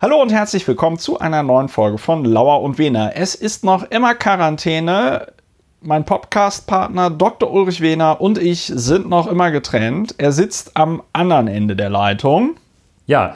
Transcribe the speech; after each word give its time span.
Hallo 0.00 0.22
und 0.22 0.30
herzlich 0.30 0.68
willkommen 0.68 0.96
zu 0.96 1.18
einer 1.18 1.42
neuen 1.42 1.68
Folge 1.68 1.98
von 1.98 2.24
Lauer 2.24 2.62
und 2.62 2.78
Wehner. 2.78 3.16
Es 3.16 3.34
ist 3.34 3.64
noch 3.64 3.82
immer 3.90 4.14
Quarantäne. 4.14 5.32
Mein 5.80 6.04
Podcast-Partner 6.04 7.10
Dr. 7.10 7.50
Ulrich 7.50 7.80
Wehner 7.80 8.20
und 8.20 8.38
ich 8.38 8.70
sind 8.72 9.08
noch 9.08 9.26
immer 9.26 9.50
getrennt. 9.50 10.14
Er 10.18 10.30
sitzt 10.30 10.76
am 10.76 11.02
anderen 11.12 11.48
Ende 11.48 11.74
der 11.74 11.90
Leitung. 11.90 12.58
Ja, 13.06 13.34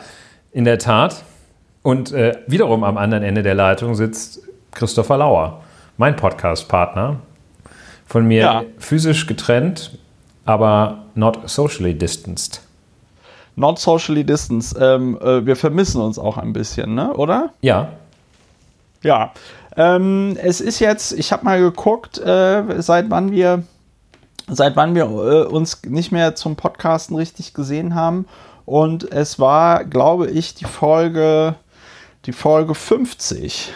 in 0.52 0.64
der 0.64 0.78
Tat. 0.78 1.24
Und 1.82 2.12
äh, 2.12 2.38
wiederum 2.46 2.84
am 2.84 2.96
anderen 2.96 3.24
Ende 3.24 3.42
der 3.42 3.56
Leitung 3.56 3.96
sitzt 3.96 4.42
Christopher 4.70 5.18
Lauer, 5.18 5.64
mein 5.96 6.14
Podcast-Partner. 6.14 7.18
Von 8.06 8.28
mir 8.28 8.40
ja. 8.40 8.62
physisch 8.78 9.26
getrennt, 9.26 9.98
aber 10.44 11.06
not 11.16 11.40
socially 11.50 11.92
distanced 11.92 12.61
not 13.56 13.78
socially 13.78 14.24
distanced. 14.24 14.76
Ähm, 14.80 15.18
äh, 15.20 15.44
wir 15.44 15.56
vermissen 15.56 16.00
uns 16.00 16.18
auch 16.18 16.38
ein 16.38 16.52
bisschen, 16.52 16.94
ne? 16.94 17.12
oder? 17.14 17.50
Ja. 17.60 17.92
Ja. 19.02 19.32
Ähm, 19.76 20.36
es 20.40 20.60
ist 20.60 20.80
jetzt, 20.80 21.12
ich 21.12 21.32
habe 21.32 21.44
mal 21.44 21.60
geguckt, 21.60 22.18
äh, 22.18 22.80
seit 22.82 23.10
wann 23.10 23.32
wir, 23.32 23.62
seit 24.48 24.76
wann 24.76 24.94
wir 24.94 25.04
äh, 25.04 25.44
uns 25.46 25.82
nicht 25.84 26.12
mehr 26.12 26.34
zum 26.34 26.56
Podcasten 26.56 27.16
richtig 27.16 27.54
gesehen 27.54 27.94
haben. 27.94 28.26
Und 28.64 29.10
es 29.10 29.38
war, 29.38 29.84
glaube 29.84 30.30
ich, 30.30 30.54
die 30.54 30.66
Folge, 30.66 31.56
die 32.26 32.32
Folge 32.32 32.74
50, 32.74 33.72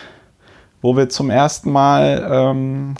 wo 0.80 0.96
wir 0.96 1.08
zum 1.08 1.30
ersten 1.30 1.72
Mal 1.72 2.28
ähm, 2.30 2.94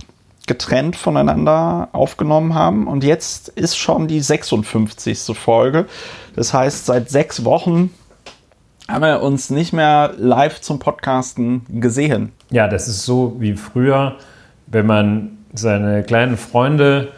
getrennt 0.46 0.96
voneinander 0.96 1.88
aufgenommen 1.92 2.54
haben. 2.54 2.86
Und 2.86 3.04
jetzt 3.04 3.48
ist 3.48 3.76
schon 3.76 4.08
die 4.08 4.20
56. 4.20 5.36
Folge. 5.36 5.86
Das 6.34 6.54
heißt, 6.54 6.86
seit 6.86 7.10
sechs 7.10 7.44
Wochen 7.44 7.90
haben 8.88 9.02
wir 9.02 9.22
uns 9.22 9.50
nicht 9.50 9.72
mehr 9.72 10.14
live 10.16 10.60
zum 10.60 10.78
Podcasten 10.78 11.62
gesehen. 11.80 12.32
Ja, 12.50 12.68
das 12.68 12.86
ist 12.86 13.04
so 13.04 13.36
wie 13.38 13.54
früher, 13.54 14.16
wenn 14.68 14.86
man 14.86 15.38
seine 15.54 16.02
kleinen 16.02 16.36
Freunde 16.36 17.08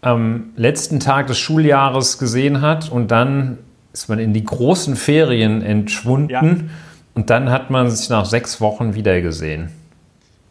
am 0.00 0.50
letzten 0.56 1.00
Tag 1.00 1.28
des 1.28 1.38
Schuljahres 1.38 2.18
gesehen 2.18 2.60
hat 2.60 2.90
und 2.90 3.10
dann 3.10 3.58
ist 3.92 4.08
man 4.08 4.18
in 4.18 4.34
die 4.34 4.44
großen 4.44 4.96
Ferien 4.96 5.62
entschwunden 5.62 6.30
ja. 6.30 6.74
und 7.14 7.30
dann 7.30 7.50
hat 7.50 7.70
man 7.70 7.90
sich 7.90 8.08
nach 8.08 8.24
sechs 8.24 8.60
Wochen 8.60 8.94
wiedergesehen. 8.94 9.70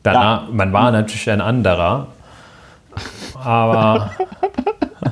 Danach, 0.04 0.48
ja. 0.48 0.54
Man 0.54 0.73
war 0.73 0.92
natürlich 0.92 1.30
ein 1.30 1.42
anderer, 1.42 2.08
aber 3.46 4.12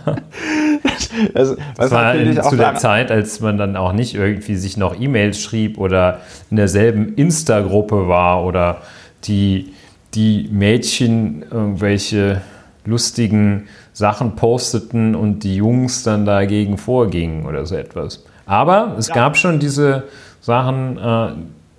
das, 1.33 1.55
das 1.77 1.91
war 1.91 2.15
zu 2.49 2.55
der 2.55 2.75
Zeit, 2.75 3.11
als 3.11 3.39
man 3.39 3.57
dann 3.57 3.75
auch 3.75 3.93
nicht 3.93 4.15
irgendwie 4.15 4.55
sich 4.55 4.77
noch 4.77 4.99
E-Mails 4.99 5.39
schrieb 5.39 5.77
oder 5.77 6.19
in 6.49 6.57
derselben 6.57 7.15
Insta-Gruppe 7.15 8.07
war 8.07 8.43
oder 8.43 8.81
die, 9.25 9.73
die 10.13 10.49
Mädchen 10.51 11.45
irgendwelche 11.49 12.41
lustigen 12.85 13.67
Sachen 13.93 14.35
posteten 14.35 15.15
und 15.15 15.43
die 15.43 15.55
Jungs 15.55 16.03
dann 16.03 16.25
dagegen 16.25 16.77
vorgingen 16.77 17.45
oder 17.45 17.65
so 17.65 17.75
etwas. 17.75 18.25
Aber 18.45 18.95
es 18.97 19.07
ja. 19.07 19.15
gab 19.15 19.37
schon 19.37 19.59
diese 19.59 20.03
Sachen, 20.41 20.97
äh, 20.97 21.27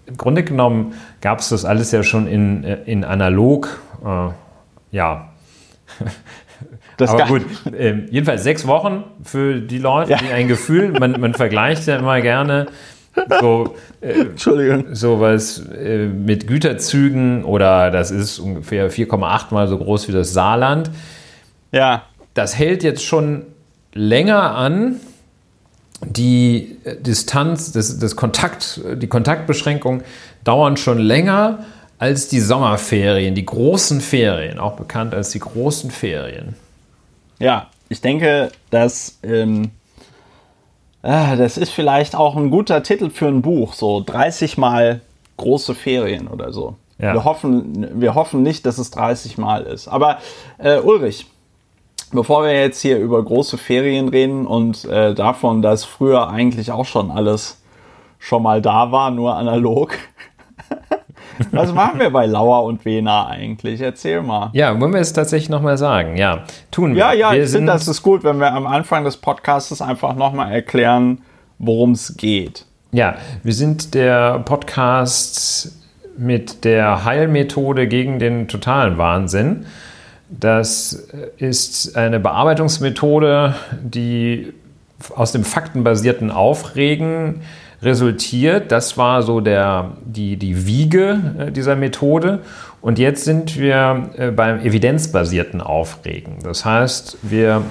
im 0.06 0.16
Grunde 0.16 0.44
genommen 0.44 0.94
gab 1.20 1.40
es 1.40 1.48
das 1.50 1.64
alles 1.64 1.92
ja 1.92 2.02
schon 2.02 2.26
in, 2.26 2.64
äh, 2.64 2.78
in 2.86 3.04
analog, 3.04 3.80
äh, 4.04 4.28
ja, 4.92 5.28
das 6.96 7.10
Aber 7.10 7.26
gut, 7.26 7.42
äh, 7.72 7.94
jedenfalls 8.10 8.44
sechs 8.44 8.66
Wochen 8.66 9.04
für 9.22 9.60
die 9.60 9.78
Leute, 9.78 10.12
ja. 10.12 10.18
die 10.18 10.32
ein 10.32 10.48
Gefühl, 10.48 10.92
man, 10.92 11.20
man 11.20 11.34
vergleicht 11.34 11.86
ja 11.86 11.96
immer 11.96 12.20
gerne 12.20 12.66
so, 13.40 13.76
äh, 14.00 14.12
Entschuldigung. 14.20 14.94
sowas 14.94 15.58
äh, 15.58 16.06
mit 16.06 16.46
Güterzügen 16.46 17.44
oder 17.44 17.90
das 17.90 18.10
ist 18.10 18.38
ungefähr 18.38 18.90
4,8 18.90 19.52
mal 19.52 19.68
so 19.68 19.78
groß 19.78 20.08
wie 20.08 20.12
das 20.12 20.32
Saarland. 20.32 20.90
Ja. 21.72 22.02
Das 22.34 22.58
hält 22.58 22.82
jetzt 22.82 23.04
schon 23.04 23.42
länger 23.92 24.54
an. 24.56 24.96
Die 26.04 26.76
äh, 26.84 26.96
Distanz, 26.96 27.72
das, 27.72 27.98
das 27.98 28.16
Kontakt, 28.16 28.80
die 28.96 29.06
Kontaktbeschränkungen 29.06 30.02
dauern 30.42 30.76
schon 30.76 30.98
länger 30.98 31.60
als 31.98 32.28
die 32.28 32.40
Sommerferien, 32.40 33.34
die 33.34 33.46
großen 33.46 34.00
Ferien, 34.00 34.58
auch 34.58 34.76
bekannt 34.76 35.14
als 35.14 35.30
die 35.30 35.38
großen 35.38 35.90
Ferien. 35.90 36.56
Ja, 37.44 37.66
ich 37.90 38.00
denke, 38.00 38.50
dass 38.70 39.18
ähm, 39.22 39.70
äh, 41.02 41.36
das 41.36 41.58
ist 41.58 41.70
vielleicht 41.70 42.16
auch 42.16 42.36
ein 42.36 42.50
guter 42.50 42.82
Titel 42.82 43.10
für 43.10 43.26
ein 43.26 43.42
Buch, 43.42 43.74
so 43.74 44.02
30 44.04 44.56
Mal 44.56 45.02
große 45.36 45.74
Ferien 45.74 46.26
oder 46.28 46.52
so. 46.52 46.76
Ja. 46.98 47.12
Wir, 47.12 47.24
hoffen, 47.24 48.00
wir 48.00 48.14
hoffen 48.14 48.42
nicht, 48.42 48.64
dass 48.64 48.78
es 48.78 48.90
30 48.92 49.36
Mal 49.36 49.64
ist. 49.64 49.88
Aber 49.88 50.18
äh, 50.56 50.78
Ulrich, 50.78 51.26
bevor 52.12 52.44
wir 52.44 52.52
jetzt 52.58 52.80
hier 52.80 52.98
über 52.98 53.22
große 53.22 53.58
Ferien 53.58 54.08
reden 54.08 54.46
und 54.46 54.86
äh, 54.86 55.12
davon, 55.12 55.60
dass 55.60 55.84
früher 55.84 56.30
eigentlich 56.30 56.72
auch 56.72 56.86
schon 56.86 57.10
alles 57.10 57.60
schon 58.18 58.42
mal 58.42 58.62
da 58.62 58.90
war, 58.90 59.10
nur 59.10 59.36
analog, 59.36 59.98
was 61.50 61.72
machen 61.72 62.00
wir 62.00 62.10
bei 62.10 62.26
Lauer 62.26 62.64
und 62.64 62.84
Wena 62.84 63.26
eigentlich? 63.26 63.80
Erzähl 63.80 64.22
mal. 64.22 64.50
Ja, 64.52 64.78
wollen 64.80 64.92
wir 64.92 65.00
es 65.00 65.12
tatsächlich 65.12 65.50
nochmal 65.50 65.78
sagen? 65.78 66.16
Ja, 66.16 66.44
tun 66.70 66.94
wir. 66.94 67.00
Ja, 67.00 67.12
ja, 67.12 67.32
wir 67.32 67.44
ich 67.44 67.50
finde, 67.50 67.72
das 67.72 67.88
ist 67.88 68.02
gut, 68.02 68.24
wenn 68.24 68.38
wir 68.38 68.52
am 68.52 68.66
Anfang 68.66 69.04
des 69.04 69.16
Podcasts 69.16 69.80
einfach 69.80 70.14
nochmal 70.14 70.52
erklären, 70.52 71.22
worum 71.58 71.92
es 71.92 72.16
geht. 72.16 72.66
Ja, 72.92 73.16
wir 73.42 73.52
sind 73.52 73.94
der 73.94 74.38
Podcast 74.40 75.72
mit 76.16 76.64
der 76.64 77.04
Heilmethode 77.04 77.88
gegen 77.88 78.18
den 78.18 78.48
totalen 78.48 78.98
Wahnsinn. 78.98 79.66
Das 80.28 81.08
ist 81.36 81.96
eine 81.96 82.20
Bearbeitungsmethode, 82.20 83.54
die 83.82 84.52
aus 85.14 85.32
dem 85.32 85.44
faktenbasierten 85.44 86.30
Aufregen 86.30 87.42
resultiert. 87.84 88.72
Das 88.72 88.96
war 88.96 89.22
so 89.22 89.40
der, 89.40 89.92
die, 90.04 90.36
die 90.36 90.66
Wiege 90.66 91.34
äh, 91.38 91.52
dieser 91.52 91.76
Methode. 91.76 92.40
Und 92.80 92.98
jetzt 92.98 93.24
sind 93.24 93.58
wir 93.58 94.10
äh, 94.16 94.30
beim 94.30 94.60
evidenzbasierten 94.60 95.60
Aufregen. 95.60 96.38
Das 96.42 96.64
heißt, 96.64 97.18
wir 97.22 97.62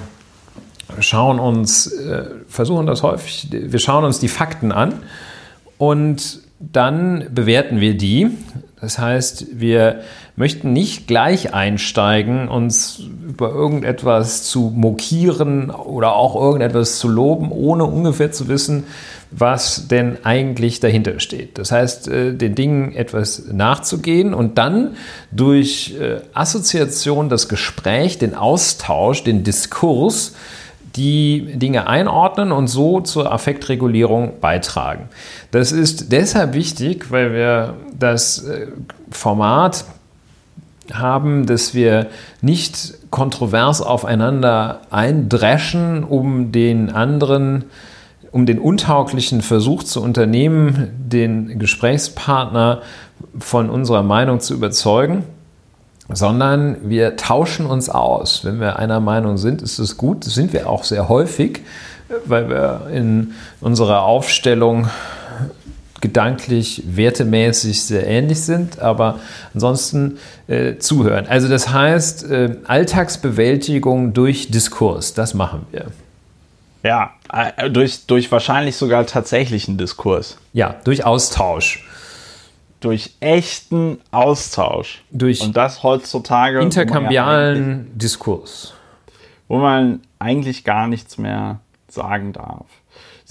schauen 1.00 1.38
uns, 1.38 1.86
äh, 1.92 2.24
versuchen 2.48 2.86
das 2.86 3.02
häufig, 3.02 3.48
wir 3.50 3.78
schauen 3.78 4.04
uns 4.04 4.18
die 4.18 4.28
Fakten 4.28 4.72
an 4.72 4.94
und 5.78 6.40
dann 6.58 7.26
bewerten 7.32 7.80
wir 7.80 7.96
die. 7.96 8.30
Das 8.80 8.98
heißt, 8.98 9.60
wir 9.60 10.00
möchten 10.36 10.72
nicht 10.72 11.06
gleich 11.06 11.54
einsteigen, 11.54 12.48
uns 12.48 13.02
über 13.28 13.50
irgendetwas 13.50 14.44
zu 14.44 14.72
mokieren 14.74 15.70
oder 15.70 16.16
auch 16.16 16.34
irgendetwas 16.34 16.98
zu 16.98 17.08
loben, 17.08 17.52
ohne 17.52 17.84
ungefähr 17.84 18.32
zu 18.32 18.48
wissen, 18.48 18.84
was 19.30 19.88
denn 19.88 20.18
eigentlich 20.24 20.80
dahinter 20.80 21.20
steht. 21.20 21.58
Das 21.58 21.72
heißt, 21.72 22.08
äh, 22.08 22.34
den 22.34 22.54
Dingen 22.54 22.94
etwas 22.94 23.44
nachzugehen 23.52 24.34
und 24.34 24.58
dann 24.58 24.96
durch 25.30 25.96
äh, 26.00 26.20
Assoziation, 26.34 27.28
das 27.28 27.48
Gespräch, 27.48 28.18
den 28.18 28.34
Austausch, 28.34 29.24
den 29.24 29.44
Diskurs, 29.44 30.34
die 30.96 31.56
Dinge 31.56 31.88
einordnen 31.88 32.52
und 32.52 32.68
so 32.68 33.00
zur 33.00 33.32
Affektregulierung 33.32 34.34
beitragen. 34.40 35.08
Das 35.50 35.72
ist 35.72 36.12
deshalb 36.12 36.54
wichtig, 36.54 37.10
weil 37.10 37.32
wir 37.32 37.74
das 37.98 38.44
äh, 38.44 38.68
Format 39.10 39.84
haben, 40.92 41.46
dass 41.46 41.74
wir 41.74 42.08
nicht 42.40 42.94
kontrovers 43.10 43.80
aufeinander 43.80 44.82
eindreschen, 44.90 46.04
um 46.04 46.52
den 46.52 46.90
anderen 46.90 47.64
um 48.34 48.46
den 48.46 48.58
untauglichen 48.58 49.42
Versuch 49.42 49.84
zu 49.84 50.02
unternehmen, 50.02 50.90
den 50.98 51.60
Gesprächspartner 51.60 52.82
von 53.38 53.70
unserer 53.70 54.02
Meinung 54.02 54.40
zu 54.40 54.54
überzeugen, 54.54 55.22
sondern 56.08 56.90
wir 56.90 57.14
tauschen 57.14 57.66
uns 57.66 57.88
aus. 57.88 58.44
Wenn 58.44 58.58
wir 58.58 58.80
einer 58.80 58.98
Meinung 58.98 59.36
sind, 59.36 59.62
ist 59.62 59.78
es 59.78 59.96
gut. 59.96 60.26
Das 60.26 60.34
sind 60.34 60.52
wir 60.52 60.68
auch 60.68 60.82
sehr 60.82 61.08
häufig, 61.08 61.60
weil 62.26 62.48
wir 62.48 62.88
in 62.92 63.34
unserer 63.60 64.02
Aufstellung 64.02 64.88
gedanklich, 66.04 66.82
wertemäßig 66.84 67.82
sehr 67.82 68.06
ähnlich 68.06 68.42
sind, 68.42 68.78
aber 68.78 69.20
ansonsten 69.54 70.18
äh, 70.48 70.76
zuhören. 70.76 71.26
Also 71.26 71.48
das 71.48 71.70
heißt, 71.70 72.30
äh, 72.30 72.56
Alltagsbewältigung 72.66 74.12
durch 74.12 74.50
Diskurs, 74.50 75.14
das 75.14 75.32
machen 75.32 75.64
wir. 75.72 75.86
Ja, 76.82 77.14
äh, 77.32 77.70
durch, 77.70 78.04
durch 78.04 78.30
wahrscheinlich 78.30 78.76
sogar 78.76 79.06
tatsächlichen 79.06 79.78
Diskurs. 79.78 80.36
Ja, 80.52 80.76
durch 80.84 81.06
Austausch. 81.06 81.88
Durch 82.80 83.14
echten 83.20 83.98
Austausch. 84.10 85.02
Durch 85.10 85.40
Und 85.40 85.56
das 85.56 85.82
heutzutage. 85.82 86.60
Interkambialen 86.60 87.86
ja 87.86 87.92
Diskurs. 87.94 88.74
Wo 89.48 89.56
man 89.56 90.02
eigentlich 90.18 90.64
gar 90.64 90.86
nichts 90.86 91.16
mehr 91.16 91.60
sagen 91.88 92.34
darf. 92.34 92.66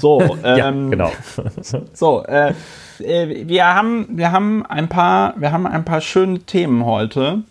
So, 0.04 0.22
ja, 0.44 0.68
ähm, 0.68 0.92
genau. 0.92 1.12
so, 1.94 2.26
äh, 2.26 2.54
äh, 3.00 3.48
wir 3.48 3.66
haben, 3.66 4.06
wir 4.10 4.34
haben 4.34 4.66
ein 4.66 4.90
paar, 4.90 5.34
wir 5.38 5.54
haben 5.54 5.66
ein 5.66 5.86
paar 5.86 6.02
schöne 6.02 6.40
Themen 6.40 6.86
heute. 6.86 7.44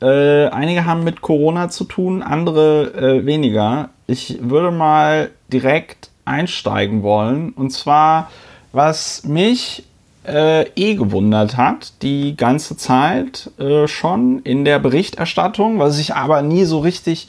Äh, 0.00 0.46
einige 0.46 0.86
haben 0.86 1.04
mit 1.04 1.20
Corona 1.20 1.68
zu 1.68 1.84
tun, 1.84 2.22
andere 2.22 2.94
äh, 2.94 3.26
weniger. 3.26 3.90
Ich 4.06 4.38
würde 4.40 4.70
mal 4.70 5.32
direkt 5.52 6.08
einsteigen 6.24 7.02
wollen. 7.02 7.50
Und 7.50 7.72
zwar, 7.72 8.30
was 8.72 9.24
mich 9.24 9.84
äh, 10.26 10.62
eh 10.76 10.94
gewundert 10.94 11.58
hat, 11.58 11.92
die 12.00 12.38
ganze 12.38 12.78
Zeit 12.78 13.50
äh, 13.58 13.86
schon 13.86 14.38
in 14.44 14.64
der 14.64 14.78
Berichterstattung, 14.78 15.78
was 15.78 15.98
ich 15.98 16.14
aber 16.14 16.40
nie 16.40 16.64
so 16.64 16.78
richtig 16.78 17.28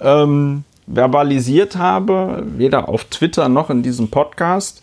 ähm, 0.00 0.64
verbalisiert 0.92 1.76
habe, 1.76 2.42
weder 2.44 2.88
auf 2.88 3.04
Twitter 3.04 3.48
noch 3.48 3.70
in 3.70 3.82
diesem 3.82 4.10
Podcast. 4.10 4.82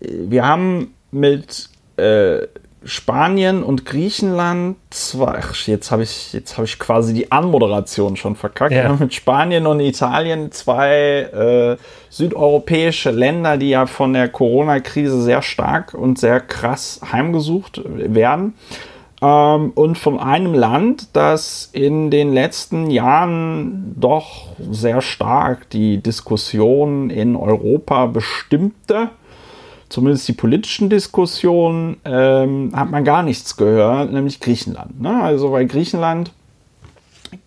Wir 0.00 0.46
haben 0.46 0.94
mit 1.10 1.68
äh, 1.96 2.46
Spanien 2.84 3.64
und 3.64 3.84
Griechenland 3.84 4.76
zwei, 4.90 5.40
ach, 5.40 5.54
jetzt 5.66 5.90
habe 5.90 6.04
ich, 6.04 6.32
jetzt 6.32 6.56
habe 6.56 6.66
ich 6.66 6.78
quasi 6.78 7.14
die 7.14 7.32
Anmoderation 7.32 8.16
schon 8.16 8.36
verkackt. 8.36 8.72
Ja. 8.72 8.92
Mit 8.92 9.12
Spanien 9.12 9.66
und 9.66 9.80
Italien 9.80 10.52
zwei 10.52 11.22
äh, 11.22 11.76
südeuropäische 12.10 13.10
Länder, 13.10 13.56
die 13.56 13.70
ja 13.70 13.86
von 13.86 14.12
der 14.12 14.28
Corona-Krise 14.28 15.20
sehr 15.22 15.42
stark 15.42 15.94
und 15.94 16.18
sehr 16.18 16.40
krass 16.40 17.00
heimgesucht 17.10 17.82
werden. 17.84 18.54
Ähm, 19.26 19.72
und 19.74 19.98
von 19.98 20.20
einem 20.20 20.54
Land, 20.54 21.08
das 21.14 21.70
in 21.72 22.10
den 22.10 22.32
letzten 22.32 22.90
Jahren 22.90 23.94
doch 23.98 24.48
sehr 24.70 25.02
stark 25.02 25.68
die 25.70 26.02
Diskussion 26.02 27.10
in 27.10 27.34
Europa 27.34 28.06
bestimmte 28.06 29.10
zumindest 29.88 30.26
die 30.26 30.32
politischen 30.32 30.90
Diskussionen, 30.90 31.98
ähm, 32.04 32.72
hat 32.74 32.90
man 32.90 33.04
gar 33.04 33.22
nichts 33.22 33.56
gehört, 33.56 34.12
nämlich 34.12 34.40
Griechenland. 34.40 35.00
Ne? 35.00 35.22
Also 35.22 35.50
bei 35.50 35.64
Griechenland 35.64 36.32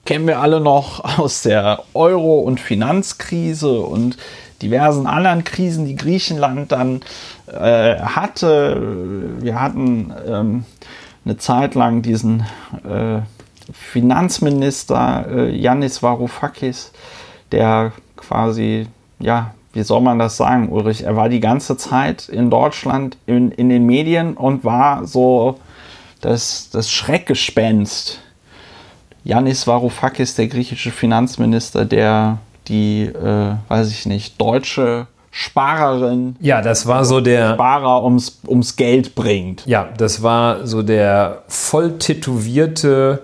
kennen 0.05 0.27
wir 0.27 0.39
alle 0.39 0.61
noch 0.61 1.19
aus 1.19 1.41
der 1.41 1.83
Euro- 1.93 2.39
und 2.39 2.59
Finanzkrise 2.59 3.81
und 3.81 4.17
diversen 4.61 5.07
anderen 5.07 5.43
Krisen, 5.43 5.85
die 5.85 5.95
Griechenland 5.95 6.71
dann 6.71 7.01
äh, 7.47 7.97
hatte. 7.99 8.81
Wir 9.39 9.59
hatten 9.59 10.13
ähm, 10.27 10.65
eine 11.29 11.37
Zeit 11.37 11.75
lang 11.75 12.01
diesen 12.01 12.41
äh, 12.83 13.21
Finanzminister 13.71 15.27
äh, 15.29 15.55
Yannis 15.55 16.01
Varoufakis, 16.01 16.91
der 17.51 17.91
quasi 18.17 18.87
ja 19.19 19.53
wie 19.73 19.83
soll 19.83 20.01
man 20.01 20.17
das 20.17 20.35
sagen, 20.35 20.69
Ulrich? 20.69 21.03
Er 21.03 21.15
war 21.15 21.29
die 21.29 21.39
ganze 21.39 21.77
Zeit 21.77 22.27
in 22.27 22.49
Deutschland 22.49 23.17
in, 23.27 23.51
in 23.51 23.69
den 23.69 23.85
Medien 23.85 24.35
und 24.35 24.63
war 24.63 25.05
so 25.05 25.59
das, 26.21 26.69
das 26.71 26.91
Schreckgespenst. 26.91 28.19
Yannis 29.23 29.67
Varoufakis, 29.67 30.33
der 30.33 30.47
griechische 30.47 30.89
Finanzminister, 30.89 31.85
der 31.85 32.39
die, 32.67 33.03
äh, 33.03 33.55
weiß 33.67 33.91
ich 33.91 34.07
nicht, 34.07 34.41
deutsche 34.41 35.05
Sparerin. 35.31 36.35
Ja, 36.39 36.61
das 36.61 36.85
war 36.87 37.05
so 37.05 37.21
der. 37.21 37.53
Sparer 37.53 38.03
ums, 38.03 38.39
ums 38.47 38.75
Geld 38.75 39.15
bringt. 39.15 39.65
Ja, 39.65 39.87
das 39.97 40.21
war 40.23 40.67
so 40.67 40.83
der 40.83 41.43
voll 41.47 41.97
tätowierte 41.99 43.21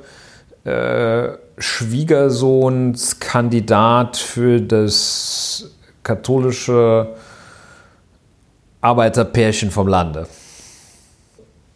äh, 0.63 1.27
Schwiegersohnskandidat 1.57 4.17
für 4.17 4.61
das 4.61 5.71
katholische 6.03 7.15
Arbeiterpärchen 8.81 9.71
vom 9.71 9.87
Lande. 9.87 10.27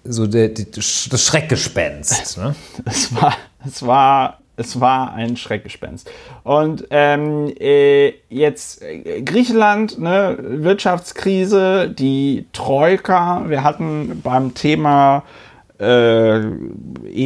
So 0.03 0.27
der, 0.27 0.49
die, 0.49 0.69
das 0.71 1.25
Schreckgespenst. 1.25 2.37
Ne? 2.37 2.53
Es 2.85 3.15
war, 3.15 3.33
es 3.65 3.81
war, 3.85 4.38
es 4.59 4.81
war 4.81 5.13
ein 5.13 5.37
Schreckgespenst. 5.37 6.11
Und 6.43 6.85
ähm, 6.89 7.53
äh, 7.59 8.13
jetzt 8.29 8.81
äh, 8.83 9.21
Griechenland, 9.21 9.99
ne, 9.99 10.37
Wirtschaftskrise, 10.39 11.89
die 11.89 12.45
Troika. 12.51 13.45
Wir 13.47 13.63
hatten 13.63 14.21
beim 14.21 14.53
Thema 14.53 15.23
äh, 15.79 16.41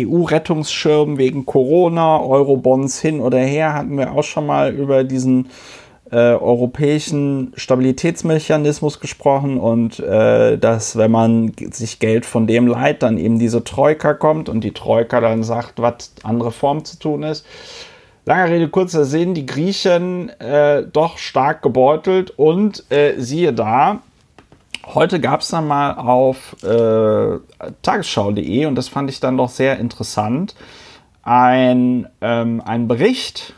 EU-Rettungsschirm 0.05 1.17
wegen 1.17 1.45
Corona, 1.45 2.21
Eurobonds 2.21 3.01
hin 3.01 3.19
oder 3.19 3.39
her, 3.39 3.73
hatten 3.73 3.97
wir 3.97 4.11
auch 4.11 4.23
schon 4.23 4.45
mal 4.45 4.73
über 4.73 5.03
diesen 5.03 5.49
äh, 6.13 6.35
europäischen 6.35 7.53
Stabilitätsmechanismus 7.55 8.99
gesprochen 8.99 9.59
und 9.59 9.99
äh, 9.99 10.59
dass, 10.59 10.95
wenn 10.95 11.09
man 11.09 11.53
sich 11.71 11.97
Geld 11.97 12.27
von 12.27 12.45
dem 12.45 12.67
leiht, 12.67 13.01
dann 13.01 13.17
eben 13.17 13.39
diese 13.39 13.63
Troika 13.63 14.13
kommt 14.13 14.47
und 14.47 14.63
die 14.63 14.73
Troika 14.73 15.21
dann 15.21 15.41
sagt, 15.41 15.81
was 15.81 16.13
andere 16.21 16.51
Form 16.51 16.85
zu 16.85 16.99
tun 16.99 17.23
ist. 17.23 17.47
Lange 18.25 18.51
Rede, 18.51 18.69
kurzer 18.69 19.05
Sinn, 19.05 19.33
die 19.33 19.47
Griechen 19.47 20.29
äh, 20.39 20.83
doch 20.83 21.17
stark 21.17 21.63
gebeutelt 21.63 22.29
und 22.29 22.85
äh, 22.91 23.15
siehe 23.17 23.51
da, 23.51 24.01
heute 24.93 25.19
gab 25.19 25.41
es 25.41 25.47
dann 25.47 25.67
mal 25.67 25.93
auf 25.93 26.55
äh, 26.61 27.39
tagesschau.de 27.81 28.67
und 28.67 28.75
das 28.75 28.87
fand 28.87 29.09
ich 29.09 29.19
dann 29.19 29.35
doch 29.35 29.49
sehr 29.49 29.79
interessant, 29.79 30.53
ein, 31.23 32.07
ähm, 32.21 32.61
ein 32.63 32.87
Bericht 32.87 33.55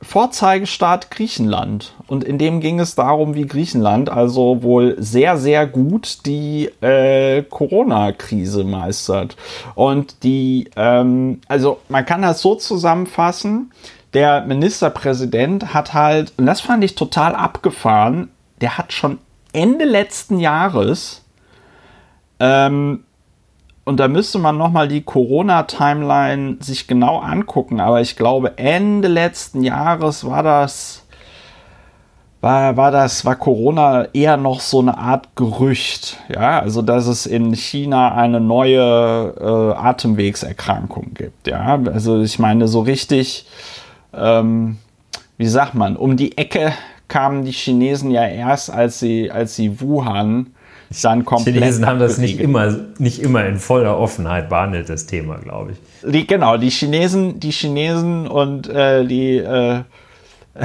Vorzeigestaat 0.00 1.10
Griechenland. 1.10 1.94
Und 2.06 2.22
in 2.22 2.38
dem 2.38 2.60
ging 2.60 2.78
es 2.78 2.94
darum, 2.94 3.34
wie 3.34 3.46
Griechenland 3.46 4.10
also 4.10 4.62
wohl 4.62 4.94
sehr, 4.98 5.36
sehr 5.36 5.66
gut 5.66 6.24
die 6.24 6.70
äh, 6.80 7.42
Corona-Krise 7.42 8.64
meistert. 8.64 9.36
Und 9.74 10.22
die, 10.22 10.70
ähm, 10.76 11.40
also 11.48 11.80
man 11.88 12.06
kann 12.06 12.22
das 12.22 12.40
so 12.40 12.54
zusammenfassen, 12.54 13.72
der 14.14 14.42
Ministerpräsident 14.42 15.74
hat 15.74 15.94
halt, 15.94 16.32
und 16.36 16.46
das 16.46 16.60
fand 16.60 16.84
ich 16.84 16.94
total 16.94 17.34
abgefahren, 17.34 18.30
der 18.60 18.78
hat 18.78 18.92
schon 18.92 19.18
Ende 19.52 19.84
letzten 19.84 20.38
Jahres 20.38 21.24
ähm, 22.40 23.04
und 23.88 23.98
da 23.98 24.06
müsste 24.06 24.38
man 24.38 24.58
nochmal 24.58 24.86
die 24.86 25.00
Corona-Timeline 25.00 26.58
sich 26.60 26.86
genau 26.86 27.20
angucken. 27.20 27.80
Aber 27.80 28.02
ich 28.02 28.16
glaube, 28.16 28.58
Ende 28.58 29.08
letzten 29.08 29.62
Jahres 29.64 30.26
war 30.26 30.42
das, 30.42 31.06
war, 32.42 32.76
war 32.76 32.90
das, 32.90 33.24
war 33.24 33.34
Corona 33.36 34.08
eher 34.12 34.36
noch 34.36 34.60
so 34.60 34.80
eine 34.80 34.98
Art 34.98 35.34
Gerücht. 35.36 36.18
Ja, 36.28 36.60
also 36.60 36.82
dass 36.82 37.06
es 37.06 37.24
in 37.24 37.54
China 37.56 38.14
eine 38.14 38.40
neue 38.40 39.34
äh, 39.40 39.78
Atemwegserkrankung 39.78 41.14
gibt. 41.14 41.46
Ja, 41.46 41.80
also 41.86 42.20
ich 42.20 42.38
meine, 42.38 42.68
so 42.68 42.80
richtig, 42.80 43.46
ähm, 44.12 44.76
wie 45.38 45.48
sagt 45.48 45.74
man, 45.74 45.96
um 45.96 46.18
die 46.18 46.36
Ecke 46.36 46.74
kamen 47.08 47.46
die 47.46 47.52
Chinesen 47.52 48.10
ja 48.10 48.26
erst, 48.26 48.70
als 48.70 49.00
sie, 49.00 49.30
als 49.30 49.56
sie 49.56 49.80
Wuhan 49.80 50.52
dann 50.90 51.24
komplett. 51.24 51.54
Chinesen 51.54 51.86
haben 51.86 51.98
das 51.98 52.18
nicht 52.18 52.40
immer, 52.40 52.74
nicht 52.98 53.20
immer 53.20 53.44
in 53.46 53.58
voller 53.58 53.98
Offenheit 53.98 54.48
behandelt, 54.48 54.88
das 54.88 55.06
Thema, 55.06 55.36
glaube 55.36 55.72
ich. 55.72 56.10
Die, 56.10 56.26
genau, 56.26 56.56
die 56.56 56.70
Chinesen, 56.70 57.40
die 57.40 57.50
Chinesen 57.50 58.26
und 58.26 58.68
äh, 58.68 59.04
die, 59.04 59.36
äh, 59.36 59.82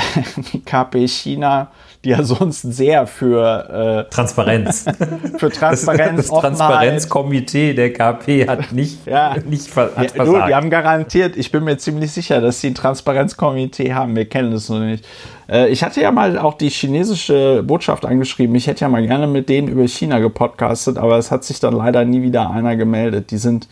die 0.54 0.62
KP 0.62 1.08
China, 1.08 1.72
die 2.04 2.10
ja 2.10 2.24
sonst 2.24 2.62
sehr 2.62 3.08
für 3.08 4.06
äh, 4.08 4.14
Transparenz. 4.14 4.86
für 5.38 5.50
Transparenz. 5.50 6.18
Das, 6.18 6.30
das 6.30 6.40
Transparenzkomitee 6.40 7.74
der 7.74 7.94
KP 7.94 8.48
hat 8.48 8.72
nicht, 8.72 9.06
ja. 9.08 9.36
nicht 9.46 9.76
hat 9.76 9.92
ja, 9.96 10.10
versagt. 10.10 10.28
Du, 10.28 10.48
die 10.48 10.56
haben 10.56 10.70
garantiert, 10.70 11.38
ich 11.38 11.52
bin 11.52 11.64
mir 11.64 11.78
ziemlich 11.78 12.12
sicher, 12.12 12.42
dass 12.42 12.62
sie 12.62 12.68
ein 12.68 12.76
Transparenzkomitee 12.76 13.94
haben. 13.94 14.16
Wir 14.16 14.26
kennen 14.26 14.54
es 14.54 14.70
noch 14.70 14.80
nicht. 14.80 15.06
Äh, 15.50 15.70
ich 15.70 15.84
hatte 15.84 16.02
ja 16.02 16.12
mal 16.12 16.38
auch 16.38 16.56
die 16.56 16.70
chinesische 16.70 17.64
Botschaft 17.64 18.06
angeschrieben. 18.06 18.56
Ich 18.56 18.68
hätte 18.68 18.82
ja 18.82 18.90
mal 18.90 19.06
gerne 19.06 19.28
mit 19.28 19.50
denen 19.50 19.68
über 19.68 19.88
China 19.88 20.20
gepodcastet, 20.20 20.98
aber 20.98 21.18
es 21.18 21.32
hat 21.32 21.44
sich 21.44 21.60
dann 21.60 21.76
leider 21.76 22.06
nie 22.06 22.22
wieder 22.22 22.50
einer 22.50 22.76
gemeldet. 22.76 23.32
Die 23.32 23.38
sind 23.38 23.68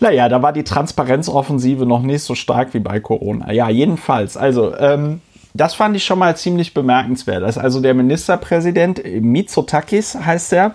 naja, 0.00 0.28
da 0.28 0.42
war 0.42 0.52
die 0.52 0.64
Transparenzoffensive 0.64 1.86
noch 1.86 2.02
nicht 2.02 2.24
so 2.24 2.34
stark 2.34 2.74
wie 2.74 2.80
bei 2.80 2.98
Corona. 2.98 3.52
Ja, 3.52 3.68
jedenfalls. 3.68 4.36
Also, 4.36 4.76
ähm, 4.76 5.20
das 5.54 5.74
fand 5.74 5.96
ich 5.96 6.04
schon 6.04 6.18
mal 6.18 6.36
ziemlich 6.36 6.74
bemerkenswert. 6.74 7.58
Also 7.58 7.80
der 7.80 7.94
Ministerpräsident 7.94 9.02
Mitsotakis 9.04 10.14
heißt 10.14 10.52
er, 10.52 10.74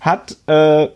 hat 0.00 0.36
äh, 0.46 0.88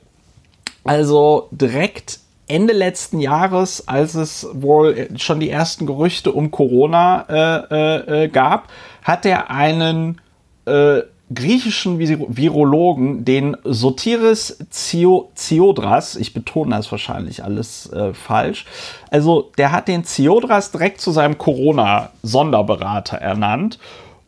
also 0.84 1.48
direkt 1.50 2.18
Ende 2.48 2.72
letzten 2.72 3.20
Jahres, 3.20 3.86
als 3.86 4.14
es 4.14 4.48
wohl 4.52 5.08
schon 5.16 5.38
die 5.38 5.50
ersten 5.50 5.86
Gerüchte 5.86 6.32
um 6.32 6.50
Corona 6.50 7.26
äh, 7.28 8.24
äh, 8.24 8.28
gab, 8.28 8.68
hat 9.04 9.24
er 9.24 9.50
einen 9.50 10.20
äh, 10.66 11.02
griechischen 11.32 11.98
Virologen, 11.98 13.24
den 13.24 13.56
Sotiris 13.64 14.58
Ziodras, 14.70 16.16
ich 16.16 16.34
betone 16.34 16.74
das 16.76 16.90
wahrscheinlich 16.90 17.44
alles 17.44 17.90
äh, 17.92 18.12
falsch, 18.14 18.66
also 19.10 19.50
der 19.56 19.72
hat 19.72 19.88
den 19.88 20.04
Ziodras 20.04 20.72
direkt 20.72 21.00
zu 21.00 21.12
seinem 21.12 21.38
Corona-Sonderberater 21.38 23.16
ernannt 23.18 23.78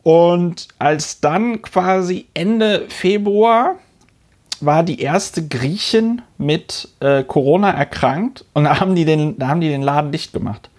Und 0.03 0.67
als 0.79 1.21
dann 1.21 1.61
quasi 1.61 2.27
Ende 2.33 2.85
Februar 2.89 3.75
war 4.59 4.83
die 4.83 5.01
erste 5.01 5.47
Griechin 5.47 6.21
mit 6.37 6.89
äh, 6.99 7.23
Corona 7.23 7.71
erkrankt 7.71 8.45
und 8.53 8.65
da 8.65 8.79
haben, 8.79 8.95
die 8.95 9.05
den, 9.05 9.37
da 9.37 9.47
haben 9.47 9.61
die 9.61 9.69
den 9.69 9.81
Laden 9.81 10.11
dicht 10.11 10.33
gemacht. 10.33 10.69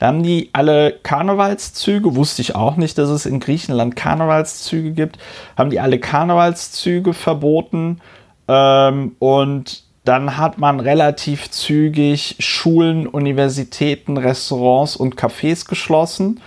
Da 0.00 0.06
haben 0.06 0.22
die 0.22 0.50
alle 0.54 0.92
Karnevalszüge, 1.02 2.16
wusste 2.16 2.42
ich 2.42 2.56
auch 2.56 2.76
nicht, 2.76 2.98
dass 2.98 3.10
es 3.10 3.26
in 3.26 3.38
Griechenland 3.38 3.94
Karnevalszüge 3.94 4.92
gibt, 4.92 5.18
haben 5.56 5.70
die 5.70 5.78
alle 5.78 6.00
Karnevalszüge 6.00 7.12
verboten 7.12 8.00
ähm, 8.48 9.14
und 9.18 9.84
dann 10.04 10.38
hat 10.38 10.58
man 10.58 10.80
relativ 10.80 11.50
zügig 11.50 12.36
Schulen, 12.40 13.06
Universitäten, 13.06 14.16
Restaurants 14.16 14.96
und 14.96 15.16
Cafés 15.16 15.68
geschlossen. 15.68 16.40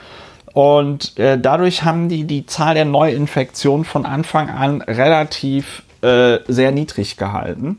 Und 0.54 1.18
äh, 1.20 1.40
dadurch 1.40 1.84
haben 1.84 2.10
die 2.10 2.26
die 2.26 2.46
Zahl 2.48 2.74
der 2.74 2.86
Neuinfektionen 2.86 3.86
von 3.86 4.06
Anfang 4.06 4.50
an 4.50 4.82
relativ 4.82 5.84
äh, 6.02 6.40
sehr 6.48 6.72
niedrig 6.72 7.16
gehalten. 7.16 7.78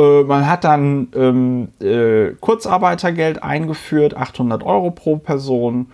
Äh, 0.00 0.24
man 0.24 0.48
hat 0.48 0.64
dann 0.64 1.08
ähm, 1.14 1.68
äh, 1.80 2.34
Kurzarbeitergeld 2.40 3.42
eingeführt, 3.42 4.16
800 4.16 4.62
Euro 4.62 4.90
pro 4.90 5.16
Person. 5.16 5.86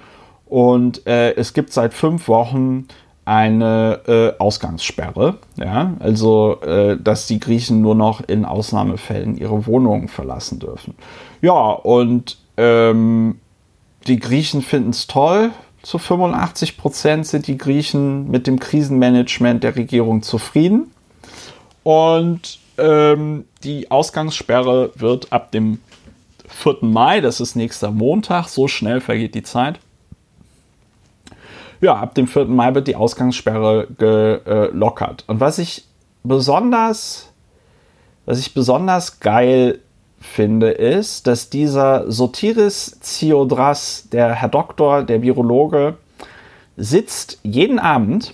Und 0.46 1.06
äh, 1.06 1.34
es 1.34 1.52
gibt 1.54 1.72
seit 1.72 1.92
fünf 1.92 2.28
Wochen 2.28 2.86
eine 3.24 4.00
äh, 4.06 4.40
Ausgangssperre. 4.40 5.38
Ja? 5.56 5.94
Also, 5.98 6.60
äh, 6.62 6.96
dass 6.96 7.26
die 7.26 7.40
Griechen 7.40 7.82
nur 7.82 7.94
noch 7.94 8.20
in 8.26 8.44
Ausnahmefällen 8.44 9.36
ihre 9.36 9.66
Wohnungen 9.66 10.08
verlassen 10.08 10.60
dürfen. 10.60 10.94
Ja, 11.42 11.70
und 11.72 12.38
ähm, 12.56 13.40
die 14.06 14.20
Griechen 14.20 14.62
finden 14.62 14.90
es 14.90 15.08
toll. 15.08 15.50
Zu 15.82 15.98
85 15.98 16.78
Prozent 16.78 17.26
sind 17.26 17.48
die 17.48 17.58
Griechen 17.58 18.30
mit 18.30 18.46
dem 18.46 18.60
Krisenmanagement 18.60 19.64
der 19.64 19.74
Regierung 19.74 20.22
zufrieden. 20.22 20.92
Und 21.82 22.60
ähm, 22.78 23.44
die 23.64 23.90
Ausgangssperre 23.90 24.90
wird 24.94 25.32
ab 25.32 25.52
dem 25.52 25.80
4. 26.48 26.78
Mai, 26.82 27.20
das 27.20 27.40
ist 27.40 27.56
nächster 27.56 27.90
Montag, 27.90 28.48
so 28.48 28.68
schnell 28.68 29.00
vergeht 29.00 29.34
die 29.34 29.42
Zeit. 29.42 29.80
Ja, 31.80 31.96
ab 31.96 32.14
dem 32.14 32.26
4. 32.26 32.46
Mai 32.46 32.74
wird 32.74 32.88
die 32.88 32.96
Ausgangssperre 32.96 33.86
gelockert. 33.98 35.24
Und 35.26 35.40
was 35.40 35.58
ich 35.58 35.84
besonders, 36.22 37.30
was 38.24 38.38
ich 38.38 38.54
besonders 38.54 39.20
geil 39.20 39.80
finde, 40.20 40.70
ist, 40.70 41.26
dass 41.26 41.50
dieser 41.50 42.10
Sotiris 42.10 42.98
Ziodras, 43.00 44.08
der 44.10 44.34
Herr 44.34 44.48
Doktor, 44.48 45.02
der 45.02 45.22
Virologe, 45.22 45.96
sitzt 46.76 47.38
jeden 47.42 47.78
Abend 47.78 48.32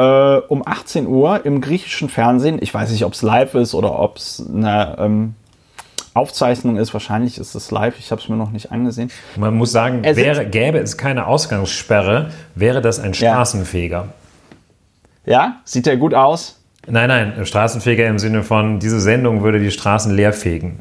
äh, 0.00 0.40
um 0.48 0.66
18 0.66 1.06
Uhr 1.06 1.44
im 1.44 1.60
griechischen 1.60 2.08
Fernsehen. 2.08 2.58
Ich 2.62 2.72
weiß 2.72 2.90
nicht, 2.90 3.04
ob 3.04 3.12
es 3.12 3.22
live 3.22 3.54
ist 3.54 3.74
oder 3.74 3.98
ob 3.98 4.16
es 4.16 4.42
eine 4.48 4.96
ähm, 4.98 5.34
Aufzeichnung 6.14 6.78
ist. 6.78 6.94
Wahrscheinlich 6.94 7.36
ist 7.36 7.54
es 7.54 7.70
live. 7.70 7.98
Ich 7.98 8.10
habe 8.10 8.20
es 8.20 8.28
mir 8.28 8.36
noch 8.36 8.50
nicht 8.50 8.72
angesehen. 8.72 9.10
Man 9.36 9.54
muss 9.54 9.72
sagen, 9.72 10.02
wäre, 10.02 10.46
gäbe 10.46 10.78
es 10.78 10.96
keine 10.96 11.26
Ausgangssperre, 11.26 12.30
wäre 12.54 12.80
das 12.80 12.98
ein 12.98 13.12
Straßenfeger. 13.12 14.08
Ja, 15.26 15.32
ja? 15.32 15.56
sieht 15.64 15.84
der 15.84 15.98
gut 15.98 16.14
aus? 16.14 16.56
Nein, 16.86 17.08
nein, 17.08 17.44
Straßenfeger 17.44 18.06
im 18.06 18.18
Sinne 18.18 18.42
von, 18.42 18.80
diese 18.80 19.00
Sendung 19.00 19.42
würde 19.42 19.60
die 19.60 19.70
Straßen 19.70 20.14
leer 20.16 20.32
fegen. 20.32 20.80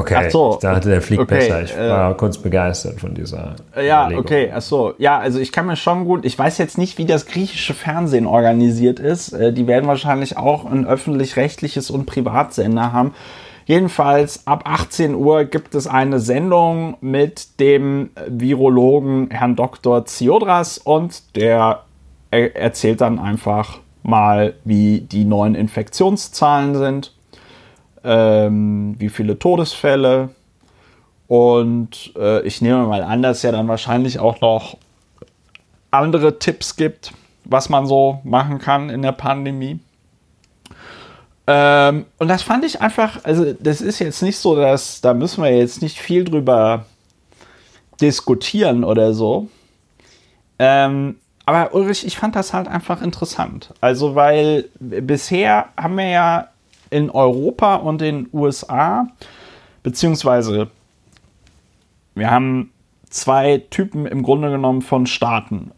Okay, 0.00 0.14
ach 0.16 0.30
so. 0.30 0.50
ich 0.54 0.60
dachte, 0.60 0.88
der 0.88 1.02
fliegt 1.02 1.22
okay, 1.22 1.36
besser. 1.36 1.62
Ich 1.62 1.76
war 1.76 2.12
äh, 2.12 2.14
kurz 2.14 2.38
begeistert 2.38 3.00
von 3.00 3.14
dieser. 3.14 3.56
Ja, 3.76 4.06
Überlegung. 4.06 4.24
okay, 4.24 4.52
ach 4.54 4.62
so. 4.62 4.94
Ja, 4.98 5.18
also 5.18 5.38
ich 5.38 5.52
kann 5.52 5.66
mir 5.66 5.76
schon 5.76 6.04
gut, 6.04 6.24
ich 6.24 6.38
weiß 6.38 6.58
jetzt 6.58 6.78
nicht, 6.78 6.98
wie 6.98 7.04
das 7.04 7.26
griechische 7.26 7.74
Fernsehen 7.74 8.26
organisiert 8.26 9.00
ist. 9.00 9.32
Äh, 9.32 9.52
die 9.52 9.66
werden 9.66 9.86
wahrscheinlich 9.86 10.36
auch 10.36 10.64
ein 10.64 10.86
öffentlich-rechtliches 10.86 11.90
und 11.90 12.06
Privatsender 12.06 12.92
haben. 12.92 13.14
Jedenfalls 13.66 14.46
ab 14.46 14.62
18 14.64 15.14
Uhr 15.14 15.44
gibt 15.44 15.74
es 15.74 15.86
eine 15.86 16.18
Sendung 16.18 16.96
mit 17.00 17.60
dem 17.60 18.10
Virologen 18.26 19.30
Herrn 19.30 19.54
Dr. 19.54 20.06
Ziodras 20.06 20.78
und 20.78 21.36
der 21.36 21.84
erzählt 22.30 23.00
dann 23.00 23.18
einfach 23.18 23.78
mal, 24.02 24.54
wie 24.64 25.00
die 25.00 25.24
neuen 25.24 25.54
Infektionszahlen 25.54 26.74
sind 26.74 27.12
ähm, 28.04 28.94
wie 28.98 29.08
viele 29.08 29.38
Todesfälle. 29.38 30.30
Und 31.26 32.12
äh, 32.16 32.42
ich 32.42 32.60
nehme 32.60 32.86
mal 32.86 33.02
an, 33.02 33.22
dass 33.22 33.38
es 33.38 33.42
ja 33.44 33.52
dann 33.52 33.68
wahrscheinlich 33.68 34.18
auch 34.18 34.40
noch 34.40 34.76
andere 35.90 36.38
Tipps 36.38 36.76
gibt, 36.76 37.12
was 37.44 37.68
man 37.68 37.86
so 37.86 38.20
machen 38.24 38.58
kann 38.58 38.90
in 38.90 39.02
der 39.02 39.12
Pandemie. 39.12 39.80
Ähm, 41.46 42.06
und 42.18 42.28
das 42.28 42.42
fand 42.42 42.64
ich 42.64 42.80
einfach, 42.80 43.24
also 43.24 43.52
das 43.54 43.80
ist 43.80 43.98
jetzt 43.98 44.22
nicht 44.22 44.38
so, 44.38 44.56
dass 44.56 45.00
da 45.00 45.14
müssen 45.14 45.42
wir 45.42 45.56
jetzt 45.56 45.82
nicht 45.82 45.98
viel 45.98 46.24
drüber 46.24 46.86
diskutieren 48.00 48.84
oder 48.84 49.14
so. 49.14 49.48
Ähm, 50.58 51.16
aber 51.46 51.74
Ulrich, 51.74 52.06
ich 52.06 52.16
fand 52.16 52.36
das 52.36 52.52
halt 52.52 52.68
einfach 52.68 53.02
interessant. 53.02 53.74
Also, 53.80 54.14
weil 54.14 54.68
bisher 54.78 55.70
haben 55.76 55.96
wir 55.96 56.08
ja 56.08 56.48
in 56.90 57.10
Europa 57.10 57.76
und 57.76 58.02
in 58.02 58.24
den 58.24 58.28
USA, 58.32 59.06
beziehungsweise 59.82 60.68
wir 62.14 62.30
haben 62.30 62.72
zwei 63.08 63.62
Typen 63.70 64.06
im 64.06 64.22
Grunde 64.22 64.50
genommen 64.50 64.82
von 64.82 65.06
Staaten. 65.06 65.70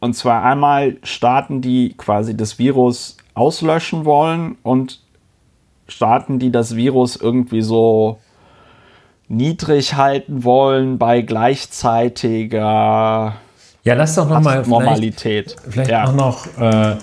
Und 0.00 0.14
zwar 0.14 0.42
einmal 0.42 0.96
Staaten, 1.02 1.60
die 1.60 1.94
quasi 1.96 2.36
das 2.36 2.58
Virus 2.58 3.16
auslöschen 3.34 4.04
wollen 4.04 4.56
und 4.62 5.00
Staaten, 5.88 6.38
die 6.38 6.50
das 6.50 6.76
Virus 6.76 7.16
irgendwie 7.16 7.62
so 7.62 8.18
niedrig 9.28 9.94
halten 9.94 10.44
wollen 10.44 10.98
bei 10.98 11.22
gleichzeitiger 11.22 13.34
ja, 13.84 13.92
lass 13.92 14.14
doch 14.14 14.28
noch 14.28 14.40
mal 14.40 14.62
Normalität. 14.66 15.56
Vielleicht, 15.60 15.72
vielleicht 15.72 15.90
ja. 15.90 16.04
auch 16.04 16.14
noch 16.14 16.46
äh, 16.58 16.96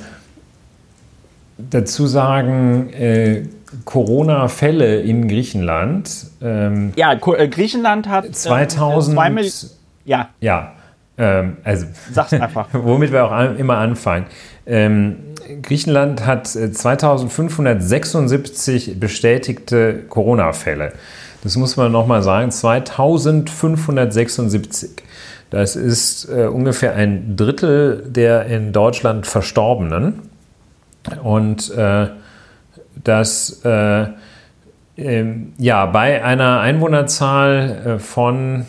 dazu 1.70 2.08
sagen, 2.08 2.92
äh, 2.94 3.44
Corona-Fälle 3.86 5.00
in 5.02 5.28
Griechenland. 5.28 6.10
Ähm, 6.42 6.94
ja, 6.96 7.14
äh, 7.14 7.48
Griechenland 7.48 8.10
hat 8.10 8.36
2000. 8.36 9.18
Äh, 9.18 9.52
ja. 10.06 10.30
Ja. 10.40 10.74
Ähm, 11.18 11.58
also, 11.64 11.88
Sag's 12.12 12.34
einfach. 12.34 12.68
womit 12.74 13.12
wir 13.12 13.26
auch 13.26 13.32
an, 13.32 13.58
immer 13.58 13.78
anfangen. 13.78 14.26
Ähm, 14.66 15.18
Griechenland 15.62 16.26
hat 16.26 16.48
2576 16.48 18.90
äh, 18.90 18.96
bestätigte 18.96 20.00
Corona-Fälle. 20.10 20.94
Das 21.44 21.56
muss 21.58 21.78
man 21.78 21.92
nochmal 21.92 22.24
sagen. 22.24 22.50
2576. 22.52 24.92
Das 25.50 25.76
ist 25.76 26.30
äh, 26.30 26.46
ungefähr 26.46 26.96
ein 26.96 27.36
Drittel 27.36 28.06
der 28.08 28.46
in 28.46 28.72
Deutschland 28.72 29.28
Verstorbenen. 29.28 30.31
Und 31.24 31.72
äh, 31.72 32.08
das 33.04 33.62
äh, 33.66 34.08
ähm, 34.98 35.54
ja 35.58 35.86
bei 35.86 36.24
einer 36.24 36.60
Einwohnerzahl 36.60 37.98
äh, 37.98 38.00
von 38.00 38.66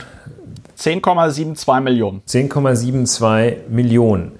10,72 0.78 1.80
Millionen. 1.80 2.22
10,72 2.26 3.68
Millionen. 3.68 4.32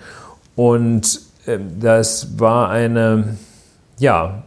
Und 0.57 1.21
äh, 1.47 1.59
das 1.79 2.39
war 2.39 2.71
eine, 2.71 3.37
ja, 3.99 4.43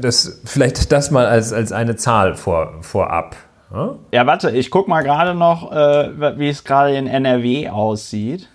das, 0.00 0.40
vielleicht 0.44 0.92
das 0.92 1.10
mal 1.10 1.26
als, 1.26 1.52
als 1.52 1.72
eine 1.72 1.96
Zahl 1.96 2.34
vor, 2.34 2.74
vorab. 2.80 3.36
Ja? 3.72 3.94
ja, 4.12 4.26
warte, 4.26 4.50
ich 4.50 4.70
gucke 4.70 4.90
mal 4.90 5.02
gerade 5.02 5.34
noch, 5.34 5.72
äh, 5.72 6.38
wie 6.38 6.48
es 6.48 6.64
gerade 6.64 6.96
in 6.96 7.06
NRW 7.06 7.68
aussieht. 7.68 8.48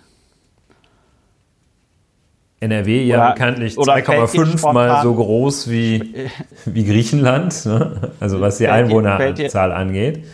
NRW 2.60 3.04
ja 3.04 3.30
bekanntlich 3.30 3.74
2,5 3.76 4.72
mal 4.72 5.02
so 5.02 5.14
groß 5.14 5.70
wie, 5.70 6.14
wie 6.66 6.84
Griechenland, 6.84 7.64
ne? 7.64 8.12
also 8.20 8.40
was 8.40 8.58
die 8.58 8.68
Einwohnerzahl 8.68 9.72
angeht. 9.72 10.24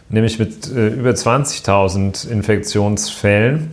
nämlich 0.08 0.38
mit 0.38 0.70
äh, 0.70 0.88
über 0.88 1.10
20.000 1.10 2.28
Infektionsfällen 2.28 3.70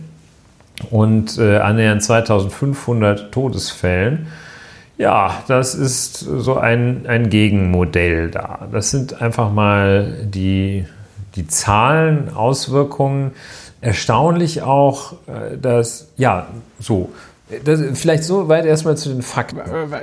und 0.90 1.38
äh, 1.38 1.58
annähernd 1.58 2.02
2.500 2.02 3.30
Todesfällen. 3.30 4.28
Ja, 4.96 5.42
das 5.46 5.74
ist 5.74 6.18
so 6.18 6.56
ein, 6.56 7.06
ein 7.06 7.30
Gegenmodell 7.30 8.30
da. 8.30 8.66
Das 8.72 8.90
sind 8.90 9.20
einfach 9.22 9.52
mal 9.52 10.16
die, 10.24 10.86
die 11.36 11.46
Zahlen, 11.46 12.34
Auswirkungen. 12.34 13.32
Erstaunlich 13.80 14.62
auch, 14.62 15.12
äh, 15.26 15.56
dass, 15.60 16.08
ja, 16.16 16.48
so, 16.80 17.10
das, 17.64 17.80
vielleicht 17.94 18.24
so 18.24 18.48
weit 18.48 18.66
erstmal 18.66 18.96
zu 18.96 19.08
den 19.08 19.22
Fakten. 19.22 19.58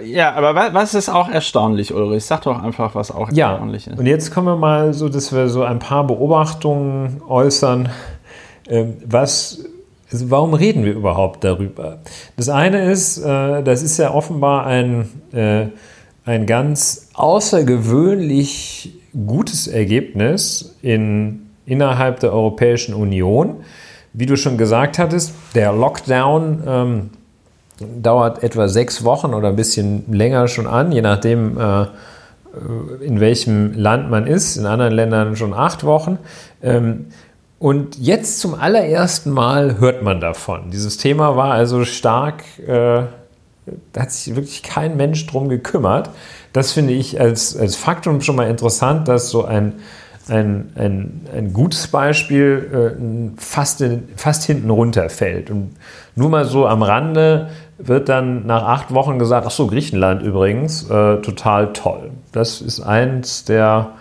Ja, 0.05 0.33
aber 0.33 0.73
was 0.73 0.95
ist 0.95 1.09
auch 1.09 1.29
erstaunlich, 1.29 1.93
Ulrich? 1.93 2.25
Sag 2.25 2.41
doch 2.41 2.61
einfach, 2.63 2.95
was 2.95 3.11
auch 3.11 3.31
ja, 3.31 3.51
erstaunlich 3.51 3.87
ist. 3.87 3.99
Und 3.99 4.07
jetzt 4.07 4.33
kommen 4.33 4.47
wir 4.47 4.55
mal 4.55 4.93
so, 4.93 5.09
dass 5.09 5.31
wir 5.31 5.47
so 5.49 5.63
ein 5.63 5.77
paar 5.77 6.07
Beobachtungen 6.07 7.21
äußern. 7.27 7.89
Was, 9.05 9.63
also 10.11 10.31
warum 10.31 10.55
reden 10.55 10.85
wir 10.85 10.93
überhaupt 10.93 11.43
darüber? 11.43 11.99
Das 12.35 12.49
eine 12.49 12.91
ist, 12.91 13.23
das 13.23 13.83
ist 13.83 13.99
ja 13.99 14.11
offenbar 14.11 14.65
ein, 14.65 15.11
ein 16.25 16.45
ganz 16.47 17.09
außergewöhnlich 17.13 18.91
gutes 19.27 19.67
Ergebnis 19.67 20.75
in, 20.81 21.44
innerhalb 21.65 22.19
der 22.19 22.33
Europäischen 22.33 22.93
Union. 22.93 23.57
Wie 24.13 24.25
du 24.25 24.37
schon 24.37 24.57
gesagt 24.57 24.97
hattest, 24.97 25.33
der 25.55 25.73
Lockdown 25.73 26.63
ähm, 26.65 27.09
dauert 28.01 28.43
etwa 28.43 28.67
sechs 28.67 29.03
Wochen 29.03 29.33
oder 29.33 29.49
ein 29.49 29.55
bisschen 29.55 30.05
länger 30.11 30.47
schon 30.47 30.67
an, 30.67 30.91
je 30.91 31.01
nachdem, 31.01 31.57
äh, 31.59 31.85
in 33.01 33.19
welchem 33.19 33.73
Land 33.73 34.09
man 34.09 34.27
ist. 34.27 34.55
In 34.55 34.65
anderen 34.65 34.93
Ländern 34.93 35.35
schon 35.35 35.53
acht 35.53 35.83
Wochen. 35.83 36.17
Ähm, 36.63 37.07
und 37.59 37.97
jetzt 37.97 38.39
zum 38.39 38.53
allerersten 38.53 39.31
Mal 39.31 39.79
hört 39.79 40.03
man 40.03 40.19
davon. 40.19 40.71
Dieses 40.71 40.97
Thema 40.97 41.35
war 41.35 41.51
also 41.51 41.83
stark, 41.83 42.43
äh, 42.59 43.03
da 43.93 44.01
hat 44.01 44.11
sich 44.11 44.35
wirklich 44.35 44.61
kein 44.61 44.95
Mensch 44.95 45.25
drum 45.25 45.49
gekümmert. 45.49 46.09
Das 46.53 46.71
finde 46.71 46.93
ich 46.93 47.19
als, 47.19 47.57
als 47.57 47.75
Faktum 47.75 48.21
schon 48.21 48.35
mal 48.35 48.49
interessant, 48.49 49.07
dass 49.07 49.29
so 49.29 49.43
ein, 49.43 49.73
ein, 50.27 50.71
ein, 50.75 51.27
ein 51.35 51.53
gutes 51.53 51.87
Beispiel 51.87 52.95
äh, 52.97 53.41
fast, 53.41 53.81
in, 53.81 54.07
fast 54.15 54.43
hinten 54.43 54.69
runterfällt. 54.69 55.49
Und 55.49 55.75
nur 56.15 56.29
mal 56.29 56.45
so 56.45 56.67
am 56.67 56.81
Rande 56.81 57.49
wird 57.77 58.09
dann 58.09 58.45
nach 58.45 58.63
acht 58.63 58.93
Wochen 58.93 59.19
gesagt, 59.19 59.45
ach 59.45 59.51
so, 59.51 59.67
Griechenland 59.67 60.21
übrigens, 60.21 60.89
äh, 60.89 61.21
total 61.21 61.73
toll. 61.73 62.11
Das 62.31 62.61
ist 62.61 62.81
eins 62.81 63.45
der, 63.45 63.91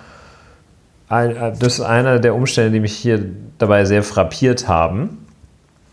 ein, 1.09 1.35
das 1.59 1.75
ist 1.75 1.81
einer 1.81 2.19
der 2.19 2.35
Umstände, 2.35 2.71
die 2.71 2.81
mich 2.81 2.95
hier 2.95 3.25
dabei 3.59 3.85
sehr 3.85 4.03
frappiert 4.03 4.69
haben. 4.69 5.27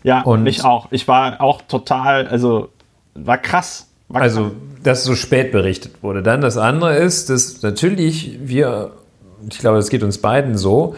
Ja, 0.02 0.22
und 0.22 0.46
ich 0.46 0.64
auch. 0.64 0.88
Ich 0.90 1.06
war 1.06 1.40
auch 1.40 1.62
total, 1.62 2.26
also 2.26 2.70
war 3.14 3.38
krass. 3.38 3.88
War 4.08 4.22
also, 4.22 4.42
krass. 4.44 4.52
dass 4.82 5.04
so 5.04 5.14
spät 5.14 5.52
berichtet 5.52 6.02
wurde. 6.02 6.22
Dann 6.22 6.40
das 6.40 6.56
andere 6.56 6.96
ist, 6.96 7.30
dass 7.30 7.62
natürlich 7.62 8.38
wir, 8.42 8.92
ich 9.50 9.58
glaube, 9.58 9.76
das 9.76 9.90
geht 9.90 10.02
uns 10.02 10.18
beiden 10.18 10.56
so, 10.56 10.94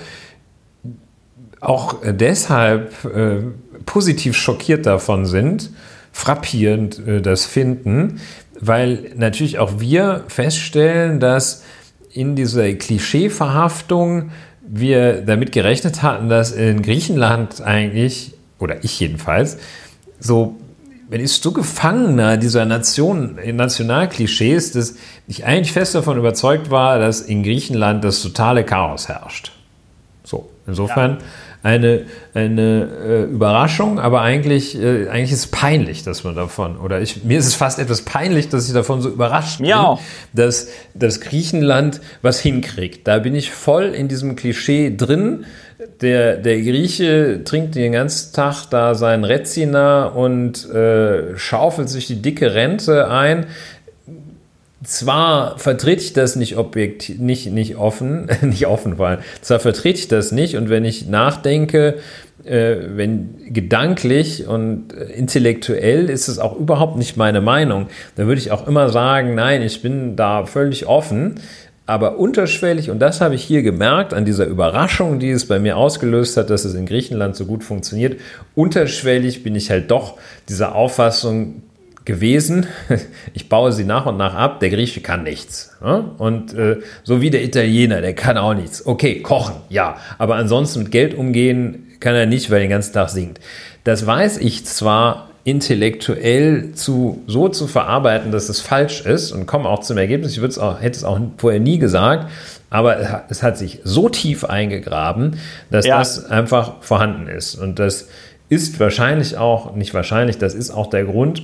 auch 1.60 1.96
deshalb 2.04 2.92
äh, 3.04 3.42
positiv 3.86 4.36
schockiert 4.36 4.86
davon 4.86 5.26
sind, 5.26 5.70
frappierend 6.12 7.06
äh, 7.06 7.20
das 7.20 7.46
finden, 7.46 8.20
weil 8.60 9.12
natürlich 9.16 9.58
auch 9.58 9.80
wir 9.80 10.24
feststellen, 10.28 11.20
dass 11.20 11.64
in 12.12 12.36
dieser 12.36 12.72
Klischeeverhaftung 12.74 14.30
wir 14.66 15.22
damit 15.22 15.52
gerechnet 15.52 16.02
hatten, 16.02 16.28
dass 16.28 16.52
in 16.52 16.82
Griechenland 16.82 17.60
eigentlich, 17.60 18.34
oder 18.58 18.84
ich 18.84 18.98
jedenfalls, 19.00 19.58
so, 20.20 20.56
wenn 21.08 21.20
ist 21.20 21.42
so 21.42 21.52
Gefangener 21.52 22.36
dieser 22.36 22.64
Nation, 22.64 23.38
Nationalklischees, 23.44 24.72
dass 24.72 24.96
ich 25.26 25.44
eigentlich 25.44 25.72
fest 25.72 25.94
davon 25.94 26.18
überzeugt 26.18 26.70
war, 26.70 26.98
dass 26.98 27.20
in 27.20 27.42
Griechenland 27.42 28.04
das 28.04 28.22
totale 28.22 28.64
Chaos 28.64 29.08
herrscht. 29.08 29.52
So, 30.24 30.50
insofern. 30.66 31.18
Ja 31.20 31.26
eine, 31.64 32.04
eine 32.34 32.88
äh, 33.02 33.22
Überraschung, 33.22 33.98
aber 33.98 34.20
eigentlich, 34.20 34.78
äh, 34.78 35.08
eigentlich 35.08 35.32
ist 35.32 35.38
es 35.38 35.46
peinlich, 35.46 36.02
dass 36.02 36.22
man 36.22 36.34
davon, 36.34 36.76
oder 36.76 37.00
ich, 37.00 37.24
mir 37.24 37.38
ist 37.38 37.46
es 37.46 37.54
fast 37.54 37.78
etwas 37.78 38.02
peinlich, 38.02 38.50
dass 38.50 38.68
ich 38.68 38.74
davon 38.74 39.00
so 39.00 39.08
überrascht 39.08 39.58
bin, 39.58 39.68
ja. 39.68 39.98
dass, 40.34 40.68
dass 40.92 41.22
Griechenland 41.22 42.02
was 42.20 42.38
hinkriegt. 42.38 43.08
Da 43.08 43.18
bin 43.18 43.34
ich 43.34 43.50
voll 43.50 43.94
in 43.94 44.08
diesem 44.08 44.36
Klischee 44.36 44.94
drin. 44.94 45.46
Der, 46.00 46.36
der 46.36 46.60
Grieche 46.60 47.42
trinkt 47.44 47.74
den 47.74 47.92
ganzen 47.92 48.32
Tag 48.32 48.66
da 48.70 48.94
sein 48.94 49.24
Rezina 49.24 50.06
und 50.06 50.70
äh, 50.70 51.36
schaufelt 51.36 51.88
sich 51.88 52.06
die 52.06 52.22
dicke 52.22 52.54
Rente 52.54 53.08
ein. 53.08 53.46
Zwar 54.84 55.58
vertrete 55.58 56.02
ich 56.02 56.12
das 56.12 56.36
nicht 56.36 56.56
objektiv, 56.58 57.18
nicht, 57.18 57.50
nicht 57.50 57.76
offen, 57.76 58.28
nicht 58.42 58.66
offen, 58.66 58.98
weil 58.98 59.18
zwar 59.40 59.58
vertrete 59.58 59.98
ich 59.98 60.08
das 60.08 60.30
nicht 60.30 60.56
und 60.56 60.68
wenn 60.68 60.84
ich 60.84 61.08
nachdenke, 61.08 61.96
äh, 62.44 62.76
wenn 62.94 63.36
gedanklich 63.52 64.46
und 64.46 64.92
intellektuell 64.92 66.10
ist 66.10 66.28
es 66.28 66.38
auch 66.38 66.56
überhaupt 66.56 66.98
nicht 66.98 67.16
meine 67.16 67.40
Meinung, 67.40 67.86
dann 68.16 68.26
würde 68.26 68.40
ich 68.40 68.50
auch 68.50 68.68
immer 68.68 68.90
sagen, 68.90 69.34
nein, 69.34 69.62
ich 69.62 69.82
bin 69.82 70.16
da 70.16 70.44
völlig 70.46 70.86
offen. 70.86 71.40
Aber 71.86 72.18
unterschwellig, 72.18 72.90
und 72.90 72.98
das 72.98 73.20
habe 73.20 73.34
ich 73.34 73.44
hier 73.44 73.62
gemerkt, 73.62 74.14
an 74.14 74.24
dieser 74.24 74.46
Überraschung, 74.46 75.18
die 75.18 75.30
es 75.30 75.46
bei 75.46 75.58
mir 75.58 75.76
ausgelöst 75.76 76.36
hat, 76.36 76.48
dass 76.48 76.64
es 76.64 76.74
in 76.74 76.86
Griechenland 76.86 77.36
so 77.36 77.44
gut 77.44 77.62
funktioniert, 77.62 78.18
unterschwellig 78.54 79.42
bin 79.42 79.54
ich 79.54 79.70
halt 79.70 79.90
doch 79.90 80.16
dieser 80.48 80.74
Auffassung, 80.74 81.62
gewesen. 82.04 82.66
Ich 83.32 83.48
baue 83.48 83.72
sie 83.72 83.84
nach 83.84 84.06
und 84.06 84.16
nach 84.16 84.34
ab. 84.34 84.60
Der 84.60 84.70
Grieche 84.70 85.00
kann 85.00 85.24
nichts. 85.24 85.76
Und 86.18 86.54
äh, 86.54 86.78
so 87.02 87.20
wie 87.20 87.30
der 87.30 87.42
Italiener, 87.42 88.00
der 88.00 88.14
kann 88.14 88.38
auch 88.38 88.54
nichts. 88.54 88.86
Okay, 88.86 89.20
kochen, 89.20 89.56
ja. 89.68 89.96
Aber 90.18 90.36
ansonsten 90.36 90.80
mit 90.80 90.92
Geld 90.92 91.14
umgehen 91.14 91.88
kann 92.00 92.14
er 92.14 92.26
nicht, 92.26 92.50
weil 92.50 92.58
er 92.58 92.64
den 92.64 92.70
ganzen 92.70 92.92
Tag 92.92 93.10
singt. 93.10 93.40
Das 93.82 94.06
weiß 94.06 94.38
ich 94.38 94.64
zwar 94.66 95.30
intellektuell 95.44 96.72
zu, 96.72 97.22
so 97.26 97.48
zu 97.48 97.66
verarbeiten, 97.66 98.32
dass 98.32 98.48
es 98.48 98.60
falsch 98.60 99.02
ist 99.02 99.30
und 99.30 99.46
komme 99.46 99.68
auch 99.68 99.80
zum 99.80 99.98
Ergebnis. 99.98 100.36
Ich 100.36 100.58
auch, 100.58 100.80
hätte 100.80 100.96
es 100.96 101.04
auch 101.04 101.20
vorher 101.36 101.60
nie 101.60 101.78
gesagt, 101.78 102.30
aber 102.70 103.24
es 103.28 103.42
hat 103.42 103.58
sich 103.58 103.80
so 103.84 104.08
tief 104.08 104.44
eingegraben, 104.44 105.36
dass 105.70 105.86
ja. 105.86 105.98
das 105.98 106.24
einfach 106.30 106.82
vorhanden 106.82 107.28
ist. 107.28 107.54
Und 107.56 107.78
das 107.78 108.08
ist 108.48 108.80
wahrscheinlich 108.80 109.36
auch, 109.36 109.76
nicht 109.76 109.92
wahrscheinlich, 109.92 110.38
das 110.38 110.54
ist 110.54 110.70
auch 110.70 110.88
der 110.88 111.04
Grund, 111.04 111.42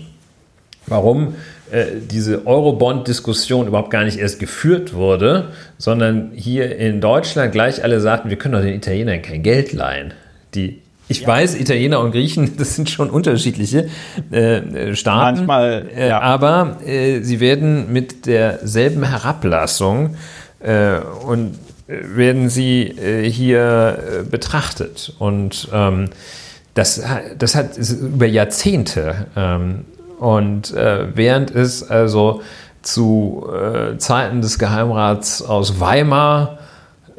warum 0.86 1.34
äh, 1.70 1.84
diese 2.10 2.46
Eurobond-Diskussion 2.46 3.66
überhaupt 3.66 3.90
gar 3.90 4.04
nicht 4.04 4.18
erst 4.18 4.40
geführt 4.40 4.94
wurde, 4.94 5.50
sondern 5.76 6.32
hier 6.34 6.76
in 6.76 7.02
Deutschland 7.02 7.52
gleich 7.52 7.84
alle 7.84 8.00
sagten, 8.00 8.30
wir 8.30 8.38
können 8.38 8.54
doch 8.54 8.62
den 8.62 8.74
Italienern 8.74 9.20
kein 9.20 9.42
Geld 9.42 9.72
leihen. 9.72 10.14
Die 10.54 10.80
ich 11.10 11.22
ja. 11.22 11.28
weiß, 11.28 11.56
Italiener 11.56 12.00
und 12.00 12.12
Griechen, 12.12 12.56
das 12.56 12.76
sind 12.76 12.88
schon 12.88 13.10
unterschiedliche 13.10 13.88
äh, 14.30 14.94
Staaten. 14.94 15.38
Manchmal, 15.38 15.88
äh, 15.94 16.08
ja. 16.08 16.18
äh, 16.18 16.22
aber 16.22 16.76
äh, 16.86 17.20
sie 17.22 17.40
werden 17.40 17.92
mit 17.92 18.26
derselben 18.26 19.02
Herablassung 19.02 20.14
äh, 20.60 20.98
und 21.26 21.54
äh, 21.88 22.16
werden 22.16 22.48
sie 22.48 22.94
hier 23.28 24.24
betrachtet. 24.30 25.12
Und 25.18 25.68
ähm, 25.72 26.10
das, 26.74 27.02
das 27.36 27.54
hat 27.56 27.76
über 27.76 28.26
Jahrzehnte. 28.26 29.26
Ähm, 29.36 29.84
und 30.20 30.74
während 30.74 31.50
es 31.50 31.82
also 31.82 32.42
zu 32.82 33.48
Zeiten 33.96 34.42
des 34.42 34.58
Geheimrats 34.58 35.40
aus 35.40 35.80
Weimar 35.80 36.59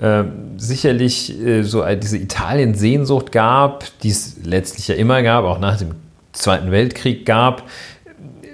äh, 0.02 0.24
sicherlich 0.58 1.40
äh, 1.40 1.62
so 1.64 1.86
diese 1.96 2.18
Italien-Sehnsucht 2.18 3.32
gab, 3.32 3.86
die 4.02 4.10
es 4.10 4.38
letztlich 4.44 4.88
ja 4.88 4.96
immer 4.96 5.22
gab, 5.22 5.46
auch 5.46 5.60
nach 5.60 5.78
dem 5.78 5.92
Zweiten 6.34 6.72
Weltkrieg 6.72 7.26
gab. 7.26 7.64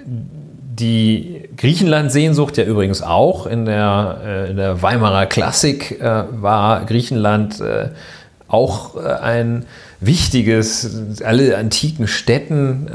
Die 0.04 1.48
Griechenland-Sehnsucht 1.56 2.58
ja 2.58 2.64
übrigens 2.64 3.02
auch. 3.02 3.46
In 3.46 3.64
der, 3.64 4.20
äh, 4.24 4.50
in 4.50 4.56
der 4.56 4.82
Weimarer 4.82 5.26
Klassik 5.26 6.00
äh, 6.00 6.24
war 6.32 6.84
Griechenland 6.84 7.60
äh, 7.60 7.88
auch 8.46 8.96
äh, 8.96 9.08
ein 9.08 9.64
wichtiges, 10.00 11.22
alle 11.24 11.56
antiken 11.56 12.06
Städten 12.06 12.88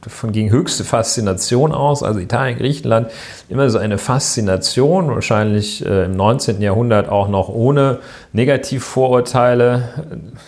davon 0.00 0.32
ging 0.32 0.50
höchste 0.50 0.84
Faszination 0.84 1.72
aus. 1.72 2.02
Also 2.02 2.20
Italien, 2.20 2.58
Griechenland, 2.58 3.08
immer 3.48 3.68
so 3.70 3.78
eine 3.78 3.98
Faszination, 3.98 5.08
wahrscheinlich 5.08 5.84
äh, 5.84 6.06
im 6.06 6.16
19. 6.16 6.60
Jahrhundert 6.62 7.08
auch 7.08 7.28
noch 7.28 7.48
ohne 7.48 7.98
Negativvorurteile, 8.32 9.88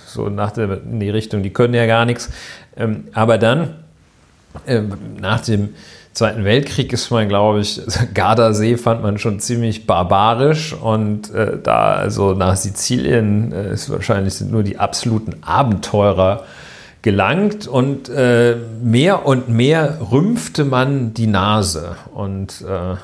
so 0.06 0.28
nach 0.28 0.52
der, 0.52 0.82
in 0.84 1.00
die 1.00 1.10
Richtung, 1.10 1.42
die 1.42 1.52
können 1.52 1.74
ja 1.74 1.86
gar 1.86 2.04
nichts. 2.04 2.30
Ähm, 2.76 3.04
aber 3.12 3.38
dann, 3.38 3.74
äh, 4.66 4.82
nach 5.20 5.40
dem 5.40 5.70
Zweiten 6.12 6.44
Weltkrieg 6.44 6.92
ist 6.92 7.10
man, 7.10 7.28
glaube 7.28 7.60
ich, 7.60 7.80
Gardasee 8.14 8.76
fand 8.76 9.02
man 9.02 9.18
schon 9.18 9.40
ziemlich 9.40 9.86
barbarisch 9.86 10.74
und 10.74 11.32
äh, 11.32 11.58
da 11.62 11.94
also 11.94 12.34
nach 12.34 12.56
Sizilien 12.56 13.52
äh, 13.52 13.72
ist 13.72 13.88
wahrscheinlich 13.88 14.34
sind 14.34 14.52
nur 14.52 14.62
die 14.62 14.78
absoluten 14.78 15.42
Abenteurer 15.42 16.44
gelangt 17.02 17.66
und 17.66 18.08
äh, 18.08 18.56
mehr 18.82 19.26
und 19.26 19.48
mehr 19.48 19.98
rümpfte 20.10 20.64
man 20.64 21.14
die 21.14 21.26
Nase. 21.26 21.96
Und 22.14 22.62
äh, 22.62 22.96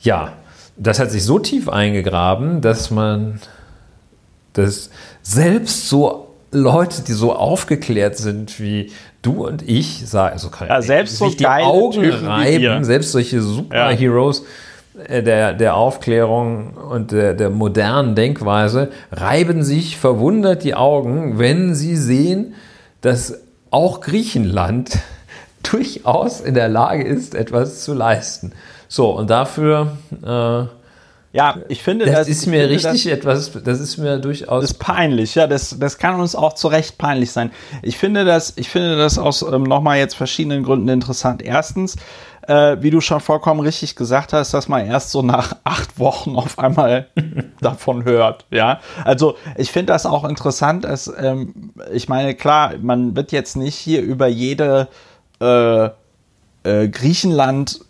ja, 0.00 0.32
das 0.76 0.98
hat 0.98 1.10
sich 1.10 1.24
so 1.24 1.38
tief 1.38 1.68
eingegraben, 1.68 2.60
dass 2.60 2.90
man 2.90 3.40
das 4.52 4.90
selbst 5.22 5.88
so 5.88 6.28
Leute, 6.52 7.02
die 7.02 7.12
so 7.12 7.34
aufgeklärt 7.34 8.16
sind 8.16 8.60
wie 8.60 8.92
du 9.22 9.46
und 9.46 9.68
ich, 9.68 10.06
sagen, 10.06 10.34
also 10.34 10.50
kann 10.50 10.68
ja, 10.68 10.82
selbst 10.82 11.18
sich 11.18 11.32
so 11.32 11.36
die 11.36 11.46
Augen 11.46 12.02
Typen 12.02 12.26
reiben, 12.26 12.84
selbst 12.84 13.12
solche 13.12 13.40
Superheroes 13.40 14.40
ja. 14.40 15.04
Äh, 15.04 15.22
der, 15.22 15.54
der 15.54 15.74
Aufklärung 15.74 16.74
und 16.74 17.12
der, 17.12 17.32
der 17.32 17.48
modernen 17.48 18.14
Denkweise 18.14 18.90
reiben 19.10 19.62
sich 19.62 19.96
verwundert 19.96 20.64
die 20.64 20.74
Augen, 20.74 21.38
wenn 21.38 21.74
sie 21.74 21.96
sehen, 21.96 22.54
dass 23.02 23.38
auch 23.70 24.00
Griechenland 24.00 24.98
durchaus 25.62 26.40
in 26.40 26.54
der 26.54 26.68
Lage 26.68 27.04
ist, 27.04 27.34
etwas 27.34 27.84
zu 27.84 27.92
leisten. 27.92 28.52
So, 28.88 29.10
und 29.10 29.30
dafür. 29.30 29.96
Äh, 30.24 30.66
ja, 31.34 31.56
ich 31.68 31.82
finde, 31.82 32.04
das, 32.04 32.14
das 32.14 32.28
ist 32.28 32.46
mir 32.46 32.68
richtig 32.68 33.04
das, 33.04 33.06
etwas, 33.06 33.52
das 33.64 33.80
ist 33.80 33.96
mir 33.96 34.18
durchaus. 34.18 34.60
Das 34.60 34.72
ist 34.72 34.78
peinlich, 34.78 35.34
ja, 35.34 35.46
das, 35.46 35.78
das 35.78 35.96
kann 35.96 36.20
uns 36.20 36.34
auch 36.34 36.52
zu 36.52 36.68
Recht 36.68 36.98
peinlich 36.98 37.32
sein. 37.32 37.50
Ich 37.80 37.96
finde 37.96 38.26
das, 38.26 38.52
ich 38.56 38.68
finde 38.68 38.98
das 38.98 39.18
aus 39.18 39.40
ähm, 39.40 39.62
nochmal 39.62 39.96
jetzt 39.96 40.14
verschiedenen 40.14 40.62
Gründen 40.62 40.90
interessant. 40.90 41.40
Erstens, 41.40 41.96
äh, 42.46 42.76
wie 42.80 42.90
du 42.90 43.00
schon 43.00 43.20
vollkommen 43.20 43.60
richtig 43.60 43.96
gesagt 43.96 44.32
hast, 44.32 44.54
dass 44.54 44.68
man 44.68 44.86
erst 44.86 45.10
so 45.10 45.22
nach 45.22 45.56
acht 45.64 45.98
Wochen 45.98 46.36
auf 46.36 46.58
einmal 46.58 47.08
davon 47.60 48.04
hört. 48.04 48.46
Ja, 48.50 48.80
also 49.04 49.36
ich 49.56 49.70
finde 49.70 49.92
das 49.92 50.06
auch 50.06 50.24
interessant, 50.24 50.84
dass 50.84 51.12
ähm, 51.18 51.72
ich 51.92 52.08
meine, 52.08 52.34
klar, 52.34 52.74
man 52.80 53.16
wird 53.16 53.32
jetzt 53.32 53.56
nicht 53.56 53.76
hier 53.76 54.02
über 54.02 54.26
jede 54.26 54.88
äh, 55.40 55.86
äh, 56.64 56.88
Griechenland 56.88 57.80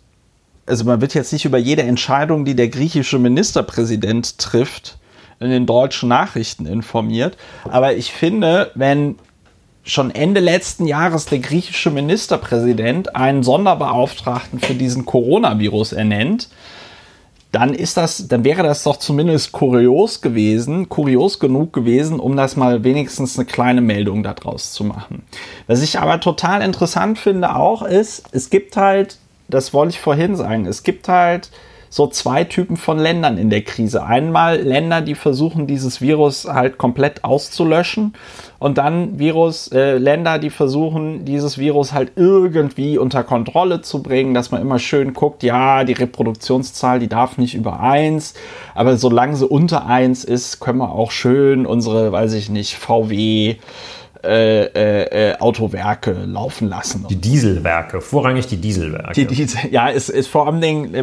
also 0.65 0.85
man 0.85 1.01
wird 1.01 1.13
jetzt 1.13 1.33
nicht 1.33 1.45
über 1.45 1.57
jede 1.57 1.83
Entscheidung, 1.83 2.45
die 2.45 2.55
der 2.55 2.69
griechische 2.69 3.19
Ministerpräsident 3.19 4.37
trifft, 4.37 4.97
in 5.39 5.49
den 5.49 5.65
deutschen 5.65 6.09
Nachrichten 6.09 6.65
informiert. 6.65 7.37
Aber 7.65 7.95
ich 7.95 8.13
finde, 8.13 8.71
wenn 8.75 9.17
schon 9.83 10.11
Ende 10.11 10.39
letzten 10.39 10.87
Jahres 10.87 11.25
der 11.25 11.39
griechische 11.39 11.91
Ministerpräsident 11.91 13.15
einen 13.15 13.43
Sonderbeauftragten 13.43 14.59
für 14.59 14.75
diesen 14.75 15.05
Coronavirus 15.05 15.93
ernennt, 15.93 16.49
dann 17.51 17.75
ist 17.75 17.97
das, 17.97 18.27
dann 18.27 18.43
wäre 18.43 18.63
das 18.63 18.81
doch 18.81 18.97
zumindest 18.97 19.51
kurios 19.51 20.21
gewesen, 20.21 20.89
kurios 20.89 21.37
genug 21.37 21.71
gewesen, 21.71 22.19
um 22.19 22.35
das 22.35 22.55
mal 22.55 22.83
wenigstens 22.83 23.37
eine 23.37 23.45
kleine 23.45 23.81
Meldung 23.81 24.23
daraus 24.23 24.73
zu 24.73 24.83
machen. 24.83 25.21
Was 25.67 25.83
ich 25.83 25.99
aber 25.99 26.19
total 26.19 26.63
interessant 26.63 27.19
finde 27.19 27.55
auch 27.55 27.83
ist, 27.83 28.23
es 28.31 28.49
gibt 28.49 28.75
halt, 28.75 29.19
das 29.49 29.71
wollte 29.71 29.91
ich 29.91 29.99
vorhin 29.99 30.35
sagen, 30.35 30.65
es 30.65 30.81
gibt 30.81 31.07
halt 31.07 31.51
so 31.93 32.07
zwei 32.07 32.43
Typen 32.43 32.75
von 32.75 32.97
Ländern 32.97 33.37
in 33.37 33.51
der 33.51 33.61
Krise. 33.61 34.03
Einmal 34.03 34.59
Länder, 34.59 35.01
die 35.01 35.13
versuchen, 35.13 35.67
dieses 35.67 36.01
Virus 36.01 36.45
halt 36.45 36.79
komplett 36.79 37.23
auszulöschen 37.23 38.13
und 38.57 38.79
dann 38.79 39.19
Virus, 39.19 39.67
äh, 39.67 39.99
Länder, 39.99 40.39
die 40.39 40.49
versuchen, 40.49 41.23
dieses 41.23 41.59
Virus 41.59 41.93
halt 41.93 42.13
irgendwie 42.15 42.97
unter 42.97 43.23
Kontrolle 43.23 43.81
zu 43.81 44.01
bringen, 44.01 44.33
dass 44.33 44.49
man 44.49 44.59
immer 44.59 44.79
schön 44.79 45.13
guckt, 45.13 45.43
ja, 45.43 45.83
die 45.83 45.93
Reproduktionszahl, 45.93 46.97
die 46.97 47.09
darf 47.09 47.37
nicht 47.37 47.53
über 47.53 47.79
eins, 47.79 48.33
aber 48.73 48.97
solange 48.97 49.35
sie 49.35 49.45
unter 49.45 49.85
eins 49.85 50.23
ist, 50.23 50.59
können 50.59 50.79
wir 50.79 50.93
auch 50.93 51.11
schön 51.11 51.67
unsere, 51.67 52.11
weiß 52.11 52.33
ich 52.33 52.49
nicht, 52.49 52.75
VW, 52.75 53.57
äh, 54.23 54.63
äh, 54.65 55.31
äh, 55.31 55.37
Autowerke 55.39 56.11
laufen 56.11 56.69
lassen. 56.69 57.05
Die 57.09 57.19
Dieselwerke, 57.19 58.01
vorrangig 58.01 58.47
die 58.47 58.57
Dieselwerke. 58.57 59.13
Die 59.13 59.25
Diesel, 59.25 59.71
ja, 59.71 59.89
es 59.89 60.09
ist 60.09 60.27
vor 60.27 60.47
allem 60.47 60.61
Dingen, 60.61 60.93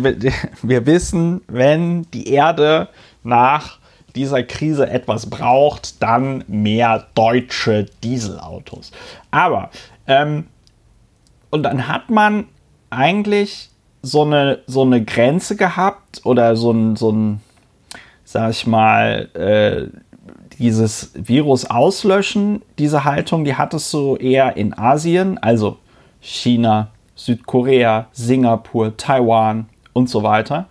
wir 0.62 0.86
wissen, 0.86 1.42
wenn 1.48 2.06
die 2.12 2.32
Erde 2.32 2.88
nach 3.22 3.78
dieser 4.14 4.42
Krise 4.42 4.88
etwas 4.88 5.28
braucht, 5.28 6.02
dann 6.02 6.44
mehr 6.48 7.06
deutsche 7.14 7.86
Dieselautos. 8.02 8.90
Aber, 9.30 9.70
ähm, 10.06 10.46
und 11.50 11.62
dann 11.62 11.88
hat 11.88 12.10
man 12.10 12.46
eigentlich 12.90 13.68
so 14.02 14.22
eine, 14.22 14.60
so 14.66 14.82
eine 14.82 15.04
Grenze 15.04 15.56
gehabt 15.56 16.22
oder 16.24 16.56
so 16.56 16.72
ein, 16.72 16.96
so 16.96 17.12
ein 17.12 17.40
sag 18.30 18.50
ich 18.50 18.66
mal, 18.66 19.28
äh, 19.34 19.88
dieses 20.60 21.10
Virus 21.14 21.64
auslöschen, 21.64 22.60
diese 22.78 23.04
Haltung, 23.04 23.44
die 23.44 23.56
hattest 23.56 23.92
du 23.94 24.16
eher 24.16 24.58
in 24.58 24.76
Asien, 24.76 25.38
also 25.38 25.78
China, 26.20 26.88
Südkorea, 27.16 28.06
Singapur, 28.12 28.96
Taiwan 28.98 29.70
und 29.94 30.10
so 30.10 30.22
weiter. 30.22 30.66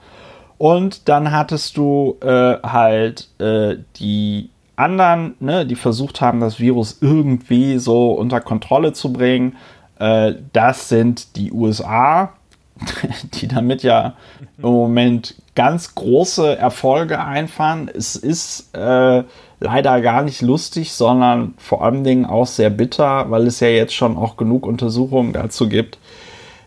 Und 0.60 1.10
dann 1.10 1.32
hattest 1.32 1.75
du 1.75 2.17
äh, 2.21 2.58
halt 2.62 3.30
äh, 3.39 3.78
die 3.95 4.49
anderen, 4.75 5.36
ne, 5.39 5.65
die 5.65 5.75
versucht 5.75 6.21
haben, 6.21 6.39
das 6.39 6.60
Virus 6.60 6.99
irgendwie 7.02 7.80
so 7.80 8.12
unter 8.12 8.41
Kontrolle 8.41 8.93
zu 8.93 9.12
bringen. 9.12 9.56
Äh, 9.97 10.36
das 10.54 10.88
sind 10.88 11.36
die 11.36 11.52
USA, 11.52 12.34
die 13.34 13.47
damit 13.47 13.82
ja 13.82 14.13
im 14.58 14.69
Moment 14.69 15.36
ganz 15.56 15.95
große 15.95 16.58
Erfolge 16.58 17.23
einfahren. 17.23 17.89
Es 17.93 18.15
ist 18.15 18.75
äh, 18.75 19.23
leider 19.60 20.02
gar 20.02 20.24
nicht 20.24 20.41
lustig, 20.41 20.93
sondern 20.93 21.54
vor 21.58 21.84
allen 21.84 22.04
Dingen 22.04 22.26
auch 22.26 22.48
sehr 22.48 22.69
bitter, 22.69 23.30
weil 23.30 23.48
es 23.48 23.60
ja 23.60 23.67
jetzt 23.67 23.93
schon 23.93 24.17
auch 24.17 24.38
genug 24.38 24.65
Untersuchungen 24.65 25.34
dazu 25.34 25.67
gibt, 25.67 25.98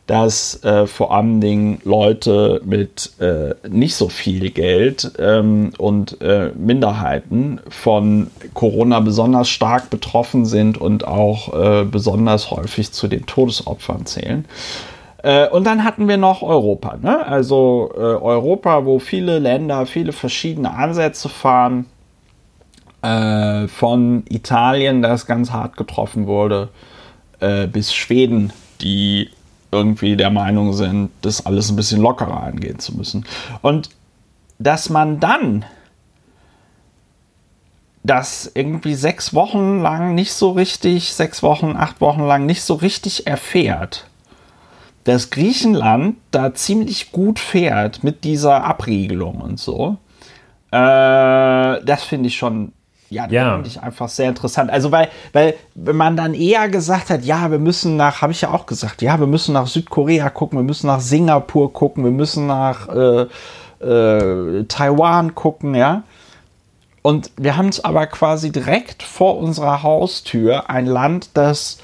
dass 0.06 0.62
äh, 0.64 0.86
vor 0.86 1.14
allen 1.14 1.40
Dingen 1.40 1.80
Leute 1.84 2.60
mit 2.64 3.12
äh, 3.20 3.54
nicht 3.68 3.94
so 3.94 4.08
viel 4.08 4.50
Geld 4.50 5.12
ähm, 5.18 5.72
und 5.78 6.20
äh, 6.20 6.50
Minderheiten 6.56 7.60
von 7.70 8.30
Corona 8.52 9.00
besonders 9.00 9.48
stark 9.48 9.90
betroffen 9.90 10.44
sind 10.44 10.76
und 10.76 11.06
auch 11.06 11.54
äh, 11.54 11.84
besonders 11.84 12.50
häufig 12.50 12.92
zu 12.92 13.06
den 13.06 13.26
Todesopfern 13.26 14.04
zählen. 14.04 14.44
Äh, 15.22 15.48
und 15.48 15.64
dann 15.64 15.84
hatten 15.84 16.08
wir 16.08 16.16
noch 16.16 16.42
Europa, 16.42 16.98
ne? 17.00 17.24
also 17.24 17.92
äh, 17.94 18.00
Europa, 18.00 18.84
wo 18.84 18.98
viele 18.98 19.38
Länder 19.38 19.86
viele 19.86 20.12
verschiedene 20.12 20.74
Ansätze 20.74 21.28
fahren 21.28 21.86
äh, 23.02 23.68
von 23.68 24.24
Italien, 24.28 25.02
das 25.02 25.26
ganz 25.26 25.50
hart 25.50 25.76
getroffen 25.76 26.26
wurde, 26.26 26.70
äh, 27.40 27.66
bis 27.66 27.94
Schweden, 27.94 28.52
die 28.80 29.30
irgendwie 29.70 30.16
der 30.16 30.30
Meinung 30.30 30.72
sind, 30.72 31.10
das 31.22 31.46
alles 31.46 31.70
ein 31.70 31.76
bisschen 31.76 32.00
lockerer 32.00 32.42
angehen 32.42 32.78
zu 32.78 32.96
müssen. 32.96 33.24
Und 33.62 33.90
dass 34.58 34.90
man 34.90 35.18
dann 35.18 35.64
das 38.04 38.50
irgendwie 38.54 38.94
sechs 38.94 39.32
Wochen 39.32 39.80
lang 39.80 40.14
nicht 40.14 40.32
so 40.32 40.50
richtig, 40.50 41.12
sechs 41.12 41.42
Wochen, 41.42 41.76
acht 41.76 42.00
Wochen 42.00 42.22
lang 42.22 42.46
nicht 42.46 42.62
so 42.62 42.74
richtig 42.74 43.26
erfährt, 43.26 44.06
dass 45.04 45.30
Griechenland 45.30 46.16
da 46.30 46.54
ziemlich 46.54 47.12
gut 47.12 47.38
fährt 47.38 48.04
mit 48.04 48.24
dieser 48.24 48.64
Abriegelung 48.64 49.40
und 49.40 49.58
so. 49.58 49.98
Äh, 50.70 51.84
das 51.84 52.04
finde 52.04 52.28
ich 52.28 52.36
schon, 52.36 52.72
ja, 53.12 53.24
das 53.24 53.32
Ja. 53.32 53.54
finde 53.54 53.68
ich 53.68 53.82
einfach 53.82 54.08
sehr 54.08 54.28
interessant. 54.28 54.70
Also, 54.70 54.90
weil, 54.90 55.08
weil, 55.32 55.54
wenn 55.74 55.96
man 55.96 56.16
dann 56.16 56.34
eher 56.34 56.68
gesagt 56.68 57.10
hat, 57.10 57.24
ja, 57.24 57.50
wir 57.50 57.58
müssen 57.58 57.96
nach, 57.96 58.22
habe 58.22 58.32
ich 58.32 58.40
ja 58.40 58.50
auch 58.50 58.66
gesagt, 58.66 59.02
ja, 59.02 59.18
wir 59.20 59.26
müssen 59.26 59.52
nach 59.52 59.66
Südkorea 59.66 60.30
gucken, 60.30 60.58
wir 60.58 60.64
müssen 60.64 60.86
nach 60.86 61.00
Singapur 61.00 61.72
gucken, 61.72 62.04
wir 62.04 62.10
müssen 62.10 62.46
nach 62.46 62.88
äh, 62.88 63.26
äh, 63.84 64.64
Taiwan 64.64 65.34
gucken, 65.34 65.74
ja. 65.74 66.02
Und 67.02 67.30
wir 67.36 67.56
haben 67.56 67.68
es 67.68 67.84
aber 67.84 68.06
quasi 68.06 68.52
direkt 68.52 69.02
vor 69.02 69.38
unserer 69.38 69.82
Haustür 69.82 70.70
ein 70.70 70.86
Land, 70.86 71.30
das 71.34 71.78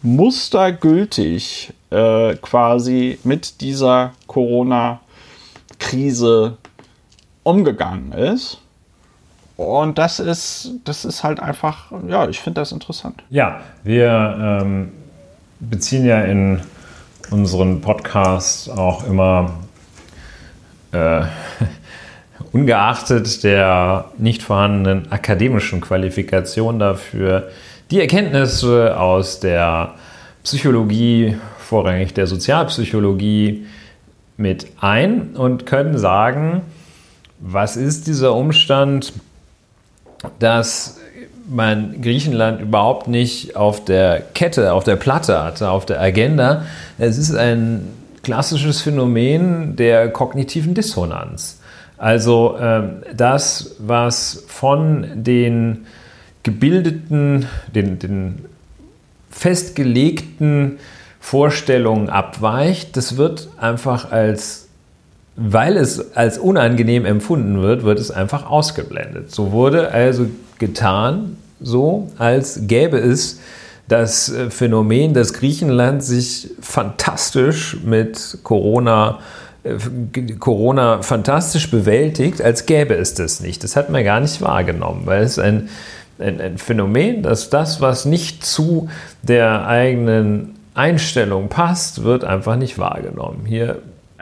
mustergültig 0.00 1.74
äh, 1.90 2.34
quasi 2.36 3.18
mit 3.22 3.60
dieser 3.60 4.12
Corona-Krise 4.26 6.56
umgegangen 7.42 8.12
ist. 8.12 8.61
Und 9.56 9.98
das 9.98 10.18
ist, 10.18 10.72
das 10.84 11.04
ist 11.04 11.22
halt 11.24 11.40
einfach, 11.40 11.92
ja, 12.08 12.28
ich 12.28 12.40
finde 12.40 12.60
das 12.60 12.72
interessant. 12.72 13.22
Ja, 13.30 13.60
wir 13.84 14.60
ähm, 14.62 14.92
beziehen 15.60 16.04
ja 16.04 16.22
in 16.22 16.60
unseren 17.30 17.80
Podcasts 17.80 18.68
auch 18.68 19.06
immer, 19.06 19.52
äh, 20.92 21.22
ungeachtet 22.52 23.44
der 23.44 24.06
nicht 24.18 24.42
vorhandenen 24.42 25.10
akademischen 25.10 25.80
Qualifikation 25.80 26.78
dafür, 26.78 27.48
die 27.90 28.00
Erkenntnisse 28.00 28.98
aus 28.98 29.40
der 29.40 29.94
Psychologie, 30.42 31.36
vorrangig 31.58 32.14
der 32.14 32.26
Sozialpsychologie, 32.26 33.66
mit 34.36 34.66
ein 34.80 35.36
und 35.36 35.66
können 35.66 35.98
sagen, 35.98 36.62
was 37.38 37.76
ist 37.76 38.06
dieser 38.06 38.34
Umstand, 38.34 39.12
dass 40.38 40.98
man 41.48 42.00
Griechenland 42.00 42.60
überhaupt 42.60 43.08
nicht 43.08 43.56
auf 43.56 43.84
der 43.84 44.20
Kette, 44.20 44.72
auf 44.72 44.84
der 44.84 44.96
Platte 44.96 45.42
hatte, 45.42 45.70
auf 45.70 45.86
der 45.86 46.00
Agenda. 46.00 46.64
Es 46.98 47.18
ist 47.18 47.34
ein 47.34 47.88
klassisches 48.22 48.80
Phänomen 48.80 49.76
der 49.76 50.08
kognitiven 50.10 50.74
Dissonanz. 50.74 51.58
Also 51.98 52.56
ähm, 52.60 53.02
das, 53.14 53.76
was 53.78 54.44
von 54.48 55.06
den 55.22 55.86
gebildeten, 56.42 57.46
den, 57.74 57.98
den 57.98 58.44
festgelegten 59.30 60.78
Vorstellungen 61.20 62.10
abweicht, 62.10 62.96
das 62.96 63.16
wird 63.16 63.48
einfach 63.58 64.10
als, 64.10 64.68
weil 65.36 65.76
es 65.76 66.14
als 66.16 66.38
unangenehm 66.38 67.06
empfunden 67.06 67.62
wird, 67.62 67.84
wird 67.84 67.98
es 67.98 68.10
einfach 68.10 68.48
ausgeblendet. 68.48 69.30
So 69.30 69.52
wurde 69.52 69.90
also 69.90 70.26
getan, 70.58 71.36
so 71.60 72.10
als 72.18 72.60
gäbe 72.66 72.98
es 72.98 73.40
das 73.88 74.30
äh, 74.30 74.50
Phänomen, 74.50 75.14
dass 75.14 75.32
Griechenland 75.32 76.02
sich 76.02 76.50
fantastisch 76.60 77.78
mit 77.84 78.38
Corona 78.42 79.18
äh, 79.64 79.76
Corona 80.38 81.02
fantastisch 81.02 81.70
bewältigt, 81.70 82.42
als 82.42 82.66
gäbe 82.66 82.94
es 82.94 83.14
das 83.14 83.40
nicht. 83.40 83.64
Das 83.64 83.76
hat 83.76 83.90
man 83.90 84.04
gar 84.04 84.20
nicht 84.20 84.40
wahrgenommen, 84.42 85.02
weil 85.04 85.22
es 85.22 85.38
ein, 85.38 85.68
ein, 86.18 86.40
ein 86.40 86.58
Phänomen, 86.58 87.22
dass 87.22 87.50
das, 87.50 87.80
was 87.80 88.04
nicht 88.04 88.44
zu 88.44 88.88
der 89.22 89.66
eigenen 89.66 90.54
Einstellung 90.74 91.48
passt, 91.48 92.02
wird 92.04 92.24
einfach 92.24 92.56
nicht 92.56 92.78
wahrgenommen. 92.78 93.44
Hier 93.46 93.78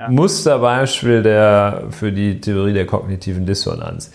Musterbeispiel 0.09 1.23
der, 1.23 1.85
für 1.91 2.13
die 2.13 2.41
Theorie 2.41 2.73
der 2.73 2.87
kognitiven 2.87 3.47
Dissonanz. 3.47 4.11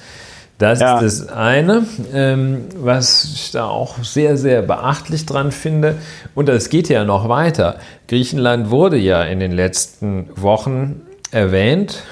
Das 0.57 0.79
Ja. 0.79 0.99
ist 0.99 1.21
das 1.21 1.29
eine, 1.29 1.85
ähm, 2.13 2.65
was 2.77 3.25
ich 3.25 3.51
da 3.51 3.65
auch 3.65 4.01
sehr, 4.03 4.37
sehr 4.37 4.61
beachtlich 4.61 5.25
dran 5.25 5.51
finde. 5.51 5.95
Und 6.33 6.47
das 6.47 6.69
geht 6.69 6.87
ja 6.87 7.03
noch 7.03 7.27
weiter. 7.27 7.75
Griechenland 8.07 8.69
wurde 8.71 8.95
ja 8.97 9.21
in 9.23 9.39
den 9.41 9.51
letzten 9.51 10.29
Wochen 10.35 11.01
erwähnt. 11.31 12.03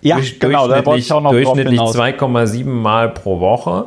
Ja, 0.00 0.18
genau, 0.38 0.66
da 0.68 0.84
wollte 0.84 1.00
ich 1.00 1.12
auch 1.12 1.20
noch 1.20 1.32
durchschnittlich 1.32 1.78
hinaus. 1.78 1.94
2,7 1.94 2.64
Mal 2.64 3.10
pro 3.10 3.40
Woche. 3.40 3.86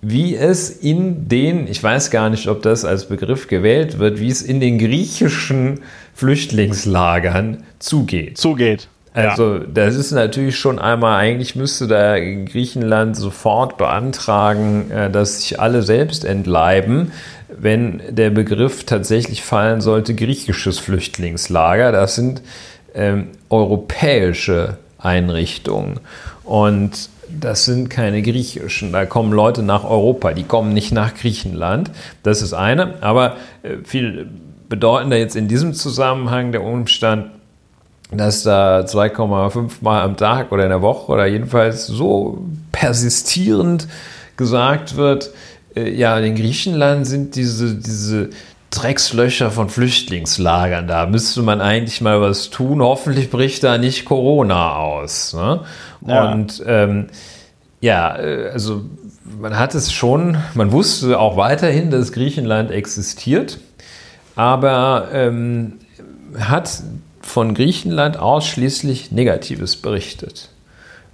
Wie 0.00 0.36
es 0.36 0.68
in 0.70 1.28
den, 1.28 1.66
ich 1.66 1.82
weiß 1.82 2.10
gar 2.10 2.28
nicht, 2.30 2.48
ob 2.48 2.62
das 2.62 2.84
als 2.84 3.06
Begriff 3.06 3.48
gewählt 3.48 3.98
wird, 3.98 4.20
wie 4.20 4.28
es 4.28 4.42
in 4.42 4.60
den 4.60 4.78
griechischen 4.78 5.80
Flüchtlingslagern 6.14 7.64
zugeht. 7.78 8.38
Zugeht. 8.38 8.88
Also 9.14 9.58
das 9.58 9.94
ist 9.94 10.10
natürlich 10.10 10.58
schon 10.58 10.80
einmal, 10.80 11.20
eigentlich 11.20 11.54
müsste 11.54 11.86
da 11.86 12.18
Griechenland 12.18 13.16
sofort 13.16 13.76
beantragen, 13.76 14.90
äh, 14.90 15.08
dass 15.08 15.42
sich 15.42 15.60
alle 15.60 15.82
selbst 15.82 16.24
entleiben, 16.24 17.12
wenn 17.48 18.02
der 18.08 18.30
Begriff 18.30 18.84
tatsächlich 18.84 19.44
fallen 19.44 19.80
sollte, 19.80 20.16
griechisches 20.16 20.80
Flüchtlingslager. 20.80 21.92
Das 21.92 22.16
sind 22.16 22.42
ähm, 22.92 23.28
europäische 23.50 24.78
Einrichtungen 24.98 26.00
und 26.42 27.08
das 27.28 27.64
sind 27.64 27.90
keine 27.90 28.20
griechischen. 28.22 28.92
Da 28.92 29.06
kommen 29.06 29.32
Leute 29.32 29.62
nach 29.62 29.84
Europa, 29.84 30.32
die 30.32 30.44
kommen 30.44 30.72
nicht 30.72 30.92
nach 30.92 31.14
Griechenland. 31.14 31.90
Das 32.24 32.42
ist 32.42 32.52
eine, 32.52 33.02
aber 33.02 33.36
äh, 33.62 33.76
viel 33.84 34.28
bedeutender 34.68 35.16
jetzt 35.16 35.36
in 35.36 35.48
diesem 35.48 35.74
Zusammenhang 35.74 36.52
der 36.52 36.62
Umstand, 36.62 37.30
dass 38.10 38.42
da 38.42 38.80
2,5 38.80 39.72
Mal 39.80 40.02
am 40.02 40.16
Tag 40.16 40.52
oder 40.52 40.64
in 40.64 40.70
der 40.70 40.82
Woche 40.82 41.10
oder 41.12 41.26
jedenfalls 41.26 41.86
so 41.86 42.44
persistierend 42.72 43.88
gesagt 44.36 44.96
wird, 44.96 45.30
äh, 45.76 45.90
ja, 45.90 46.18
in 46.18 46.34
Griechenland 46.34 47.06
sind 47.06 47.36
diese, 47.36 47.74
diese 47.74 48.30
Dreckslöcher 48.70 49.50
von 49.50 49.68
Flüchtlingslagern, 49.68 50.88
da 50.88 51.06
müsste 51.06 51.42
man 51.42 51.60
eigentlich 51.60 52.00
mal 52.00 52.20
was 52.20 52.50
tun. 52.50 52.82
Hoffentlich 52.82 53.30
bricht 53.30 53.62
da 53.62 53.78
nicht 53.78 54.04
Corona 54.04 54.76
aus. 54.76 55.32
Ne? 55.32 55.60
Ja. 56.06 56.32
Und 56.32 56.62
ähm, 56.66 57.06
ja, 57.80 58.16
äh, 58.16 58.50
also 58.52 58.82
man 59.40 59.58
hat 59.58 59.74
es 59.74 59.92
schon, 59.92 60.36
man 60.54 60.72
wusste 60.72 61.18
auch 61.18 61.36
weiterhin, 61.36 61.90
dass 61.90 62.12
Griechenland 62.12 62.70
existiert, 62.70 63.58
aber 64.36 65.08
ähm, 65.12 65.74
hat 66.38 66.82
von 67.20 67.54
Griechenland 67.54 68.18
ausschließlich 68.18 69.12
Negatives 69.12 69.76
berichtet. 69.76 70.50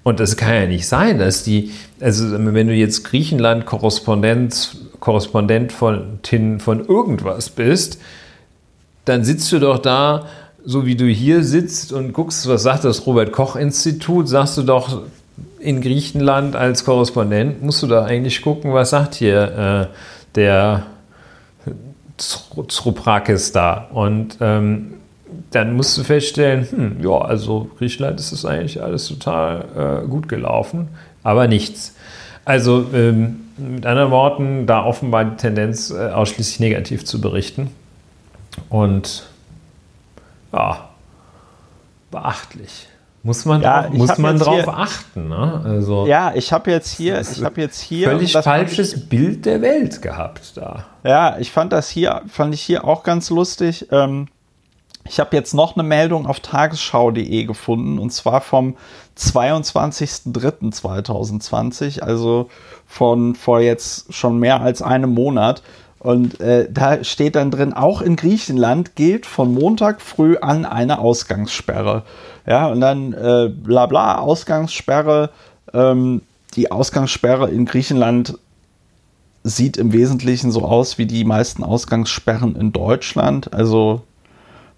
Und 0.03 0.19
das 0.19 0.37
kann 0.37 0.55
ja 0.55 0.67
nicht 0.67 0.89
sein, 0.89 1.19
dass 1.19 1.45
die, 1.45 1.73
also 2.01 2.33
wenn 2.33 2.67
du 2.67 2.75
jetzt 2.75 3.05
Griechenland-Korrespondent 3.05 4.77
Korrespondent 5.01 5.73
von, 5.73 6.21
von 6.59 6.87
irgendwas 6.87 7.51
bist, 7.51 7.99
dann 9.07 9.25
sitzt 9.25 9.51
du 9.51 9.59
doch 9.59 9.79
da, 9.79 10.27
so 10.65 10.85
wie 10.85 10.95
du 10.95 11.07
hier 11.07 11.43
sitzt 11.43 11.93
und 11.93 12.13
guckst, 12.13 12.47
was 12.49 12.63
sagt 12.63 12.85
das 12.85 13.07
Robert-Koch-Institut, 13.07 14.29
sagst 14.29 14.59
du 14.59 14.63
doch 14.63 15.03
in 15.59 15.81
Griechenland 15.81 16.55
als 16.55 16.85
Korrespondent, 16.85 17.63
musst 17.63 17.83
du 17.83 17.87
da 17.87 18.05
eigentlich 18.05 18.43
gucken, 18.43 18.75
was 18.75 18.91
sagt 18.91 19.15
hier 19.15 19.89
äh, 19.91 19.95
der 20.35 20.87
Zruprakis 22.21 23.53
da. 23.53 23.89
Und 23.93 24.39
ähm, 24.41 24.95
dann 25.51 25.75
musst 25.75 25.97
du 25.97 26.05
feststellen, 26.05 26.67
hm, 26.71 26.97
ja, 27.03 27.19
also 27.19 27.71
Griechenland 27.79 28.21
ist 28.21 28.33
das 28.33 28.45
eigentlich 28.45 28.83
alles 28.83 29.07
total 29.07 30.03
äh, 30.05 30.09
gut 30.09 30.29
gelaufen, 30.29 30.89
aber 31.23 31.49
nichts. 31.49 31.95
Also 32.45 32.87
ähm, 32.93 33.41
mit 33.59 33.87
anderen 33.87 34.11
Worten, 34.11 34.67
da 34.67 34.85
offenbar 34.85 35.25
die 35.25 35.37
Tendenz, 35.37 35.91
äh, 35.91 36.11
ausschließlich 36.11 36.61
negativ 36.61 37.05
zu 37.05 37.21
berichten. 37.21 37.71
Und 38.69 39.29
ja, 40.53 40.89
beachtlich. 42.11 42.89
Muss 43.23 43.45
man, 43.45 43.61
Ja, 43.61 43.83
drauf, 43.83 43.91
ich 43.93 43.99
muss 43.99 44.17
man 44.19 44.39
drauf 44.39 44.55
hier- 44.55 44.69
acht. 44.69 45.15
Ne? 45.17 45.61
Also 45.65 46.07
Ja, 46.07 46.33
ich 46.35 46.53
habe 46.55 46.71
jetzt 46.71 46.97
hier, 46.97 47.21
ich 47.21 47.45
habe 47.45 47.61
jetzt 47.61 47.79
hier 47.81 48.09
völlig 48.09 48.33
falsches 48.33 49.09
Bild 49.09 49.45
der 49.45 49.61
Welt 49.61 50.01
gehabt 50.01 50.57
da. 50.57 50.87
Ja, 51.05 51.37
ich 51.39 51.51
fand 51.53 51.71
das 51.73 51.91
hier, 51.91 52.23
fand 52.29 52.55
ich 52.55 52.63
hier 52.63 52.85
auch 52.85 53.03
ganz 53.03 53.29
lustig. 53.29 53.89
Ähm, 53.91 54.29
ich 55.05 55.21
habe 55.21 55.37
jetzt 55.37 55.53
noch 55.55 55.75
eine 55.77 55.83
Meldung 55.83 56.27
auf 56.27 56.41
tagesschau.de 56.41 57.45
gefunden 57.45 57.99
und 57.99 58.11
zwar 58.11 58.41
vom 58.41 58.77
22.03.2020, 59.19 62.03
also 62.03 62.49
von 62.87 63.35
vor 63.35 63.61
jetzt 63.61 64.13
schon 64.15 64.39
mehr 64.39 64.61
als 64.61 64.83
einem 64.83 65.13
Monat, 65.15 65.63
Und 66.03 66.41
äh, 66.41 66.67
da 66.71 67.05
steht 67.05 67.37
dann 67.37 67.51
drin, 67.51 67.75
auch 67.75 68.01
in 68.01 68.17
Griechenland 68.17 68.97
gilt 68.97 69.27
von 69.27 69.53
Montag 69.53 70.01
früh 70.01 70.39
an 70.39 70.65
eine 70.65 70.99
Ausgangssperre. 70.99 72.05
Ja, 72.47 72.69
und 72.69 72.81
dann 72.81 73.13
äh, 73.13 73.49
bla 73.49 73.87
bla, 73.87 74.19
Ausgangssperre. 74.19 75.31
Ähm, 75.73 76.23
die 76.57 76.71
Ausgangssperre 76.71 77.51
in 77.51 77.65
Griechenland 77.65 78.39
sieht 79.43 79.77
im 79.77 79.93
Wesentlichen 79.93 80.51
so 80.51 80.63
aus 80.63 80.99
wie 80.99 81.07
die 81.07 81.25
meisten 81.25 81.65
Ausgangssperren 81.65 82.57
in 82.57 82.73
Deutschland. 82.73 83.53
Also 83.55 84.03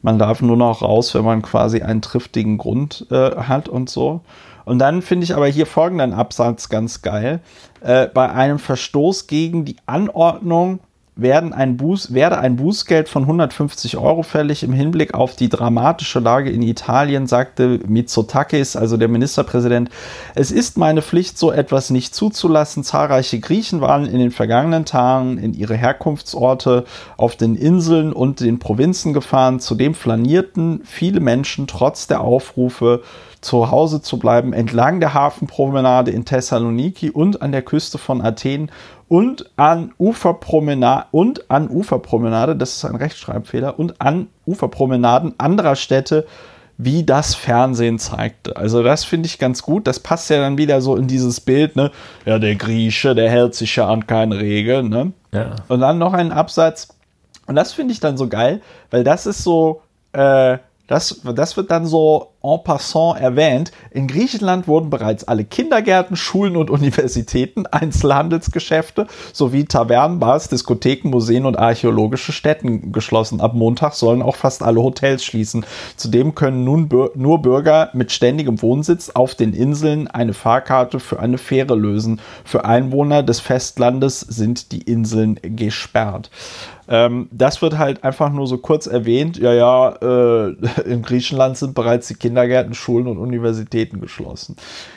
man 0.02 0.18
darf 0.18 0.42
nur 0.42 0.56
noch 0.56 0.82
raus, 0.82 1.14
wenn 1.14 1.24
man 1.24 1.42
quasi 1.42 1.82
einen 1.82 2.02
triftigen 2.02 2.58
Grund 2.58 3.06
äh, 3.10 3.36
hat 3.36 3.68
und 3.68 3.88
so. 3.88 4.20
Und 4.64 4.78
dann 4.78 5.02
finde 5.02 5.24
ich 5.24 5.34
aber 5.34 5.48
hier 5.48 5.66
folgenden 5.66 6.12
Absatz 6.12 6.68
ganz 6.68 7.02
geil. 7.02 7.40
Äh, 7.80 8.06
bei 8.08 8.30
einem 8.30 8.58
Verstoß 8.58 9.26
gegen 9.26 9.64
die 9.64 9.76
Anordnung 9.86 10.80
werden 11.22 11.52
ein 11.52 11.76
Buß, 11.76 12.12
werde 12.12 12.38
ein 12.38 12.56
Bußgeld 12.56 13.08
von 13.08 13.22
150 13.22 13.96
Euro 13.96 14.22
fällig 14.22 14.62
im 14.62 14.72
Hinblick 14.72 15.14
auf 15.14 15.36
die 15.36 15.48
dramatische 15.48 16.18
Lage 16.18 16.50
in 16.50 16.62
Italien, 16.62 17.26
sagte 17.26 17.80
Mitsotakis, 17.86 18.76
also 18.76 18.96
der 18.96 19.08
Ministerpräsident. 19.08 19.90
Es 20.34 20.50
ist 20.50 20.76
meine 20.76 21.02
Pflicht, 21.02 21.38
so 21.38 21.52
etwas 21.52 21.90
nicht 21.90 22.14
zuzulassen. 22.14 22.84
Zahlreiche 22.84 23.40
Griechen 23.40 23.80
waren 23.80 24.06
in 24.06 24.18
den 24.18 24.30
vergangenen 24.30 24.84
Tagen 24.84 25.38
in 25.38 25.54
ihre 25.54 25.76
Herkunftsorte 25.76 26.84
auf 27.16 27.36
den 27.36 27.54
Inseln 27.54 28.12
und 28.12 28.40
den 28.40 28.58
Provinzen 28.58 29.12
gefahren. 29.12 29.60
Zudem 29.60 29.94
flanierten 29.94 30.82
viele 30.84 31.20
Menschen 31.20 31.66
trotz 31.66 32.06
der 32.06 32.20
Aufrufe, 32.20 33.02
zu 33.42 33.70
Hause 33.70 34.00
zu 34.00 34.18
bleiben, 34.18 34.52
entlang 34.52 35.00
der 35.00 35.14
Hafenpromenade 35.14 36.10
in 36.10 36.24
Thessaloniki 36.24 37.10
und 37.10 37.42
an 37.42 37.52
der 37.52 37.62
Küste 37.62 37.98
von 37.98 38.22
Athen 38.22 38.70
und 39.08 39.50
an 39.56 39.92
Uferpromenade 39.98 41.06
und 41.10 41.50
an 41.50 41.68
Uferpromenade, 41.68 42.56
das 42.56 42.76
ist 42.76 42.84
ein 42.84 42.96
Rechtschreibfehler, 42.96 43.78
und 43.78 44.00
an 44.00 44.28
Uferpromenaden 44.46 45.34
anderer 45.38 45.76
Städte, 45.76 46.26
wie 46.78 47.04
das 47.04 47.34
Fernsehen 47.34 47.98
zeigte. 47.98 48.56
Also 48.56 48.82
das 48.82 49.04
finde 49.04 49.26
ich 49.26 49.38
ganz 49.38 49.62
gut. 49.62 49.86
Das 49.86 50.00
passt 50.00 50.30
ja 50.30 50.38
dann 50.38 50.56
wieder 50.56 50.80
so 50.80 50.96
in 50.96 51.06
dieses 51.06 51.40
Bild, 51.40 51.76
ne? 51.76 51.90
Ja, 52.24 52.38
der 52.38 52.54
Grieche, 52.56 53.14
der 53.14 53.28
hält 53.28 53.54
sich 53.54 53.76
ja 53.76 53.88
an 53.88 54.06
keine 54.06 54.38
Regeln, 54.38 54.88
ne? 54.88 55.12
Ja. 55.32 55.56
Und 55.68 55.80
dann 55.80 55.98
noch 55.98 56.14
ein 56.14 56.32
Absatz. 56.32 56.88
Und 57.46 57.56
das 57.56 57.72
finde 57.72 57.92
ich 57.92 58.00
dann 58.00 58.16
so 58.16 58.28
geil, 58.28 58.62
weil 58.90 59.04
das 59.04 59.26
ist 59.26 59.44
so, 59.44 59.82
äh, 60.12 60.58
das, 60.86 61.20
das 61.34 61.56
wird 61.56 61.70
dann 61.70 61.86
so 61.86 62.31
en 62.42 62.58
passant 62.64 63.18
erwähnt. 63.18 63.72
In 63.90 64.06
Griechenland 64.06 64.66
wurden 64.68 64.90
bereits 64.90 65.24
alle 65.24 65.44
Kindergärten, 65.44 66.16
Schulen 66.16 66.56
und 66.56 66.70
Universitäten, 66.70 67.66
Einzelhandelsgeschäfte 67.66 69.06
sowie 69.32 69.64
Tavernen, 69.64 70.18
Bars, 70.18 70.48
Diskotheken, 70.48 71.08
Museen 71.08 71.46
und 71.46 71.58
archäologische 71.58 72.32
Stätten 72.32 72.92
geschlossen. 72.92 73.40
Ab 73.40 73.54
Montag 73.54 73.94
sollen 73.94 74.22
auch 74.22 74.36
fast 74.36 74.62
alle 74.62 74.82
Hotels 74.82 75.24
schließen. 75.24 75.64
Zudem 75.96 76.34
können 76.34 76.64
nun 76.64 76.88
nur 77.14 77.42
Bürger 77.42 77.90
mit 77.92 78.12
ständigem 78.12 78.60
Wohnsitz 78.62 79.10
auf 79.10 79.34
den 79.34 79.52
Inseln 79.52 80.08
eine 80.08 80.34
Fahrkarte 80.34 81.00
für 81.00 81.20
eine 81.20 81.38
Fähre 81.38 81.74
lösen. 81.74 82.20
Für 82.44 82.64
Einwohner 82.64 83.22
des 83.22 83.40
Festlandes 83.40 84.20
sind 84.20 84.72
die 84.72 84.82
Inseln 84.82 85.38
gesperrt. 85.42 86.30
Ähm, 86.88 87.28
das 87.30 87.62
wird 87.62 87.78
halt 87.78 88.02
einfach 88.04 88.30
nur 88.30 88.46
so 88.46 88.58
kurz 88.58 88.86
erwähnt. 88.86 89.38
Ja, 89.38 89.52
ja, 89.52 89.90
äh, 90.02 90.54
in 90.84 91.02
Griechenland 91.02 91.56
sind 91.56 91.74
bereits 91.74 92.08
die 92.08 92.14
Kindergärten, 92.32 92.72
Schulen 92.72 93.08
und 93.08 93.18
Universitäten 93.18 94.00
geschlossen. 94.00 94.56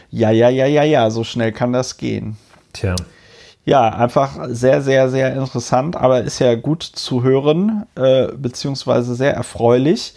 Ja, 0.10 0.32
ja, 0.32 0.48
ja, 0.48 0.68
ja, 0.68 0.84
ja, 0.84 1.10
so 1.10 1.26
schnell 1.26 1.52
kann 1.52 1.74
das 1.74 1.98
gehen. 1.98 2.38
Tja. 2.72 2.96
Ja, 3.66 3.90
einfach 3.90 4.38
sehr, 4.48 4.82
sehr, 4.82 5.10
sehr 5.10 5.36
interessant, 5.36 5.98
aber 5.98 6.22
ist 6.22 6.40
ja 6.40 6.56
gut 6.56 6.84
zu 6.84 7.24
hören, 7.24 7.86
äh, 7.96 8.28
beziehungsweise 8.38 9.16
sehr 9.16 9.34
erfreulich, 9.34 10.14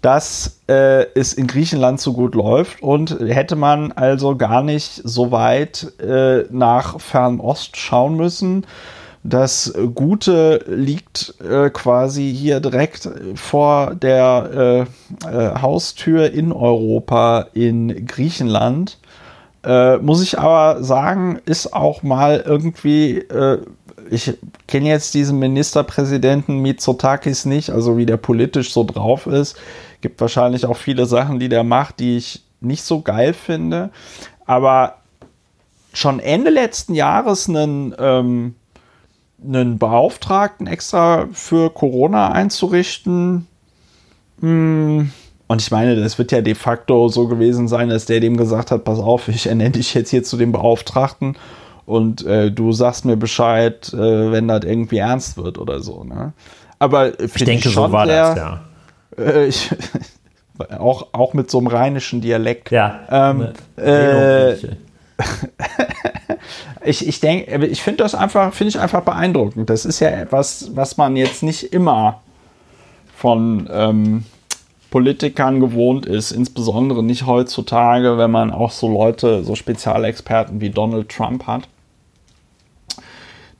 dass 0.00 0.60
äh, 0.68 1.06
es 1.14 1.32
in 1.32 1.48
Griechenland 1.48 2.00
so 2.00 2.12
gut 2.12 2.36
läuft 2.36 2.80
und 2.84 3.18
hätte 3.18 3.56
man 3.56 3.90
also 3.90 4.36
gar 4.36 4.62
nicht 4.62 4.92
so 5.02 5.32
weit 5.32 5.98
äh, 6.00 6.44
nach 6.50 7.00
Fernost 7.00 7.76
schauen 7.76 8.16
müssen, 8.16 8.64
das 9.22 9.74
Gute 9.94 10.64
liegt 10.66 11.34
äh, 11.40 11.68
quasi 11.70 12.34
hier 12.34 12.60
direkt 12.60 13.08
vor 13.34 13.94
der 13.94 14.86
äh, 15.22 15.28
äh, 15.28 15.60
Haustür 15.60 16.32
in 16.32 16.52
Europa 16.52 17.46
in 17.52 18.06
Griechenland. 18.06 18.98
Äh, 19.62 19.98
muss 19.98 20.22
ich 20.22 20.38
aber 20.38 20.82
sagen, 20.82 21.38
ist 21.44 21.74
auch 21.74 22.02
mal 22.02 22.42
irgendwie, 22.46 23.22
ich 24.10 24.38
kenne 24.66 24.88
jetzt 24.88 25.12
diesen 25.12 25.38
Ministerpräsidenten 25.38 26.60
Mitsotakis 26.60 27.44
nicht, 27.44 27.68
also 27.68 27.98
wie 27.98 28.06
der 28.06 28.16
politisch 28.16 28.72
so 28.72 28.84
drauf 28.84 29.26
ist. 29.26 29.56
Gibt 30.00 30.20
wahrscheinlich 30.22 30.64
auch 30.64 30.78
viele 30.78 31.04
Sachen, 31.04 31.38
die 31.38 31.50
der 31.50 31.62
macht, 31.62 32.00
die 32.00 32.16
ich 32.16 32.42
nicht 32.62 32.82
so 32.82 33.02
geil 33.02 33.34
finde. 33.34 33.90
Aber 34.46 34.94
schon 35.92 36.20
Ende 36.20 36.50
letzten 36.50 36.94
Jahres 36.94 37.48
einen 37.48 37.94
ähm, 37.98 38.54
einen 39.44 39.78
Beauftragten 39.78 40.66
extra 40.66 41.28
für 41.32 41.70
Corona 41.70 42.32
einzurichten. 42.32 43.46
Hm. 44.40 45.10
Und 45.46 45.62
ich 45.62 45.70
meine, 45.70 45.96
das 45.96 46.18
wird 46.18 46.30
ja 46.32 46.42
de 46.42 46.54
facto 46.54 47.08
so 47.08 47.26
gewesen 47.26 47.66
sein, 47.66 47.88
dass 47.88 48.06
der 48.06 48.20
dem 48.20 48.36
gesagt 48.36 48.70
hat, 48.70 48.84
pass 48.84 48.98
auf, 48.98 49.28
ich 49.28 49.46
ernenne 49.46 49.70
dich 49.72 49.94
jetzt 49.94 50.10
hier 50.10 50.22
zu 50.22 50.36
dem 50.36 50.52
Beauftragten 50.52 51.36
und 51.86 52.24
äh, 52.24 52.52
du 52.52 52.70
sagst 52.70 53.04
mir 53.04 53.16
Bescheid, 53.16 53.92
äh, 53.92 54.30
wenn 54.30 54.46
das 54.46 54.62
irgendwie 54.64 54.98
ernst 54.98 55.36
wird 55.36 55.58
oder 55.58 55.80
so. 55.80 56.04
Ne? 56.04 56.32
Aber 56.78 57.18
ich 57.18 57.32
denke, 57.32 57.68
ich 57.68 57.74
so 57.74 57.90
war 57.90 58.06
der, 58.06 58.34
das, 58.34 58.36
ja. 58.36 58.60
Äh, 59.18 59.46
ich, 59.46 59.70
auch, 60.78 61.08
auch 61.12 61.34
mit 61.34 61.50
so 61.50 61.58
einem 61.58 61.66
rheinischen 61.66 62.20
Dialekt. 62.20 62.70
Ja. 62.70 63.00
Ähm, 63.10 63.48
äh, 63.76 64.54
ich, 66.84 67.06
ich 67.06 67.20
denke, 67.20 67.66
ich 67.66 67.82
finde 67.82 68.02
das 68.02 68.14
einfach, 68.14 68.52
finde 68.52 68.70
ich 68.70 68.80
einfach 68.80 69.02
beeindruckend. 69.02 69.70
Das 69.70 69.84
ist 69.84 70.00
ja 70.00 70.08
etwas, 70.08 70.70
was 70.74 70.96
man 70.96 71.16
jetzt 71.16 71.42
nicht 71.42 71.72
immer 71.72 72.20
von 73.16 73.68
ähm, 73.72 74.24
Politikern 74.90 75.60
gewohnt 75.60 76.06
ist, 76.06 76.32
insbesondere 76.32 77.02
nicht 77.02 77.26
heutzutage, 77.26 78.18
wenn 78.18 78.30
man 78.30 78.50
auch 78.50 78.72
so 78.72 78.88
Leute, 78.88 79.44
so 79.44 79.54
Spezialexperten 79.54 80.60
wie 80.60 80.70
Donald 80.70 81.08
Trump 81.08 81.46
hat, 81.46 81.68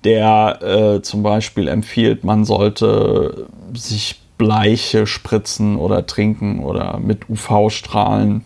der 0.05 0.63
äh, 0.63 1.03
zum 1.03 1.23
Beispiel 1.23 1.69
empfiehlt, 1.69 2.25
man 2.25 2.45
sollte 2.45 3.47
sich 3.75 4.21
Bleiche 4.39 5.07
spritzen 5.07 5.77
oder 5.77 6.07
trinken 6.07 6.65
oder 6.65 6.99
mit 6.99 7.29
UV-Strahlen 7.29 8.43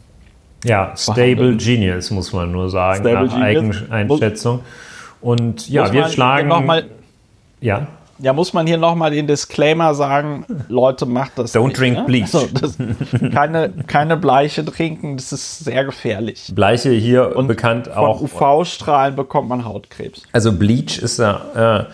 ja, 0.64 0.92
Stable 0.96 1.56
Genius, 1.56 2.10
muss 2.10 2.32
man 2.32 2.50
nur 2.50 2.70
sagen, 2.70 3.00
Stable 3.00 3.26
nach 3.26 3.40
Eigeneinschätzung. 3.40 4.60
Und 5.20 5.68
ja, 5.68 5.92
wir 5.92 6.08
schlagen. 6.08 6.48
Mal, 6.48 6.84
ja. 7.60 7.86
Ja, 8.20 8.32
muss 8.32 8.52
man 8.52 8.66
hier 8.66 8.78
nochmal 8.78 9.10
den 9.10 9.26
Disclaimer 9.26 9.92
sagen, 9.94 10.46
Leute, 10.68 11.04
macht 11.04 11.32
das 11.36 11.54
Don't 11.54 11.68
nicht, 11.68 11.78
drink 11.80 11.96
ne? 11.96 12.04
bleach. 12.04 12.34
Also, 12.34 12.48
das, 12.52 12.78
keine, 13.32 13.70
keine 13.86 14.16
Bleiche 14.16 14.64
trinken, 14.64 15.16
das 15.16 15.32
ist 15.32 15.58
sehr 15.60 15.84
gefährlich. 15.84 16.52
Bleiche 16.54 16.90
hier 16.90 17.36
Und 17.36 17.48
bekannt 17.48 17.90
auch. 17.90 18.20
UV-Strahlen 18.20 19.16
bekommt 19.16 19.48
man 19.48 19.64
Hautkrebs. 19.64 20.22
Also 20.32 20.52
Bleach 20.52 20.98
ist 20.98 21.18
ja 21.18 21.80
äh, 21.80 21.84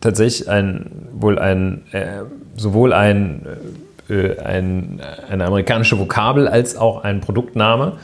tatsächlich 0.00 0.48
ein, 0.48 1.08
wohl 1.12 1.38
ein, 1.38 1.84
äh, 1.92 2.22
sowohl 2.56 2.92
ein 2.92 3.46
äh, 3.46 3.83
ein, 4.08 5.00
eine 5.28 5.44
amerikanische 5.46 5.98
Vokabel 5.98 6.48
als 6.48 6.76
auch 6.76 7.04
ein 7.04 7.20
Produktname. 7.20 7.94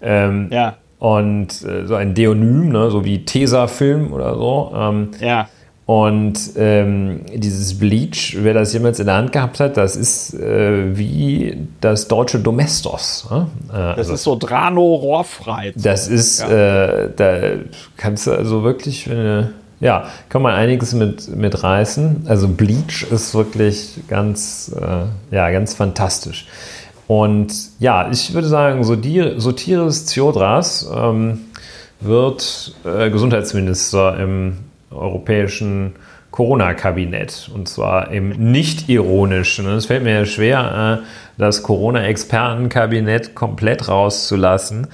Ähm, 0.00 0.48
ja. 0.50 0.76
Und 0.98 1.64
äh, 1.64 1.86
so 1.86 1.94
ein 1.94 2.14
Deonym, 2.14 2.70
ne, 2.70 2.90
so 2.90 3.04
wie 3.04 3.24
Tesafilm 3.24 4.12
oder 4.12 4.34
so. 4.34 4.72
Ähm, 4.74 5.10
ja. 5.20 5.48
Und 5.88 6.38
ähm, 6.56 7.22
dieses 7.34 7.78
Bleach, 7.78 8.36
wer 8.40 8.52
das 8.52 8.74
jemals 8.74 9.00
in 9.00 9.06
der 9.06 9.14
Hand 9.14 9.32
gehabt 9.32 9.58
hat, 9.58 9.78
das 9.78 9.96
ist 9.96 10.34
äh, 10.34 10.94
wie 10.98 11.66
das 11.80 12.08
deutsche 12.08 12.40
Domestos. 12.40 13.26
Ne? 13.30 13.46
Äh, 13.70 13.72
das 13.72 13.96
also, 13.96 14.12
ist 14.12 14.22
so 14.24 14.36
Drano 14.36 14.82
rohrfrei. 14.82 15.72
Das 15.76 16.06
ist, 16.08 16.40
ja. 16.40 17.04
äh, 17.04 17.10
da 17.16 17.38
kannst 17.96 18.26
du 18.26 18.32
also 18.32 18.64
wirklich, 18.64 19.08
wenn 19.08 19.16
du 19.16 19.52
ja, 19.80 20.08
kann 20.28 20.42
man 20.42 20.54
einiges 20.54 20.92
mit, 20.94 21.34
mit 21.34 21.62
reißen. 21.62 22.26
Also 22.26 22.48
Bleach 22.48 23.06
ist 23.10 23.34
wirklich 23.34 24.00
ganz, 24.08 24.74
äh, 24.80 25.34
ja, 25.34 25.50
ganz 25.50 25.74
fantastisch. 25.74 26.46
Und 27.06 27.52
ja, 27.78 28.10
ich 28.10 28.34
würde 28.34 28.48
sagen, 28.48 28.84
Sotiris 28.84 30.04
Theodras 30.04 30.88
ähm, 30.94 31.40
wird 32.00 32.74
äh, 32.84 33.10
Gesundheitsminister 33.10 34.18
im 34.18 34.58
europäischen 34.90 35.94
Corona-Kabinett. 36.30 37.50
Und 37.54 37.68
zwar 37.68 38.10
im 38.10 38.30
nicht 38.30 38.88
ironischen. 38.88 39.66
Es 39.68 39.86
fällt 39.86 40.04
mir 40.04 40.26
schwer, 40.26 41.00
äh, 41.02 41.06
das 41.38 41.62
Corona-Expertenkabinett 41.62 43.34
komplett 43.34 43.88
rauszulassen. 43.88 44.88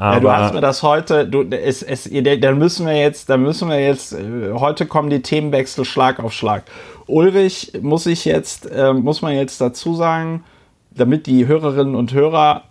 Aber 0.00 0.14
ja, 0.14 0.20
du 0.20 0.32
hast 0.32 0.54
mir 0.54 0.62
das 0.62 0.82
heute, 0.82 1.28
du, 1.28 1.42
es, 1.50 1.82
es, 1.82 2.08
dann 2.10 2.58
müssen 2.58 2.86
wir 2.86 2.98
jetzt, 2.98 3.28
dann 3.28 3.42
müssen 3.42 3.68
wir 3.68 3.78
jetzt, 3.78 4.14
äh, 4.14 4.52
heute 4.54 4.86
kommen 4.86 5.10
die 5.10 5.20
Themenwechsel 5.20 5.84
Schlag 5.84 6.20
auf 6.20 6.32
Schlag. 6.32 6.62
Ulrich 7.06 7.72
muss 7.82 8.06
ich 8.06 8.24
jetzt, 8.24 8.64
äh, 8.70 8.94
muss 8.94 9.20
man 9.20 9.34
jetzt 9.34 9.60
dazu 9.60 9.94
sagen, 9.94 10.42
damit 10.90 11.26
die 11.26 11.46
Hörerinnen 11.46 11.94
und 11.94 12.14
Hörer 12.14 12.62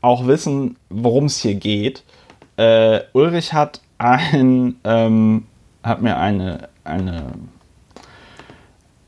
auch 0.00 0.26
wissen, 0.26 0.76
worum 0.88 1.26
es 1.26 1.42
hier 1.42 1.56
geht. 1.56 2.04
Äh, 2.56 3.00
Ulrich 3.12 3.52
hat 3.52 3.82
ein, 3.98 4.76
ähm, 4.84 5.44
hat 5.82 6.00
mir 6.00 6.16
eine, 6.16 6.70
eine, 6.84 7.32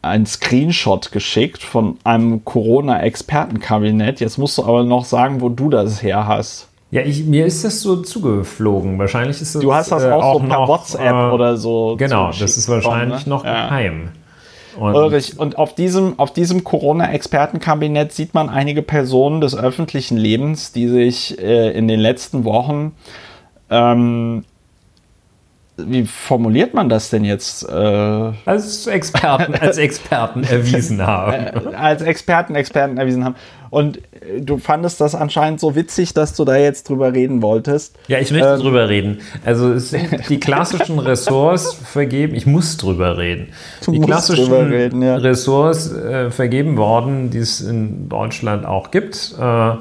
ein 0.02 0.26
Screenshot 0.26 1.12
geschickt 1.12 1.62
von 1.62 1.96
einem 2.04 2.44
Corona-Expertenkabinett. 2.44 4.20
Jetzt 4.20 4.36
musst 4.36 4.58
du 4.58 4.64
aber 4.64 4.84
noch 4.84 5.06
sagen, 5.06 5.40
wo 5.40 5.48
du 5.48 5.70
das 5.70 6.02
her 6.02 6.26
hast. 6.26 6.69
Ja, 6.90 7.02
ich, 7.02 7.24
mir 7.24 7.46
ist 7.46 7.64
das 7.64 7.80
so 7.80 7.96
zugeflogen. 7.96 8.98
Wahrscheinlich 8.98 9.40
ist 9.40 9.54
das. 9.54 9.62
Du 9.62 9.72
hast 9.72 9.92
das 9.92 10.02
äh, 10.02 10.10
auch, 10.10 10.34
so 10.34 10.38
per 10.40 10.48
noch, 10.48 10.68
WhatsApp 10.68 11.12
äh, 11.12 11.32
oder 11.32 11.56
so. 11.56 11.94
Genau, 11.96 12.28
das 12.28 12.56
ist 12.56 12.68
wahrscheinlich 12.68 13.26
ne? 13.26 13.30
noch 13.30 13.44
ja. 13.44 13.66
geheim. 13.66 14.10
Und, 14.78 14.94
Ulrich, 14.94 15.38
und 15.38 15.58
auf 15.58 15.74
diesem, 15.74 16.18
auf 16.18 16.32
diesem 16.32 16.64
Corona-Expertenkabinett 16.64 18.12
sieht 18.12 18.34
man 18.34 18.48
einige 18.48 18.82
Personen 18.82 19.40
des 19.40 19.56
öffentlichen 19.56 20.16
Lebens, 20.16 20.72
die 20.72 20.88
sich 20.88 21.40
äh, 21.40 21.70
in 21.70 21.88
den 21.88 22.00
letzten 22.00 22.44
Wochen 22.44 22.92
ähm, 23.68 24.44
wie 25.86 26.04
formuliert 26.04 26.74
man 26.74 26.88
das 26.88 27.10
denn 27.10 27.24
jetzt? 27.24 27.68
Äh, 27.68 27.72
als 27.72 28.86
Experten, 28.86 29.54
als 29.54 29.78
Experten 29.78 30.44
erwiesen 30.44 31.06
haben. 31.06 31.32
Äh, 31.32 31.74
als 31.74 32.02
Experten, 32.02 32.54
Experten 32.54 32.98
erwiesen 32.98 33.24
haben. 33.24 33.34
Und 33.70 33.98
äh, 33.98 34.40
du 34.40 34.58
fandest 34.58 35.00
das 35.00 35.14
anscheinend 35.14 35.60
so 35.60 35.74
witzig, 35.74 36.12
dass 36.12 36.34
du 36.34 36.44
da 36.44 36.56
jetzt 36.56 36.88
drüber 36.88 37.12
reden 37.12 37.42
wolltest. 37.42 37.96
Ja, 38.08 38.18
ich 38.18 38.30
möchte 38.32 38.48
ähm, 38.48 38.60
drüber 38.60 38.88
reden. 38.88 39.20
Also 39.44 39.72
es 39.72 39.90
sind 39.90 40.28
die 40.28 40.40
klassischen 40.40 40.98
Ressorts 41.00 41.74
vergeben. 41.74 42.34
Ich 42.34 42.46
muss 42.46 42.76
drüber 42.76 43.16
reden. 43.16 43.48
Du 43.84 43.92
die 43.92 44.00
klassischen 44.00 44.52
reden, 44.52 45.02
ja. 45.02 45.16
Ressorts 45.16 45.92
äh, 45.92 46.30
vergeben 46.30 46.76
worden, 46.76 47.30
die 47.30 47.38
es 47.38 47.60
in 47.60 48.08
Deutschland 48.08 48.66
auch 48.66 48.90
gibt. 48.90 49.34
Äh, 49.40 49.72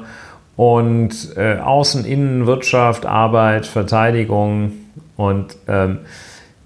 und 0.56 1.36
äh, 1.36 1.56
Außen, 1.56 2.04
Innen, 2.04 2.46
Wirtschaft, 2.46 3.06
Arbeit, 3.06 3.64
Verteidigung, 3.64 4.72
und 5.20 5.54
ähm, 5.68 5.98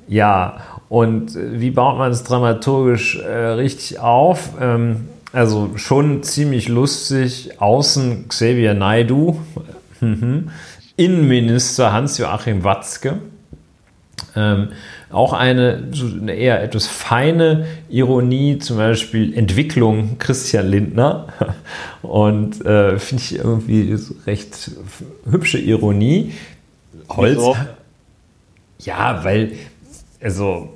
ja, 0.06 0.60
und 0.88 1.34
wie 1.34 1.72
baut 1.72 1.98
man 1.98 2.12
es 2.12 2.22
dramaturgisch 2.22 3.18
äh, 3.18 3.28
richtig 3.28 3.98
auf? 3.98 4.50
Ähm, 4.60 5.08
also 5.32 5.72
schon 5.74 6.22
ziemlich 6.22 6.68
lustig. 6.68 7.60
Außen 7.60 8.28
Xavier 8.28 8.74
Naidu, 8.74 9.40
mhm. 10.00 10.50
Innenminister 10.96 11.92
Hans-Joachim 11.92 12.62
Watzke. 12.62 13.18
Ähm, 14.36 14.68
auch 15.10 15.32
eine, 15.32 15.88
so 15.90 16.06
eine, 16.06 16.34
eher 16.34 16.62
etwas 16.62 16.86
feine 16.86 17.66
Ironie, 17.88 18.58
zum 18.58 18.76
Beispiel 18.76 19.36
Entwicklung 19.36 20.18
Christian 20.20 20.68
Lindner. 20.68 21.26
Und 22.02 22.64
äh, 22.64 23.00
finde 23.00 23.24
ich 23.24 23.36
irgendwie 23.36 23.98
recht 24.28 24.70
hübsche 25.28 25.58
Ironie. 25.58 26.34
Holz, 27.08 27.42
ja, 28.84 29.24
weil, 29.24 29.52
also, 30.22 30.70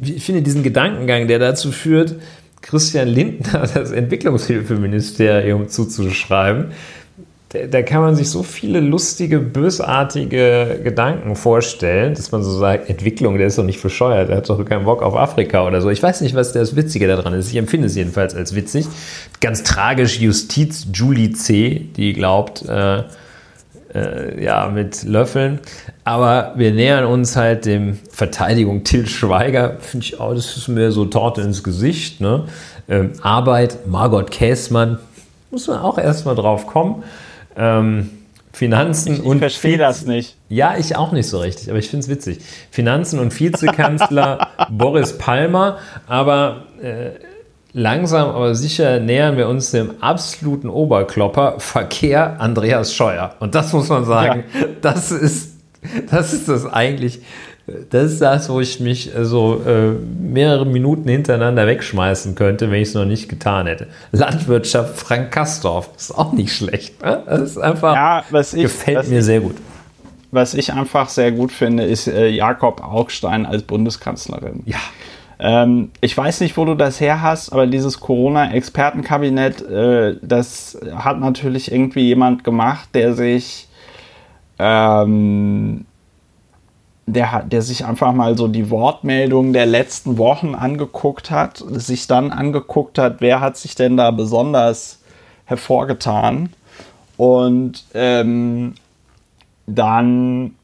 ich 0.00 0.24
finde 0.24 0.42
diesen 0.42 0.62
Gedankengang, 0.62 1.28
der 1.28 1.38
dazu 1.38 1.72
führt, 1.72 2.16
Christian 2.62 3.08
Lindner 3.08 3.66
das 3.74 3.92
Entwicklungshilfeministerium 3.92 5.68
zuzuschreiben, 5.68 6.72
da, 7.70 7.82
kann 7.82 8.02
man 8.02 8.16
sich 8.16 8.28
so 8.28 8.42
viele 8.42 8.80
lustige, 8.80 9.38
bösartige 9.38 10.80
Gedanken 10.82 11.36
vorstellen, 11.36 12.14
dass 12.14 12.32
man 12.32 12.42
so 12.42 12.50
sagt, 12.50 12.90
Entwicklung, 12.90 13.38
der 13.38 13.46
ist 13.46 13.56
doch 13.56 13.64
nicht 13.64 13.82
bescheuert, 13.82 14.28
der 14.28 14.38
hat 14.38 14.48
doch 14.48 14.62
keinen 14.64 14.84
Bock 14.84 15.02
auf 15.02 15.16
Afrika 15.16 15.66
oder 15.66 15.80
so. 15.80 15.88
Ich 15.88 16.02
weiß 16.02 16.20
nicht, 16.22 16.34
was 16.34 16.52
das 16.52 16.76
Witzige 16.76 17.06
daran 17.06 17.32
ist. 17.34 17.50
Ich 17.50 17.56
empfinde 17.56 17.86
es 17.86 17.94
jedenfalls 17.94 18.34
als 18.34 18.54
witzig. 18.54 18.86
Ganz 19.40 19.62
tragisch 19.62 20.18
Justiz 20.20 20.88
Julie 20.92 21.32
C., 21.32 21.88
die 21.96 22.12
glaubt, 22.12 22.62
äh, 22.68 23.04
äh, 23.96 24.44
ja, 24.44 24.68
mit 24.68 25.04
Löffeln. 25.04 25.60
Aber 26.04 26.52
wir 26.56 26.72
nähern 26.72 27.04
uns 27.04 27.36
halt 27.36 27.64
dem 27.64 27.98
Verteidigung 28.10 28.84
Till 28.84 29.06
Schweiger, 29.06 29.76
finde 29.80 30.04
ich 30.04 30.20
auch, 30.20 30.34
das 30.34 30.56
ist 30.56 30.68
mir 30.68 30.92
so 30.92 31.06
Torte 31.06 31.40
ins 31.40 31.62
Gesicht. 31.62 32.20
Ne? 32.20 32.44
Ähm, 32.88 33.12
Arbeit, 33.22 33.86
Margot 33.86 34.30
Käßmann, 34.30 34.98
muss 35.50 35.66
man 35.66 35.78
auch 35.80 35.98
erstmal 35.98 36.34
drauf 36.34 36.66
kommen. 36.66 37.02
Ähm, 37.56 38.10
Finanzen 38.52 39.12
ich, 39.12 39.18
ich 39.18 39.24
und. 39.24 39.36
Ich 39.36 39.40
verstehe 39.40 39.78
das 39.78 40.06
nicht. 40.06 40.36
Ja, 40.48 40.76
ich 40.78 40.96
auch 40.96 41.12
nicht 41.12 41.28
so 41.28 41.38
richtig, 41.38 41.68
aber 41.68 41.78
ich 41.78 41.90
finde 41.90 42.04
es 42.04 42.08
witzig. 42.08 42.38
Finanzen 42.70 43.18
und 43.18 43.38
Vizekanzler 43.38 44.48
Boris 44.70 45.18
Palmer, 45.18 45.78
aber 46.06 46.64
äh, 46.82 47.10
langsam 47.76 48.30
aber 48.30 48.54
sicher 48.54 49.00
nähern 49.00 49.36
wir 49.36 49.48
uns 49.48 49.70
dem 49.70 49.90
absoluten 50.00 50.68
Oberklopper 50.68 51.60
Verkehr 51.60 52.40
Andreas 52.40 52.94
Scheuer. 52.94 53.34
Und 53.38 53.54
das 53.54 53.72
muss 53.72 53.88
man 53.88 54.04
sagen, 54.04 54.44
ja. 54.58 54.66
das 54.80 55.12
ist 55.12 55.56
das 56.10 56.32
ist 56.32 56.48
das 56.48 56.66
eigentlich, 56.66 57.20
das 57.90 58.12
ist 58.12 58.22
das, 58.22 58.48
wo 58.48 58.60
ich 58.60 58.80
mich 58.80 59.10
so 59.22 59.62
äh, 59.66 59.90
mehrere 59.90 60.66
Minuten 60.66 61.08
hintereinander 61.08 61.66
wegschmeißen 61.66 62.34
könnte, 62.34 62.70
wenn 62.70 62.80
ich 62.80 62.88
es 62.88 62.94
noch 62.94 63.04
nicht 63.04 63.28
getan 63.28 63.66
hätte. 63.66 63.88
Landwirtschaft 64.10 64.96
Frank 64.96 65.30
Kastorf 65.30 65.90
ist 65.96 66.16
auch 66.16 66.32
nicht 66.32 66.54
schlecht. 66.54 67.02
Ne? 67.04 67.22
Das 67.26 67.42
ist 67.42 67.58
einfach, 67.58 67.94
ja, 67.94 68.24
was 68.30 68.54
ich, 68.54 68.62
gefällt 68.62 68.98
was 68.98 69.08
mir 69.08 69.22
sehr 69.22 69.40
gut. 69.40 69.56
Was 70.32 70.54
ich 70.54 70.72
einfach 70.72 71.08
sehr 71.08 71.30
gut 71.30 71.52
finde, 71.52 71.84
ist 71.84 72.08
äh, 72.08 72.28
Jakob 72.28 72.82
Augstein 72.82 73.46
als 73.46 73.62
Bundeskanzlerin. 73.62 74.62
Ja. 74.64 74.78
Ähm, 75.38 75.90
ich 76.00 76.16
weiß 76.16 76.40
nicht, 76.40 76.56
wo 76.56 76.64
du 76.64 76.74
das 76.74 77.00
her 77.00 77.20
hast, 77.20 77.52
aber 77.52 77.66
dieses 77.66 78.00
Corona-Expertenkabinett, 78.00 79.62
äh, 79.62 80.16
das 80.22 80.78
hat 80.94 81.20
natürlich 81.20 81.70
irgendwie 81.70 82.06
jemand 82.06 82.42
gemacht, 82.42 82.88
der 82.94 83.14
sich, 83.14 83.68
ähm, 84.58 85.84
der, 87.06 87.42
der 87.42 87.62
sich 87.62 87.84
einfach 87.84 88.12
mal 88.12 88.36
so 88.36 88.48
die 88.48 88.70
Wortmeldungen 88.70 89.52
der 89.52 89.66
letzten 89.66 90.16
Wochen 90.18 90.54
angeguckt 90.54 91.30
hat, 91.30 91.62
sich 91.68 92.06
dann 92.06 92.32
angeguckt 92.32 92.98
hat, 92.98 93.20
wer 93.20 93.40
hat 93.40 93.56
sich 93.56 93.74
denn 93.74 93.96
da 93.96 94.10
besonders 94.10 95.02
hervorgetan. 95.44 96.50
Und 97.16 97.84
ähm, 97.94 98.74
dann 99.66 100.54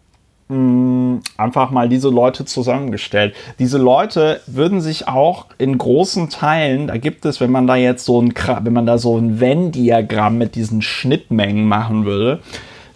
einfach 1.37 1.71
mal 1.71 1.89
diese 1.89 2.09
Leute 2.09 2.45
zusammengestellt. 2.45 3.35
Diese 3.59 3.79
Leute 3.79 4.41
würden 4.47 4.81
sich 4.81 5.09
auch 5.09 5.47
in 5.59 5.79
großen 5.79 6.29
Teilen, 6.29 6.87
da 6.87 6.97
gibt 6.97 7.25
es, 7.25 7.41
wenn 7.41 7.51
man 7.51 7.67
da 7.67 7.77
jetzt 7.77 8.05
so 8.05 8.21
ein, 8.21 8.35
wenn 8.63 8.73
man 8.73 8.87
da 8.87 8.99
so 8.99 9.17
ein 9.17 9.41
Venn-Diagramm 9.41 10.39
mit 10.39 10.55
diesen 10.55 10.83
Schnittmengen 10.83 11.67
machen 11.67 12.05
würde, 12.05 12.41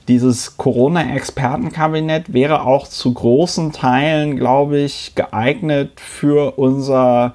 dieses 0.08 0.56
Corona-Expertenkabinett 0.56 2.32
wäre 2.32 2.62
auch 2.62 2.86
zu 2.86 3.12
großen 3.12 3.72
Teilen, 3.72 4.36
glaube 4.36 4.78
ich, 4.78 5.14
geeignet 5.16 5.92
für 5.96 6.58
unser, 6.58 7.34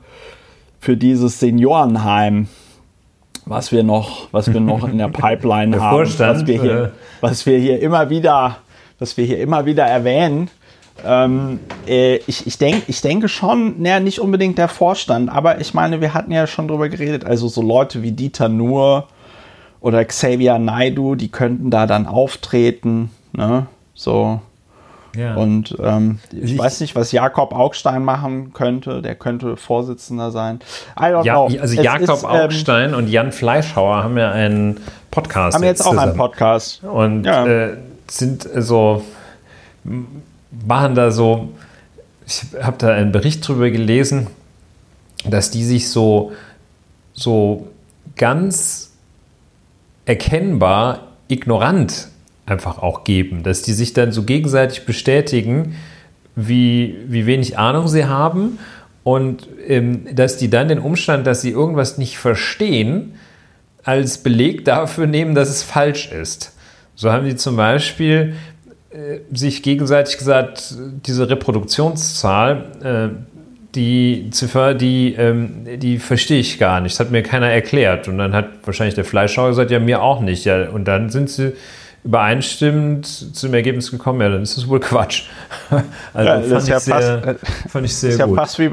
für 0.80 0.95
dieses 0.95 1.39
Seniorenheim, 1.39 2.47
was 3.45 3.74
wir 3.74 3.84
noch, 3.84 4.30
was 4.32 4.53
wir 4.53 4.61
noch 4.61 4.88
in 4.88 4.97
der 4.97 5.07
Pipeline 5.09 5.82
haben, 5.82 5.99
was 6.17 6.47
wir 6.47 6.61
hier, 6.61 6.84
äh, 6.84 6.89
was 7.19 7.45
wir 7.45 7.57
hier 7.57 7.82
immer 7.82 8.09
wieder 8.09 8.57
das 9.02 9.18
wir 9.18 9.26
hier 9.26 9.39
immer 9.39 9.66
wieder 9.66 9.84
erwähnen. 9.84 10.52
Ähm, 11.04 11.60
äh, 11.88 12.18
ich, 12.28 12.45
ich, 12.45 12.60
denk, 12.60 12.84
ich 12.86 13.02
denke 13.02 13.30
schon, 13.30 13.82
naja, 13.82 13.99
nicht 13.99 14.20
unbedingt 14.20 14.60
der 14.60 14.68
Vorstand, 14.68 15.32
aber 15.32 15.60
ich 15.60 15.74
meine, 15.74 16.02
wir 16.02 16.14
hatten 16.14 16.32
ja 16.32 16.45
schon 16.45 16.68
drüber 16.68 16.88
geredet, 16.88 17.26
also 17.26 17.47
so 17.47 17.64
Leute 17.64 18.04
wie 18.04 18.12
Dieter 18.12 18.47
Nuhr 18.47 19.08
oder 19.80 20.06
Xavier 20.06 20.60
Naidu, 20.60 21.16
die 21.16 21.30
könnten 21.30 21.72
da 21.72 21.88
dann 21.88 22.06
auftreten, 22.06 23.10
ne? 23.34 23.66
So. 23.95 24.39
Ja. 25.16 25.34
Und 25.34 25.76
ähm, 25.82 26.20
ich, 26.32 26.54
ich, 26.54 26.58
weiß 26.60 26.80
nicht, 26.82 26.95
was 26.95 27.12
Jakob 27.12 27.54
Augstein 27.54 28.06
machen 28.06 28.54
könnte. 28.54 29.02
Der 29.02 29.16
könnte 29.16 29.58
Vorsitzender 29.58 30.32
sein. 30.32 30.60
ja, 31.26 31.34
know. 31.47 31.49
Also 31.60 31.82
Jakob 31.82 32.18
ist, 32.18 32.24
ähm, 32.24 32.30
Augstein 32.30 32.89
ähm, 32.91 32.97
und 32.97 33.10
Jan 33.10 33.32
Fleischhauer 33.32 34.04
haben 34.04 34.18
ja 34.18 34.32
einen 34.32 34.80
Podcast. 35.10 35.56
Haben 35.56 35.64
jetzt, 35.64 35.80
jetzt 35.80 35.88
auch 35.88 35.97
einen 35.97 36.16
Podcast. 36.16 36.82
Und 36.84 37.26
ja. 37.26 37.45
äh, 37.45 37.78
sind 38.18 38.47
so, 38.55 39.03
machen 39.84 40.95
da 40.95 41.12
so, 41.12 41.49
ich 42.26 42.43
habe 42.62 42.78
da 42.78 42.89
einen 42.89 43.12
Bericht 43.12 43.47
drüber 43.47 43.70
gelesen, 43.70 44.28
dass 45.26 45.51
die 45.51 45.64
sich 45.64 45.89
so, 45.89 46.32
so 47.14 47.68
ganz 48.16 48.91
erkennbar 50.05 51.07
ignorant 51.28 52.09
einfach 52.45 52.80
auch 52.80 53.03
geben, 53.03 53.43
dass 53.43 53.62
die 53.62 53.74
sich 53.74 53.93
dann 53.93 54.12
so 54.12 54.24
gegenseitig 54.24 54.86
bestätigen, 54.86 55.76
wie, 56.36 56.97
wie 57.07 57.26
wenig 57.26 57.57
Ahnung 57.57 57.88
sie 57.88 58.05
haben 58.05 58.59
und 59.03 59.47
ähm, 59.68 60.14
dass 60.14 60.38
die 60.38 60.49
dann 60.49 60.68
den 60.68 60.80
Umstand, 60.80 61.28
dass 61.28 61.41
sie 61.41 61.51
irgendwas 61.51 61.97
nicht 61.97 62.18
verstehen, 62.18 63.16
als 63.84 64.20
Beleg 64.20 64.66
dafür 64.66 65.07
nehmen, 65.07 65.34
dass 65.34 65.49
es 65.49 65.64
falsch 65.64 66.12
ist. 66.12 66.53
So 67.02 67.12
haben 67.12 67.26
die 67.26 67.36
zum 67.36 67.56
Beispiel 67.56 68.36
äh, 68.91 69.22
sich 69.36 69.64
gegenseitig 69.64 70.20
gesagt, 70.20 70.76
diese 71.08 71.28
Reproduktionszahl, 71.28 72.66
äh, 72.84 73.10
die 73.74 74.30
Ziffer, 74.30 74.76
die, 74.76 75.16
ähm, 75.16 75.66
die 75.78 75.97
verstehe 75.97 76.39
ich 76.39 76.60
gar 76.60 76.80
nicht. 76.80 76.93
Das 76.93 76.99
hat 76.99 77.12
mir 77.12 77.24
keiner 77.24 77.49
erklärt. 77.49 78.08
Und 78.08 78.20
dann 78.20 78.34
hat 78.34 78.49
wahrscheinlich 78.66 78.93
der 78.93 79.06
Fleischhauer 79.06 79.49
gesagt, 79.49 79.72
ja, 79.72 79.80
mir 79.80 80.04
auch 80.04 80.22
nicht. 80.22 80.45
Ja, 80.45 80.70
und 80.70 80.86
dann 80.86 81.10
sind 81.10 81.32
sie 81.32 81.54
übereinstimmend 82.04 83.08
zu 83.08 83.47
dem 83.47 83.56
Ergebnis 83.56 83.89
gekommen, 83.89 84.22
ja, 84.22 84.30
dann 84.30 84.43
ist 84.43 84.58
das 84.58 84.68
wohl 84.68 84.80
Quatsch. 84.80 85.24
Also 86.14 86.30
ja, 86.30 86.41
fand, 86.41 86.64
ich 86.64 86.70
ja 86.70 86.80
sehr, 86.80 87.20
fast, 87.22 87.70
fand 87.70 87.86
ich 87.86 87.95
sehr 87.95 88.10
ist 88.12 88.20
gut. 88.20 88.30
Ja 88.30 88.36
fast 88.36 88.60
wie, 88.60 88.70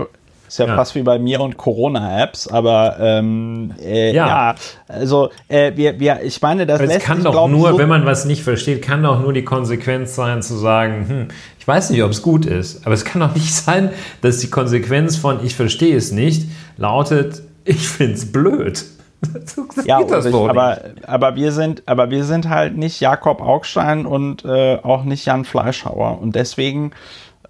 ist 0.49 0.59
ja, 0.59 0.66
ja, 0.66 0.76
fast 0.76 0.94
wie 0.94 1.03
bei 1.03 1.18
mir 1.18 1.40
und 1.40 1.57
Corona-Apps, 1.57 2.49
aber 2.49 2.96
ähm, 2.99 3.74
äh, 3.82 4.14
ja. 4.14 4.26
ja. 4.26 4.55
also 4.88 5.30
äh, 5.49 5.72
wir, 5.76 6.01
wir, 6.01 6.22
ich 6.22 6.40
meine, 6.40 6.66
das 6.66 6.80
es 6.80 7.05
kann 7.05 7.22
doch 7.22 7.32
glaub, 7.32 7.51
nur, 7.51 7.70
so 7.70 7.78
wenn 7.78 7.88
man 7.88 8.07
was 8.07 8.24
nicht 8.24 8.42
versteht, 8.42 8.82
kann 8.82 9.03
doch 9.03 9.20
nur 9.20 9.32
die 9.32 9.44
Konsequenz 9.44 10.14
sein 10.14 10.42
zu 10.42 10.57
sagen, 10.57 11.09
hm, 11.09 11.28
ich 11.59 11.68
weiß 11.68 11.90
nicht, 11.90 12.03
ob 12.03 12.11
es 12.11 12.22
gut 12.22 12.46
ist, 12.46 12.86
aber 12.86 12.94
es 12.94 13.05
kann 13.05 13.20
doch 13.20 13.34
nicht 13.34 13.55
sein, 13.64 13.90
dass 14.22 14.38
die 14.38 14.49
Konsequenz 14.49 15.16
von 15.16 15.44
ich 15.44 15.55
verstehe 15.55 15.96
es 15.96 16.12
nicht 16.12 16.49
lautet, 16.78 17.42
ich 17.64 17.86
finde 17.86 18.14
es 18.14 18.32
blöd. 18.32 18.84
so 19.44 19.66
ja, 19.84 20.01
ich, 20.01 20.34
aber, 20.34 20.78
aber, 21.03 21.34
wir 21.34 21.53
sind, 21.53 21.82
aber 21.86 22.11
wir 22.11 22.24
sind 22.24 22.49
halt 22.49 22.76
nicht 22.76 23.01
Jakob 23.01 23.42
Augstein 23.42 24.07
und 24.07 24.44
äh, 24.44 24.78
auch 24.82 25.05
nicht 25.05 25.26
Jan 25.26 25.44
Fleischhauer 25.44 26.20
und 26.22 26.36
deswegen 26.36 26.92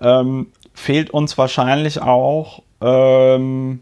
ähm, 0.01 0.47
fehlt 0.73 1.11
uns 1.11 1.37
wahrscheinlich 1.37 2.01
auch 2.01 2.63
ähm, 2.81 3.81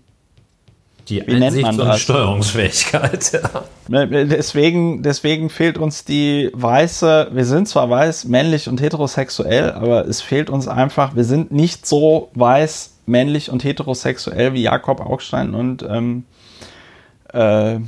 die 1.08 1.24
wie 1.26 1.42
Einsicht 1.42 1.68
und 1.68 1.78
das? 1.78 2.00
Steuerungsfähigkeit. 2.00 3.32
Ja. 3.32 3.64
Ne, 3.88 4.06
ne, 4.06 4.26
deswegen, 4.26 5.02
deswegen 5.02 5.50
fehlt 5.50 5.78
uns 5.78 6.04
die 6.04 6.50
weiße, 6.52 7.28
wir 7.32 7.44
sind 7.44 7.68
zwar 7.68 7.88
weiß, 7.88 8.24
männlich 8.24 8.68
und 8.68 8.80
heterosexuell, 8.80 9.72
aber 9.72 10.06
es 10.06 10.20
fehlt 10.20 10.50
uns 10.50 10.66
einfach, 10.66 11.14
wir 11.14 11.24
sind 11.24 11.52
nicht 11.52 11.86
so 11.86 12.30
weiß, 12.34 12.94
männlich 13.06 13.50
und 13.50 13.62
heterosexuell 13.62 14.54
wie 14.54 14.62
Jakob 14.62 15.00
Augstein 15.00 15.54
und 15.54 15.84
ähm, 15.88 16.24
äh, 17.32 17.78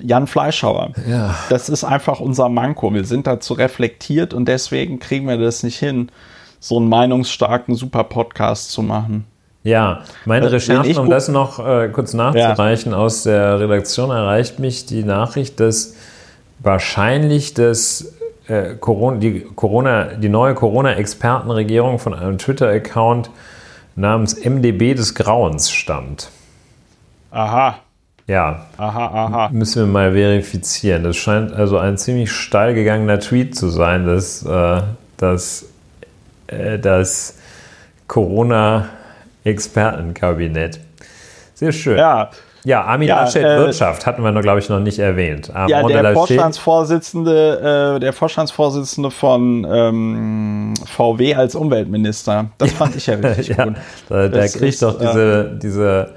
Jan 0.00 0.28
Fleischhauer. 0.28 0.92
Ja. 1.08 1.34
Das 1.48 1.68
ist 1.68 1.82
einfach 1.82 2.20
unser 2.20 2.48
Manko. 2.48 2.94
Wir 2.94 3.04
sind 3.04 3.26
dazu 3.26 3.54
reflektiert 3.54 4.32
und 4.32 4.46
deswegen 4.46 5.00
kriegen 5.00 5.26
wir 5.26 5.38
das 5.38 5.64
nicht 5.64 5.78
hin, 5.78 6.10
so 6.60 6.76
einen 6.76 6.88
meinungsstarken 6.88 7.74
Super-Podcast 7.74 8.70
zu 8.70 8.82
machen. 8.82 9.24
Ja, 9.68 10.00
meine 10.24 10.46
äh, 10.46 10.48
Recherchen, 10.48 10.96
um 10.96 11.10
das 11.10 11.28
noch 11.28 11.58
äh, 11.58 11.90
kurz 11.90 12.14
nachzureichen, 12.14 12.92
ja. 12.92 12.98
aus 12.98 13.24
der 13.24 13.60
Redaktion 13.60 14.10
erreicht 14.10 14.58
mich 14.58 14.86
die 14.86 15.04
Nachricht, 15.04 15.60
dass 15.60 15.94
wahrscheinlich 16.60 17.52
das, 17.52 18.14
äh, 18.46 18.76
Corona, 18.80 19.18
die, 19.18 19.40
Corona, 19.40 20.04
die 20.14 20.30
neue 20.30 20.54
Corona-Expertenregierung 20.54 21.98
von 21.98 22.14
einem 22.14 22.38
Twitter-Account 22.38 23.28
namens 23.94 24.42
MDB 24.42 24.94
des 24.94 25.14
Grauens 25.14 25.70
stammt. 25.70 26.30
Aha. 27.30 27.80
Ja. 28.26 28.66
Aha, 28.78 29.06
aha. 29.06 29.48
Müssen 29.52 29.82
wir 29.82 29.92
mal 29.92 30.12
verifizieren. 30.12 31.04
Das 31.04 31.16
scheint 31.18 31.52
also 31.52 31.76
ein 31.76 31.98
ziemlich 31.98 32.32
steil 32.32 32.72
gegangener 32.72 33.20
Tweet 33.20 33.54
zu 33.54 33.68
sein, 33.68 34.06
dass, 34.06 34.46
äh, 34.46 34.80
dass, 35.18 35.66
äh, 36.46 36.78
dass 36.78 37.36
Corona 38.06 38.88
Expertenkabinett. 39.48 40.80
Sehr 41.54 41.72
schön. 41.72 41.98
Ja. 41.98 42.30
Ja, 42.64 42.82
Armin 42.82 43.08
ja, 43.08 43.22
Laschet 43.22 43.44
äh, 43.44 43.56
Wirtschaft 43.58 44.04
hatten 44.04 44.22
wir, 44.22 44.32
glaube 44.42 44.58
ich, 44.58 44.68
noch 44.68 44.80
nicht 44.80 44.98
erwähnt. 44.98 45.50
ja, 45.68 45.82
der 45.82 46.12
Vorstandsvorsitzende, 46.12 47.94
äh, 47.96 48.00
der 48.00 48.12
Vorstandsvorsitzende 48.12 49.10
von 49.10 49.66
ähm, 49.70 50.74
VW 50.84 51.34
als 51.34 51.54
Umweltminister. 51.54 52.50
Das 52.58 52.72
fand 52.72 52.96
ich 52.96 53.06
ja 53.06 53.14
richtig 53.22 53.56
ja, 53.56 53.64
gut. 53.64 53.76
Da, 54.08 54.28
der 54.28 54.48
kriegt 54.48 54.62
ist, 54.64 54.82
doch 54.82 54.98
diese, 54.98 55.52
äh, 55.54 55.58
diese 55.58 56.10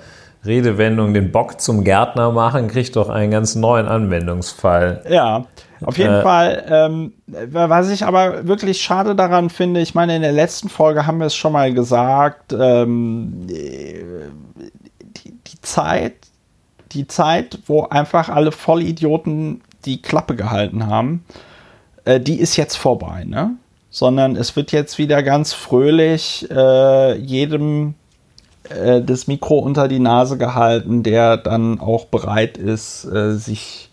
Redewendung, 0.45 1.13
den 1.13 1.31
Bock 1.31 1.61
zum 1.61 1.83
Gärtner 1.83 2.31
machen, 2.31 2.67
kriegt 2.67 2.95
doch 2.95 3.09
einen 3.09 3.31
ganz 3.31 3.55
neuen 3.55 3.87
Anwendungsfall. 3.87 5.03
Ja, 5.09 5.45
auf 5.83 5.97
jeden 5.97 6.15
äh, 6.15 6.21
Fall. 6.21 6.65
Ähm, 6.67 7.13
was 7.27 7.89
ich 7.89 8.05
aber 8.05 8.47
wirklich 8.47 8.81
schade 8.81 9.15
daran 9.15 9.49
finde, 9.49 9.81
ich 9.81 9.93
meine, 9.93 10.15
in 10.15 10.21
der 10.21 10.31
letzten 10.31 10.69
Folge 10.69 11.05
haben 11.05 11.19
wir 11.19 11.27
es 11.27 11.35
schon 11.35 11.53
mal 11.53 11.73
gesagt, 11.73 12.53
ähm, 12.53 13.45
die, 13.47 14.03
die 15.47 15.61
Zeit, 15.61 16.13
die 16.91 17.07
Zeit, 17.07 17.59
wo 17.67 17.83
einfach 17.83 18.29
alle 18.29 18.51
Vollidioten 18.51 19.61
die 19.85 20.01
Klappe 20.01 20.35
gehalten 20.35 20.87
haben, 20.87 21.23
äh, 22.05 22.19
die 22.19 22.39
ist 22.39 22.57
jetzt 22.57 22.75
vorbei, 22.75 23.25
ne? 23.25 23.51
Sondern 23.89 24.37
es 24.37 24.55
wird 24.55 24.71
jetzt 24.71 24.97
wieder 24.97 25.21
ganz 25.21 25.53
fröhlich 25.53 26.47
äh, 26.49 27.17
jedem 27.17 27.95
äh, 28.71 29.03
das 29.03 29.27
Mikro 29.27 29.59
unter 29.59 29.87
die 29.87 29.99
Nase 29.99 30.37
gehalten, 30.37 31.03
der 31.03 31.37
dann 31.37 31.79
auch 31.79 32.05
bereit 32.05 32.57
ist, 32.57 33.05
äh, 33.05 33.33
sich 33.33 33.89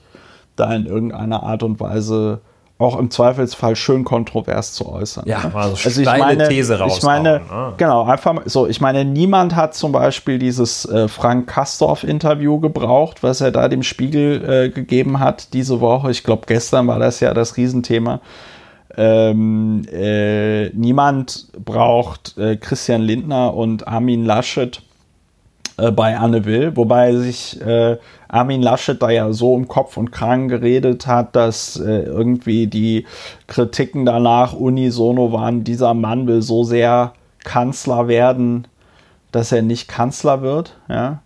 da 0.56 0.74
in 0.74 0.86
irgendeiner 0.86 1.42
Art 1.42 1.62
und 1.62 1.80
Weise 1.80 2.40
auch 2.78 2.96
im 2.96 3.10
Zweifelsfall 3.10 3.74
schön 3.74 4.04
kontrovers 4.04 4.72
zu 4.72 4.88
äußern. 4.88 5.24
Ja, 5.26 5.40
ne? 5.40 5.54
also, 5.54 5.76
also 5.84 6.00
ich 6.00 6.06
meine, 6.06 6.48
These 6.48 6.78
raus. 6.78 6.98
Ich 6.98 7.02
meine, 7.02 7.40
ne? 7.40 7.72
genau, 7.76 8.04
einfach 8.04 8.42
so, 8.44 8.68
ich 8.68 8.80
meine, 8.80 9.04
niemand 9.04 9.56
hat 9.56 9.74
zum 9.74 9.90
Beispiel 9.90 10.38
dieses 10.38 10.84
äh, 10.84 11.08
Frank 11.08 11.48
Kastorf-Interview 11.48 12.60
gebraucht, 12.60 13.24
was 13.24 13.40
er 13.40 13.50
da 13.50 13.68
dem 13.68 13.82
Spiegel 13.82 14.48
äh, 14.48 14.68
gegeben 14.70 15.18
hat 15.18 15.52
diese 15.54 15.80
Woche. 15.80 16.12
Ich 16.12 16.22
glaube, 16.22 16.42
gestern 16.46 16.86
war 16.86 17.00
das 17.00 17.18
ja 17.18 17.34
das 17.34 17.56
Riesenthema. 17.56 18.20
Ähm, 18.96 19.82
äh, 19.92 20.70
niemand 20.70 21.48
braucht 21.64 22.36
äh, 22.38 22.56
Christian 22.56 23.02
Lindner 23.02 23.54
und 23.54 23.86
Armin 23.86 24.24
Laschet 24.24 24.82
äh, 25.76 25.90
bei 25.90 26.16
Anne 26.16 26.44
Will, 26.44 26.76
wobei 26.76 27.14
sich 27.14 27.60
äh, 27.60 27.98
Armin 28.28 28.62
Laschet 28.62 29.00
da 29.00 29.10
ja 29.10 29.32
so 29.32 29.56
im 29.56 29.68
Kopf 29.68 29.96
und 29.96 30.10
Kragen 30.10 30.48
geredet 30.48 31.06
hat, 31.06 31.36
dass 31.36 31.78
äh, 31.78 32.02
irgendwie 32.02 32.66
die 32.66 33.06
Kritiken 33.46 34.04
danach 34.04 34.52
unisono 34.52 35.32
waren, 35.32 35.64
dieser 35.64 35.94
Mann 35.94 36.26
will 36.26 36.42
so 36.42 36.64
sehr 36.64 37.12
Kanzler 37.44 38.08
werden, 38.08 38.66
dass 39.32 39.52
er 39.52 39.62
nicht 39.62 39.88
Kanzler 39.88 40.42
wird. 40.42 40.76
Ja? 40.88 41.22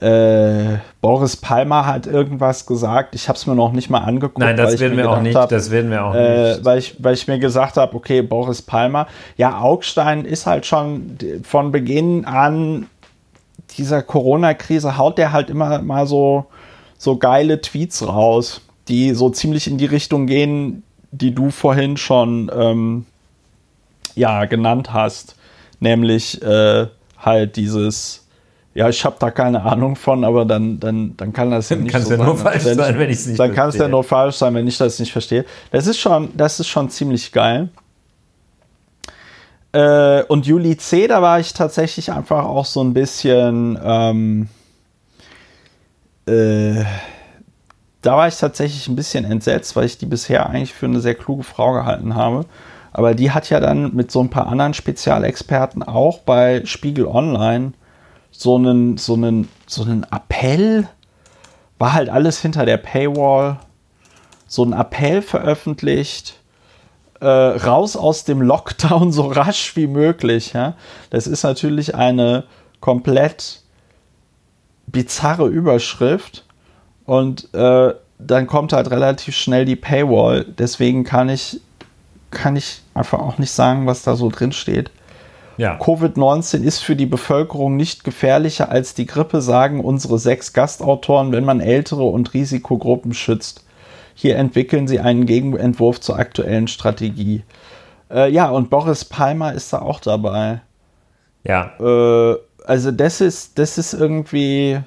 Äh, 0.00 0.78
Boris 1.00 1.36
Palmer 1.36 1.84
hat 1.84 2.06
irgendwas 2.06 2.66
gesagt. 2.66 3.16
Ich 3.16 3.28
habe 3.28 3.36
es 3.36 3.46
mir 3.46 3.56
noch 3.56 3.72
nicht 3.72 3.90
mal 3.90 3.98
angeguckt. 3.98 4.38
Nein, 4.38 4.56
das 4.56 4.78
werden 4.78 4.96
wir 4.96 5.10
auch 5.10 5.20
nicht. 5.20 5.34
Hab, 5.34 5.48
das 5.48 5.70
werden 5.70 5.90
wir 5.90 6.04
auch 6.04 6.14
äh, 6.14 6.50
nicht. 6.50 6.64
Weil 6.64 6.78
ich, 6.78 6.96
weil 7.02 7.14
ich 7.14 7.26
mir 7.26 7.38
gesagt 7.38 7.76
habe, 7.76 7.96
okay, 7.96 8.22
Boris 8.22 8.62
Palmer. 8.62 9.08
Ja, 9.36 9.60
Augstein 9.60 10.24
ist 10.24 10.46
halt 10.46 10.66
schon 10.66 11.18
von 11.42 11.72
Beginn 11.72 12.24
an 12.24 12.86
dieser 13.76 14.02
Corona-Krise 14.02 14.96
haut 14.96 15.18
der 15.18 15.32
halt 15.32 15.50
immer 15.50 15.82
mal 15.82 16.06
so, 16.06 16.46
so 16.96 17.16
geile 17.16 17.60
Tweets 17.60 18.06
raus, 18.06 18.62
die 18.88 19.14
so 19.14 19.30
ziemlich 19.30 19.66
in 19.66 19.78
die 19.78 19.86
Richtung 19.86 20.26
gehen, 20.26 20.84
die 21.10 21.34
du 21.34 21.50
vorhin 21.50 21.96
schon 21.96 22.50
ähm, 22.54 23.06
ja, 24.14 24.44
genannt 24.44 24.92
hast. 24.92 25.36
Nämlich 25.80 26.42
äh, 26.42 26.86
halt 27.18 27.56
dieses, 27.56 28.27
ja, 28.78 28.88
ich 28.88 29.04
habe 29.04 29.16
da 29.18 29.32
keine 29.32 29.62
Ahnung 29.62 29.96
von, 29.96 30.22
aber 30.22 30.44
dann, 30.44 30.78
dann, 30.78 31.16
dann 31.16 31.32
kann 31.32 31.50
das 31.50 31.68
ja 31.68 31.74
nicht 31.78 31.90
kann 31.90 32.02
so 32.02 32.12
ja 32.12 32.16
sein. 32.18 32.26
Nur 32.26 32.36
falsch 32.36 32.64
wenn 32.64 32.76
sein, 32.76 32.98
wenn 33.00 33.10
ich 33.10 33.16
es 33.16 33.26
nicht 33.26 33.40
Dann 33.40 33.52
kann 33.52 33.70
es 33.70 33.74
ja 33.74 33.88
nur 33.88 34.04
falsch 34.04 34.36
sein, 34.36 34.54
wenn 34.54 34.68
ich 34.68 34.78
das 34.78 35.00
nicht 35.00 35.10
verstehe. 35.10 35.44
Das 35.72 35.88
ist 35.88 35.98
schon, 35.98 36.28
das 36.36 36.60
ist 36.60 36.68
schon 36.68 36.88
ziemlich 36.88 37.32
geil. 37.32 37.70
Äh, 39.72 40.22
und 40.28 40.46
Juli 40.46 40.76
C, 40.76 41.08
da 41.08 41.20
war 41.20 41.40
ich 41.40 41.54
tatsächlich 41.54 42.12
einfach 42.12 42.44
auch 42.44 42.66
so 42.66 42.80
ein 42.80 42.94
bisschen. 42.94 43.76
Ähm, 43.82 44.48
äh, 46.26 46.84
da 48.02 48.16
war 48.16 48.28
ich 48.28 48.36
tatsächlich 48.36 48.86
ein 48.86 48.94
bisschen 48.94 49.24
entsetzt, 49.24 49.74
weil 49.74 49.86
ich 49.86 49.98
die 49.98 50.06
bisher 50.06 50.48
eigentlich 50.48 50.72
für 50.72 50.86
eine 50.86 51.00
sehr 51.00 51.16
kluge 51.16 51.42
Frau 51.42 51.72
gehalten 51.72 52.14
habe. 52.14 52.44
Aber 52.92 53.16
die 53.16 53.32
hat 53.32 53.50
ja 53.50 53.58
dann 53.58 53.92
mit 53.96 54.12
so 54.12 54.20
ein 54.20 54.30
paar 54.30 54.46
anderen 54.46 54.72
Spezialexperten 54.72 55.82
auch 55.82 56.20
bei 56.20 56.62
Spiegel 56.64 57.06
Online 57.06 57.72
so 58.30 58.56
einen, 58.56 58.96
so 58.98 59.14
einen, 59.14 59.48
so 59.66 59.82
einen 59.82 60.04
Appell, 60.04 60.88
war 61.78 61.92
halt 61.92 62.08
alles 62.08 62.40
hinter 62.40 62.66
der 62.66 62.76
Paywall, 62.76 63.58
so 64.46 64.62
einen 64.62 64.72
Appell 64.72 65.22
veröffentlicht, 65.22 66.38
äh, 67.20 67.26
raus 67.26 67.96
aus 67.96 68.24
dem 68.24 68.42
Lockdown 68.42 69.12
so 69.12 69.26
rasch 69.26 69.76
wie 69.76 69.86
möglich. 69.86 70.52
Ja? 70.52 70.74
Das 71.10 71.26
ist 71.26 71.42
natürlich 71.42 71.94
eine 71.94 72.44
komplett 72.80 73.62
bizarre 74.86 75.46
Überschrift 75.48 76.44
und 77.04 77.52
äh, 77.54 77.94
dann 78.18 78.46
kommt 78.46 78.72
halt 78.72 78.90
relativ 78.90 79.36
schnell 79.36 79.64
die 79.64 79.76
Paywall. 79.76 80.44
Deswegen 80.44 81.04
kann 81.04 81.28
ich, 81.28 81.60
kann 82.30 82.56
ich 82.56 82.82
einfach 82.94 83.20
auch 83.20 83.38
nicht 83.38 83.52
sagen, 83.52 83.86
was 83.86 84.02
da 84.02 84.16
so 84.16 84.28
drin 84.30 84.52
steht. 84.52 84.90
Ja. 85.58 85.76
Covid-19 85.76 86.62
ist 86.62 86.78
für 86.78 86.96
die 86.96 87.06
Bevölkerung 87.06 87.76
nicht 87.76 88.04
gefährlicher 88.04 88.70
als 88.70 88.94
die 88.94 89.06
Grippe, 89.06 89.42
sagen 89.42 89.80
unsere 89.84 90.18
sechs 90.18 90.52
Gastautoren, 90.52 91.32
wenn 91.32 91.44
man 91.44 91.60
ältere 91.60 92.04
und 92.04 92.32
Risikogruppen 92.32 93.12
schützt. 93.12 93.64
Hier 94.14 94.36
entwickeln 94.36 94.88
sie 94.88 95.00
einen 95.00 95.26
Gegenentwurf 95.26 96.00
zur 96.00 96.16
aktuellen 96.16 96.68
Strategie. 96.68 97.42
Äh, 98.10 98.30
ja, 98.32 98.48
und 98.48 98.70
Boris 98.70 99.04
Palmer 99.04 99.52
ist 99.52 99.72
da 99.72 99.80
auch 99.80 100.00
dabei. 100.00 100.60
Ja. 101.44 101.72
Äh, 101.80 102.36
also 102.64 102.92
das 102.92 103.20
ist, 103.20 103.58
das 103.58 103.78
ist 103.78 103.94
irgendwie. 103.94 104.78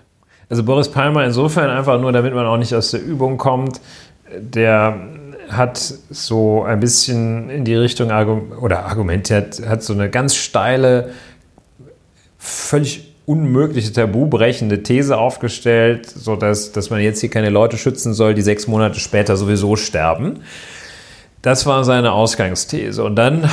Also 0.50 0.64
Boris 0.64 0.90
Palmer 0.90 1.26
insofern 1.26 1.70
einfach 1.70 2.00
nur, 2.00 2.12
damit 2.12 2.34
man 2.34 2.46
auch 2.46 2.58
nicht 2.58 2.76
aus 2.76 2.92
der 2.92 3.02
Übung 3.02 3.38
kommt, 3.38 3.82
der 4.38 5.00
hat 5.52 5.78
so 6.10 6.64
ein 6.64 6.80
bisschen 6.80 7.50
in 7.50 7.66
die 7.66 7.76
Richtung 7.76 8.10
oder 8.10 8.86
argumentiert, 8.86 9.62
hat 9.68 9.84
so 9.84 9.94
eine 9.94 10.10
ganz 10.10 10.36
steile, 10.36 11.12
völlig 12.38 13.14
unmögliche, 13.26 13.94
tabubrechende 13.94 14.84
These 14.84 15.18
aufgestellt, 15.18 16.10
sodass 16.10 16.72
dass 16.72 16.90
man 16.90 17.02
jetzt 17.02 17.20
hier 17.20 17.30
keine 17.30 17.50
Leute 17.50 17.78
schützen 17.78 18.14
soll, 18.14 18.34
die 18.34 18.42
sechs 18.42 18.68
Monate 18.68 19.00
später 19.00 19.38
sowieso 19.38 19.76
sterben. 19.76 20.40
Das 21.42 21.66
war 21.66 21.84
seine 21.84 22.14
Ausgangsthese. 22.14 23.04
Und 23.04 23.16
dann 23.16 23.50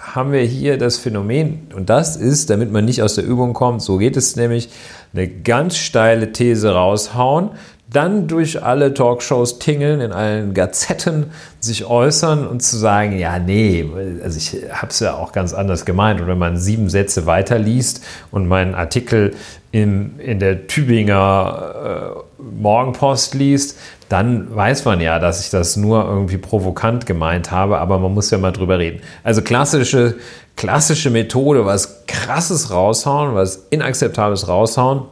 haben 0.00 0.32
wir 0.32 0.40
hier 0.40 0.78
das 0.78 0.96
Phänomen, 0.96 1.68
und 1.74 1.90
das 1.90 2.16
ist, 2.16 2.48
damit 2.48 2.72
man 2.72 2.84
nicht 2.84 3.02
aus 3.02 3.16
der 3.16 3.24
Übung 3.24 3.52
kommt, 3.52 3.82
so 3.82 3.98
geht 3.98 4.16
es 4.16 4.34
nämlich, 4.34 4.70
eine 5.12 5.28
ganz 5.28 5.76
steile 5.76 6.32
These 6.32 6.72
raushauen, 6.72 7.50
dann 7.88 8.26
durch 8.26 8.62
alle 8.62 8.94
Talkshows 8.94 9.60
tingeln, 9.60 10.00
in 10.00 10.12
allen 10.12 10.54
Gazetten 10.54 11.30
sich 11.60 11.84
äußern 11.84 12.46
und 12.46 12.60
zu 12.60 12.76
sagen, 12.76 13.16
ja, 13.16 13.38
nee, 13.38 13.88
also 14.22 14.36
ich 14.36 14.56
habe 14.72 14.88
es 14.88 14.98
ja 14.98 15.14
auch 15.14 15.30
ganz 15.32 15.54
anders 15.54 15.84
gemeint. 15.84 16.20
Und 16.20 16.26
wenn 16.26 16.38
man 16.38 16.58
sieben 16.58 16.90
Sätze 16.90 17.26
weiterliest 17.26 18.04
und 18.32 18.48
meinen 18.48 18.74
Artikel 18.74 19.34
im, 19.70 20.18
in 20.18 20.40
der 20.40 20.66
Tübinger 20.66 22.14
äh, 22.38 22.42
Morgenpost 22.60 23.34
liest, 23.34 23.78
dann 24.08 24.54
weiß 24.54 24.84
man 24.84 25.00
ja, 25.00 25.18
dass 25.18 25.44
ich 25.44 25.50
das 25.50 25.76
nur 25.76 26.04
irgendwie 26.04 26.38
provokant 26.38 27.06
gemeint 27.06 27.50
habe, 27.50 27.78
aber 27.78 27.98
man 27.98 28.14
muss 28.14 28.30
ja 28.30 28.38
mal 28.38 28.52
drüber 28.52 28.78
reden. 28.78 29.00
Also 29.22 29.42
klassische, 29.42 30.16
klassische 30.56 31.10
Methode, 31.10 31.66
was 31.66 32.06
krasses 32.06 32.70
raushauen, 32.70 33.34
was 33.34 33.66
inakzeptables 33.70 34.48
raushauen, 34.48 35.02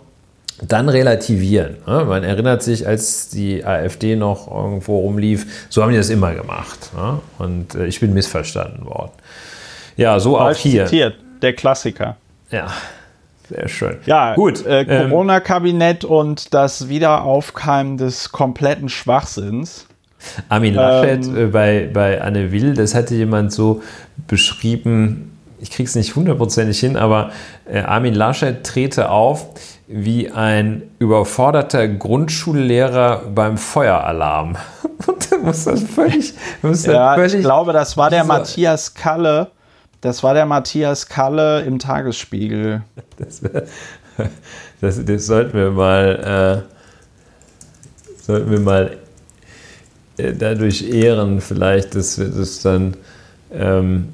dann 0.69 0.89
relativieren. 0.89 1.77
Man 1.87 2.25
erinnert 2.25 2.63
sich, 2.63 2.87
als 2.87 3.29
die 3.29 3.65
AfD 3.65 4.17
noch 4.17 4.51
irgendwo 4.51 5.01
rumlief, 5.01 5.67
so 5.69 5.83
haben 5.83 5.91
die 5.91 5.97
das 5.97 6.11
immer 6.11 6.35
gemacht. 6.35 6.91
Und 7.39 7.75
äh, 7.75 7.87
ich 7.87 8.01
bin 8.01 8.15
missverstanden 8.15 8.87
worden. 8.87 9.13
Ja, 9.97 10.19
so 10.19 10.37
Falsch 10.37 10.59
auch 10.59 10.63
hier. 10.63 10.85
Zitiert, 10.87 11.17
der 11.43 11.53
Klassiker. 11.53 12.17
Ja, 12.51 12.69
sehr 13.49 13.69
schön. 13.69 13.99
Ja, 14.07 14.35
gut. 14.35 14.65
Äh, 14.67 14.83
ähm, 14.83 15.11
Corona-Kabinett 15.11 16.05
und 16.05 16.55
das 16.55 16.89
Wiederaufkeimen 16.89 17.97
des 17.97 18.33
kompletten 18.33 18.89
Schwachsinns. 18.89 19.87
Armin 20.49 20.75
Laschet 20.75 21.25
ähm, 21.27 21.37
äh, 21.37 21.47
bei, 21.47 21.91
bei 21.93 22.23
Anne 22.23 22.51
Will, 22.51 22.75
das 22.75 22.95
hatte 22.95 23.15
jemand 23.15 23.53
so 23.53 23.83
beschrieben, 24.27 25.37
ich 25.61 25.71
kriege 25.71 25.87
es 25.89 25.95
nicht 25.95 26.17
hundertprozentig 26.17 26.81
hin, 26.81 26.97
aber 26.97 27.33
äh, 27.71 27.81
Armin 27.81 28.15
Laschet 28.15 28.65
trete 28.65 29.11
auf 29.11 29.49
wie 29.87 30.31
ein 30.31 30.83
überforderter 30.99 31.89
Grundschullehrer 31.89 33.23
beim 33.35 33.59
Feueralarm. 33.59 34.57
Dann 35.31 35.43
muss 35.43 35.65
das 35.65 35.83
völlig. 35.83 36.35
Muss 36.63 36.87
ja, 36.87 37.15
völlig 37.15 37.35
ich 37.35 37.41
glaube, 37.41 37.73
das 37.73 37.97
war 37.97 38.11
der 38.11 38.25
Matthias 38.25 38.95
Kalle. 38.95 39.49
Das 40.01 40.23
war 40.23 40.35
der 40.35 40.47
Matthias 40.47 41.07
Kalle 41.07 41.63
im 41.63 41.79
Tagesspiegel. 41.79 42.83
Das, 43.17 43.43
das, 44.81 45.05
das 45.05 45.27
sollten 45.27 45.57
wir 45.57 45.71
mal, 45.71 46.65
äh, 46.67 48.23
sollten 48.23 48.51
wir 48.51 48.61
mal 48.61 48.97
äh, 50.17 50.33
dadurch 50.33 50.89
ehren, 50.89 51.41
vielleicht, 51.41 51.95
dass 51.95 52.19
wir 52.19 52.29
das 52.29 52.63
dann 52.63 52.97
ähm, 53.53 54.09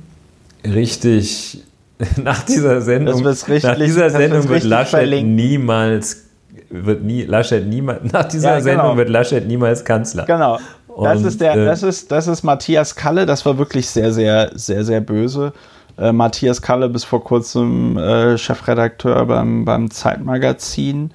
richtig 0.64 1.62
nach 2.22 2.42
dieser 2.42 2.80
Sendung, 2.80 3.22
nach 3.22 3.76
dieser 3.76 4.11
Sendung 4.11 4.48
wird 4.48 4.64
Laschet 4.64 5.01
verlinken. 5.01 5.34
niemals 5.34 6.24
wird 6.70 7.03
nie, 7.03 7.24
Laschet 7.24 7.66
niemals, 7.66 8.01
nach 8.12 8.24
dieser 8.24 8.51
ja, 8.51 8.59
genau. 8.61 8.64
Sendung 8.64 8.96
wird 8.96 9.09
Laschet 9.09 9.46
niemals 9.46 9.84
Kanzler. 9.84 10.24
Genau. 10.24 10.59
Das 11.03 11.20
Und, 11.20 11.26
ist 11.26 11.40
der, 11.40 11.55
äh, 11.55 11.64
das 11.64 11.82
ist, 11.82 12.11
das 12.11 12.26
ist 12.26 12.42
Matthias 12.42 12.96
Kalle, 12.96 13.26
das 13.26 13.44
war 13.46 13.59
wirklich 13.59 13.88
sehr, 13.88 14.12
sehr, 14.12 14.51
sehr, 14.55 14.84
sehr 14.84 15.01
böse. 15.01 15.53
Äh, 15.98 16.12
Matthias 16.12 16.62
Kalle 16.62 16.88
bis 16.88 17.05
vor 17.05 17.22
kurzem 17.22 17.96
äh, 17.96 18.38
Chefredakteur 18.38 19.26
beim, 19.26 19.64
beim 19.64 19.90
Zeitmagazin. 19.90 21.11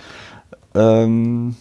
Ähm, 0.75 1.55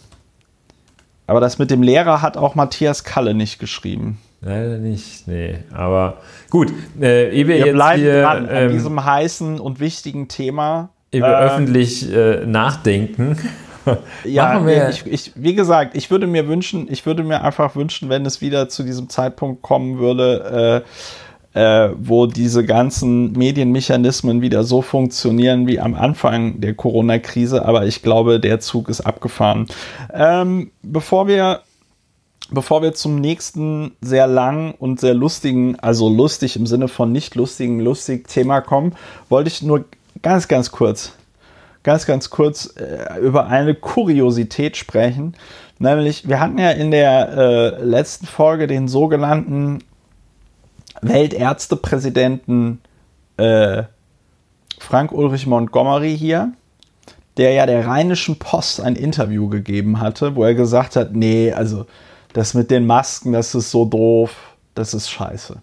aber 1.27 1.39
das 1.39 1.57
mit 1.57 1.71
dem 1.71 1.81
Lehrer 1.81 2.21
hat 2.21 2.37
auch 2.37 2.55
Matthias 2.55 3.03
Kalle 3.03 3.33
nicht 3.33 3.59
geschrieben. 3.59 4.19
Leider 4.41 4.77
nicht, 4.77 5.27
nee. 5.27 5.55
Aber 5.73 6.17
gut, 6.49 6.71
äh, 6.99 7.29
ehe 7.29 7.47
wir, 7.47 7.55
wir 7.55 7.65
jetzt 7.65 7.73
bleiben 7.73 8.01
hier, 8.01 8.21
dran 8.21 8.47
ähm, 8.49 8.57
an 8.57 8.71
diesem 8.71 9.05
heißen 9.05 9.59
und 9.59 9.79
wichtigen 9.79 10.27
Thema. 10.27 10.89
Ehe 11.11 11.21
wir 11.21 11.27
äh, 11.27 11.45
öffentlich 11.45 12.11
äh, 12.11 12.45
nachdenken. 12.45 13.37
ja, 14.23 14.65
wir. 14.65 14.89
Ich, 14.89 15.05
ich, 15.05 15.31
wie 15.35 15.55
gesagt, 15.55 15.95
ich 15.95 16.09
würde 16.11 16.27
mir 16.27 16.47
wünschen, 16.47 16.87
ich 16.89 17.05
würde 17.05 17.23
mir 17.23 17.43
einfach 17.43 17.75
wünschen, 17.75 18.09
wenn 18.09 18.25
es 18.25 18.41
wieder 18.41 18.69
zu 18.69 18.83
diesem 18.83 19.09
Zeitpunkt 19.09 19.61
kommen 19.61 19.99
würde, 19.99 20.83
äh, 21.53 21.55
äh, 21.55 21.91
wo 21.97 22.25
diese 22.25 22.65
ganzen 22.65 23.31
Medienmechanismen 23.31 24.41
wieder 24.41 24.63
so 24.63 24.81
funktionieren 24.81 25.67
wie 25.67 25.79
am 25.79 25.95
Anfang 25.95 26.59
der 26.59 26.73
Corona-Krise. 26.73 27.65
Aber 27.65 27.85
ich 27.85 28.01
glaube, 28.01 28.39
der 28.39 28.59
Zug 28.59 28.89
ist 28.89 29.01
abgefahren. 29.01 29.67
Ähm, 30.13 30.71
bevor 30.81 31.27
wir 31.27 31.61
bevor 32.51 32.81
wir 32.81 32.93
zum 32.93 33.19
nächsten 33.19 33.95
sehr 34.01 34.27
langen 34.27 34.73
und 34.73 34.99
sehr 34.99 35.13
lustigen, 35.13 35.79
also 35.79 36.09
lustig 36.09 36.55
im 36.55 36.67
Sinne 36.67 36.87
von 36.87 37.11
nicht 37.11 37.35
lustigen, 37.35 37.79
lustig 37.79 38.27
Thema 38.27 38.61
kommen, 38.61 38.95
wollte 39.29 39.49
ich 39.49 39.61
nur 39.61 39.85
ganz, 40.21 40.47
ganz 40.47 40.71
kurz, 40.71 41.13
ganz, 41.83 42.05
ganz 42.05 42.29
kurz 42.29 42.75
äh, 42.77 43.19
über 43.19 43.47
eine 43.47 43.75
Kuriosität 43.75 44.77
sprechen. 44.77 45.35
Nämlich, 45.79 46.27
wir 46.27 46.39
hatten 46.39 46.57
ja 46.57 46.71
in 46.71 46.91
der 46.91 47.29
äh, 47.29 47.83
letzten 47.83 48.27
Folge 48.27 48.67
den 48.67 48.87
sogenannten 48.87 49.79
Weltärztepräsidenten 51.01 52.79
äh, 53.37 53.83
Frank 54.79 55.11
Ulrich 55.11 55.47
Montgomery 55.47 56.17
hier, 56.17 56.53
der 57.37 57.51
ja 57.51 57.65
der 57.65 57.85
Rheinischen 57.85 58.37
Post 58.39 58.79
ein 58.79 58.95
Interview 58.95 59.49
gegeben 59.49 59.99
hatte, 59.99 60.35
wo 60.35 60.43
er 60.43 60.53
gesagt 60.53 60.95
hat, 60.95 61.13
nee, 61.13 61.51
also 61.51 61.85
das 62.35 62.53
mit 62.53 62.69
den 62.69 62.85
Masken, 62.85 63.31
das 63.31 63.55
ist 63.55 63.71
so 63.71 63.85
doof, 63.85 64.35
das 64.73 64.93
ist 64.93 65.09
scheiße. 65.09 65.61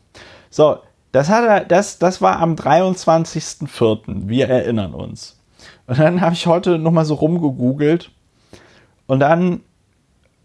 So, 0.48 0.78
das, 1.12 1.28
hat 1.28 1.44
er, 1.44 1.64
das, 1.66 1.98
das 1.98 2.22
war 2.22 2.40
am 2.40 2.54
23.04., 2.54 4.26
wir 4.26 4.48
erinnern 4.48 4.94
uns. 4.94 5.38
Und 5.86 5.98
dann 5.98 6.22
habe 6.22 6.34
ich 6.34 6.46
heute 6.46 6.78
nochmal 6.78 7.04
so 7.04 7.12
rumgegoogelt 7.14 8.10
und 9.06 9.20
dann 9.20 9.60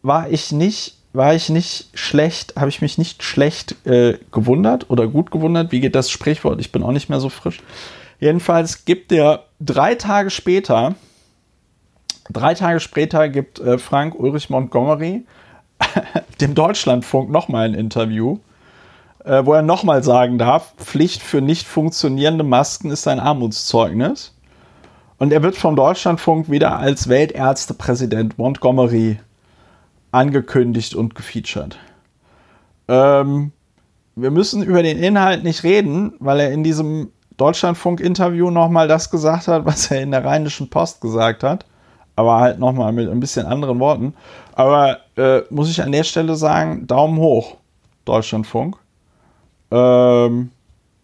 war 0.02 0.30
ich 0.30 0.52
nicht, 0.52 0.98
war 1.14 1.34
ich 1.34 1.48
nicht 1.48 1.92
schlecht, 1.94 2.56
habe 2.58 2.68
ich 2.68 2.82
mich 2.82 2.98
nicht 2.98 3.24
schlecht 3.24 3.88
äh, 3.88 4.18
gewundert 4.34 4.90
oder 4.90 5.08
gut 5.08 5.32
gewundert. 5.32 5.72
Wie 5.72 5.80
geht 5.80 5.96
das 5.96 6.12
Sprichwort? 6.12 6.60
Ich 6.60 6.74
bin 6.74 6.84
auch 6.84 6.92
nicht 6.92 7.08
mehr 7.08 7.22
so 7.22 7.30
frisch. 7.30 7.62
Jedenfalls 8.20 8.84
gibt 8.84 9.14
er 9.14 9.46
drei 9.62 9.96
Tage 9.96 10.30
später, 10.30 10.96
drei 12.30 12.54
Tage 12.54 12.82
später 12.82 13.30
gibt 13.30 13.60
äh, 13.60 13.78
Frank 13.78 14.20
Ulrich 14.20 14.50
Montgomery 14.50 15.24
dem 16.42 16.56
Deutschlandfunk 16.56 17.30
nochmal 17.30 17.66
ein 17.66 17.74
Interview, 17.74 18.40
äh, 19.24 19.46
wo 19.46 19.54
er 19.54 19.62
nochmal 19.62 20.04
sagen 20.04 20.38
darf, 20.38 20.74
Pflicht 20.78 21.22
für 21.22 21.42
nicht 21.42 21.68
funktionierende 21.68 22.44
Masken 22.44 22.92
ist 22.92 23.08
ein 23.08 23.20
Armutszeugnis. 23.20 24.34
Und 25.20 25.34
er 25.34 25.42
wird 25.42 25.56
vom 25.56 25.76
Deutschlandfunk 25.76 26.50
wieder 26.50 26.78
als 26.78 27.10
Weltärztepräsident 27.10 28.38
Montgomery 28.38 29.20
angekündigt 30.12 30.94
und 30.94 31.16
gefeatured. 31.16 31.78
Ähm, 32.88 33.52
wir 34.16 34.32
müssen 34.32 34.64
über 34.64 34.84
den 34.84 34.98
Inhalt 34.98 35.44
nicht 35.44 35.64
reden, 35.64 36.14
weil 36.20 36.40
er 36.40 36.52
in 36.52 36.64
diesem 36.64 37.12
Deutschlandfunk-Interview 37.38 38.52
nochmal 38.52 38.88
das 38.88 39.10
gesagt 39.10 39.48
hat, 39.48 39.66
was 39.66 39.92
er 39.92 40.02
in 40.02 40.12
der 40.12 40.24
Rheinischen 40.24 40.70
Post 40.70 41.02
gesagt 41.02 41.44
hat 41.44 41.66
aber 42.18 42.40
halt 42.40 42.60
nochmal 42.60 42.92
mit 42.92 43.10
ein 43.10 43.22
bisschen 43.22 43.46
anderen 43.46 43.80
Worten. 43.80 44.14
Aber 44.54 44.98
äh, 45.18 45.44
muss 45.50 45.70
ich 45.70 45.82
an 45.82 45.92
der 45.92 46.04
Stelle 46.04 46.36
sagen, 46.36 46.88
Daumen 46.88 47.18
hoch, 47.18 47.58
Deutschlandfunk. 48.06 48.78
Ähm, 49.72 50.52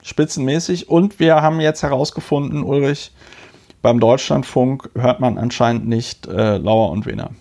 spitzenmäßig. 0.01 0.89
Und 0.89 1.19
wir 1.19 1.41
haben 1.41 1.59
jetzt 1.59 1.83
herausgefunden, 1.83 2.63
Ulrich, 2.63 3.11
beim 3.81 3.99
Deutschlandfunk 3.99 4.89
hört 4.95 5.19
man 5.19 5.37
anscheinend 5.37 5.87
nicht 5.87 6.27
äh, 6.27 6.57
Lauer 6.57 6.91
und 6.91 7.05
Wiener. 7.05 7.31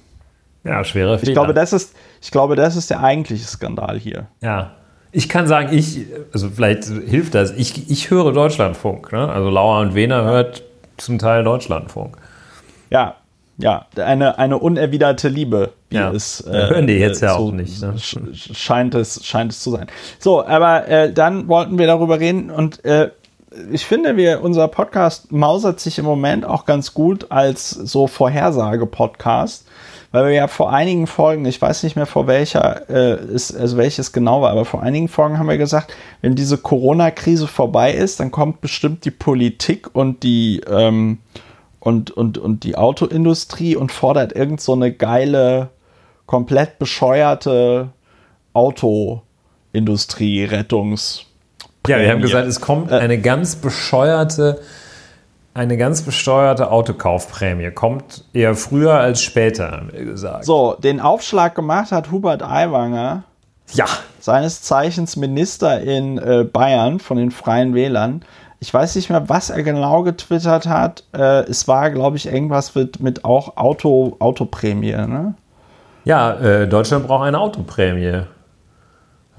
Ja, 0.65 0.85
schwerer 0.85 1.19
Fehler. 1.19 1.31
Ich 1.31 1.35
glaube, 1.35 1.55
das 1.55 1.73
ist, 1.73 1.95
ich 2.21 2.31
glaube, 2.31 2.57
das 2.57 2.77
ist 2.77 2.91
der 2.91 3.03
eigentliche 3.03 3.45
Skandal 3.45 3.99
hier. 3.99 4.27
Ja. 4.41 4.77
Ich 5.15 5.29
kann 5.29 5.47
sagen, 5.47 5.77
ich, 5.77 6.07
also 6.33 6.49
vielleicht 6.49 6.85
hilft 6.85 7.35
das, 7.35 7.51
ich, 7.53 7.91
ich 7.91 8.11
höre 8.11 8.33
Deutschlandfunk. 8.33 9.13
Ne? 9.13 9.29
Also 9.29 9.51
Lauer 9.51 9.81
und 9.81 9.95
Wiener 9.95 10.25
hört 10.25 10.63
zum 10.97 11.19
Teil 11.19 11.45
Deutschlandfunk. 11.45 12.17
Ja, 12.91 13.17
ja, 13.59 13.87
eine, 13.97 14.39
eine 14.39 14.59
unerwiderte 14.59 15.29
Liebe, 15.29 15.73
wie 15.91 15.97
ja. 15.97 16.11
es 16.11 16.41
äh, 16.41 16.51
hören 16.51 16.87
die 16.87 16.95
jetzt 16.95 17.21
ja 17.21 17.35
so 17.37 17.45
auch 17.45 17.53
nicht. 17.53 17.83
Ne? 17.83 17.95
Scheint, 17.99 18.95
es, 18.95 19.25
scheint 19.25 19.53
es 19.53 19.61
zu 19.61 19.71
sein. 19.71 19.87
So, 20.19 20.45
aber 20.45 20.89
äh, 20.89 21.13
dann 21.13 21.49
wollten 21.49 21.79
wir 21.79 21.87
darüber 21.87 22.19
reden 22.19 22.51
und 22.51 22.85
äh, 22.85 23.11
ich 23.71 23.85
finde, 23.85 24.17
wir, 24.17 24.43
unser 24.43 24.69
Podcast 24.69 25.31
mausert 25.33 25.81
sich 25.81 25.99
im 25.99 26.05
Moment 26.05 26.45
auch 26.45 26.65
ganz 26.65 26.95
gut 26.95 27.31
als 27.31 27.71
so 27.71 28.07
Vorhersage-Podcast, 28.07 29.67
weil 30.11 30.27
wir 30.27 30.33
ja 30.33 30.49
vor 30.49 30.73
einigen 30.73 31.07
Folgen, 31.07 31.45
ich 31.45 31.61
weiß 31.61 31.83
nicht 31.83 31.97
mehr 31.97 32.07
vor 32.07 32.27
welcher, 32.27 32.89
äh, 32.89 33.23
ist, 33.27 33.55
also 33.57 33.77
welches 33.77 34.13
genau 34.13 34.43
war, 34.43 34.51
aber 34.51 34.65
vor 34.65 34.83
einigen 34.83 35.09
Folgen 35.09 35.39
haben 35.39 35.49
wir 35.49 35.59
gesagt, 35.59 35.95
wenn 36.21 36.35
diese 36.35 36.59
Corona-Krise 36.59 37.47
vorbei 37.47 37.93
ist, 37.93 38.21
dann 38.21 38.31
kommt 38.31 38.61
bestimmt 38.61 39.05
die 39.05 39.11
Politik 39.11 39.95
und 39.95 40.23
die 40.23 40.63
ähm, 40.69 41.19
und, 41.83 42.11
und, 42.13 42.39
und 42.39 42.63
die 42.63 42.77
Autoindustrie 42.77 43.75
und 43.75 43.91
fordert 43.91 44.37
irgend 44.37 44.61
so 44.61 44.73
eine 44.73 44.93
geile, 44.93 45.71
komplett 46.27 46.79
bescheuerte 46.79 47.89
Autoindustrie-Rettungs- 48.55 51.25
ja, 51.89 51.99
wir 51.99 52.13
haben 52.13 52.23
gesagt, 52.23 52.47
es 52.47 52.61
kommt 52.61 52.93
äh, 52.93 52.95
eine 52.95 53.21
ganz 53.21 53.57
bescheuerte, 53.57 54.61
eine 55.53 55.77
ganz 55.77 56.03
besteuerte 56.03 56.71
Autokaufprämie. 56.71 57.73
Kommt 57.73 58.25
eher 58.33 58.55
früher 58.55 58.95
als 58.95 59.21
später, 59.21 59.73
haben 59.73 59.93
wir 59.93 60.05
gesagt. 60.05 60.45
So, 60.45 60.77
den 60.79 61.01
Aufschlag 61.01 61.57
gemacht 61.57 61.91
hat 61.91 62.13
Hubert 62.13 62.43
Aiwanger. 62.43 63.25
Ja. 63.73 63.87
Seines 64.21 64.63
Zeichens 64.63 65.17
Minister 65.17 65.81
in 65.81 66.19
äh, 66.19 66.45
Bayern 66.45 67.01
von 67.01 67.17
den 67.17 67.33
Freien 67.33 67.75
Wählern. 67.75 68.25
Ich 68.63 68.73
weiß 68.73 68.95
nicht 68.95 69.11
mehr, 69.11 69.29
was 69.29 69.51
er 69.51 69.65
genau 69.65 70.05
getwittert 70.05 70.67
hat. 70.67 71.03
Äh, 71.13 71.43
es 71.51 71.67
war, 71.67 71.91
glaube 71.91 72.17
ich, 72.17 72.27
irgendwas 72.27 72.77
mit, 72.77 73.01
mit 73.01 73.25
auch 73.25 73.57
Auto, 73.57 74.15
Autoprämie, 74.21 74.93
ne? 74.93 75.35
Ja, 76.05 76.35
äh, 76.35 76.69
Deutschland 76.69 77.09
braucht 77.09 77.25
eine 77.25 77.41
Autoprämie. 77.41 78.23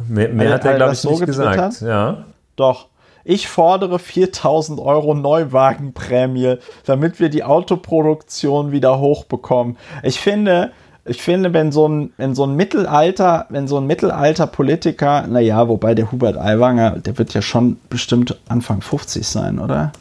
Mehr, 0.10 0.28
mehr 0.28 0.54
hat 0.54 0.66
er, 0.66 0.76
glaube 0.76 0.92
ich, 0.92 1.00
so 1.00 1.12
nicht 1.12 1.22
getwittert? 1.22 1.70
gesagt. 1.70 1.82
Ja. 1.84 2.26
Doch. 2.58 2.90
Ich 3.24 3.48
fordere 3.48 3.98
4000 3.98 4.82
Euro 4.82 5.14
Neuwagenprämie, 5.14 6.58
damit 6.86 7.22
wir 7.22 7.30
die 7.30 7.46
Autoproduktion 7.46 8.74
wieder 8.74 9.00
hochbekommen. 9.00 9.78
Ich 10.04 10.20
finde, 10.20 10.74
ich 11.06 11.22
finde, 11.22 11.54
wenn 11.54 11.72
so 11.72 11.88
ein, 11.88 12.14
wenn 12.18 12.34
so 12.34 12.46
ein 12.46 12.56
Mittelalter, 12.56 13.46
wenn 13.50 13.68
so 13.68 13.78
ein 13.78 13.88
Mittelalter-Politiker, 13.88 15.28
naja, 15.28 15.68
wobei 15.68 15.96
der 15.96 16.12
Hubert 16.12 16.38
Aiwanger, 16.38 17.00
der 17.00 17.18
wird 17.18 17.34
ja 17.34 17.42
schon 17.42 17.78
bestimmt 17.90 18.40
Anfang 18.48 18.82
50 18.82 19.28
sein, 19.28 19.60
oder? 19.60 19.92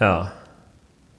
Ja. 0.00 0.32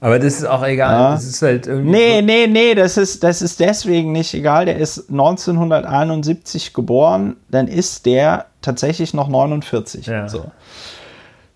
Aber 0.02 0.20
das 0.20 0.34
ist 0.34 0.46
auch 0.46 0.66
egal. 0.66 0.92
Ja. 0.92 1.12
Das 1.12 1.24
ist 1.24 1.42
halt 1.42 1.66
irgendwie 1.66 1.92
nee, 1.92 2.22
nee, 2.22 2.48
nee, 2.48 2.76
das 2.76 2.98
ist, 2.98 3.24
das 3.24 3.42
ist 3.42 3.62
deswegen 3.62 4.12
nicht 4.12 4.34
egal. 4.34 4.66
Der 4.66 4.76
ist 4.76 5.10
1971 5.10 6.74
geboren, 6.74 7.38
dann 7.48 7.70
ist 7.70 8.06
der 8.06 8.48
tatsächlich 8.62 9.14
noch 9.14 9.30
49. 9.30 10.08
Ja. 10.08 10.28
So. 10.28 10.52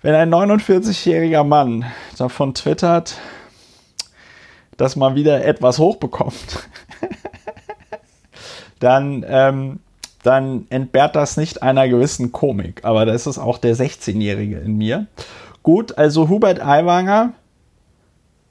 Wenn 0.02 0.16
ein 0.16 0.34
49-jähriger 0.34 1.43
Mann 1.43 1.84
davon 2.18 2.54
twittert, 2.54 3.16
dass 4.78 4.95
man 4.95 5.15
wieder 5.15 5.43
etwas 5.43 5.80
hochbekommt, 5.80 6.69
dann, 8.80 9.25
ähm, 9.28 9.80
dann 10.23 10.65
entbehrt 10.69 11.15
das 11.15 11.38
nicht 11.38 11.63
einer 11.63 11.88
gewissen 11.88 12.32
Komik. 12.32 12.86
Aber 12.86 13.05
das 13.05 13.28
ist 13.28 13.38
auch 13.38 13.57
der 13.57 13.75
16-Jährige 13.75 14.59
in 14.59 14.78
mir. 14.78 15.07
Gut, 15.63 15.97
also 15.97 16.30
Hubert 16.30 16.61
Aiwanger, 16.61 17.34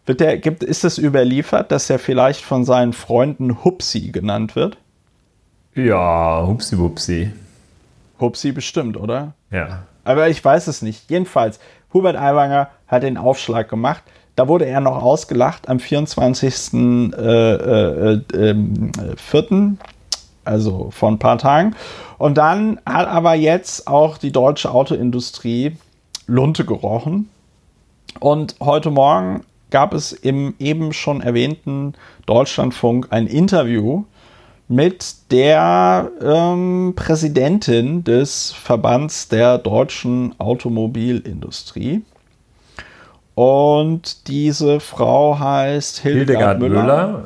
wird 0.05 0.21
der, 0.21 0.39
gibt, 0.39 0.63
ist 0.63 0.85
es 0.85 0.99
überliefert, 0.99 1.73
dass 1.73 1.91
er 1.91 1.99
vielleicht 1.99 2.43
von 2.43 2.65
seinen 2.65 2.93
Freunden 2.93 3.65
Hupsi 3.65 4.13
genannt 4.13 4.55
wird? 4.55 4.79
Ja, 5.75 6.47
Hupsi 6.47 6.79
Wupsi. 6.79 7.33
Hupsi 8.21 8.53
bestimmt, 8.53 8.97
oder? 8.97 9.35
Ja. 9.51 9.83
Aber 10.05 10.29
ich 10.29 10.43
weiß 10.43 10.69
es 10.69 10.81
nicht. 10.81 11.11
Jedenfalls, 11.11 11.59
Hubert 11.93 12.17
Aiwanger 12.17 12.71
hat 12.87 13.03
den 13.03 13.17
Aufschlag 13.17 13.69
gemacht. 13.69 14.03
Da 14.37 14.49
wurde 14.49 14.67
er 14.67 14.81
noch 14.81 15.03
ausgelacht 15.03 15.69
am 15.69 15.79
24.04., 15.79 17.17
äh, 17.17 18.13
äh, 18.13 18.51
äh, 18.51 19.77
also 20.45 20.91
vor 20.91 21.11
ein 21.11 21.19
paar 21.19 21.39
Tagen. 21.39 21.75
Und 22.19 22.39
dann 22.39 22.79
hat 22.87 23.09
aber 23.09 23.35
jetzt 23.35 23.89
auch 23.89 24.19
die 24.19 24.33
deutsche 24.33 24.71
Autoindustrie 24.71 25.77
Lunte 26.27 26.65
gerochen. 26.65 27.31
Und 28.21 28.57
heute 28.61 28.91
Morgen 28.91 29.43
gab 29.71 29.95
es 29.95 30.13
im 30.13 30.55
eben 30.59 30.93
schon 30.93 31.21
erwähnten 31.21 31.95
Deutschlandfunk 32.27 33.09
ein 33.11 33.27
Interview 33.27 34.05
mit 34.69 35.31
der 35.31 36.11
ähm, 36.21 36.95
Präsidentin 36.97 38.05
des 38.05 38.53
Verbands 38.53 39.29
der 39.29 39.59
deutschen 39.59 40.39
Automobilindustrie. 40.39 42.03
Und 43.37 44.29
diese 44.29 44.81
Frau 44.81 45.39
heißt 45.39 45.99
Hildegard, 45.99 46.59
Hildegard 46.59 46.59
Müller. 46.59 46.83
Müller. 46.83 47.25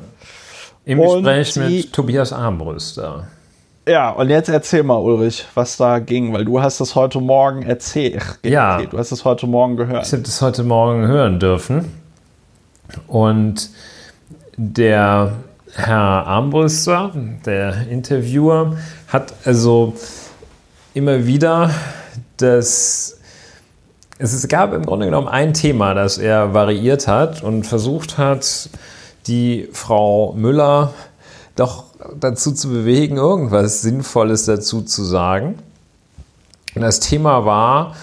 Im 0.85 0.99
und 0.99 1.23
Gespräch 1.23 1.53
die, 1.53 1.61
mit 1.61 1.93
Tobias 1.93 2.33
Armbrüster. 2.33 3.29
Ja, 3.87 4.11
und 4.11 4.29
jetzt 4.29 4.49
erzähl 4.49 4.83
mal, 4.83 4.97
Ulrich, 4.97 5.47
was 5.55 5.77
da 5.77 6.01
ging, 6.01 6.33
weil 6.33 6.45
du 6.45 6.61
hast 6.61 6.81
das 6.81 6.97
heute 6.97 7.21
Morgen 7.21 7.63
erzählt. 7.63 8.41
Ja. 8.43 8.83
Du 8.83 8.99
hast 8.99 9.13
es 9.13 9.25
heute 9.25 9.47
Morgen 9.47 9.77
gehört. 9.77 10.05
Ich 10.05 10.13
habe 10.13 10.23
das 10.23 10.43
heute 10.43 10.65
Morgen 10.65 11.07
hören 11.07 11.39
dürfen. 11.39 11.93
Und 13.07 13.71
der 14.57 15.35
Herr 15.77 16.27
Armbrüster, 16.27 17.13
der 17.47 17.87
Interviewer, 17.87 18.77
hat 19.07 19.33
also 19.45 19.95
immer 20.93 21.25
wieder 21.25 21.71
das 22.37 23.20
es 24.21 24.47
gab 24.49 24.75
im 24.75 24.85
Grunde 24.85 25.07
genommen 25.07 25.29
ein 25.29 25.55
Thema, 25.55 25.95
das 25.95 26.19
er 26.19 26.53
variiert 26.53 27.09
hat 27.09 27.43
und 27.43 27.65
versucht 27.65 28.19
hat, 28.19 28.69
die 29.27 29.71
Frau 29.73 30.35
Müller 30.37 30.93
doch 31.57 31.85
dazu 32.19 32.53
zu 32.53 32.69
bewegen, 32.69 33.17
irgendwas 33.17 33.81
Sinnvolles 33.81 34.45
dazu 34.45 34.83
zu 34.83 35.05
sagen. 35.05 35.59
Und 36.75 36.83
das 36.83 37.01
Thema 37.01 37.47
war, 37.47 37.97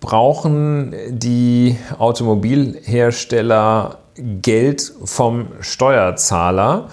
brauchen 0.00 0.92
die 1.08 1.76
Automobilhersteller 1.98 3.98
Geld 4.42 4.92
vom 5.04 5.46
Steuerzahler, 5.60 6.88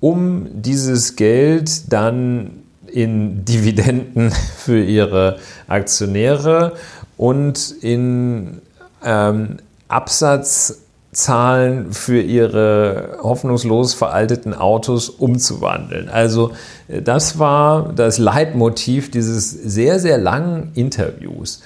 um 0.00 0.62
dieses 0.62 1.16
Geld 1.16 1.92
dann 1.92 2.62
in 2.86 3.44
Dividenden 3.44 4.30
für 4.56 4.82
ihre 4.82 5.36
Aktionäre 5.68 6.72
und 7.20 7.74
in 7.82 8.62
ähm, 9.04 9.58
Absatzzahlen 9.88 11.92
für 11.92 12.18
ihre 12.18 13.18
hoffnungslos 13.22 13.92
veralteten 13.92 14.54
Autos 14.54 15.10
umzuwandeln. 15.10 16.08
Also 16.08 16.52
äh, 16.88 17.02
das 17.02 17.38
war 17.38 17.92
das 17.92 18.16
Leitmotiv 18.16 19.10
dieses 19.10 19.50
sehr, 19.50 20.00
sehr 20.00 20.16
langen 20.16 20.72
Interviews. 20.74 21.62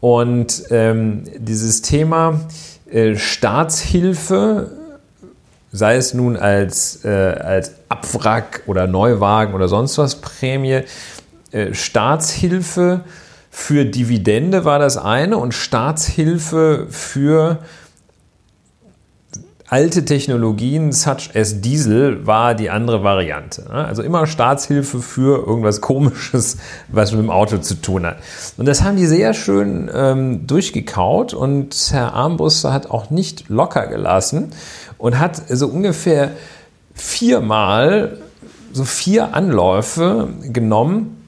Und 0.00 0.64
ähm, 0.70 1.22
dieses 1.38 1.82
Thema 1.82 2.40
äh, 2.90 3.14
Staatshilfe, 3.14 4.72
sei 5.70 5.94
es 5.94 6.14
nun 6.14 6.36
als, 6.36 7.04
äh, 7.04 7.10
als 7.10 7.74
Abwrack 7.88 8.64
oder 8.66 8.88
Neuwagen 8.88 9.54
oder 9.54 9.68
sonst 9.68 9.98
was 9.98 10.16
Prämie, 10.16 10.80
äh, 11.52 11.74
Staatshilfe 11.74 13.02
für 13.58 13.86
Dividende 13.86 14.66
war 14.66 14.78
das 14.78 14.98
eine 14.98 15.38
und 15.38 15.54
Staatshilfe 15.54 16.86
für 16.90 17.60
alte 19.66 20.04
Technologien, 20.04 20.92
such 20.92 21.34
as 21.34 21.62
Diesel, 21.62 22.26
war 22.26 22.54
die 22.54 22.68
andere 22.68 23.02
Variante. 23.02 23.62
Ne? 23.62 23.86
Also 23.86 24.02
immer 24.02 24.26
Staatshilfe 24.26 25.00
für 25.00 25.44
irgendwas 25.46 25.80
Komisches, 25.80 26.58
was 26.88 27.12
mit 27.12 27.22
dem 27.22 27.30
Auto 27.30 27.56
zu 27.56 27.76
tun 27.80 28.04
hat. 28.04 28.18
Und 28.58 28.66
das 28.66 28.82
haben 28.82 28.98
die 28.98 29.06
sehr 29.06 29.32
schön 29.32 29.90
ähm, 29.92 30.46
durchgekaut 30.46 31.32
und 31.32 31.74
Herr 31.90 32.12
Armbruster 32.12 32.74
hat 32.74 32.90
auch 32.90 33.08
nicht 33.08 33.48
locker 33.48 33.86
gelassen 33.86 34.50
und 34.98 35.18
hat 35.18 35.42
so 35.48 35.66
ungefähr 35.66 36.32
viermal 36.94 38.18
so 38.74 38.84
vier 38.84 39.34
Anläufe 39.34 40.28
genommen, 40.42 41.25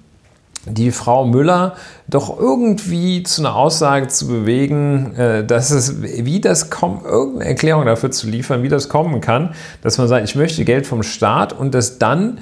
die 0.70 0.90
Frau 0.90 1.24
Müller 1.24 1.76
doch 2.06 2.38
irgendwie 2.38 3.22
zu 3.22 3.42
einer 3.42 3.54
Aussage 3.54 4.08
zu 4.08 4.28
bewegen, 4.28 5.14
äh, 5.16 5.44
dass 5.44 5.70
es, 5.70 6.02
wie 6.02 6.40
das 6.40 6.70
kommt, 6.70 7.04
irgendeine 7.04 7.50
Erklärung 7.50 7.86
dafür 7.86 8.10
zu 8.10 8.28
liefern, 8.28 8.62
wie 8.62 8.68
das 8.68 8.88
kommen 8.88 9.20
kann, 9.20 9.54
dass 9.82 9.98
man 9.98 10.08
sagt, 10.08 10.24
ich 10.24 10.34
möchte 10.34 10.64
Geld 10.64 10.86
vom 10.86 11.02
Staat 11.02 11.52
und 11.52 11.74
das 11.74 11.98
dann 11.98 12.38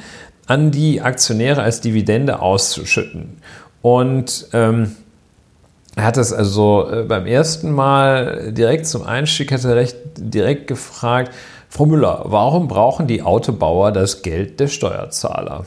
an 0.47 0.71
die 0.71 1.01
Aktionäre 1.01 1.63
als 1.63 1.81
Dividende 1.81 2.41
auszuschütten. 2.41 3.39
Und 3.83 4.49
ähm, 4.53 4.97
er 5.97 6.05
hat 6.05 6.17
das 6.17 6.33
also 6.33 6.89
äh, 6.91 7.03
beim 7.03 7.27
ersten 7.27 7.73
Mal 7.73 8.53
direkt 8.53 8.87
zum 8.87 9.03
Einstieg, 9.03 9.51
hat 9.51 9.65
er 9.65 9.77
recht 9.77 9.97
direkt 10.17 10.67
gefragt, 10.67 11.33
Frau 11.69 11.87
Müller, 11.87 12.23
warum 12.27 12.69
brauchen 12.69 13.07
die 13.07 13.23
Autobauer 13.23 13.93
das 13.93 14.23
Geld 14.23 14.61
der 14.61 14.69
Steuerzahler? 14.69 15.67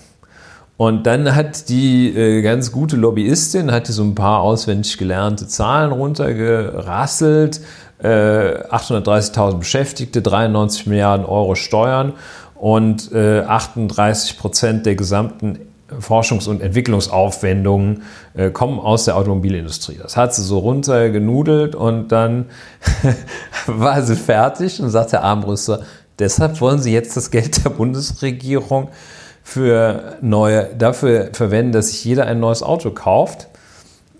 Und 0.79 1.07
dann 1.07 1.35
hat 1.35 1.67
die 1.67 2.07
äh, 2.15 2.41
ganz 2.41 2.71
gute 2.71 2.95
Lobbyistin, 2.95 3.69
hat 3.69 3.87
so 3.87 4.01
ein 4.01 4.15
paar 4.15 4.39
auswendig 4.39 4.97
gelernte 4.97 5.45
Zahlen 5.45 5.91
runtergerasselt. 5.91 7.59
Äh, 8.01 8.07
830.000 8.07 9.57
Beschäftigte, 9.57 10.21
93 10.21 10.87
Milliarden 10.87 11.25
Euro 11.25 11.55
Steuern 11.55 12.13
und 12.55 13.11
äh, 13.11 13.41
38 13.41 14.37
Prozent 14.37 14.85
der 14.85 14.95
gesamten 14.95 15.59
Forschungs- 15.99 16.47
und 16.47 16.61
Entwicklungsaufwendungen 16.61 18.03
äh, 18.33 18.49
kommen 18.49 18.79
aus 18.79 19.03
der 19.03 19.17
Automobilindustrie. 19.17 19.99
Das 20.01 20.15
hat 20.15 20.33
sie 20.33 20.43
so 20.43 20.59
runtergenudelt 20.59 21.75
und 21.75 22.07
dann 22.13 22.45
war 23.67 24.01
sie 24.01 24.15
fertig 24.15 24.81
und 24.81 24.91
sagt 24.91 25.11
der 25.11 25.25
Armbrüster, 25.25 25.81
deshalb 26.19 26.61
wollen 26.61 26.79
sie 26.79 26.93
jetzt 26.93 27.17
das 27.17 27.31
Geld 27.31 27.65
der 27.65 27.71
Bundesregierung 27.71 28.87
für 29.49 30.17
neue, 30.21 30.67
dafür 30.77 31.29
verwenden, 31.33 31.71
dass 31.71 31.89
sich 31.89 32.05
jeder 32.05 32.27
ein 32.27 32.39
neues 32.39 32.61
Auto 32.61 32.91
kauft. 32.91 33.47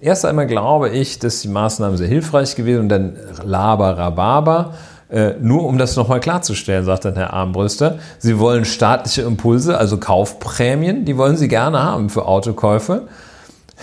Erst 0.01 0.25
einmal 0.25 0.47
glaube 0.47 0.89
ich, 0.89 1.19
dass 1.19 1.41
die 1.41 1.49
Maßnahmen 1.49 1.97
sehr 1.97 2.07
hilfreich 2.07 2.55
gewesen 2.55 2.79
und 2.81 2.89
dann 2.89 3.15
laber, 3.43 3.95
rababer. 3.95 4.73
Äh, 5.11 5.33
nur 5.39 5.65
um 5.65 5.77
das 5.77 5.95
nochmal 5.95 6.19
klarzustellen, 6.19 6.83
sagt 6.83 7.05
dann 7.05 7.15
Herr 7.15 7.31
Armbrüster, 7.33 7.99
Sie 8.17 8.39
wollen 8.39 8.65
staatliche 8.65 9.21
Impulse, 9.21 9.77
also 9.77 9.97
Kaufprämien, 9.97 11.05
die 11.05 11.15
wollen 11.15 11.37
Sie 11.37 11.47
gerne 11.47 11.83
haben 11.83 12.09
für 12.09 12.25
Autokäufe. 12.25 13.03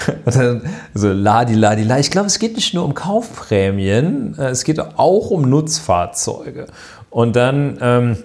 also 0.24 0.60
ladi, 0.94 1.54
ladi, 1.54 1.84
la. 1.84 1.98
Ich 2.00 2.10
glaube, 2.10 2.26
es 2.26 2.40
geht 2.40 2.56
nicht 2.56 2.74
nur 2.74 2.84
um 2.84 2.94
Kaufprämien, 2.94 4.36
äh, 4.36 4.48
es 4.48 4.64
geht 4.64 4.80
auch 4.80 5.30
um 5.30 5.48
Nutzfahrzeuge. 5.48 6.66
Und 7.10 7.36
dann 7.36 7.78
ähm, 7.80 8.16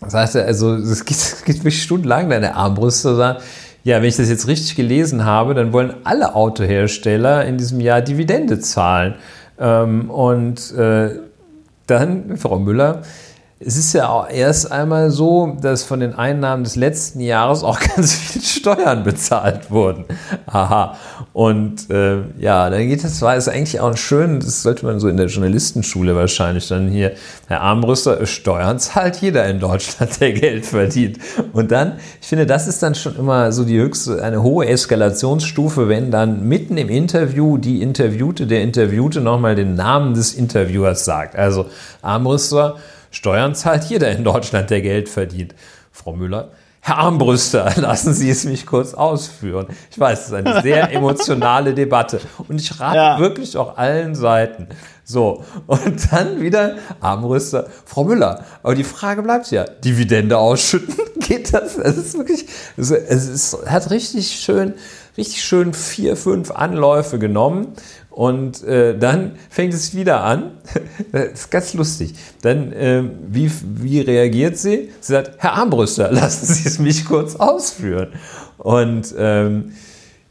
das 0.00 0.14
heißt, 0.14 0.36
also 0.36 0.74
es 0.74 1.04
geht, 1.04 1.36
geht 1.44 1.56
wirklich 1.56 1.82
stundenlang 1.82 2.30
deine 2.30 2.54
Armbrüste 2.54 3.14
sagen, 3.14 3.38
ja, 3.84 3.98
wenn 4.02 4.08
ich 4.08 4.16
das 4.16 4.28
jetzt 4.28 4.48
richtig 4.48 4.74
gelesen 4.74 5.24
habe, 5.24 5.54
dann 5.54 5.72
wollen 5.72 5.94
alle 6.02 6.34
Autohersteller 6.34 7.44
in 7.44 7.56
diesem 7.56 7.80
Jahr 7.80 8.00
Dividende 8.00 8.58
zahlen. 8.58 9.14
Ähm, 9.60 10.10
und 10.10 10.72
äh, 10.72 11.20
dann, 11.86 12.36
Frau 12.36 12.58
Müller, 12.58 13.02
es 13.58 13.78
ist 13.78 13.94
ja 13.94 14.10
auch 14.10 14.28
erst 14.28 14.70
einmal 14.70 15.10
so, 15.10 15.56
dass 15.62 15.82
von 15.82 16.00
den 16.00 16.12
Einnahmen 16.12 16.62
des 16.62 16.76
letzten 16.76 17.20
Jahres 17.20 17.62
auch 17.62 17.80
ganz 17.96 18.14
viele 18.14 18.44
Steuern 18.44 19.02
bezahlt 19.02 19.70
wurden. 19.70 20.04
Aha. 20.44 20.98
Und 21.32 21.88
äh, 21.90 22.18
ja, 22.38 22.68
dann 22.68 22.86
geht 22.86 23.02
das, 23.02 23.22
war 23.22 23.34
es 23.34 23.48
eigentlich 23.48 23.80
auch 23.80 23.96
schön, 23.96 24.40
das 24.40 24.62
sollte 24.62 24.84
man 24.84 25.00
so 25.00 25.08
in 25.08 25.16
der 25.16 25.26
Journalistenschule 25.26 26.14
wahrscheinlich 26.14 26.68
dann 26.68 26.88
hier, 26.88 27.12
Herr 27.46 27.62
Armbrüster, 27.62 28.26
Steuern 28.26 28.78
zahlt 28.78 29.16
jeder 29.22 29.46
in 29.46 29.58
Deutschland, 29.58 30.20
der 30.20 30.32
Geld 30.34 30.66
verdient. 30.66 31.18
Und 31.54 31.72
dann, 31.72 31.98
ich 32.20 32.28
finde, 32.28 32.44
das 32.44 32.68
ist 32.68 32.82
dann 32.82 32.94
schon 32.94 33.16
immer 33.16 33.52
so 33.52 33.64
die 33.64 33.78
höchste, 33.78 34.22
eine 34.22 34.42
hohe 34.42 34.66
Eskalationsstufe, 34.66 35.88
wenn 35.88 36.10
dann 36.10 36.46
mitten 36.46 36.76
im 36.76 36.90
Interview 36.90 37.56
die 37.56 37.80
Interviewte, 37.80 38.46
der 38.46 38.60
Interviewte 38.60 39.22
nochmal 39.22 39.54
den 39.54 39.74
Namen 39.74 40.12
des 40.12 40.34
Interviewers 40.34 41.06
sagt. 41.06 41.36
Also 41.36 41.66
Armbrüster, 42.02 42.76
Steuern 43.16 43.54
zahlt 43.54 43.84
jeder 43.84 44.10
in 44.10 44.24
Deutschland, 44.24 44.68
der 44.68 44.82
Geld 44.82 45.08
verdient. 45.08 45.54
Frau 45.90 46.12
Müller, 46.12 46.50
Herr 46.82 46.98
Armbrüster, 46.98 47.72
lassen 47.76 48.12
Sie 48.12 48.28
es 48.28 48.44
mich 48.44 48.66
kurz 48.66 48.92
ausführen. 48.92 49.68
Ich 49.90 49.98
weiß, 49.98 50.20
es 50.20 50.26
ist 50.26 50.32
eine 50.34 50.60
sehr 50.60 50.92
emotionale 50.92 51.72
Debatte 51.72 52.20
und 52.46 52.60
ich 52.60 52.78
rate 52.78 52.96
ja. 52.96 53.18
wirklich 53.18 53.56
auch 53.56 53.78
allen 53.78 54.14
Seiten. 54.14 54.68
So, 55.02 55.42
und 55.66 56.12
dann 56.12 56.42
wieder 56.42 56.76
Armbrüster, 57.00 57.68
Frau 57.86 58.04
Müller, 58.04 58.44
aber 58.62 58.74
die 58.74 58.84
Frage 58.84 59.22
bleibt 59.22 59.50
ja, 59.50 59.64
Dividende 59.64 60.36
ausschütten, 60.36 60.94
geht 61.20 61.54
das? 61.54 61.78
Es 61.78 61.96
ist 61.96 62.18
wirklich, 62.18 62.44
es, 62.76 62.90
ist, 62.90 63.54
es 63.54 63.66
hat 63.66 63.90
richtig 63.90 64.30
schön, 64.32 64.74
richtig 65.16 65.42
schön 65.44 65.72
vier, 65.72 66.16
fünf 66.16 66.50
Anläufe 66.50 67.18
genommen 67.18 67.68
und 68.10 68.64
äh, 68.64 68.96
dann 68.96 69.32
fängt 69.50 69.74
es 69.74 69.94
wieder 69.94 70.24
an. 70.24 70.52
das 71.12 71.32
ist 71.32 71.50
ganz 71.50 71.74
lustig. 71.74 72.14
Dann, 72.42 72.72
äh, 72.72 73.02
wie, 73.28 73.50
wie 73.62 74.00
reagiert 74.00 74.56
sie? 74.56 74.90
Sie 75.00 75.12
sagt, 75.12 75.32
Herr 75.38 75.52
Armbrüster, 75.54 76.10
lassen 76.12 76.46
Sie 76.46 76.66
es 76.66 76.78
mich 76.78 77.04
kurz 77.04 77.36
ausführen. 77.36 78.08
Und 78.58 79.14
ähm, 79.18 79.72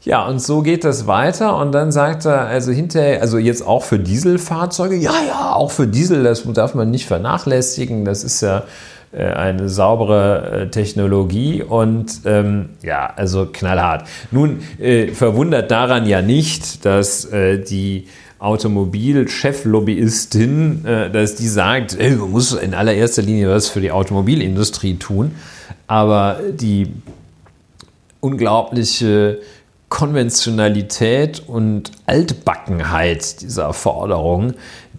ja, 0.02 0.24
und 0.26 0.40
so 0.40 0.62
geht 0.62 0.84
das 0.84 1.06
weiter. 1.06 1.56
Und 1.56 1.72
dann 1.72 1.90
sagt 1.90 2.26
er, 2.26 2.46
also 2.46 2.70
hinterher, 2.70 3.20
also 3.20 3.38
jetzt 3.38 3.66
auch 3.66 3.82
für 3.82 3.98
Dieselfahrzeuge, 3.98 4.96
ja, 4.96 5.14
ja, 5.26 5.52
auch 5.52 5.70
für 5.70 5.86
Diesel, 5.86 6.22
das 6.22 6.44
darf 6.52 6.74
man 6.74 6.90
nicht 6.90 7.06
vernachlässigen. 7.06 8.04
Das 8.04 8.22
ist 8.22 8.40
ja 8.40 8.64
eine 9.12 9.68
saubere 9.68 10.50
äh, 10.50 10.68
Technologie 10.68 11.62
und 11.62 12.20
ähm, 12.24 12.70
ja, 12.82 13.12
also 13.16 13.46
knallhart. 13.46 14.06
Nun 14.30 14.60
äh, 14.78 15.08
verwundert 15.08 15.70
daran 15.70 16.06
ja 16.06 16.22
nicht, 16.22 16.84
dass 16.84 17.24
äh, 17.26 17.58
die 17.58 18.06
Automobilcheflobbyistin, 18.38 20.84
äh, 20.84 21.10
dass 21.10 21.36
die 21.36 21.48
sagt, 21.48 21.98
ey, 21.98 22.16
man 22.16 22.30
muss 22.30 22.52
in 22.52 22.74
allererster 22.74 23.22
Linie 23.22 23.48
was 23.48 23.68
für 23.68 23.80
die 23.80 23.90
Automobilindustrie 23.90 24.96
tun, 24.96 25.34
aber 25.86 26.40
die 26.52 26.92
unglaubliche 28.20 29.38
Konventionalität 29.88 31.42
und 31.46 31.92
Altbackenheit 32.06 33.40
dieser 33.40 33.72
Forderung, 33.72 34.52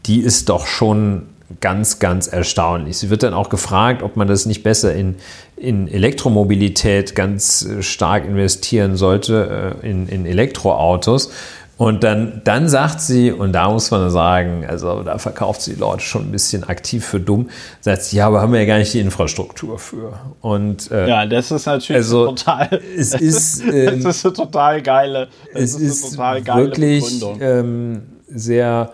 die 0.05 0.21
ist 0.21 0.49
doch 0.49 0.65
schon 0.65 1.23
ganz, 1.61 1.99
ganz 1.99 2.27
erstaunlich. 2.27 2.97
Sie 2.97 3.09
wird 3.09 3.23
dann 3.23 3.33
auch 3.33 3.49
gefragt, 3.49 4.03
ob 4.03 4.17
man 4.17 4.27
das 4.27 4.45
nicht 4.45 4.63
besser 4.63 4.93
in, 4.93 5.15
in 5.55 5.87
Elektromobilität 5.87 7.15
ganz 7.15 7.65
äh, 7.65 7.81
stark 7.81 8.25
investieren 8.25 8.97
sollte, 8.97 9.77
äh, 9.81 9.89
in, 9.89 10.07
in 10.07 10.25
Elektroautos. 10.25 11.31
Und 11.77 12.03
dann, 12.03 12.41
dann 12.43 12.67
sagt 12.67 13.01
sie, 13.01 13.31
und 13.31 13.53
da 13.53 13.69
muss 13.69 13.91
man 13.91 14.09
sagen, 14.09 14.65
also 14.67 15.03
da 15.03 15.19
verkauft 15.19 15.61
sie 15.61 15.75
die 15.75 15.79
Leute 15.79 16.01
schon 16.01 16.23
ein 16.23 16.31
bisschen 16.31 16.63
aktiv 16.63 17.05
für 17.05 17.19
dumm, 17.19 17.49
sagt 17.81 18.01
sie, 18.01 18.17
ja, 18.17 18.25
aber 18.25 18.41
haben 18.41 18.51
wir 18.51 18.59
ja 18.59 18.65
gar 18.65 18.79
nicht 18.79 18.93
die 18.95 18.99
Infrastruktur 18.99 19.77
für. 19.77 20.13
Und, 20.41 20.89
äh, 20.89 21.07
ja, 21.07 21.25
das 21.27 21.51
ist 21.51 21.67
natürlich 21.67 21.97
also, 21.97 22.25
total, 22.25 22.81
es 22.97 23.13
ist, 23.13 23.61
ähm, 23.71 24.03
das 24.03 24.17
ist 24.17 24.25
eine 24.25 24.33
total 24.33 24.81
geile, 24.81 25.27
es 25.53 25.75
ist, 25.75 26.03
ist 26.03 26.11
total 26.11 26.41
geile 26.41 26.65
wirklich 26.65 27.23
ähm, 27.39 28.01
sehr, 28.27 28.91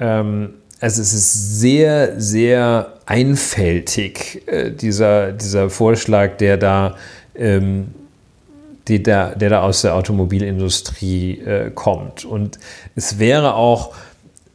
ähm, 0.00 0.54
also 0.80 1.00
es 1.00 1.12
ist 1.12 1.60
sehr, 1.60 2.20
sehr 2.20 2.94
einfältig, 3.06 4.42
äh, 4.46 4.70
dieser, 4.70 5.32
dieser 5.32 5.70
Vorschlag, 5.70 6.36
der 6.36 6.56
da, 6.56 6.96
ähm, 7.34 7.88
die 8.88 9.02
da, 9.02 9.34
der 9.34 9.50
da 9.50 9.62
aus 9.62 9.82
der 9.82 9.94
Automobilindustrie 9.94 11.40
äh, 11.40 11.70
kommt. 11.74 12.24
Und 12.24 12.58
es 12.94 13.18
wäre 13.18 13.54
auch, 13.54 13.94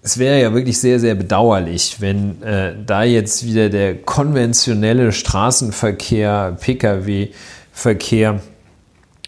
es 0.03 0.17
wäre 0.17 0.39
ja 0.39 0.53
wirklich 0.53 0.79
sehr, 0.79 0.99
sehr 0.99 1.15
bedauerlich, 1.15 1.97
wenn 1.99 2.41
äh, 2.43 2.75
da 2.85 3.03
jetzt 3.03 3.45
wieder 3.45 3.69
der 3.69 3.95
konventionelle 3.95 5.11
Straßenverkehr, 5.11 6.57
Pkw-Verkehr 6.59 8.41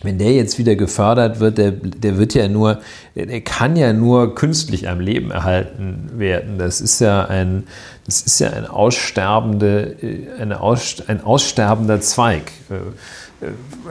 wenn 0.03 0.17
der 0.17 0.33
jetzt 0.33 0.59
wieder 0.59 0.75
gefördert 0.75 1.39
wird, 1.39 1.57
der, 1.57 1.71
der 1.71 2.17
wird 2.17 2.33
ja 2.33 2.47
nur, 2.49 2.81
der 3.15 3.41
kann 3.41 3.75
ja 3.75 3.93
nur 3.93 4.35
künstlich 4.35 4.89
am 4.89 4.99
Leben 4.99 5.31
erhalten 5.31 6.11
werden. 6.17 6.59
Das 6.59 6.81
ist 6.81 6.99
ja 6.99 7.25
ein, 7.25 7.63
das 8.05 8.21
ist 8.21 8.39
ja 8.39 8.51
ein 8.51 8.67
aussterbende, 8.67 9.95
eine 10.39 10.59
Aus, 10.59 10.97
ein 11.07 11.23
aussterbender 11.23 12.01
Zweig. 12.01 12.51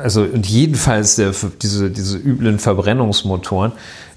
Also, 0.02 0.22
und 0.22 0.46
jedenfalls 0.46 1.16
der, 1.16 1.32
diese, 1.62 1.90
diese 1.90 2.18
üblen 2.18 2.58
Verbrennungsmotoren. 2.58 3.72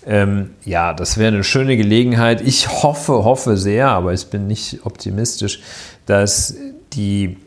Ähm, 0.05 0.51
ja, 0.63 0.93
das 0.93 1.17
wäre 1.17 1.33
eine 1.33 1.43
schöne 1.43 1.77
Gelegenheit. 1.77 2.41
Ich 2.41 2.67
hoffe, 2.83 3.23
hoffe 3.23 3.57
sehr, 3.57 3.89
aber 3.89 4.13
ich 4.13 4.27
bin 4.27 4.47
nicht 4.47 4.85
optimistisch, 4.85 5.61
dass 6.05 6.55
die 6.93 7.37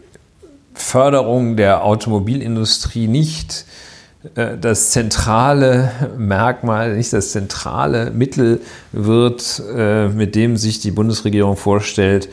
Förderung 0.74 1.56
der 1.56 1.84
Automobilindustrie 1.84 3.06
nicht 3.08 3.52
äh, 3.52 3.87
das 4.34 4.90
zentrale 4.90 5.92
Merkmal, 6.16 6.96
nicht 6.96 7.12
das 7.12 7.30
zentrale 7.30 8.10
Mittel 8.10 8.60
wird, 8.90 9.62
äh, 9.76 10.08
mit 10.08 10.34
dem 10.34 10.56
sich 10.56 10.80
die 10.80 10.90
Bundesregierung 10.90 11.56
vorstellt, 11.56 12.28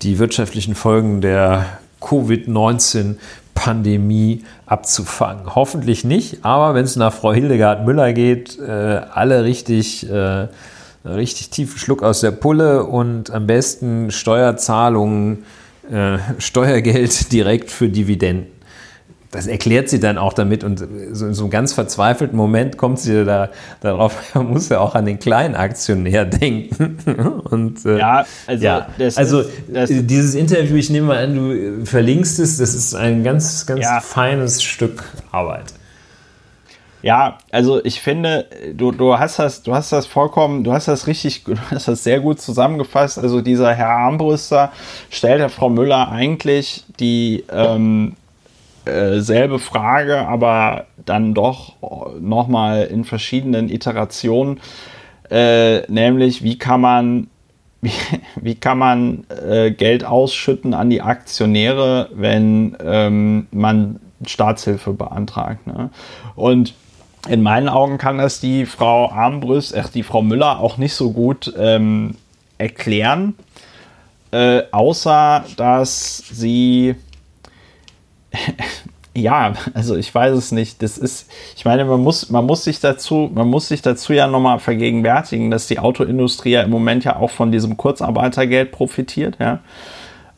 die 0.00 0.18
wirtschaftlichen 0.18 0.74
Folgen 0.74 1.20
der 1.20 1.66
Covid-19-Pandemie 2.00 4.44
abzufangen. 4.64 5.54
Hoffentlich 5.54 6.04
nicht, 6.04 6.42
aber 6.44 6.74
wenn 6.74 6.86
es 6.86 6.96
nach 6.96 7.12
Frau 7.12 7.34
Hildegard 7.34 7.84
Müller 7.84 8.14
geht, 8.14 8.58
äh, 8.58 9.02
alle 9.12 9.44
richtig, 9.44 10.06
richtig 11.04 11.50
tiefen 11.50 11.78
Schluck 11.78 12.02
aus 12.02 12.20
der 12.20 12.30
Pulle 12.32 12.84
und 12.84 13.30
am 13.30 13.46
besten 13.46 14.10
Steuerzahlungen, 14.10 15.44
Steuergeld 16.38 17.30
direkt 17.36 17.70
für 17.70 17.88
Dividenden 17.88 18.55
das 19.30 19.46
erklärt 19.46 19.88
sie 19.88 20.00
dann 20.00 20.18
auch 20.18 20.32
damit 20.32 20.64
und 20.64 20.78
so 21.12 21.26
in 21.26 21.34
so 21.34 21.44
einem 21.44 21.50
ganz 21.50 21.72
verzweifelten 21.72 22.36
Moment 22.36 22.76
kommt 22.76 22.98
sie 22.98 23.24
da 23.24 23.50
darauf, 23.80 24.14
man 24.34 24.50
muss 24.50 24.68
ja 24.68 24.80
auch 24.80 24.94
an 24.94 25.04
den 25.04 25.18
kleinen 25.18 25.54
Aktionär 25.54 26.24
denken. 26.24 26.98
Und, 27.50 27.84
äh, 27.84 27.98
ja, 27.98 28.26
also, 28.46 28.64
ja. 28.64 28.86
also 29.16 29.40
ist, 29.40 30.10
dieses 30.10 30.34
Interview, 30.34 30.76
ich 30.76 30.90
nehme 30.90 31.08
mal 31.08 31.24
an, 31.24 31.34
du 31.34 31.86
verlinkst 31.86 32.38
es, 32.38 32.58
das 32.58 32.74
ist 32.74 32.94
ein 32.94 33.24
ganz, 33.24 33.66
ganz 33.66 33.80
ja. 33.80 34.00
feines 34.00 34.62
Stück 34.62 35.04
Arbeit. 35.32 35.74
Ja, 37.02 37.38
also 37.52 37.84
ich 37.84 38.00
finde, 38.00 38.46
du, 38.74 38.90
du 38.90 39.16
hast 39.16 39.38
das, 39.38 39.62
du 39.62 39.74
hast 39.74 39.92
das 39.92 40.06
vollkommen, 40.06 40.64
du 40.64 40.72
hast 40.72 40.88
das 40.88 41.06
richtig, 41.06 41.44
du 41.44 41.54
hast 41.70 41.86
das 41.86 42.02
sehr 42.02 42.20
gut 42.20 42.40
zusammengefasst. 42.40 43.18
Also 43.18 43.42
dieser 43.42 43.72
Herr 43.74 43.90
Armbrüster 43.90 44.72
stellt 45.10 45.40
der 45.40 45.48
Frau 45.48 45.68
Müller 45.68 46.10
eigentlich 46.10 46.84
die 46.98 47.44
ähm, 47.50 48.16
äh, 48.86 49.20
selbe 49.20 49.58
Frage, 49.58 50.26
aber 50.26 50.86
dann 51.04 51.34
doch 51.34 51.74
nochmal 52.20 52.84
in 52.84 53.04
verschiedenen 53.04 53.68
Iterationen, 53.68 54.60
äh, 55.30 55.80
nämlich 55.90 56.42
wie 56.42 56.58
kann 56.58 56.80
man 56.80 57.26
wie, 57.82 57.92
wie 58.40 58.54
kann 58.54 58.78
man 58.78 59.26
äh, 59.28 59.70
Geld 59.70 60.04
ausschütten 60.04 60.72
an 60.72 60.88
die 60.88 61.02
Aktionäre, 61.02 62.08
wenn 62.14 62.76
ähm, 62.82 63.46
man 63.50 64.00
Staatshilfe 64.24 64.92
beantragt. 64.92 65.66
Ne? 65.66 65.90
Und 66.34 66.74
in 67.28 67.42
meinen 67.42 67.68
Augen 67.68 67.98
kann 67.98 68.18
das 68.18 68.40
die 68.40 68.66
Frau 68.66 69.10
Armbrüst, 69.10 69.74
äh, 69.74 69.82
die 69.94 70.02
Frau 70.02 70.22
Müller 70.22 70.60
auch 70.60 70.78
nicht 70.78 70.94
so 70.94 71.12
gut 71.12 71.52
ähm, 71.58 72.14
erklären, 72.58 73.34
äh, 74.30 74.62
außer 74.72 75.44
dass 75.56 76.18
sie 76.30 76.94
ja, 79.14 79.54
also 79.74 79.96
ich 79.96 80.14
weiß 80.14 80.34
es 80.36 80.52
nicht. 80.52 80.82
Das 80.82 80.98
ist, 80.98 81.30
ich 81.56 81.64
meine, 81.64 81.84
man 81.84 82.00
muss, 82.00 82.30
man 82.30 82.44
muss 82.44 82.64
sich 82.64 82.80
dazu, 82.80 83.30
man 83.32 83.48
muss 83.48 83.68
sich 83.68 83.82
dazu 83.82 84.12
ja 84.12 84.26
nochmal 84.26 84.58
vergegenwärtigen, 84.58 85.50
dass 85.50 85.66
die 85.66 85.78
Autoindustrie 85.78 86.52
ja 86.52 86.62
im 86.62 86.70
Moment 86.70 87.04
ja 87.04 87.16
auch 87.16 87.30
von 87.30 87.50
diesem 87.50 87.76
Kurzarbeitergeld 87.76 88.72
profitiert, 88.72 89.36
ja. 89.40 89.60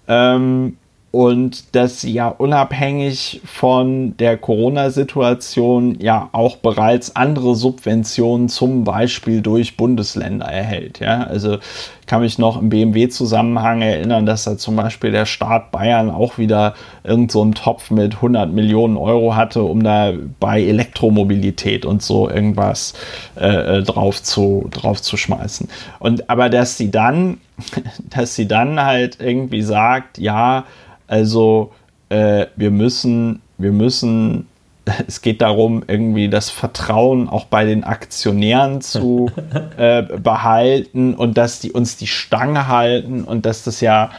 Ähm, 0.06 0.78
und 1.10 1.74
dass 1.74 2.02
sie 2.02 2.12
ja 2.12 2.28
unabhängig 2.28 3.40
von 3.44 4.16
der 4.18 4.36
Corona-Situation 4.36 5.98
ja 6.00 6.28
auch 6.32 6.56
bereits 6.56 7.16
andere 7.16 7.54
Subventionen 7.54 8.50
zum 8.50 8.84
Beispiel 8.84 9.40
durch 9.40 9.78
Bundesländer 9.78 10.46
erhält. 10.46 11.00
Ja? 11.00 11.22
Also 11.22 11.58
kann 12.06 12.20
mich 12.20 12.38
noch 12.38 12.60
im 12.60 12.68
BMW-Zusammenhang 12.68 13.80
erinnern, 13.80 14.26
dass 14.26 14.44
da 14.44 14.58
zum 14.58 14.76
Beispiel 14.76 15.10
der 15.10 15.24
Staat 15.24 15.70
Bayern 15.70 16.10
auch 16.10 16.36
wieder 16.36 16.74
irgend 17.04 17.32
so 17.32 17.44
Topf 17.52 17.90
mit 17.90 18.16
100 18.16 18.52
Millionen 18.52 18.98
Euro 18.98 19.34
hatte, 19.34 19.62
um 19.62 19.82
da 19.82 20.12
bei 20.40 20.62
Elektromobilität 20.62 21.86
und 21.86 22.02
so 22.02 22.28
irgendwas 22.28 22.92
äh, 23.36 23.78
äh 23.78 23.82
drauf, 23.82 24.22
zu, 24.22 24.68
drauf 24.70 25.00
zu 25.00 25.16
schmeißen. 25.16 25.68
Und 26.00 26.28
aber 26.28 26.50
dass 26.50 26.76
sie 26.76 26.90
dann, 26.90 27.38
dass 28.10 28.34
sie 28.34 28.48
dann 28.48 28.80
halt 28.80 29.18
irgendwie 29.20 29.62
sagt, 29.62 30.18
ja, 30.18 30.64
also 31.06 31.72
äh, 32.08 32.46
wir 32.56 32.70
müssen, 32.70 33.40
wir 33.56 33.72
müssen, 33.72 34.46
es 35.06 35.22
geht 35.22 35.42
darum, 35.42 35.82
irgendwie 35.86 36.28
das 36.28 36.50
Vertrauen 36.50 37.28
auch 37.28 37.46
bei 37.46 37.64
den 37.64 37.84
Aktionären 37.84 38.80
zu 38.80 39.30
äh, 39.76 40.02
behalten 40.02 41.14
und 41.14 41.36
dass 41.38 41.60
die 41.60 41.72
uns 41.72 41.96
die 41.96 42.06
Stange 42.06 42.68
halten 42.68 43.24
und 43.24 43.46
dass 43.46 43.64
das 43.64 43.80
ja 43.80 44.10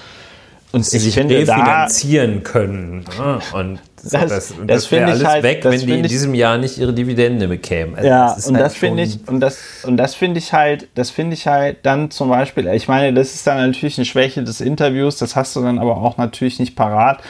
und 0.72 0.82
ich 0.82 0.88
sich 0.88 1.14
finde, 1.14 1.38
refinanzieren 1.38 2.44
da, 2.44 2.50
können. 2.50 3.06
Ne? 3.18 3.40
Und 3.54 3.80
das, 4.04 4.12
das, 4.12 4.30
das, 4.30 4.54
das 4.66 4.92
wäre 4.92 5.12
alles 5.12 5.26
halt, 5.26 5.44
weg, 5.44 5.64
wenn 5.64 5.80
die 5.80 6.00
in 6.00 6.04
diesem 6.04 6.34
Jahr 6.34 6.58
nicht 6.58 6.78
ihre 6.78 6.94
Dividende 6.94 7.48
bekämen. 7.48 7.96
Also 7.96 8.08
ja, 8.08 8.32
und 8.32 8.56
halt 8.56 8.66
das 8.66 8.76
finde 8.76 9.04
ich, 9.04 9.20
und 9.28 9.40
das, 9.40 9.84
und 9.84 9.98
das 9.98 10.16
finde 10.16 10.38
ich 10.38 10.54
halt, 10.54 10.88
das 10.96 11.10
finde 11.10 11.34
ich 11.34 11.48
halt 11.48 11.78
dann 11.84 12.12
zum 12.12 12.30
Beispiel, 12.30 12.68
ich 12.68 12.88
meine, 12.88 13.14
das 13.14 13.34
ist 13.34 13.48
dann 13.48 13.58
natürlich 13.58 13.98
eine 13.98 14.06
Schwäche 14.06 14.44
des 14.44 14.62
Interviews, 14.62 15.18
das 15.18 15.36
hast 15.36 15.56
du 15.56 15.62
dann 15.62 15.80
aber 15.80 15.98
auch 15.98 16.18
natürlich 16.18 16.60
nicht 16.60 16.76
parat. 16.76 17.22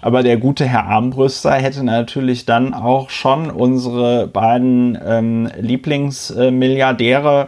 Aber 0.00 0.22
der 0.22 0.36
gute 0.36 0.64
Herr 0.64 0.84
Armbrüster 0.84 1.52
hätte 1.54 1.82
natürlich 1.82 2.46
dann 2.46 2.72
auch 2.72 3.10
schon 3.10 3.50
unsere 3.50 4.28
beiden 4.28 4.96
ähm, 5.04 5.50
Lieblingsmilliardäre 5.58 7.42
äh, 7.42 7.46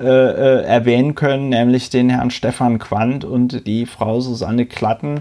äh, 0.00 0.04
äh, 0.04 0.64
erwähnen 0.64 1.14
können, 1.14 1.50
nämlich 1.50 1.90
den 1.90 2.08
Herrn 2.08 2.30
Stefan 2.30 2.78
Quandt 2.78 3.24
und 3.24 3.66
die 3.66 3.84
Frau 3.84 4.20
Susanne 4.20 4.64
Klatten, 4.64 5.20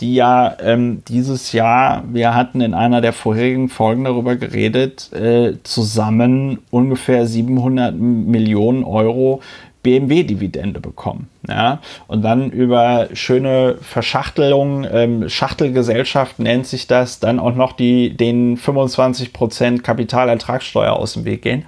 die 0.00 0.14
ja 0.14 0.56
ähm, 0.60 1.02
dieses 1.08 1.52
Jahr, 1.52 2.02
wir 2.12 2.34
hatten 2.34 2.60
in 2.60 2.74
einer 2.74 3.00
der 3.00 3.12
vorherigen 3.12 3.68
Folgen 3.68 4.04
darüber 4.04 4.36
geredet, 4.36 5.12
äh, 5.12 5.54
zusammen 5.62 6.58
ungefähr 6.70 7.26
700 7.26 7.94
Millionen 7.94 8.84
Euro 8.84 9.40
BMW-Dividende 9.82 10.80
bekommen. 10.80 11.28
Ja? 11.48 11.80
Und 12.08 12.22
dann 12.22 12.50
über 12.50 13.08
schöne 13.12 13.76
Verschachtelung, 13.80 14.86
ähm, 14.90 15.28
Schachtelgesellschaft 15.28 16.38
nennt 16.38 16.66
sich 16.66 16.86
das, 16.86 17.20
dann 17.20 17.38
auch 17.38 17.54
noch 17.54 17.72
die, 17.72 18.16
den 18.16 18.58
25% 18.58 19.82
Kapitalertragssteuer 19.82 20.92
aus 20.92 21.14
dem 21.14 21.24
Weg 21.24 21.42
gehen. 21.42 21.66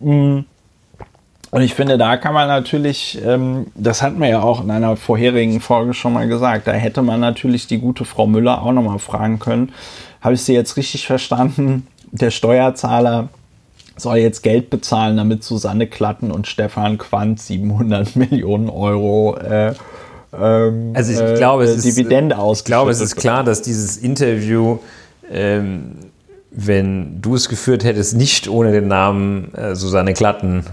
Mhm. 0.00 0.44
Und 1.50 1.62
ich 1.62 1.74
finde, 1.74 1.96
da 1.96 2.16
kann 2.16 2.34
man 2.34 2.46
natürlich, 2.48 3.18
ähm, 3.24 3.68
das 3.74 4.02
hatten 4.02 4.20
wir 4.20 4.28
ja 4.28 4.42
auch 4.42 4.62
in 4.62 4.70
einer 4.70 4.96
vorherigen 4.96 5.60
Folge 5.60 5.94
schon 5.94 6.12
mal 6.12 6.28
gesagt, 6.28 6.66
da 6.66 6.72
hätte 6.72 7.00
man 7.02 7.20
natürlich 7.20 7.66
die 7.66 7.78
gute 7.78 8.04
Frau 8.04 8.26
Müller 8.26 8.62
auch 8.62 8.72
nochmal 8.72 8.98
fragen 8.98 9.38
können. 9.38 9.72
Habe 10.20 10.34
ich 10.34 10.42
sie 10.42 10.52
jetzt 10.52 10.76
richtig 10.76 11.06
verstanden? 11.06 11.86
Der 12.10 12.30
Steuerzahler 12.30 13.28
soll 13.96 14.18
jetzt 14.18 14.42
Geld 14.42 14.70
bezahlen, 14.70 15.16
damit 15.16 15.42
Susanne 15.42 15.86
Klatten 15.86 16.30
und 16.30 16.46
Stefan 16.46 16.98
Quandt 16.98 17.40
700 17.40 18.14
Millionen 18.16 18.68
Euro 18.68 19.36
äh, 19.38 19.74
ähm, 20.32 20.92
also 20.94 21.12
ich 21.12 21.34
glaube, 21.36 21.64
äh, 21.64 21.68
es 21.68 21.82
Dividende 21.82 22.36
ist, 22.36 22.58
Ich 22.58 22.64
glaube, 22.64 22.90
es 22.90 23.00
ist 23.00 23.16
klar, 23.16 23.44
dass 23.44 23.62
dieses 23.62 23.96
Interview, 23.96 24.78
ähm, 25.30 25.96
wenn 26.50 27.20
du 27.20 27.34
es 27.34 27.48
geführt 27.48 27.84
hättest, 27.84 28.16
nicht 28.16 28.48
ohne 28.48 28.72
den 28.72 28.88
Namen 28.88 29.54
äh, 29.54 29.74
Susanne 29.74 30.14
Klatten 30.14 30.64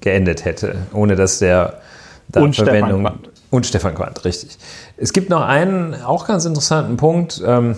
geendet 0.00 0.44
hätte, 0.44 0.76
ohne 0.92 1.16
dass 1.16 1.38
der 1.38 1.80
da 2.28 2.40
und 2.40 2.56
Verwendung. 2.56 3.00
Stefan 3.00 3.20
Quandt. 3.20 3.30
Und 3.50 3.66
Stefan 3.66 3.94
Quandt, 3.94 4.24
richtig. 4.24 4.58
Es 4.96 5.12
gibt 5.12 5.30
noch 5.30 5.42
einen 5.42 5.94
auch 6.02 6.26
ganz 6.26 6.44
interessanten 6.44 6.96
Punkt. 6.96 7.42
Ähm, 7.46 7.76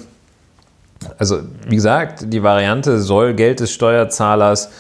also, 1.18 1.40
wie 1.68 1.76
gesagt, 1.76 2.32
die 2.32 2.42
Variante 2.42 3.00
soll 3.00 3.34
Geld 3.34 3.60
des 3.60 3.72
Steuerzahlers 3.72 4.70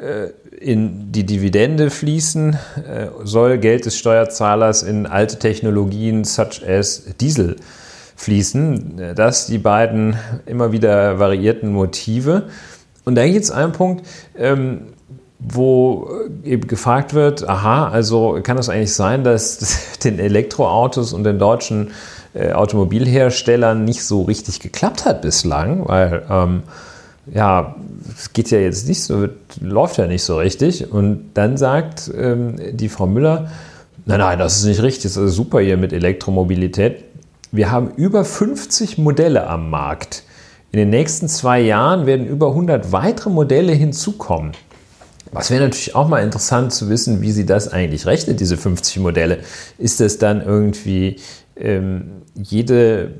äh, 0.00 0.30
in 0.58 1.12
die 1.12 1.24
Dividende 1.24 1.90
fließen, 1.90 2.54
äh, 2.54 3.08
soll 3.24 3.58
Geld 3.58 3.84
des 3.84 3.98
Steuerzahlers 3.98 4.82
in 4.82 5.06
alte 5.06 5.38
Technologien 5.38 6.24
such 6.24 6.66
as 6.66 7.04
Diesel 7.20 7.56
fließen. 8.16 9.14
Das 9.14 9.46
die 9.46 9.58
beiden 9.58 10.16
immer 10.46 10.72
wieder 10.72 11.18
variierten 11.18 11.72
Motive. 11.72 12.44
Und 13.04 13.14
da 13.14 13.26
gibt 13.26 13.44
es 13.44 13.50
einen 13.50 13.72
Punkt, 13.72 14.06
ähm, 14.38 14.94
wo 15.48 16.08
äh, 16.44 16.50
eben 16.50 16.66
gefragt 16.66 17.14
wird, 17.14 17.48
aha, 17.48 17.88
also 17.88 18.38
kann 18.42 18.58
es 18.58 18.68
eigentlich 18.68 18.94
sein, 18.94 19.24
dass 19.24 19.98
den 20.04 20.18
Elektroautos 20.18 21.12
und 21.12 21.24
den 21.24 21.38
deutschen 21.38 21.92
äh, 22.34 22.52
Automobilherstellern 22.52 23.84
nicht 23.84 24.04
so 24.04 24.22
richtig 24.22 24.60
geklappt 24.60 25.04
hat 25.04 25.22
bislang, 25.22 25.88
weil 25.88 26.24
ähm, 26.28 26.62
ja, 27.32 27.74
es 28.16 28.32
geht 28.32 28.50
ja 28.50 28.58
jetzt 28.58 28.88
nicht 28.88 29.02
so, 29.02 29.28
läuft 29.60 29.98
ja 29.98 30.06
nicht 30.06 30.22
so 30.22 30.38
richtig. 30.38 30.92
Und 30.92 31.30
dann 31.34 31.56
sagt 31.56 32.10
ähm, 32.16 32.56
die 32.72 32.88
Frau 32.88 33.06
Müller, 33.06 33.50
nein, 34.04 34.18
nein, 34.18 34.38
das 34.38 34.58
ist 34.58 34.64
nicht 34.64 34.82
richtig, 34.82 35.04
das 35.04 35.16
ist 35.16 35.34
super 35.34 35.60
hier 35.60 35.76
mit 35.76 35.92
Elektromobilität. 35.92 37.04
Wir 37.52 37.70
haben 37.70 37.90
über 37.96 38.24
50 38.24 38.98
Modelle 38.98 39.46
am 39.48 39.70
Markt. 39.70 40.24
In 40.72 40.78
den 40.78 40.90
nächsten 40.90 41.28
zwei 41.28 41.60
Jahren 41.60 42.06
werden 42.06 42.26
über 42.26 42.48
100 42.48 42.92
weitere 42.92 43.30
Modelle 43.30 43.72
hinzukommen. 43.72 44.52
Was 45.32 45.50
wäre 45.50 45.64
natürlich 45.64 45.94
auch 45.94 46.08
mal 46.08 46.22
interessant 46.22 46.72
zu 46.72 46.88
wissen, 46.88 47.20
wie 47.20 47.32
sie 47.32 47.46
das 47.46 47.68
eigentlich 47.68 48.06
rechnet, 48.06 48.40
diese 48.40 48.56
50 48.56 48.98
Modelle. 48.98 49.38
Ist 49.78 50.00
das 50.00 50.18
dann 50.18 50.40
irgendwie 50.40 51.16
ähm, 51.56 52.22
jede, 52.34 53.12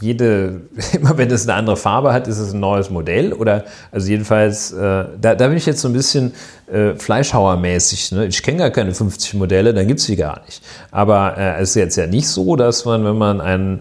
jede, 0.00 0.62
immer 0.92 1.18
wenn 1.18 1.30
es 1.30 1.48
eine 1.48 1.54
andere 1.54 1.76
Farbe 1.76 2.12
hat, 2.12 2.28
ist 2.28 2.38
es 2.38 2.52
ein 2.52 2.60
neues 2.60 2.90
Modell? 2.90 3.32
Oder, 3.32 3.64
also 3.90 4.08
jedenfalls, 4.08 4.72
äh, 4.72 5.04
da, 5.20 5.34
da 5.34 5.48
bin 5.48 5.56
ich 5.56 5.66
jetzt 5.66 5.80
so 5.80 5.88
ein 5.88 5.94
bisschen 5.94 6.32
äh, 6.72 6.94
Fleischhauermäßig. 6.94 8.12
Ne? 8.12 8.26
Ich 8.26 8.42
kenne 8.42 8.58
gar 8.58 8.70
keine 8.70 8.94
50 8.94 9.34
Modelle, 9.34 9.74
dann 9.74 9.86
gibt 9.86 10.00
es 10.00 10.06
sie 10.06 10.16
gar 10.16 10.42
nicht. 10.44 10.62
Aber 10.90 11.36
äh, 11.36 11.60
es 11.60 11.70
ist 11.70 11.74
jetzt 11.76 11.96
ja 11.96 12.06
nicht 12.06 12.28
so, 12.28 12.56
dass 12.56 12.84
man, 12.84 13.04
wenn 13.04 13.18
man 13.18 13.40
einen 13.40 13.80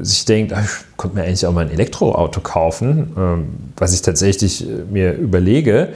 sich 0.00 0.24
denkt, 0.24 0.52
ich 0.52 0.96
könnte 0.96 1.16
mir 1.16 1.24
eigentlich 1.24 1.46
auch 1.46 1.52
mal 1.52 1.64
ein 1.64 1.70
Elektroauto 1.70 2.40
kaufen, 2.40 3.12
ähm, 3.16 3.48
was 3.76 3.92
ich 3.94 4.02
tatsächlich 4.02 4.68
äh, 4.68 4.82
mir 4.90 5.12
überlege, 5.12 5.90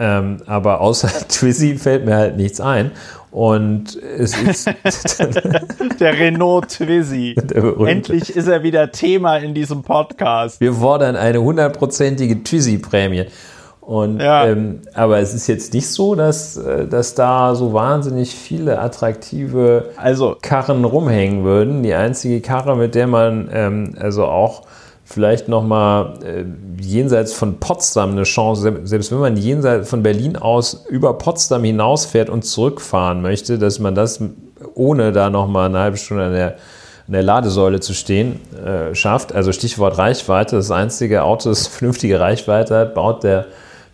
Ähm, 0.00 0.38
aber 0.46 0.80
außer 0.80 1.08
Twizy 1.28 1.76
fällt 1.76 2.06
mir 2.06 2.16
halt 2.16 2.36
nichts 2.36 2.60
ein. 2.60 2.90
Und 3.30 3.96
es 3.96 4.36
ist 4.36 4.66
der 6.00 6.18
Renault 6.18 6.68
Twizy. 6.68 7.36
Endlich 7.86 8.34
ist 8.34 8.48
er 8.48 8.62
wieder 8.62 8.90
Thema 8.90 9.36
in 9.36 9.54
diesem 9.54 9.82
Podcast. 9.82 10.60
Wir 10.60 10.72
fordern 10.72 11.14
eine 11.14 11.40
hundertprozentige 11.40 12.42
Twizy-Prämie. 12.42 13.26
Und, 13.82 14.20
ja. 14.20 14.46
ähm, 14.46 14.80
aber 14.94 15.18
es 15.18 15.34
ist 15.34 15.46
jetzt 15.48 15.74
nicht 15.74 15.88
so, 15.88 16.14
dass, 16.14 16.56
äh, 16.56 16.86
dass 16.86 17.14
da 17.14 17.54
so 17.54 17.72
wahnsinnig 17.72 18.34
viele 18.34 18.78
attraktive 18.80 19.90
also, 19.96 20.36
Karren 20.40 20.84
rumhängen 20.84 21.44
würden. 21.44 21.82
Die 21.82 21.94
einzige 21.94 22.40
Karre, 22.40 22.76
mit 22.76 22.94
der 22.94 23.06
man 23.06 23.48
ähm, 23.52 23.94
also 23.98 24.24
auch 24.24 24.62
vielleicht 25.10 25.48
nochmal 25.48 26.14
äh, 26.24 26.44
jenseits 26.80 27.32
von 27.32 27.58
Potsdam 27.58 28.12
eine 28.12 28.22
Chance, 28.22 28.80
selbst 28.84 29.10
wenn 29.10 29.18
man 29.18 29.36
jenseits 29.36 29.90
von 29.90 30.04
Berlin 30.04 30.36
aus 30.36 30.84
über 30.88 31.18
Potsdam 31.18 31.64
hinausfährt 31.64 32.30
und 32.30 32.42
zurückfahren 32.42 33.20
möchte, 33.20 33.58
dass 33.58 33.80
man 33.80 33.96
das 33.96 34.20
ohne 34.74 35.10
da 35.10 35.28
nochmal 35.28 35.66
eine 35.66 35.80
halbe 35.80 35.96
Stunde 35.96 36.24
an 36.26 36.32
der, 36.32 36.48
an 37.08 37.12
der 37.12 37.22
Ladesäule 37.24 37.80
zu 37.80 37.92
stehen 37.92 38.40
äh, 38.56 38.94
schafft. 38.94 39.34
Also 39.34 39.50
Stichwort 39.50 39.98
Reichweite, 39.98 40.54
das 40.56 40.70
einzige 40.70 41.24
Auto, 41.24 41.48
das 41.48 41.66
vernünftige 41.66 42.20
Reichweite 42.20 42.78
hat, 42.78 42.94
baut 42.94 43.24
der 43.24 43.46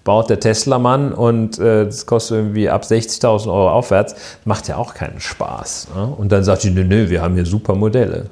baut 0.05 0.31
der 0.31 0.39
Tesla-Mann 0.39 1.13
und 1.13 1.59
äh, 1.59 1.85
das 1.85 2.07
kostet 2.07 2.37
irgendwie 2.37 2.71
ab 2.71 2.85
60.000 2.85 3.49
Euro 3.49 3.71
aufwärts, 3.71 4.15
macht 4.45 4.69
ja 4.69 4.77
auch 4.77 4.95
keinen 4.95 5.19
Spaß. 5.19 5.89
Ne? 5.97 6.07
Und 6.17 6.31
dann 6.31 6.45
sagt 6.45 6.63
die, 6.63 6.71
nö, 6.71 6.85
nö, 6.85 7.11
wir 7.11 7.23
haben 7.23 7.35
hier 7.35 7.45
super 7.45 7.75
Modelle. 7.75 8.31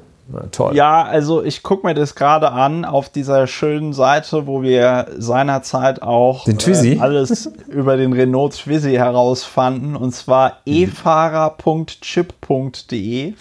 Toll. 0.51 0.75
Ja, 0.75 1.03
also 1.03 1.43
ich 1.43 1.61
gucke 1.61 1.85
mir 1.85 1.93
das 1.93 2.15
gerade 2.15 2.51
an 2.51 2.83
auf 2.83 3.09
dieser 3.09 3.45
schönen 3.45 3.93
Seite, 3.93 4.47
wo 4.47 4.63
wir 4.63 5.05
seinerzeit 5.17 6.01
auch 6.01 6.47
äh, 6.47 6.97
alles 6.99 7.51
über 7.67 7.95
den 7.95 8.11
Renault 8.11 8.53
Twizy 8.53 8.93
herausfanden, 8.93 9.95
und 9.95 10.13
zwar 10.13 10.61
mhm. 10.65 10.83
efahrer.chip.de. 10.83 13.33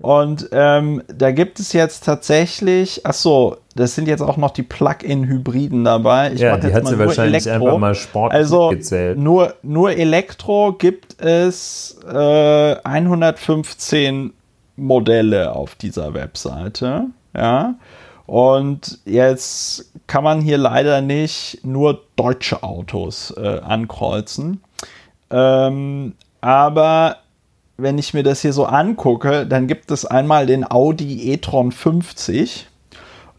Und 0.00 0.48
ähm, 0.50 1.02
da 1.06 1.30
gibt 1.30 1.60
es 1.60 1.72
jetzt 1.72 2.04
tatsächlich, 2.04 3.02
ach 3.04 3.12
so, 3.12 3.58
das 3.76 3.94
sind 3.94 4.08
jetzt 4.08 4.20
auch 4.20 4.36
noch 4.36 4.50
die 4.50 4.64
Plug-in-Hybriden 4.64 5.84
dabei. 5.84 6.32
Ich 6.32 6.40
ja, 6.40 6.56
die 6.56 6.74
hat 6.74 6.88
sie 6.88 6.98
wahrscheinlich 6.98 7.46
Elektro. 7.46 7.66
einfach 7.66 7.78
mal 7.78 7.94
Sport 7.94 8.32
also 8.32 8.70
gezählt. 8.70 9.16
Nur, 9.18 9.54
nur 9.62 9.92
Elektro 9.92 10.72
gibt 10.72 11.22
es 11.22 12.00
äh, 12.04 12.74
115 12.82 14.32
Modelle 14.76 15.54
auf 15.54 15.74
dieser 15.74 16.14
Webseite. 16.14 17.06
Ja. 17.34 17.74
Und 18.26 18.98
jetzt 19.04 19.92
kann 20.06 20.24
man 20.24 20.40
hier 20.40 20.58
leider 20.58 21.00
nicht 21.00 21.60
nur 21.64 22.02
deutsche 22.16 22.62
Autos 22.62 23.32
äh, 23.36 23.60
ankreuzen. 23.60 24.62
Ähm, 25.30 26.14
aber 26.40 27.16
wenn 27.76 27.98
ich 27.98 28.14
mir 28.14 28.22
das 28.22 28.42
hier 28.42 28.52
so 28.52 28.64
angucke, 28.64 29.46
dann 29.46 29.66
gibt 29.66 29.90
es 29.90 30.04
einmal 30.04 30.46
den 30.46 30.70
Audi 30.70 31.32
e-tron 31.32 31.72
50 31.72 32.68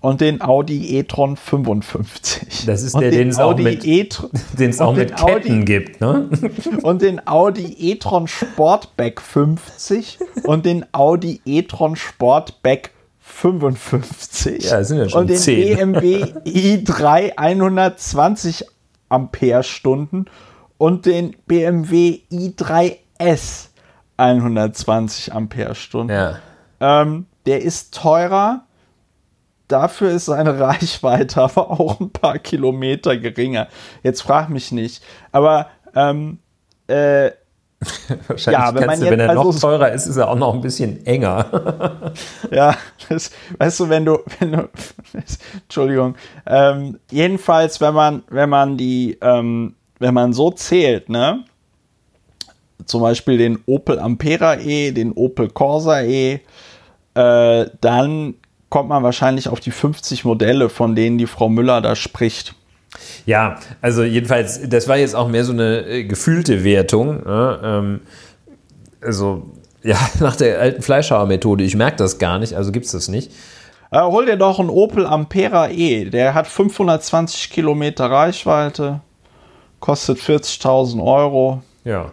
und 0.03 0.19
den 0.19 0.41
Audi 0.41 0.97
e-tron 0.97 1.37
55. 1.37 2.65
Das 2.65 2.83
ist 2.83 2.93
der, 2.93 3.09
den, 3.09 3.19
den 3.19 3.29
es 3.29 3.39
auch 3.39 3.57
mit, 3.57 3.85
e 3.85 4.09
auch 4.79 4.93
mit 4.93 5.15
Ketten 5.15 5.21
Audi, 5.21 5.63
gibt, 5.63 6.01
ne? 6.01 6.29
Und 6.83 7.01
den 7.01 7.25
Audi 7.25 7.73
e-tron 7.79 8.27
Sportback 8.27 9.21
50 9.21 10.19
und 10.43 10.65
den 10.65 10.85
Audi 10.91 11.39
e-tron 11.45 11.95
Sportback 11.95 12.91
55. 13.21 14.65
Ja, 14.65 14.83
sind 14.83 14.97
ja 14.97 15.07
schon 15.07 15.21
Und 15.21 15.29
den 15.29 15.37
10. 15.37 15.93
BMW 15.93 16.25
i3 16.45 17.37
120 17.37 18.65
Ampere-Stunden 19.07 20.25
und 20.77 21.05
den 21.05 21.33
BMW 21.47 22.19
i3S 22.29 23.69
120 24.17 25.33
Ampere-Stunden. 25.33 26.13
Ja. 26.13 26.39
Ähm, 26.81 27.25
der 27.45 27.61
ist 27.61 27.93
teurer. 27.93 28.65
Dafür 29.74 30.11
ist 30.11 30.26
seine 30.26 30.59
Reichweite 30.59 31.41
aber 31.41 31.71
auch 31.71 31.99
ein 31.99 32.11
paar 32.11 32.38
Kilometer 32.38 33.17
geringer. 33.17 33.67
Jetzt 34.03 34.21
frag 34.21 34.49
mich 34.49 34.71
nicht. 34.71 35.03
Aber 35.32 35.67
ähm, 35.95 36.38
äh, 36.86 37.32
Wahrscheinlich 38.28 38.45
ja, 38.47 38.76
wenn, 38.76 38.86
man 38.86 38.99
du, 38.99 39.09
wenn 39.09 39.19
er 39.19 39.30
also 39.32 39.43
noch 39.51 39.59
teurer 39.59 39.91
ist, 39.91 40.05
ist 40.05 40.15
er 40.15 40.30
auch 40.30 40.38
noch 40.38 40.53
ein 40.53 40.61
bisschen 40.61 41.03
enger. 41.07 42.13
ja, 42.51 42.78
das, 43.09 43.32
weißt 43.57 43.80
du, 43.80 43.89
wenn 43.89 44.05
du, 44.05 44.19
wenn 44.39 44.51
du 44.51 44.69
Entschuldigung, 45.63 46.15
ähm, 46.45 46.99
jedenfalls, 47.09 47.82
wenn 47.82 47.95
man, 47.95 48.24
wenn 48.30 48.49
man 48.49 48.78
die, 48.78 49.17
ähm, 49.21 49.74
wenn 49.97 50.13
man 50.13 50.34
so 50.34 50.51
zählt, 50.51 51.09
ne, 51.09 51.43
zum 52.86 53.01
Beispiel 53.01 53.38
den 53.39 53.59
Opel 53.65 53.99
Ampera 53.99 54.55
E, 54.59 54.91
den 54.91 55.11
Opel 55.13 55.49
Corsa 55.49 56.01
E, 56.03 56.41
äh, 57.15 57.65
dann 57.82 58.36
kommt 58.74 58.89
man 58.89 59.03
wahrscheinlich 59.03 59.49
auf 59.49 59.59
die 59.59 59.69
50 59.69 60.26
Modelle, 60.26 60.67
von 60.67 60.95
denen 60.95 61.19
die 61.19 61.28
Frau 61.28 61.47
Müller 61.47 61.80
da 61.80 61.95
spricht. 61.95 62.55
Ja, 63.28 63.59
also 63.82 64.01
jedenfalls, 64.01 64.67
das 64.67 64.88
war 64.88 64.97
jetzt 64.97 65.15
auch 65.15 65.28
mehr 65.28 65.43
so 65.43 65.53
eine 65.53 65.86
äh, 65.86 66.03
gefühlte 66.05 66.63
Wertung. 66.63 67.24
Ne? 67.24 67.59
Ähm, 67.63 68.01
also, 68.99 69.51
ja, 69.84 69.99
nach 70.19 70.36
der 70.38 70.59
alten 70.59 70.82
Fleischhauer-Methode, 70.82 71.63
ich 71.63 71.76
merke 71.76 71.97
das 71.97 72.17
gar 72.17 72.39
nicht, 72.39 72.55
also 72.55 72.71
gibt 72.71 72.88
es 72.88 72.93
das 72.93 73.09
nicht. 73.09 73.32
Äh, 73.91 74.01
hol 74.01 74.26
dir 74.26 74.38
doch 74.38 74.59
einen 74.59 74.71
Opel 74.71 75.05
Ampera 75.05 75.69
E, 75.69 76.05
der 76.05 76.34
hat 76.34 76.47
520 76.47 77.51
Kilometer 77.51 78.09
Reichweite, 78.09 79.01
kostet 79.82 80.17
40.000 80.17 80.99
Euro. 80.99 81.61
Ja 81.84 82.11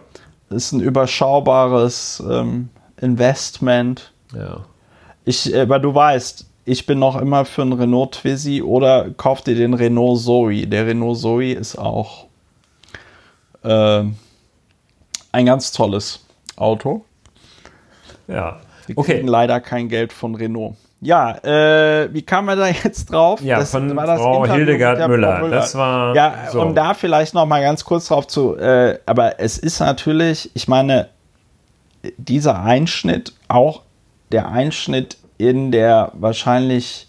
ist 0.51 0.73
ein 0.73 0.81
überschaubares 0.81 2.21
ähm, 2.29 2.67
Investment. 2.99 4.11
Ja. 4.35 4.65
Ich, 5.23 5.57
aber 5.57 5.79
du 5.79 5.95
weißt, 5.95 6.50
ich 6.65 6.85
bin 6.85 6.99
noch 6.99 7.19
immer 7.19 7.45
für 7.45 7.63
einen 7.63 7.73
Renault 7.73 8.13
Twizy 8.13 8.61
oder 8.61 9.09
kauf 9.11 9.41
dir 9.41 9.55
den 9.55 9.73
Renault 9.73 10.19
Zoe. 10.19 10.67
Der 10.67 10.85
Renault 10.85 11.17
Zoe 11.17 11.53
ist 11.53 11.77
auch 11.77 12.27
äh, 13.63 14.03
ein 15.31 15.45
ganz 15.45 15.71
tolles 15.71 16.25
Auto. 16.55 17.03
Ja. 18.27 18.59
Wir 18.85 18.97
okay. 18.97 19.15
kriegen 19.15 19.27
leider 19.27 19.59
kein 19.59 19.89
Geld 19.89 20.13
von 20.13 20.35
Renault. 20.35 20.75
Ja, 21.03 21.35
äh, 21.43 22.13
wie 22.13 22.21
kam 22.21 22.45
man 22.45 22.59
da 22.59 22.67
jetzt 22.83 23.11
drauf? 23.11 23.41
Ja, 23.41 23.59
das 23.59 23.71
von 23.71 23.95
war 23.95 24.05
das 24.05 24.19
Frau 24.19 24.43
Interview 24.43 24.65
Hildegard 24.65 25.07
Müller. 25.07 25.39
Müller. 25.39 25.55
Das 25.55 25.75
war 25.75 26.15
ja, 26.15 26.49
so. 26.51 26.61
um 26.61 26.75
da 26.75 26.93
vielleicht 26.93 27.33
noch 27.33 27.47
mal 27.47 27.61
ganz 27.61 27.83
kurz 27.83 28.07
drauf 28.07 28.27
zu. 28.27 28.55
Äh, 28.55 28.99
aber 29.07 29.39
es 29.39 29.57
ist 29.57 29.79
natürlich, 29.79 30.51
ich 30.53 30.67
meine, 30.67 31.09
dieser 32.17 32.61
Einschnitt, 32.61 33.33
auch 33.47 33.81
der 34.31 34.49
Einschnitt 34.49 35.17
in 35.49 35.71
der 35.71 36.11
wahrscheinlich 36.15 37.07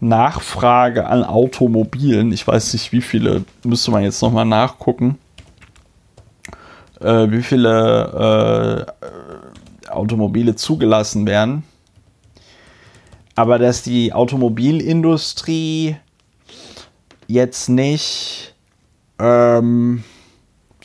Nachfrage 0.00 1.06
an 1.06 1.24
Automobilen. 1.24 2.32
Ich 2.32 2.46
weiß 2.46 2.72
nicht, 2.72 2.92
wie 2.92 3.02
viele 3.02 3.44
müsste 3.64 3.90
man 3.90 4.02
jetzt 4.04 4.22
noch 4.22 4.32
mal 4.32 4.44
nachgucken. 4.44 5.18
Äh, 7.00 7.30
wie 7.30 7.42
viele 7.42 8.86
äh, 9.86 9.90
Automobile 9.90 10.54
zugelassen 10.56 11.26
werden 11.26 11.64
aber 13.38 13.60
dass 13.60 13.84
die 13.84 14.12
Automobilindustrie 14.12 15.94
jetzt 17.28 17.68
nicht 17.68 18.52
ähm, 19.20 20.02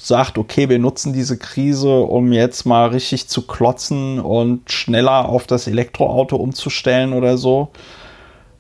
sagt, 0.04 0.38
okay, 0.38 0.68
wir 0.68 0.80
nutzen 0.80 1.14
diese 1.14 1.38
Krise, 1.38 2.02
um 2.02 2.34
jetzt 2.34 2.66
mal 2.66 2.90
richtig 2.90 3.30
zu 3.30 3.44
klotzen 3.44 4.20
und 4.20 4.70
schneller 4.70 5.30
auf 5.30 5.48
das 5.48 5.66
Elektroauto 5.68 6.36
umzustellen 6.36 7.14
oder 7.14 7.38
so, 7.38 7.70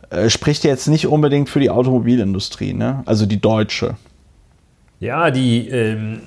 äh, 0.09 0.29
spricht 0.29 0.63
jetzt 0.63 0.87
nicht 0.87 1.07
unbedingt 1.07 1.49
für 1.49 1.59
die 1.59 1.69
Automobilindustrie, 1.69 2.73
ne? 2.73 3.03
also 3.05 3.25
die 3.25 3.41
deutsche. 3.41 3.95
Ja, 5.01 5.31
die 5.31 5.67
ähm, 5.67 6.21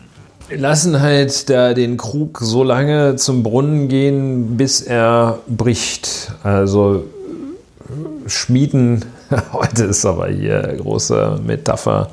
lassen 0.51 1.01
halt 1.01 1.49
da 1.49 1.73
den 1.73 1.97
Krug 1.97 2.41
so 2.43 2.63
lange 2.63 3.17
zum 3.17 3.43
Brunnen 3.43 3.89
gehen, 3.89 4.59
bis 4.59 4.83
er 4.83 5.39
bricht. 5.49 6.33
Also 6.43 7.05
Schmieden, 8.27 9.03
heute 9.53 9.85
ist 9.85 10.05
aber 10.05 10.29
hier 10.29 10.61
große 10.79 11.41
Metapher, 11.43 12.11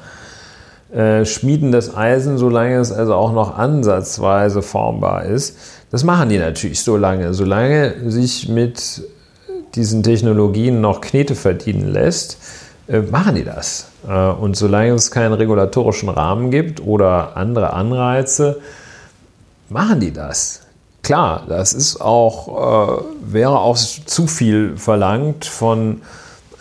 äh, 0.93 1.25
schmieden 1.25 1.71
das 1.71 1.95
Eisen, 1.95 2.37
solange 2.37 2.75
es 2.75 2.91
also 2.91 3.15
auch 3.15 3.33
noch 3.33 3.57
ansatzweise 3.57 4.61
formbar 4.61 5.25
ist. 5.25 5.57
Das 5.89 6.03
machen 6.03 6.29
die 6.29 6.37
natürlich 6.37 6.83
so 6.83 6.97
lange, 6.97 7.33
solange 7.33 8.11
sich 8.11 8.47
mit 8.47 9.01
diesen 9.73 10.03
Technologien 10.03 10.81
noch 10.81 11.01
Knete 11.01 11.33
verdienen 11.33 11.91
lässt, 11.91 12.37
äh, 12.87 12.99
machen 12.99 13.33
die 13.33 13.43
das. 13.43 13.87
Äh, 14.07 14.29
und 14.29 14.55
solange 14.55 14.91
es 14.91 15.09
keinen 15.09 15.33
regulatorischen 15.33 16.09
Rahmen 16.09 16.51
gibt 16.51 16.79
oder 16.79 17.37
andere 17.37 17.73
Anreize, 17.73 18.59
machen 19.69 19.99
die 19.99 20.13
das. 20.13 20.61
Klar, 21.01 21.45
das 21.49 21.73
ist 21.73 21.99
auch, 21.99 23.03
wäre 23.21 23.59
auch 23.59 23.75
zu 23.75 24.25
viel 24.25 24.77
verlangt 24.77 25.43
von 25.43 26.01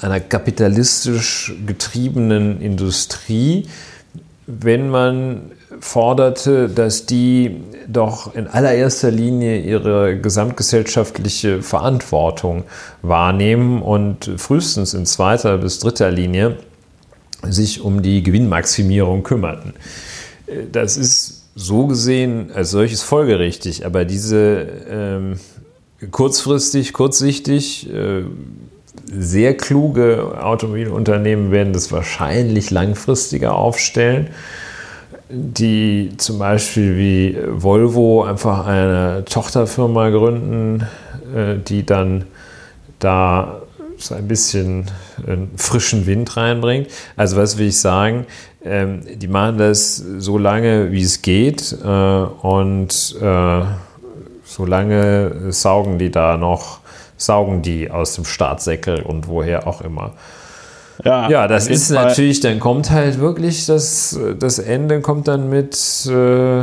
einer 0.00 0.18
kapitalistisch 0.18 1.54
getriebenen 1.64 2.60
Industrie, 2.60 3.68
wenn 4.46 4.90
man 4.90 5.52
forderte, 5.80 6.68
dass 6.68 7.06
die 7.06 7.62
doch 7.88 8.34
in 8.34 8.46
allererster 8.46 9.10
Linie 9.10 9.60
ihre 9.60 10.18
gesamtgesellschaftliche 10.18 11.62
Verantwortung 11.62 12.64
wahrnehmen 13.02 13.82
und 13.82 14.30
frühestens 14.36 14.94
in 14.94 15.06
zweiter 15.06 15.58
bis 15.58 15.78
dritter 15.78 16.10
Linie 16.10 16.56
sich 17.42 17.80
um 17.80 18.02
die 18.02 18.22
Gewinnmaximierung 18.22 19.22
kümmerten. 19.22 19.74
Das 20.70 20.96
ist 20.96 21.42
so 21.54 21.86
gesehen 21.86 22.50
als 22.52 22.70
solches 22.70 23.02
folgerichtig, 23.02 23.84
aber 23.84 24.04
diese 24.04 24.66
ähm, 24.88 25.40
kurzfristig, 26.10 26.92
kurzsichtig, 26.92 27.92
äh, 27.92 28.24
sehr 29.12 29.56
kluge 29.56 30.38
Automobilunternehmen 30.40 31.50
werden 31.50 31.72
das 31.72 31.92
wahrscheinlich 31.92 32.70
langfristiger 32.70 33.54
aufstellen 33.54 34.30
die 35.34 36.12
zum 36.18 36.38
Beispiel 36.38 36.96
wie 36.98 37.38
Volvo 37.48 38.22
einfach 38.22 38.66
eine 38.66 39.24
Tochterfirma 39.24 40.10
gründen, 40.10 40.86
äh, 41.34 41.56
die 41.56 41.86
dann 41.86 42.26
da 42.98 43.62
so 43.96 44.14
ein 44.14 44.28
bisschen 44.28 44.90
frischen 45.56 46.06
Wind 46.06 46.36
reinbringt. 46.36 46.88
Also 47.16 47.36
was 47.36 47.56
will 47.56 47.68
ich 47.68 47.80
sagen? 47.80 48.26
Ähm, 48.64 49.00
die 49.14 49.28
machen 49.28 49.58
das 49.58 49.96
so 49.96 50.36
lange, 50.36 50.92
wie 50.92 51.02
es 51.02 51.22
geht 51.22 51.76
äh, 51.82 51.86
und 51.86 53.16
äh, 53.20 53.62
so 54.44 54.66
lange 54.66 55.50
saugen 55.50 55.98
die 55.98 56.10
da 56.10 56.36
noch, 56.36 56.80
saugen 57.24 57.62
die 57.62 57.90
aus 57.90 58.14
dem 58.14 58.24
Startsäckel 58.24 59.02
und 59.02 59.28
woher 59.28 59.66
auch 59.66 59.80
immer. 59.80 60.12
Ja, 61.04 61.28
ja 61.28 61.48
das 61.48 61.68
ist 61.68 61.92
Fall. 61.92 62.06
natürlich, 62.06 62.40
dann 62.40 62.60
kommt 62.60 62.90
halt 62.90 63.18
wirklich 63.18 63.66
das, 63.66 64.18
das 64.38 64.58
Ende 64.58 65.00
kommt 65.00 65.28
dann 65.28 65.48
mit, 65.48 66.06
äh, 66.06 66.62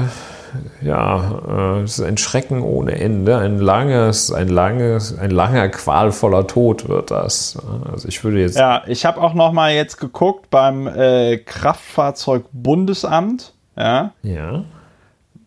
ja, 0.81 1.81
äh, 1.81 2.03
ein 2.03 2.18
Schrecken 2.18 2.61
ohne 2.61 2.99
Ende, 2.99 3.38
ein 3.38 3.60
langes, 3.60 4.31
ein 4.31 4.48
langes, 4.48 5.18
ein 5.18 5.31
langer 5.31 5.69
qualvoller 5.69 6.45
Tod 6.48 6.90
wird 6.90 7.11
das. 7.11 7.57
Also 7.91 8.07
ich 8.07 8.23
würde 8.23 8.41
jetzt. 8.41 8.57
Ja, 8.57 8.84
ich 8.88 9.06
habe 9.06 9.22
auch 9.22 9.34
noch 9.34 9.52
mal 9.52 9.73
jetzt 9.73 9.98
geguckt 9.98 10.49
beim 10.49 10.88
äh, 10.88 11.38
Kraftfahrzeugbundesamt, 11.38 13.53
ja. 13.76 14.14
Ja 14.23 14.64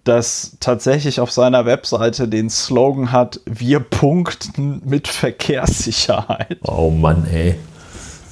das 0.05 0.57
tatsächlich 0.61 1.21
auf 1.21 1.31
seiner 1.31 1.65
Webseite 1.65 2.29
den 2.29 2.51
Slogan 2.51 3.13
hat, 3.13 3.41
wir 3.45 3.81
punkten 3.81 4.83
mit 4.85 5.09
Verkehrssicherheit. 5.09 6.59
Oh 6.65 6.91
Mann, 6.91 7.27
ey. 7.33 7.59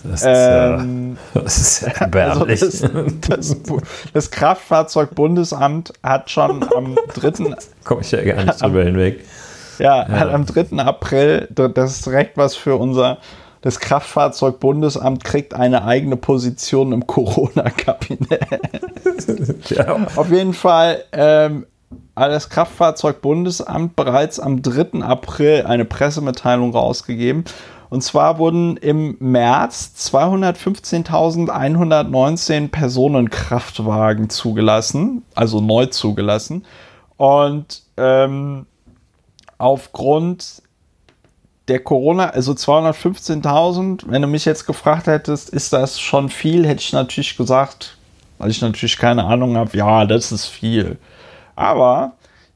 Das 0.03 0.23
ist, 0.23 0.27
ähm, 0.27 1.19
ja, 1.35 1.41
das 1.43 1.59
ist 1.59 1.83
ja 1.83 1.89
erbärmlich. 2.01 2.63
Also 2.63 2.89
das, 2.89 3.57
das, 3.61 3.83
das, 4.15 4.31
Kraftfahrzeugbundesamt 4.31 5.93
hat 6.03 6.31
schon 6.31 6.65
am 6.75 6.97
3. 7.15 7.55
Komme 7.85 8.01
ich 8.01 8.11
ja 8.11 8.23
gar 8.23 8.43
nicht 8.43 8.63
drüber 8.63 8.83
hinweg. 8.83 9.25
Ja, 9.79 10.09
ja, 10.09 10.09
hat 10.09 10.31
am 10.31 10.47
3. 10.47 10.79
April, 10.79 11.49
das 11.51 11.93
ist 11.93 12.07
direkt 12.07 12.37
was 12.37 12.57
für 12.57 12.77
unser, 12.77 13.19
das 13.63 13.81
Kraftfahrzeugbundesamt 13.81 15.25
kriegt 15.25 15.55
eine 15.55 15.85
eigene 15.85 16.17
Position 16.17 16.93
im 16.93 17.07
Corona-Kabinett. 17.07 18.41
ja. 19.71 20.07
Auf 20.17 20.31
jeden 20.31 20.55
Fall 20.55 21.05
ähm, 21.13 21.67
hat 22.17 22.31
das 22.31 22.49
Kraftfahrzeugbundesamt 22.49 23.97
bereits 23.97 24.41
am 24.41 24.63
3. 24.63 25.03
April 25.03 25.67
eine 25.67 25.85
Pressemitteilung 25.85 26.73
rausgegeben 26.73 27.45
und 27.91 28.03
zwar 28.03 28.39
wurden 28.39 28.77
im 28.77 29.17
März 29.19 29.95
215.119 29.99 32.69
Personenkraftwagen 32.69 34.31
zugelassen, 34.31 35.25
also 35.35 35.61
neu 35.61 35.87
zugelassen. 35.87 36.65
Und 37.17 37.83
ähm, 37.97 38.67
aufgrund 39.59 40.63
der 41.71 41.79
Corona, 41.79 42.31
also 42.31 42.53
215.000, 42.53 44.03
wenn 44.07 44.23
du 44.23 44.29
mich 44.29 44.45
jetzt 44.45 44.67
gefragt 44.67 45.07
hättest, 45.07 45.51
ist 45.51 45.73
das 45.73 46.01
schon 46.01 46.29
viel, 46.29 46.67
hätte 46.67 46.83
ich 46.83 46.93
natürlich 46.93 47.37
gesagt, 47.37 47.97
weil 48.39 48.51
ich 48.51 48.61
natürlich 48.61 48.99
keine 48.99 49.25
Ahnung 49.25 49.57
habe, 49.57 49.77
ja, 49.77 50.05
das 50.05 50.33
ist 50.33 50.47
viel. 50.47 50.99
Aber 51.55 52.15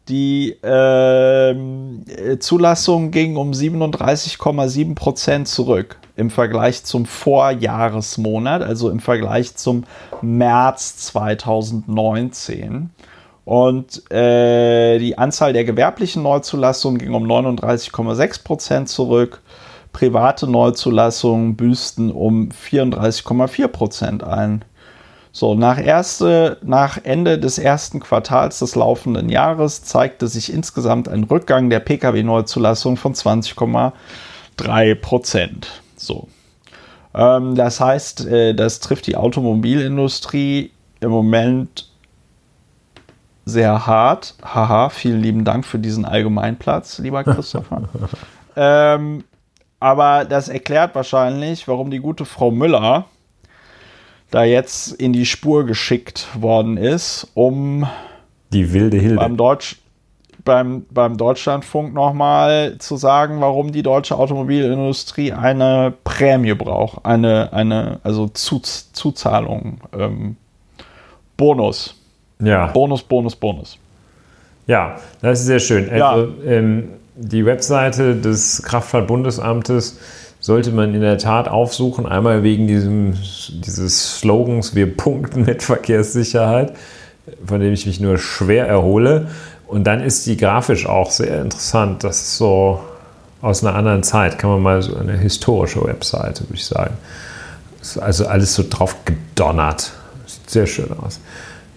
die 0.09 0.51
äh, 0.62 2.39
Zulassung 2.41 3.12
ging 3.12 3.36
um 3.36 3.53
37,7 3.53 4.95
Prozent 4.95 5.49
zurück 5.49 5.97
im 6.16 6.31
Vergleich 6.31 6.85
zum 6.85 7.07
Vorjahresmonat, 7.07 8.62
also 8.62 8.91
im 8.91 9.01
Vergleich 9.01 9.55
zum 9.57 9.85
März 10.23 10.97
2019. 10.97 12.91
Und 13.44 14.10
äh, 14.10 14.98
die 14.98 15.18
Anzahl 15.18 15.52
der 15.52 15.64
gewerblichen 15.64 16.22
Neuzulassungen 16.22 16.98
ging 16.98 17.12
um 17.12 17.26
39,6 17.26 18.42
Prozent 18.42 18.88
zurück. 18.88 19.42
Private 19.92 20.50
Neuzulassungen 20.50 21.54
büßten 21.54 22.10
um 22.10 22.48
34,4 22.48 23.68
Prozent 23.68 24.24
ein. 24.24 24.64
So, 25.30 25.54
nach, 25.54 25.84
erste, 25.84 26.58
nach 26.62 26.98
Ende 27.02 27.38
des 27.38 27.58
ersten 27.58 28.00
Quartals 28.00 28.60
des 28.60 28.76
laufenden 28.76 29.28
Jahres 29.28 29.82
zeigte 29.82 30.28
sich 30.28 30.52
insgesamt 30.52 31.08
ein 31.08 31.24
Rückgang 31.24 31.70
der 31.70 31.80
Pkw-Neuzulassung 31.80 32.96
von 32.96 33.14
20,3 33.14 34.94
Prozent. 34.94 35.82
So. 35.96 36.28
Ähm, 37.14 37.56
das 37.56 37.80
heißt, 37.80 38.26
äh, 38.26 38.54
das 38.54 38.80
trifft 38.80 39.06
die 39.06 39.16
Automobilindustrie 39.16 40.70
im 41.00 41.10
Moment 41.10 41.88
sehr 43.44 43.86
hart. 43.86 44.34
Haha, 44.42 44.88
vielen 44.88 45.20
lieben 45.20 45.44
Dank 45.44 45.64
für 45.66 45.78
diesen 45.78 46.04
Allgemeinplatz, 46.04 46.98
lieber 46.98 47.24
Christopher. 47.24 47.82
ähm, 48.56 49.24
aber 49.80 50.24
das 50.24 50.48
erklärt 50.48 50.94
wahrscheinlich, 50.94 51.68
warum 51.68 51.90
die 51.90 52.00
gute 52.00 52.24
Frau 52.24 52.50
Müller 52.50 53.06
da 54.30 54.44
jetzt 54.44 54.92
in 54.92 55.12
die 55.12 55.26
Spur 55.26 55.64
geschickt 55.64 56.26
worden 56.40 56.76
ist, 56.76 57.30
um 57.34 57.86
die 58.52 58.72
wilde 58.72 58.96
Hilde 58.96 59.16
beim, 59.16 59.36
Deutsch, 59.36 59.76
beim, 60.44 60.86
beim 60.90 61.16
Deutschlandfunk 61.16 61.94
nochmal 61.94 62.78
zu 62.78 62.96
sagen, 62.96 63.40
warum 63.40 63.72
die 63.72 63.82
deutsche 63.82 64.16
Automobilindustrie 64.16 65.32
eine 65.32 65.92
Prämie 66.02 66.54
braucht, 66.54 67.04
eine, 67.04 67.52
eine 67.52 68.00
also 68.02 68.26
Zuz 68.28 68.92
Zuzahlung, 68.92 69.80
ähm, 69.96 70.36
Bonus. 71.36 71.94
Ja. 72.46 72.66
Bonus, 72.68 73.02
Bonus, 73.02 73.36
Bonus. 73.36 73.78
Ja, 74.66 74.96
das 75.20 75.40
ist 75.40 75.46
sehr 75.46 75.58
schön. 75.58 75.90
Also 75.90 76.32
ja. 76.44 76.50
ähm, 76.50 76.88
die 77.16 77.44
Webseite 77.44 78.16
des 78.16 78.62
Kraftfahrtbundesamtes 78.62 79.98
sollte 80.40 80.72
man 80.72 80.94
in 80.94 81.00
der 81.00 81.18
Tat 81.18 81.48
aufsuchen. 81.48 82.06
Einmal 82.06 82.42
wegen 82.42 82.66
diesem, 82.66 83.14
dieses 83.48 84.18
Slogans, 84.18 84.74
wir 84.74 84.94
punkten 84.94 85.44
mit 85.44 85.62
Verkehrssicherheit, 85.62 86.74
von 87.46 87.60
dem 87.60 87.72
ich 87.72 87.86
mich 87.86 88.00
nur 88.00 88.18
schwer 88.18 88.66
erhole. 88.66 89.28
Und 89.66 89.84
dann 89.84 90.00
ist 90.00 90.26
die 90.26 90.36
grafisch 90.36 90.86
auch 90.86 91.10
sehr 91.10 91.40
interessant. 91.40 92.04
Das 92.04 92.20
ist 92.20 92.36
so 92.36 92.80
aus 93.40 93.64
einer 93.64 93.74
anderen 93.74 94.02
Zeit. 94.02 94.38
Kann 94.38 94.50
man 94.50 94.62
mal 94.62 94.82
so 94.82 94.96
eine 94.96 95.16
historische 95.16 95.84
Webseite, 95.84 96.44
würde 96.44 96.54
ich 96.54 96.66
sagen. 96.66 96.96
Also 98.00 98.26
alles 98.26 98.54
so 98.54 98.64
drauf 98.68 98.96
gedonnert. 99.04 99.92
Sieht 100.26 100.50
sehr 100.50 100.66
schön 100.66 100.90
aus. 101.02 101.20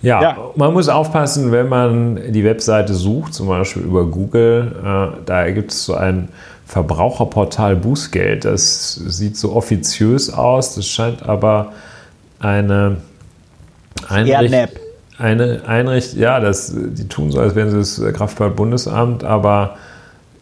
Ja, 0.01 0.21
ja, 0.21 0.37
man 0.55 0.73
muss 0.73 0.89
aufpassen, 0.89 1.51
wenn 1.51 1.69
man 1.69 2.31
die 2.31 2.43
Webseite 2.43 2.93
sucht, 2.93 3.33
zum 3.33 3.47
Beispiel 3.47 3.83
über 3.83 4.05
Google. 4.05 4.75
Äh, 4.83 5.23
da 5.25 5.49
gibt 5.51 5.71
es 5.71 5.85
so 5.85 5.95
ein 5.95 6.29
Verbraucherportal 6.67 7.75
Bußgeld. 7.75 8.45
Das 8.45 8.93
sieht 8.93 9.37
so 9.37 9.55
offiziös 9.55 10.31
aus, 10.31 10.75
das 10.75 10.87
scheint 10.87 11.23
aber 11.23 11.71
eine 12.39 12.97
Einrichtung. 14.07 14.67
Eine 15.17 15.61
Einrichtung, 15.65 16.19
ja, 16.19 16.39
das, 16.39 16.71
die 16.75 17.07
tun 17.07 17.31
so, 17.31 17.39
als 17.39 17.55
wären 17.55 17.71
sie 17.71 17.77
das 17.77 18.13
Kraftfahrtbundesamt, 18.13 19.23
aber 19.23 19.77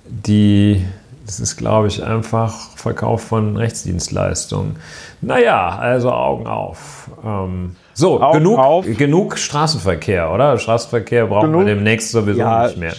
die, 0.04 0.84
das 1.26 1.40
ist, 1.40 1.56
glaube 1.56 1.88
ich, 1.88 2.04
einfach 2.04 2.72
Verkauf 2.76 3.22
von 3.22 3.56
Rechtsdienstleistungen. 3.56 4.76
Naja, 5.22 5.78
also 5.78 6.12
Augen 6.12 6.46
auf. 6.46 7.10
Ähm, 7.24 7.78
so, 7.96 8.22
Augen 8.22 8.40
genug, 8.40 8.60
auf. 8.60 8.86
genug 8.86 9.38
Straßenverkehr, 9.38 10.32
oder? 10.32 10.58
Straßenverkehr 10.60 11.28
brauchen 11.28 11.52
genug, 11.52 11.66
wir 11.66 11.76
demnächst 11.76 12.12
sowieso 12.12 12.40
ja, 12.40 12.68
nicht 12.68 12.78
mehr. 12.78 12.94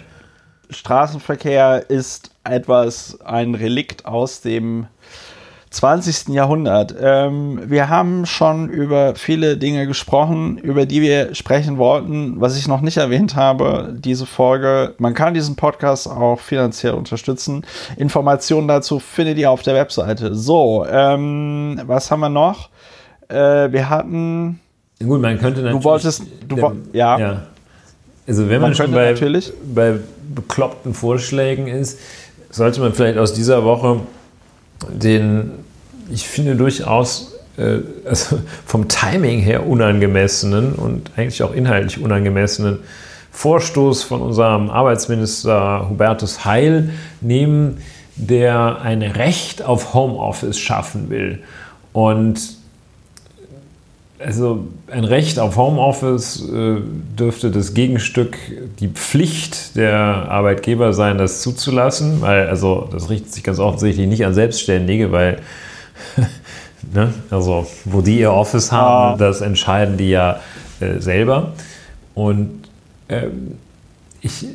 Straßenverkehr 0.71 1.89
ist 1.89 2.31
etwas, 2.45 3.19
ein 3.25 3.55
Relikt 3.55 4.07
aus 4.07 4.41
dem 4.41 4.87
20. 5.71 6.29
Jahrhundert. 6.29 6.95
Ähm, 6.99 7.61
wir 7.67 7.91
haben 7.91 8.25
schon 8.25 8.71
über 8.71 9.15
viele 9.15 9.59
Dinge 9.59 9.87
gesprochen, 9.87 10.57
über 10.57 10.87
die 10.87 11.03
wir 11.03 11.35
sprechen 11.35 11.77
wollten. 11.77 12.41
Was 12.41 12.57
ich 12.57 12.67
noch 12.67 12.81
nicht 12.81 12.97
erwähnt 12.97 13.37
habe, 13.37 13.95
diese 13.95 14.25
Folge, 14.25 14.95
man 14.97 15.13
kann 15.13 15.35
diesen 15.35 15.57
Podcast 15.57 16.09
auch 16.09 16.41
finanziell 16.41 16.95
unterstützen. 16.95 17.67
Informationen 17.99 18.69
dazu 18.69 18.99
findet 18.99 19.37
ihr 19.37 19.51
auf 19.51 19.63
der 19.63 19.75
Webseite. 19.75 20.35
So, 20.35 20.87
ähm, 20.89 21.83
was 21.85 22.11
haben 22.11 22.21
wir 22.21 22.31
noch? 22.31 22.71
Äh, 23.29 23.71
wir 23.71 23.91
hatten. 23.91 24.61
Gut, 24.99 25.21
man 25.21 25.39
könnte 25.39 25.61
natürlich. 25.61 25.83
Du 25.83 25.85
wolltest, 25.85 26.23
du, 26.49 26.57
ja. 26.93 27.19
ja 27.19 27.43
Also 28.27 28.49
wenn 28.49 28.61
man, 28.61 28.71
man 28.71 28.75
schon 28.75 28.93
bei, 28.93 29.15
bei 29.75 29.99
bekloppten 30.35 30.95
Vorschlägen 30.95 31.69
ist, 31.69 31.99
sollte 32.51 32.81
man 32.81 32.95
vielleicht 32.95 33.19
aus 33.19 33.35
dieser 33.35 33.65
Woche 33.65 34.01
den, 34.89 35.51
ich 36.11 36.27
finde 36.27 36.57
durchaus 36.57 37.37
äh, 37.59 37.81
also 38.05 38.39
vom 38.67 38.89
Timing 38.89 39.41
her 39.41 39.67
unangemessenen 39.67 40.73
und 40.73 41.11
eigentlich 41.17 41.43
auch 41.43 41.53
inhaltlich 41.53 42.03
unangemessenen 42.03 42.79
Vorstoß 43.33 44.03
von 44.03 44.23
unserem 44.23 44.71
Arbeitsminister 44.71 45.91
Hubertus 45.91 46.47
Heil 46.47 46.91
nehmen, 47.21 47.83
der 48.17 48.81
ein 48.81 49.03
Recht 49.03 49.63
auf 49.63 49.93
Homeoffice 49.93 50.59
schaffen 50.59 51.11
will. 51.11 51.41
Und 51.93 52.56
also 54.19 54.67
ein 54.91 55.05
Recht 55.05 55.39
auf 55.39 55.57
Homeoffice 55.57 56.49
äh, 56.49 56.77
dürfte 57.19 57.51
das 57.51 57.75
Gegenstück 57.75 58.37
die 58.79 58.89
Pflicht 58.89 59.77
der 59.77 59.99
Arbeitgeber 59.99 60.93
sein, 60.93 61.19
das 61.19 61.43
zuzulassen, 61.43 62.23
weil 62.23 62.49
also 62.49 62.89
das 62.91 63.11
richtet 63.11 63.33
sich 63.33 63.45
ganz 63.45 63.59
offensichtlich 63.59 64.07
nicht 64.07 64.25
an 64.25 64.35
Selbstständige, 64.35 65.13
weil 65.13 65.41
ne, 66.95 67.13
also 67.31 67.67
wo 67.85 68.01
die 68.01 68.19
ihr 68.21 68.33
Office 68.33 68.73
haben, 68.73 69.19
das 69.19 69.41
entscheiden 69.41 69.97
die 69.97 70.11
ja 70.11 70.41
äh, 70.81 70.99
selber. 70.99 71.53
Und 72.15 72.69
ähm, 73.09 73.59
ich, 74.23 74.47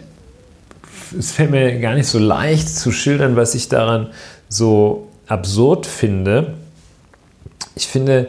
es 1.18 1.32
fällt 1.32 1.52
mir 1.52 1.80
gar 1.80 1.94
nicht 1.94 2.08
so 2.08 2.20
leicht 2.20 2.68
zu 2.68 2.92
schildern, 2.92 3.36
was 3.36 3.54
ich 3.54 3.70
daran 3.70 4.08
so 4.50 5.10
absurd 5.28 5.86
finde. 5.86 6.56
Ich 7.76 7.88
finde, 7.88 8.28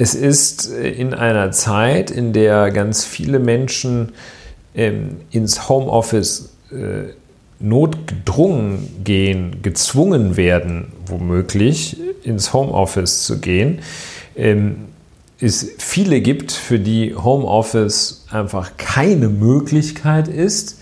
es 0.00 0.14
ist 0.14 0.72
äh, 0.72 0.88
in 0.88 1.12
einer 1.12 1.52
Zeit, 1.52 2.10
in 2.10 2.32
der 2.32 2.70
ganz 2.70 3.04
viele 3.04 3.38
Menschen 3.38 4.12
ähm, 4.74 5.18
ins 5.30 5.68
Homeoffice 5.68 6.54
äh, 6.72 7.12
notgedrungen 7.58 9.04
gehen, 9.04 9.60
gezwungen 9.60 10.38
werden, 10.38 10.92
womöglich 11.04 11.98
ins 12.22 12.54
Homeoffice 12.54 13.24
zu 13.24 13.40
gehen, 13.40 13.80
ähm, 14.36 14.86
es 15.38 15.70
viele 15.76 16.22
gibt, 16.22 16.52
für 16.52 16.78
die 16.78 17.14
Homeoffice 17.14 18.24
einfach 18.30 18.78
keine 18.78 19.28
Möglichkeit 19.28 20.28
ist. 20.28 20.78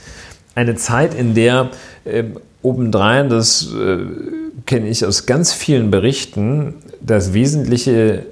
Eine 0.54 0.76
Zeit, 0.76 1.14
in 1.14 1.34
der 1.34 1.70
äh, 2.04 2.22
obendrein, 2.62 3.28
das 3.28 3.68
äh, 3.72 3.98
kenne 4.66 4.88
ich 4.88 5.04
aus 5.04 5.26
ganz 5.26 5.52
vielen 5.52 5.90
Berichten, 5.90 6.74
das 7.00 7.32
Wesentliche, 7.32 8.26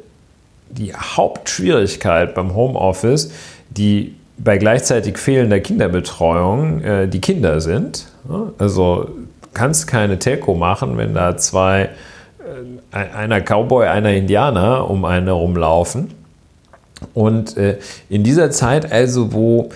die 0.69 0.95
Hauptschwierigkeit 0.95 2.35
beim 2.35 2.55
Homeoffice, 2.55 3.31
die 3.71 4.15
bei 4.39 4.59
gleichzeitig 4.59 5.19
fehlender 5.19 5.61
Kinderbetreuung 5.61 6.83
äh, 6.83 7.09
die 7.09 7.21
Kinder 7.21 7.61
sind. 7.61 8.07
Also 8.59 9.11
du 9.43 9.49
kannst 9.55 9.87
keine 9.87 10.19
Telco 10.19 10.55
machen, 10.55 10.99
wenn 10.99 11.15
da 11.15 11.37
zwei, 11.37 11.91
äh, 12.93 12.97
einer 12.97 13.41
Cowboy, 13.41 13.87
einer 13.87 14.13
Indianer 14.13 14.91
um 14.91 15.05
einen 15.05 15.27
herumlaufen. 15.27 16.13
Und 17.15 17.57
äh, 17.57 17.79
in 18.09 18.25
dieser 18.25 18.51
Zeit 18.51 18.91
also, 18.91 19.33
wo 19.33 19.71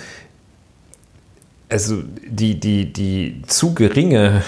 also 1.70 2.02
die, 2.26 2.58
die, 2.58 2.92
die 2.92 3.42
zu 3.46 3.74
geringe 3.74 4.42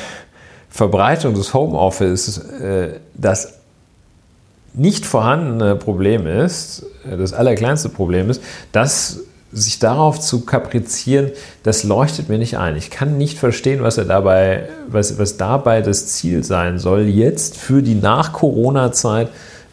Verbreitung 0.69 1.35
des 1.35 1.55
Homeoffice 1.55 2.39
äh, 2.39 3.01
das 3.15 3.61
nicht 4.75 5.07
vorhandene 5.07 5.77
Problem 5.77 6.27
ist, 6.27 6.85
äh, 7.11 7.17
das 7.17 7.33
allerkleinste 7.33 7.89
Problem 7.89 8.31
ist, 8.31 8.43
das 8.73 9.21
sich 9.53 9.79
darauf 9.79 10.19
zu 10.19 10.47
kaprizieren, 10.47 11.31
das 11.63 11.85
leuchtet 11.85 12.31
mir 12.31 12.39
nicht 12.39 12.57
ein. 12.57 12.75
Ich 12.77 12.91
kann 12.91 13.19
nicht 13.19 13.39
verstehen, 13.39 13.83
was 13.83 13.99
er 13.99 14.07
dabei, 14.07 14.69
was, 14.89 15.19
was 15.19 15.37
dabei 15.37 15.83
das 15.83 16.07
Ziel 16.07 16.43
sein 16.43 16.79
soll, 16.79 17.03
jetzt 17.03 17.59
für 17.59 17.83
die 17.83 17.95
Nach-Corona-Zeit 17.95 19.29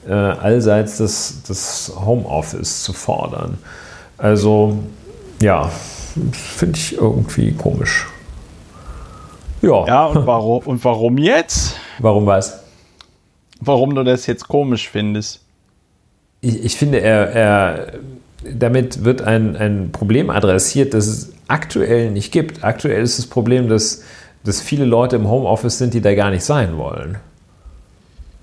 äh, 0.05 0.11
allseits 0.11 0.97
das, 0.97 1.35
das 1.47 1.93
Homeoffice 2.05 2.84
zu 2.84 2.91
fordern. 2.91 3.57
Also, 4.17 4.80
ja, 5.41 5.71
finde 6.34 6.77
ich 6.77 6.97
irgendwie 6.97 7.53
komisch. 7.53 8.05
Ja. 9.61 9.85
Ja, 9.88 10.05
und 10.05 10.26
warum, 10.26 10.59
und 10.65 10.84
warum 10.84 11.17
jetzt? 11.17 11.76
Warum 11.99 12.26
was? 12.26 12.59
Warum 13.60 13.95
du 13.95 14.03
das 14.03 14.26
jetzt 14.26 14.48
komisch 14.48 14.90
findest? 14.90 15.41
Ich, 16.41 16.64
ich 16.64 16.77
finde, 16.77 17.02
er, 17.02 17.30
er 17.31 17.94
damit 18.44 19.03
wird 19.03 19.22
ein, 19.22 19.56
ein 19.57 19.91
Problem 19.91 20.30
adressiert, 20.30 20.94
das 20.94 21.07
es 21.07 21.34
aktuell 21.48 22.11
nicht 22.11 22.31
gibt. 22.31 22.64
Aktuell 22.64 23.02
ist 23.02 23.18
das 23.19 23.27
Problem, 23.27 23.68
dass, 23.68 24.03
dass 24.44 24.61
viele 24.61 24.86
Leute 24.86 25.18
im 25.18 25.27
Homeoffice 25.27 25.77
sind, 25.77 25.94
die 25.94 26.02
da 26.02 26.15
gar 26.15 26.30
nicht 26.30 26.44
sein 26.44 26.77
wollen. 26.77 27.18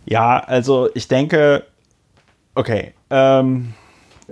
Ja, 0.04 0.38
also 0.38 0.88
ich 0.94 1.08
denke, 1.08 1.64
okay, 2.54 2.92
ähm, 3.10 3.74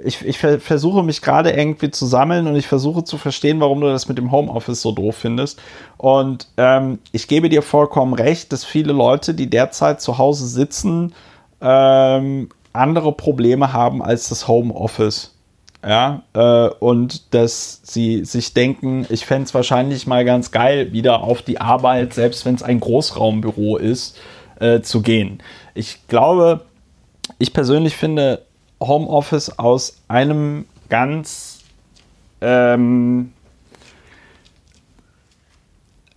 ich, 0.03 0.25
ich 0.25 0.39
versuche 0.39 1.03
mich 1.03 1.23
gerade 1.23 1.51
irgendwie 1.51 1.91
zu 1.91 2.07
sammeln 2.07 2.47
und 2.47 2.57
ich 2.57 2.67
versuche 2.67 3.05
zu 3.05 3.19
verstehen, 3.19 3.61
warum 3.61 3.81
du 3.81 3.87
das 3.89 4.09
mit 4.09 4.19
dem 4.19 4.33
Homeoffice 4.33 4.83
so 4.83 4.93
doof 4.93 5.17
findest. 5.17 5.61
Und 5.97 6.49
ähm, 6.57 6.99
ich 7.13 7.29
gebe 7.29 7.49
dir 7.49 7.63
vollkommen 7.63 8.15
recht, 8.15 8.53
dass 8.53 8.65
viele 8.65 8.93
Leute, 8.93 9.35
die 9.35 9.49
derzeit 9.49 10.01
zu 10.01 10.19
Hause 10.19 10.47
sitzen, 10.47 11.15
ähm, 11.61 12.49
andere 12.73 13.13
Probleme 13.13 13.73
haben 13.73 14.03
als 14.03 14.29
das 14.29 14.49
Homeoffice 14.49 15.35
ja, 15.87 16.23
äh, 16.33 16.69
und 16.79 17.35
dass 17.35 17.81
sie 17.83 18.25
sich 18.25 18.55
denken, 18.55 19.07
ich 19.11 19.27
fände 19.27 19.45
es 19.45 19.55
wahrscheinlich 19.55 20.07
mal 20.07 20.25
ganz 20.25 20.51
geil, 20.51 20.93
wieder 20.93 21.23
auf 21.23 21.43
die 21.43 21.61
Arbeit, 21.61 22.15
selbst 22.15 22.47
wenn 22.47 22.55
es 22.55 22.63
ein 22.63 22.81
Großraumbüro 22.81 23.77
ist, 23.77 24.17
äh, 24.61 24.81
zu 24.81 25.03
gehen. 25.03 25.43
Ich 25.75 26.09
glaube, 26.09 26.63
ich 27.39 27.53
persönlich 27.53 27.97
finde 27.97 28.47
Homeoffice 28.81 29.59
aus 29.59 29.99
einem 30.09 30.67
ganz, 30.89 31.61
ähm, 32.41 33.33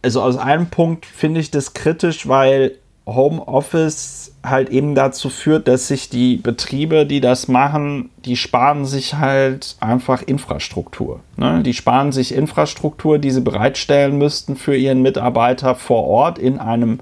also 0.01 0.21
aus 0.21 0.37
einem 0.37 0.67
Punkt 0.67 1.05
finde 1.05 1.39
ich 1.39 1.51
das 1.51 1.73
kritisch, 1.73 2.27
weil 2.27 2.77
Homeoffice 3.07 4.33
halt 4.43 4.69
eben 4.69 4.93
dazu 4.93 5.29
führt, 5.29 5.67
dass 5.69 5.87
sich 5.87 6.09
die 6.09 6.35
Betriebe, 6.35 7.05
die 7.05 7.21
das 7.21 7.47
machen, 7.47 8.09
die 8.25 8.35
sparen 8.35 8.85
sich 8.85 9.15
halt 9.15 9.77
einfach 9.79 10.21
Infrastruktur. 10.21 11.21
Ne? 11.37 11.63
Die 11.63 11.73
sparen 11.73 12.11
sich 12.11 12.35
Infrastruktur, 12.35 13.17
die 13.17 13.31
sie 13.31 13.41
bereitstellen 13.41 14.17
müssten 14.17 14.57
für 14.57 14.75
ihren 14.75 15.01
Mitarbeiter 15.01 15.73
vor 15.73 16.03
Ort 16.05 16.37
in 16.37 16.59
einem 16.59 16.99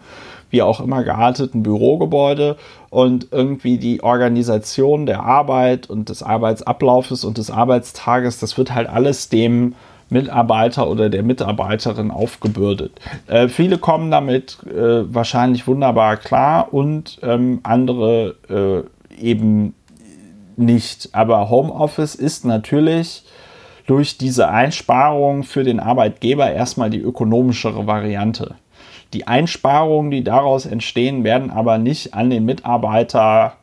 wie 0.50 0.62
auch 0.62 0.80
immer 0.80 1.04
gearteten 1.04 1.64
Bürogebäude 1.64 2.58
und 2.90 3.28
irgendwie 3.32 3.78
die 3.78 4.04
Organisation 4.04 5.06
der 5.06 5.24
Arbeit 5.24 5.90
und 5.90 6.10
des 6.10 6.24
Arbeitsablaufes 6.24 7.24
und 7.24 7.38
des 7.38 7.52
Arbeitstages, 7.52 8.40
das 8.40 8.58
wird 8.58 8.74
halt 8.74 8.90
alles 8.90 9.30
dem 9.30 9.76
Mitarbeiter 10.10 10.88
oder 10.88 11.10
der 11.10 11.24
Mitarbeiterin 11.24 12.12
aufgebürdet. 12.12 12.92
Äh, 13.28 13.48
viele 13.48 13.78
kommen 13.78 14.12
damit 14.12 14.58
äh, 14.66 15.14
wahrscheinlich 15.14 15.68
wunderbar 15.68 16.18
klar 16.18 16.74
und 16.74 17.20
ähm, 17.24 17.60
andere 17.64 18.36
äh, 18.50 19.22
eben 19.22 19.74
nicht. 20.58 21.10
Aber 21.14 21.50
Homeoffice 21.50 22.16
ist 22.16 22.46
natürlich 22.46 23.24
durch 23.88 24.18
diese 24.18 24.50
Einsparung 24.50 25.44
für 25.44 25.64
den 25.64 25.80
Arbeitgeber 25.80 26.52
erstmal 26.52 26.90
die 26.90 27.00
ökonomischere 27.00 27.86
Variante. 27.88 28.56
Die 29.16 29.28
Einsparungen, 29.28 30.12
die 30.12 30.26
daraus 30.26 30.66
entstehen, 30.66 31.24
werden 31.24 31.50
aber 31.50 31.78
nicht 31.78 32.14
an 32.14 32.30
den 32.30 32.44
Mitarbeiter 32.44 33.54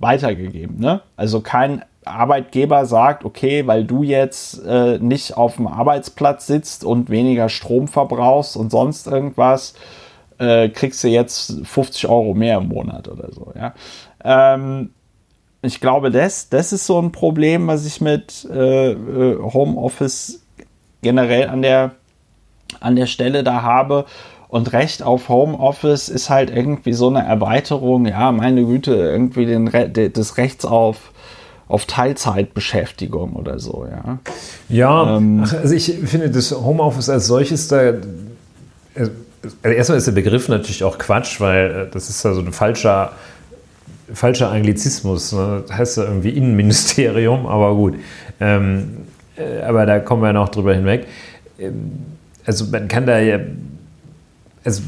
weitergegeben. 0.00 0.80
Ne? 0.80 1.02
Also 1.16 1.40
kein 1.40 1.84
Arbeitgeber 2.04 2.84
sagt, 2.84 3.24
okay, 3.24 3.64
weil 3.68 3.84
du 3.84 4.02
jetzt 4.02 4.60
äh, 4.66 4.98
nicht 4.98 5.36
auf 5.36 5.54
dem 5.54 5.68
Arbeitsplatz 5.68 6.48
sitzt 6.48 6.84
und 6.84 7.10
weniger 7.10 7.48
Strom 7.48 7.86
verbrauchst 7.86 8.56
und 8.56 8.72
sonst 8.72 9.06
irgendwas, 9.06 9.74
äh, 10.38 10.68
kriegst 10.68 11.04
du 11.04 11.08
jetzt 11.08 11.64
50 11.64 12.08
Euro 12.08 12.34
mehr 12.34 12.58
im 12.58 12.66
Monat 12.66 13.06
oder 13.06 13.30
so. 13.30 13.52
Ja? 13.54 13.74
Ähm, 14.24 14.90
ich 15.62 15.80
glaube, 15.80 16.10
das, 16.10 16.48
das 16.48 16.72
ist 16.72 16.86
so 16.86 17.00
ein 17.00 17.12
Problem, 17.12 17.68
was 17.68 17.86
ich 17.86 18.00
mit 18.00 18.48
äh, 18.50 18.90
äh 18.90 19.38
Homeoffice 19.38 20.42
generell 21.02 21.48
an 21.48 21.62
der, 21.62 21.92
an 22.80 22.96
der 22.96 23.06
Stelle 23.06 23.44
da 23.44 23.62
habe. 23.62 24.06
Und 24.52 24.74
Recht 24.74 25.02
auf 25.02 25.30
Homeoffice 25.30 26.10
ist 26.10 26.28
halt 26.28 26.50
irgendwie 26.50 26.92
so 26.92 27.08
eine 27.08 27.24
Erweiterung, 27.24 28.04
ja, 28.04 28.30
meine 28.32 28.66
Güte, 28.66 28.92
irgendwie 28.92 29.46
den 29.46 29.66
Re 29.66 29.88
des 29.88 30.36
Rechts 30.36 30.66
auf 30.66 31.10
auf 31.68 31.86
Teilzeitbeschäftigung 31.86 33.32
oder 33.32 33.58
so, 33.58 33.86
ja. 33.90 34.18
Ja, 34.68 35.16
ähm, 35.16 35.42
also 35.62 35.74
ich 35.74 35.94
finde 36.04 36.30
das 36.30 36.52
Homeoffice 36.52 37.08
als 37.08 37.28
solches 37.28 37.68
da. 37.68 37.82
Äh, 37.82 37.94
also 38.94 39.10
erstmal 39.62 39.96
ist 39.96 40.06
der 40.06 40.12
Begriff 40.12 40.50
natürlich 40.50 40.84
auch 40.84 40.98
Quatsch, 40.98 41.40
weil 41.40 41.70
äh, 41.70 41.90
das 41.90 42.10
ist 42.10 42.22
ja 42.22 42.34
so 42.34 42.42
ein 42.42 42.52
falscher, 42.52 43.12
falscher 44.12 44.50
Anglizismus. 44.50 45.32
Ne? 45.32 45.64
Das 45.66 45.78
heißt 45.78 45.96
ja 45.96 46.04
irgendwie 46.04 46.28
Innenministerium, 46.28 47.46
aber 47.46 47.74
gut. 47.74 47.94
Ähm, 48.38 48.98
äh, 49.38 49.62
aber 49.62 49.86
da 49.86 49.98
kommen 49.98 50.20
wir 50.20 50.34
noch 50.34 50.50
drüber 50.50 50.74
hinweg. 50.74 51.06
ähm, 51.58 52.02
also 52.44 52.66
man 52.66 52.88
kann 52.88 53.06
da 53.06 53.18
ja, 53.18 53.38
also 54.64 54.82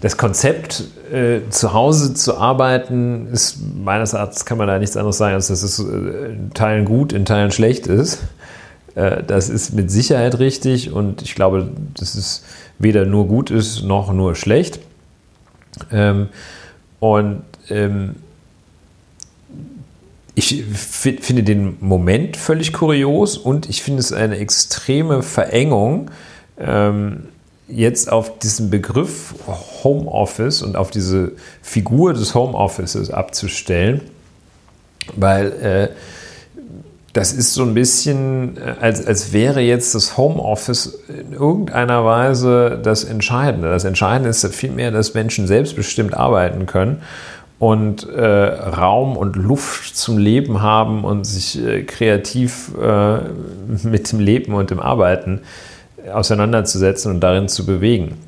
das 0.00 0.16
Konzept, 0.16 0.84
äh, 1.12 1.40
zu 1.50 1.72
Hause 1.72 2.14
zu 2.14 2.38
arbeiten, 2.38 3.28
ist 3.32 3.58
meines 3.84 4.12
Erachtens 4.12 4.44
kann 4.44 4.58
man 4.58 4.66
da 4.66 4.78
nichts 4.78 4.96
anderes 4.96 5.18
sagen, 5.18 5.34
als 5.34 5.48
dass 5.48 5.62
es 5.62 5.78
äh, 5.78 5.82
in 5.82 6.50
Teilen 6.54 6.84
gut, 6.84 7.12
in 7.12 7.24
Teilen 7.24 7.50
schlecht 7.50 7.86
ist. 7.86 8.20
Äh, 8.94 9.22
das 9.24 9.48
ist 9.48 9.74
mit 9.74 9.90
Sicherheit 9.90 10.38
richtig 10.38 10.92
und 10.92 11.22
ich 11.22 11.34
glaube, 11.34 11.70
dass 11.94 12.14
es 12.14 12.44
weder 12.78 13.04
nur 13.04 13.26
gut 13.26 13.50
ist 13.50 13.82
noch 13.82 14.12
nur 14.12 14.34
schlecht. 14.34 14.80
Ähm, 15.92 16.28
und 17.00 17.42
ähm, 17.68 18.16
ich 20.34 20.64
finde 20.64 21.42
den 21.42 21.76
Moment 21.80 22.36
völlig 22.36 22.72
kurios 22.72 23.36
und 23.36 23.68
ich 23.68 23.82
finde 23.82 24.00
es 24.00 24.12
eine 24.12 24.36
extreme 24.38 25.22
Verengung, 25.22 26.12
ähm, 26.58 27.24
jetzt 27.68 28.10
auf 28.10 28.38
diesen 28.38 28.70
Begriff 28.70 29.34
Homeoffice 29.84 30.62
und 30.62 30.76
auf 30.76 30.90
diese 30.90 31.32
Figur 31.62 32.14
des 32.14 32.34
Homeoffices 32.34 33.10
abzustellen, 33.10 34.00
weil 35.16 35.52
äh, 35.52 35.88
das 37.12 37.32
ist 37.32 37.54
so 37.54 37.62
ein 37.62 37.74
bisschen, 37.74 38.56
äh, 38.56 38.74
als, 38.80 39.06
als 39.06 39.32
wäre 39.32 39.60
jetzt 39.60 39.94
das 39.94 40.16
Homeoffice 40.16 41.00
in 41.08 41.32
irgendeiner 41.32 42.04
Weise 42.04 42.78
das 42.82 43.04
Entscheidende. 43.04 43.70
Das 43.70 43.84
Entscheidende 43.84 44.30
ist 44.30 44.46
vielmehr, 44.54 44.90
dass 44.90 45.14
Menschen 45.14 45.46
selbstbestimmt 45.46 46.14
arbeiten 46.14 46.66
können 46.66 47.02
und 47.58 48.08
äh, 48.08 48.24
Raum 48.24 49.16
und 49.16 49.36
Luft 49.36 49.96
zum 49.96 50.18
Leben 50.18 50.62
haben 50.62 51.04
und 51.04 51.24
sich 51.24 51.62
äh, 51.64 51.82
kreativ 51.82 52.70
äh, 52.80 53.18
mit 53.82 54.12
dem 54.12 54.20
Leben 54.20 54.54
und 54.54 54.70
dem 54.70 54.78
Arbeiten 54.80 55.40
auseinanderzusetzen 56.12 57.12
und 57.12 57.20
darin 57.20 57.48
zu 57.48 57.66
bewegen. 57.66 58.18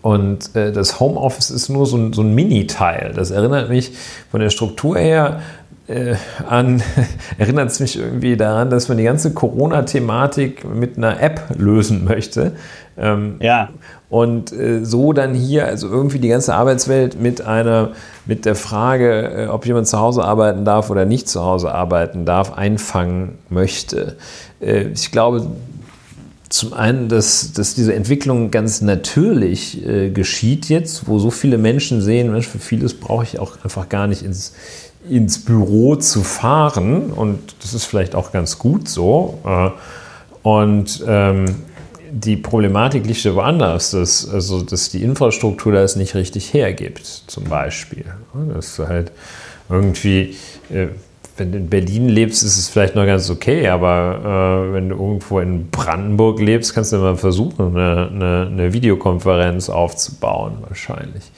Und 0.00 0.54
äh, 0.56 0.72
das 0.72 1.00
Homeoffice 1.00 1.50
ist 1.50 1.68
nur 1.68 1.86
so 1.86 1.96
ein, 1.96 2.12
so 2.12 2.22
ein 2.22 2.34
Mini-Teil. 2.34 3.12
Das 3.14 3.30
erinnert 3.30 3.68
mich 3.68 3.92
von 4.30 4.40
der 4.40 4.50
Struktur 4.50 4.96
her 4.96 5.40
äh, 5.88 6.14
an, 6.48 6.82
erinnert 7.38 7.70
es 7.70 7.80
mich 7.80 7.98
irgendwie 7.98 8.36
daran, 8.36 8.70
dass 8.70 8.88
man 8.88 8.98
die 8.98 9.04
ganze 9.04 9.32
Corona-Thematik 9.32 10.64
mit 10.64 10.96
einer 10.96 11.20
App 11.20 11.42
lösen 11.56 12.04
möchte. 12.04 12.52
Ähm, 12.96 13.36
ja. 13.40 13.70
Und 14.08 14.52
äh, 14.52 14.84
so 14.84 15.12
dann 15.12 15.34
hier, 15.34 15.66
also 15.66 15.88
irgendwie 15.88 16.18
die 16.18 16.28
ganze 16.28 16.54
Arbeitswelt 16.54 17.20
mit 17.20 17.40
einer, 17.40 17.92
mit 18.26 18.44
der 18.44 18.54
Frage, 18.54 19.44
äh, 19.44 19.46
ob 19.46 19.66
jemand 19.66 19.88
zu 19.88 19.98
Hause 19.98 20.22
arbeiten 20.22 20.64
darf 20.64 20.90
oder 20.90 21.04
nicht 21.04 21.28
zu 21.28 21.42
Hause 21.42 21.72
arbeiten 21.72 22.24
darf, 22.26 22.52
einfangen 22.52 23.38
möchte. 23.48 24.16
Äh, 24.60 24.88
ich 24.88 25.10
glaube, 25.10 25.46
zum 26.52 26.74
einen, 26.74 27.08
dass, 27.08 27.52
dass 27.54 27.74
diese 27.74 27.94
Entwicklung 27.94 28.50
ganz 28.50 28.82
natürlich 28.82 29.86
äh, 29.86 30.10
geschieht 30.10 30.68
jetzt, 30.68 31.08
wo 31.08 31.18
so 31.18 31.30
viele 31.30 31.56
Menschen 31.56 32.02
sehen, 32.02 32.30
Mensch, 32.30 32.46
für 32.46 32.58
vieles 32.58 32.92
brauche 32.92 33.24
ich 33.24 33.38
auch 33.38 33.64
einfach 33.64 33.88
gar 33.88 34.06
nicht 34.06 34.22
ins, 34.22 34.52
ins 35.08 35.44
Büro 35.44 35.96
zu 35.96 36.22
fahren 36.22 37.10
und 37.10 37.56
das 37.62 37.72
ist 37.72 37.86
vielleicht 37.86 38.14
auch 38.14 38.32
ganz 38.32 38.58
gut 38.58 38.86
so. 38.86 39.38
Äh, 39.46 39.70
und 40.42 41.02
ähm, 41.06 41.46
die 42.10 42.36
Problematik 42.36 43.06
liegt 43.06 43.24
ja 43.24 43.34
woanders, 43.34 43.92
dass, 43.92 44.28
also, 44.28 44.60
dass 44.60 44.90
die 44.90 45.02
Infrastruktur 45.02 45.72
das 45.72 45.96
nicht 45.96 46.14
richtig 46.14 46.52
hergibt, 46.52 47.06
zum 47.28 47.44
Beispiel. 47.44 48.04
Dass 48.52 48.76
du 48.76 48.86
halt 48.86 49.10
irgendwie, 49.70 50.36
äh, 50.70 50.88
wenn 51.36 51.52
du 51.52 51.58
in 51.58 51.68
Berlin 51.68 52.08
lebst, 52.08 52.42
ist 52.42 52.58
es 52.58 52.68
vielleicht 52.68 52.94
noch 52.94 53.06
ganz 53.06 53.30
okay, 53.30 53.68
aber 53.68 54.68
äh, 54.68 54.74
wenn 54.74 54.88
du 54.88 54.96
irgendwo 54.96 55.40
in 55.40 55.70
Brandenburg 55.70 56.40
lebst, 56.40 56.74
kannst 56.74 56.92
du 56.92 56.98
mal 56.98 57.16
versuchen, 57.16 57.76
eine, 57.76 58.10
eine, 58.10 58.48
eine 58.50 58.72
Videokonferenz 58.72 59.70
aufzubauen, 59.70 60.58
wahrscheinlich. 60.68 61.30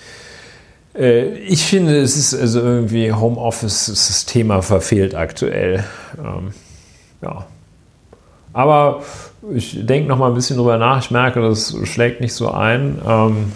Äh, 0.95 1.35
ich 1.39 1.65
finde, 1.65 2.01
es 2.01 2.17
ist 2.17 2.35
also 2.35 2.61
irgendwie 2.61 3.13
Homeoffice, 3.13 3.87
das 3.87 4.27
Thema 4.27 4.63
verfehlt 4.63 5.15
aktuell. 5.15 5.85
Ähm, 6.19 6.53
ja. 7.23 7.47
Aber 8.53 9.03
ich 9.53 9.85
denke 9.85 10.09
noch 10.09 10.19
mal 10.19 10.29
ein 10.29 10.35
bisschen 10.35 10.57
drüber 10.57 10.79
nach. 10.79 11.03
Ich 11.03 11.11
merke, 11.11 11.41
das 11.41 11.77
schlägt 11.85 12.21
nicht 12.21 12.35
so 12.35 12.51
ein. 12.51 13.01
Ähm, 13.07 13.53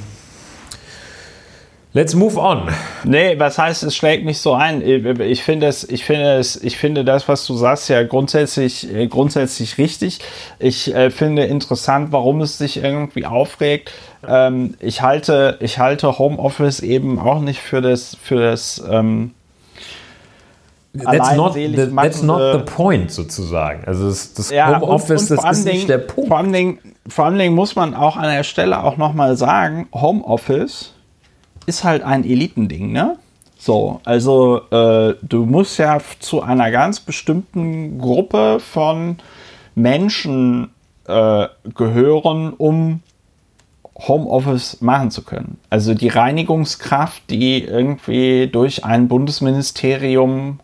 Let's 1.95 2.15
move 2.15 2.39
on. 2.39 2.69
Nee, 3.05 3.39
was 3.39 3.57
heißt, 3.59 3.83
es 3.83 3.97
schlägt 3.97 4.25
nicht 4.27 4.39
so 4.39 4.53
ein? 4.53 4.83
Ich 4.83 5.43
finde 5.43 5.69
es, 5.69 5.89
ich 5.89 6.05
finde 6.05 6.35
es, 6.35 6.63
ich 6.63 6.77
finde 6.77 7.03
das, 7.03 7.29
was 7.29 7.47
du 7.47 7.57
sagst, 7.57 7.89
ja 7.89 8.03
grundsätzlich, 8.03 8.95
äh, 8.95 9.07
grundsätzlich 9.07 9.79
richtig. 9.79 10.19
Ich 10.59 10.95
äh, 10.95 11.11
finde 11.11 11.45
interessant, 11.45 12.13
warum 12.13 12.43
es 12.43 12.59
sich 12.59 12.83
irgendwie 12.83 13.25
aufregt. 13.25 13.91
Ähm, 14.27 14.75
ich 14.81 15.01
halte, 15.01 15.57
ich 15.61 15.79
halte 15.79 16.19
Homeoffice 16.19 16.81
eben 16.81 17.19
auch 17.19 17.41
nicht 17.41 17.61
für 17.61 17.81
das, 17.81 18.19
für 18.23 18.41
das, 18.41 18.83
ähm, 18.91 19.33
That's 20.95 21.37
not, 21.37 21.55
the, 21.55 21.91
that's 21.95 22.23
not 22.23 22.41
the 22.53 22.73
point 22.73 23.11
sozusagen. 23.13 23.85
Also 23.87 24.09
das, 24.09 24.35
das 24.35 24.51
ja, 24.51 24.81
Homeoffice, 24.81 25.29
das 25.29 25.59
ist 25.59 25.65
nicht 25.65 25.89
der 25.89 25.99
Punkt. 25.99 26.29
Vor 26.29 26.39
allen, 26.39 26.53
Dingen, 26.53 26.79
vor 27.07 27.27
allen 27.27 27.39
Dingen 27.39 27.55
muss 27.55 27.77
man 27.77 27.95
auch 27.95 28.17
an 28.17 28.31
der 28.31 28.43
Stelle 28.43 28.83
auch 28.83 28.97
nochmal 28.97 29.37
sagen, 29.37 29.87
Homeoffice 29.93 30.95
ist 31.69 31.85
halt 31.85 32.03
ein 32.03 32.25
Elitending, 32.25 32.93
ne? 32.93 33.17
So, 33.59 34.01
also 34.05 34.63
äh, 34.71 35.15
du 35.21 35.45
musst 35.45 35.79
ja 35.79 35.99
zu 36.21 36.43
einer 36.43 36.71
ganz 36.71 37.01
bestimmten 37.01 37.99
Gruppe 37.99 38.61
von 38.61 39.19
Menschen 39.75 40.71
äh, 41.07 41.49
gehören, 41.75 42.53
um 42.53 43.03
Homeoffice 43.99 44.81
machen 44.81 45.11
zu 45.11 45.25
können. 45.25 45.59
Also 45.71 45.93
die 45.93 46.09
Reinigungskraft, 46.09 47.23
die 47.31 47.65
irgendwie 47.65 48.47
durch 48.47 48.85
ein 48.85 49.09
Bundesministerium 49.09 50.61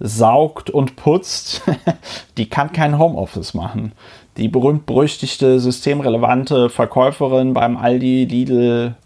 saugt 0.00 0.68
und 0.68 0.96
putzt, 0.96 1.62
die 2.36 2.48
kann 2.48 2.72
kein 2.72 2.98
Homeoffice 2.98 3.54
machen. 3.54 3.92
Die 4.36 4.48
berühmt-berüchtigte 4.48 5.60
systemrelevante 5.60 6.70
Verkäuferin 6.70 7.54
beim 7.54 7.76
Aldi, 7.76 8.24
Lidl, 8.24 8.96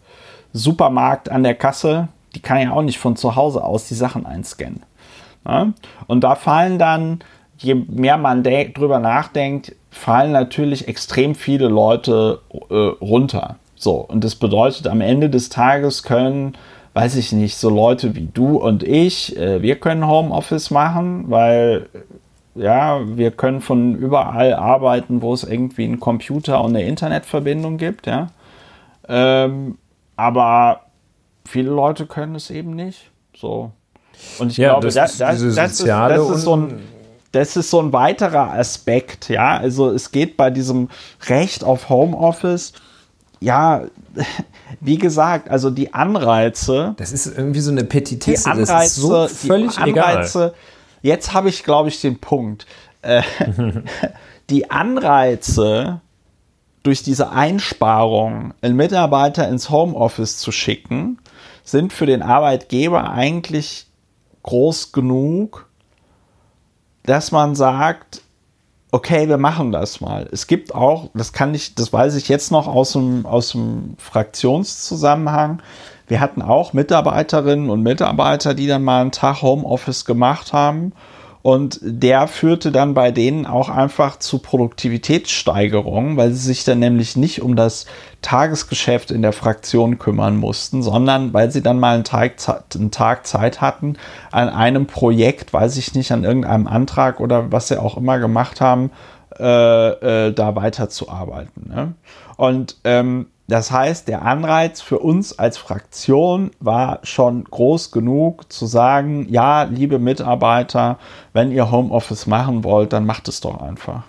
Supermarkt 0.56 1.30
an 1.30 1.42
der 1.42 1.54
Kasse, 1.54 2.08
die 2.34 2.40
kann 2.40 2.60
ja 2.60 2.72
auch 2.72 2.82
nicht 2.82 2.98
von 2.98 3.16
zu 3.16 3.36
Hause 3.36 3.62
aus 3.62 3.88
die 3.88 3.94
Sachen 3.94 4.26
einscannen. 4.26 4.82
Ja? 5.46 5.72
Und 6.06 6.22
da 6.24 6.34
fallen 6.34 6.78
dann, 6.78 7.20
je 7.58 7.74
mehr 7.74 8.16
man 8.16 8.42
drüber 8.42 8.98
nachdenkt, 8.98 9.74
fallen 9.90 10.32
natürlich 10.32 10.88
extrem 10.88 11.34
viele 11.34 11.68
Leute 11.68 12.40
äh, 12.70 12.74
runter. 12.74 13.56
So, 13.76 13.94
und 13.96 14.24
das 14.24 14.34
bedeutet, 14.34 14.86
am 14.88 15.00
Ende 15.00 15.30
des 15.30 15.48
Tages 15.48 16.02
können, 16.02 16.56
weiß 16.94 17.16
ich 17.16 17.32
nicht, 17.32 17.56
so 17.56 17.68
Leute 17.68 18.14
wie 18.14 18.28
du 18.32 18.56
und 18.56 18.82
ich, 18.82 19.36
äh, 19.36 19.62
wir 19.62 19.76
können 19.76 20.06
Homeoffice 20.06 20.70
machen, 20.70 21.24
weil 21.28 21.88
ja, 22.54 23.00
wir 23.04 23.32
können 23.32 23.60
von 23.60 23.96
überall 23.96 24.54
arbeiten, 24.54 25.20
wo 25.20 25.34
es 25.34 25.44
irgendwie 25.44 25.84
einen 25.84 26.00
Computer 26.00 26.62
und 26.62 26.74
eine 26.74 26.86
Internetverbindung 26.86 27.76
gibt, 27.76 28.06
ja. 28.06 28.28
Ähm, 29.08 29.76
aber 30.16 30.86
viele 31.46 31.70
Leute 31.70 32.06
können 32.06 32.34
es 32.34 32.50
eben 32.50 32.74
nicht. 32.74 33.10
So. 33.34 33.72
Und 34.38 34.50
ich 34.50 34.56
ja, 34.56 34.70
glaube, 34.70 34.86
das, 34.86 34.94
das, 34.94 35.18
das, 35.18 35.42
ist, 35.42 35.58
das, 35.58 35.80
ist, 35.80 36.42
so 36.42 36.56
ein, 36.56 36.80
das 37.32 37.56
ist 37.56 37.70
so 37.70 37.80
ein 37.80 37.92
weiterer 37.92 38.52
Aspekt, 38.52 39.28
ja. 39.28 39.58
Also 39.58 39.90
es 39.90 40.10
geht 40.10 40.36
bei 40.36 40.50
diesem 40.50 40.88
Recht 41.28 41.62
auf 41.62 41.88
Homeoffice, 41.88 42.72
ja, 43.40 43.82
wie 44.80 44.96
gesagt, 44.96 45.50
also 45.50 45.70
die 45.70 45.92
Anreize. 45.92 46.94
Das 46.96 47.12
ist 47.12 47.26
irgendwie 47.26 47.60
so 47.60 47.70
eine 47.70 47.84
Petitesse, 47.84 48.44
die 48.44 48.50
Anreize, 48.50 48.72
das 48.72 48.86
ist 48.86 48.96
so 48.96 49.28
völlig 49.28 49.78
Anreize, 49.78 50.38
egal. 50.38 50.54
Jetzt 51.02 51.34
habe 51.34 51.50
ich, 51.50 51.62
glaube 51.62 51.90
ich, 51.90 52.00
den 52.00 52.18
Punkt. 52.18 52.66
Äh, 53.02 53.22
die 54.50 54.70
Anreize 54.70 56.00
durch 56.86 57.02
diese 57.02 57.30
Einsparung 57.30 58.54
einen 58.62 58.76
Mitarbeiter 58.76 59.48
ins 59.48 59.70
Homeoffice 59.70 60.38
zu 60.38 60.52
schicken, 60.52 61.18
sind 61.64 61.92
für 61.92 62.06
den 62.06 62.22
Arbeitgeber 62.22 63.10
eigentlich 63.10 63.86
groß 64.44 64.92
genug, 64.92 65.68
dass 67.02 67.32
man 67.32 67.56
sagt, 67.56 68.22
okay, 68.92 69.28
wir 69.28 69.36
machen 69.36 69.72
das 69.72 70.00
mal. 70.00 70.28
Es 70.30 70.46
gibt 70.46 70.74
auch, 70.74 71.10
das 71.12 71.32
kann 71.32 71.54
ich, 71.54 71.74
das 71.74 71.92
weiß 71.92 72.14
ich 72.14 72.28
jetzt 72.28 72.52
noch 72.52 72.68
aus 72.68 72.92
dem, 72.92 73.26
aus 73.26 73.50
dem 73.50 73.96
Fraktionszusammenhang. 73.98 75.60
Wir 76.06 76.20
hatten 76.20 76.40
auch 76.40 76.72
Mitarbeiterinnen 76.72 77.68
und 77.68 77.82
Mitarbeiter, 77.82 78.54
die 78.54 78.68
dann 78.68 78.84
mal 78.84 79.00
einen 79.00 79.10
Tag 79.10 79.42
Homeoffice 79.42 80.04
gemacht 80.04 80.52
haben 80.52 80.92
und 81.46 81.78
der 81.80 82.26
führte 82.26 82.72
dann 82.72 82.92
bei 82.92 83.12
denen 83.12 83.46
auch 83.46 83.68
einfach 83.68 84.18
zu 84.18 84.40
Produktivitätssteigerungen, 84.40 86.16
weil 86.16 86.32
sie 86.32 86.44
sich 86.44 86.64
dann 86.64 86.80
nämlich 86.80 87.16
nicht 87.16 87.40
um 87.40 87.54
das 87.54 87.86
Tagesgeschäft 88.20 89.12
in 89.12 89.22
der 89.22 89.32
Fraktion 89.32 89.96
kümmern 90.00 90.38
mussten, 90.38 90.82
sondern 90.82 91.32
weil 91.32 91.52
sie 91.52 91.62
dann 91.62 91.78
mal 91.78 91.94
einen 91.94 92.02
Tag, 92.02 92.32
einen 92.74 92.90
Tag 92.90 93.28
Zeit 93.28 93.60
hatten, 93.60 93.94
an 94.32 94.48
einem 94.48 94.86
Projekt, 94.86 95.52
weiß 95.52 95.76
ich 95.76 95.94
nicht, 95.94 96.10
an 96.10 96.24
irgendeinem 96.24 96.66
Antrag 96.66 97.20
oder 97.20 97.52
was 97.52 97.68
sie 97.68 97.80
auch 97.80 97.96
immer 97.96 98.18
gemacht 98.18 98.60
haben, 98.60 98.90
äh, 99.38 100.26
äh, 100.26 100.32
da 100.32 100.56
weiterzuarbeiten. 100.56 101.68
Ne? 101.68 101.94
Und 102.36 102.78
ähm, 102.82 103.26
das 103.48 103.70
heißt, 103.70 104.08
der 104.08 104.22
Anreiz 104.22 104.80
für 104.80 104.98
uns 104.98 105.38
als 105.38 105.56
Fraktion 105.56 106.50
war 106.58 106.98
schon 107.04 107.44
groß 107.44 107.92
genug 107.92 108.52
zu 108.52 108.66
sagen, 108.66 109.28
ja, 109.28 109.62
liebe 109.62 110.00
Mitarbeiter, 110.00 110.98
wenn 111.32 111.52
ihr 111.52 111.70
Homeoffice 111.70 112.26
machen 112.26 112.64
wollt, 112.64 112.92
dann 112.92 113.06
macht 113.06 113.28
es 113.28 113.40
doch 113.40 113.60
einfach. 113.60 114.02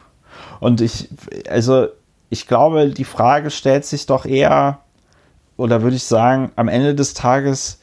Und 0.60 0.82
ich, 0.82 1.10
also 1.50 1.88
ich 2.30 2.48
glaube, 2.48 2.90
die 2.90 3.04
Frage 3.04 3.52
stellt 3.52 3.86
sich 3.86 4.08
doch 4.08 4.26
eher, 4.26 4.80
oder 5.56 5.82
würde 5.84 5.96
ich 5.96 6.04
sagen, 6.04 6.52
am 6.56 6.68
Ende 6.68 6.96
des 6.96 7.14
Tages 7.14 7.80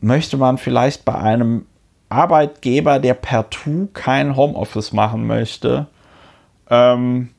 möchte 0.00 0.36
man 0.36 0.56
vielleicht 0.56 1.04
bei 1.04 1.14
einem 1.16 1.66
Arbeitgeber, 2.08 3.00
der 3.00 3.14
partout 3.14 3.88
kein 3.92 4.36
Homeoffice 4.36 4.92
machen 4.92 5.26
möchte, 5.26 5.88
ähm, 6.70 7.30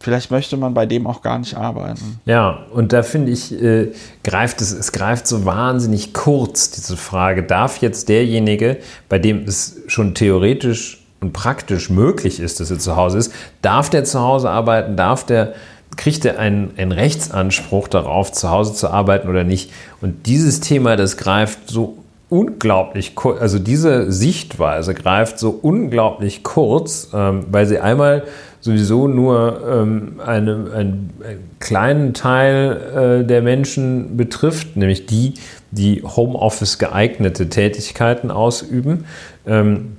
vielleicht 0.00 0.30
möchte 0.30 0.56
man 0.56 0.74
bei 0.74 0.86
dem 0.86 1.06
auch 1.06 1.22
gar 1.22 1.38
nicht 1.38 1.56
arbeiten. 1.56 2.20
Ja, 2.24 2.64
und 2.72 2.92
da 2.92 3.02
finde 3.02 3.32
ich, 3.32 3.52
äh, 3.52 3.92
greift 4.24 4.60
es, 4.60 4.72
es 4.72 4.92
greift 4.92 5.26
so 5.26 5.44
wahnsinnig 5.44 6.14
kurz, 6.14 6.70
diese 6.70 6.96
Frage, 6.96 7.42
darf 7.42 7.78
jetzt 7.78 8.08
derjenige, 8.08 8.78
bei 9.08 9.18
dem 9.18 9.44
es 9.44 9.82
schon 9.86 10.14
theoretisch 10.14 11.04
und 11.20 11.32
praktisch 11.32 11.90
möglich 11.90 12.40
ist, 12.40 12.60
dass 12.60 12.70
er 12.70 12.78
zu 12.78 12.96
Hause 12.96 13.18
ist, 13.18 13.32
darf 13.60 13.90
der 13.90 14.04
zu 14.04 14.20
Hause 14.20 14.50
arbeiten, 14.50 14.96
darf 14.96 15.24
der, 15.24 15.52
kriegt 15.96 16.24
er 16.24 16.38
einen, 16.38 16.72
einen 16.78 16.92
Rechtsanspruch 16.92 17.88
darauf, 17.88 18.32
zu 18.32 18.50
Hause 18.50 18.72
zu 18.72 18.88
arbeiten 18.88 19.28
oder 19.28 19.44
nicht? 19.44 19.70
Und 20.00 20.26
dieses 20.26 20.60
Thema, 20.60 20.96
das 20.96 21.18
greift 21.18 21.68
so 21.68 21.98
unglaublich 22.30 23.16
kurz, 23.16 23.40
also 23.40 23.58
diese 23.58 24.10
Sichtweise 24.10 24.94
greift 24.94 25.38
so 25.38 25.50
unglaublich 25.50 26.42
kurz, 26.42 27.10
ähm, 27.12 27.44
weil 27.50 27.66
sie 27.66 27.80
einmal 27.80 28.22
sowieso 28.60 29.08
nur 29.08 29.62
ähm, 29.66 30.20
eine, 30.24 30.70
einen, 30.74 31.10
einen, 31.24 31.50
kleinen 31.60 32.14
Teil 32.14 33.20
äh, 33.22 33.26
der 33.26 33.42
Menschen 33.42 34.16
betrifft, 34.16 34.76
nämlich 34.76 35.06
die, 35.06 35.34
die 35.70 36.02
Homeoffice 36.02 36.78
geeignete 36.78 37.48
Tätigkeiten 37.48 38.30
ausüben. 38.30 39.04
Ähm, 39.46 39.96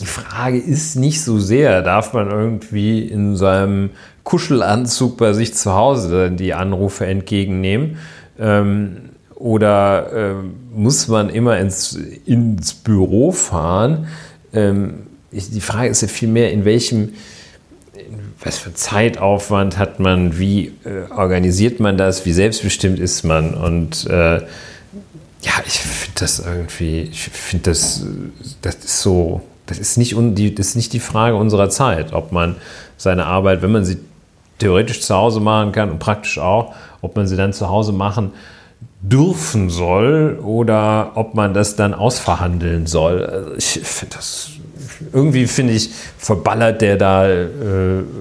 die 0.00 0.06
Frage 0.06 0.58
ist 0.58 0.96
nicht 0.96 1.22
so 1.22 1.38
sehr, 1.38 1.82
darf 1.82 2.14
man 2.14 2.30
irgendwie 2.30 3.00
in 3.00 3.36
seinem 3.36 3.90
Kuschelanzug 4.24 5.16
bei 5.16 5.32
sich 5.32 5.54
zu 5.54 5.74
Hause 5.74 6.30
die 6.30 6.54
Anrufe 6.54 7.06
entgegennehmen? 7.06 7.98
Ähm, 8.38 8.96
oder 9.34 10.12
äh, 10.12 10.34
muss 10.74 11.08
man 11.08 11.30
immer 11.30 11.58
ins, 11.58 11.98
ins 12.26 12.74
Büro 12.74 13.32
fahren? 13.32 14.06
Ähm, 14.52 15.06
ich, 15.32 15.50
die 15.50 15.60
Frage 15.60 15.88
ist 15.88 16.02
ja 16.02 16.08
vielmehr, 16.08 16.52
in 16.52 16.64
welchem, 16.64 17.14
was 18.42 18.58
für 18.58 18.74
Zeitaufwand 18.74 19.78
hat 19.78 20.00
man, 20.00 20.38
wie 20.38 20.72
äh, 20.84 21.10
organisiert 21.10 21.80
man 21.80 21.96
das, 21.96 22.26
wie 22.26 22.32
selbstbestimmt 22.32 22.98
ist 22.98 23.24
man 23.24 23.54
und 23.54 24.06
äh, 24.06 24.40
ja, 25.42 25.52
ich 25.66 25.80
finde 25.80 26.20
das 26.20 26.38
irgendwie, 26.38 27.02
ich 27.02 27.22
finde 27.30 27.70
das, 27.70 28.04
das 28.60 28.76
ist 28.76 29.00
so, 29.00 29.42
das 29.66 29.78
ist, 29.78 29.96
nicht 29.96 30.14
die, 30.18 30.54
das 30.54 30.68
ist 30.68 30.76
nicht 30.76 30.92
die 30.92 31.00
Frage 31.00 31.36
unserer 31.36 31.70
Zeit, 31.70 32.12
ob 32.12 32.32
man 32.32 32.56
seine 32.96 33.26
Arbeit, 33.26 33.62
wenn 33.62 33.72
man 33.72 33.84
sie 33.84 33.98
theoretisch 34.58 35.00
zu 35.00 35.14
Hause 35.14 35.40
machen 35.40 35.72
kann 35.72 35.90
und 35.90 35.98
praktisch 35.98 36.38
auch, 36.38 36.74
ob 37.00 37.16
man 37.16 37.26
sie 37.26 37.36
dann 37.36 37.52
zu 37.52 37.68
Hause 37.68 37.92
machen 37.92 38.32
dürfen 39.02 39.70
soll 39.70 40.38
oder 40.42 41.12
ob 41.14 41.34
man 41.34 41.54
das 41.54 41.76
dann 41.76 41.94
ausverhandeln 41.94 42.86
soll. 42.86 43.24
Also 43.24 43.54
ich 43.54 43.80
finde 43.82 44.16
das 44.16 44.50
irgendwie 45.12 45.46
finde 45.46 45.72
ich, 45.72 45.90
verballert 46.18 46.82
der 46.82 46.96
da 46.96 47.28
äh, 47.28 47.46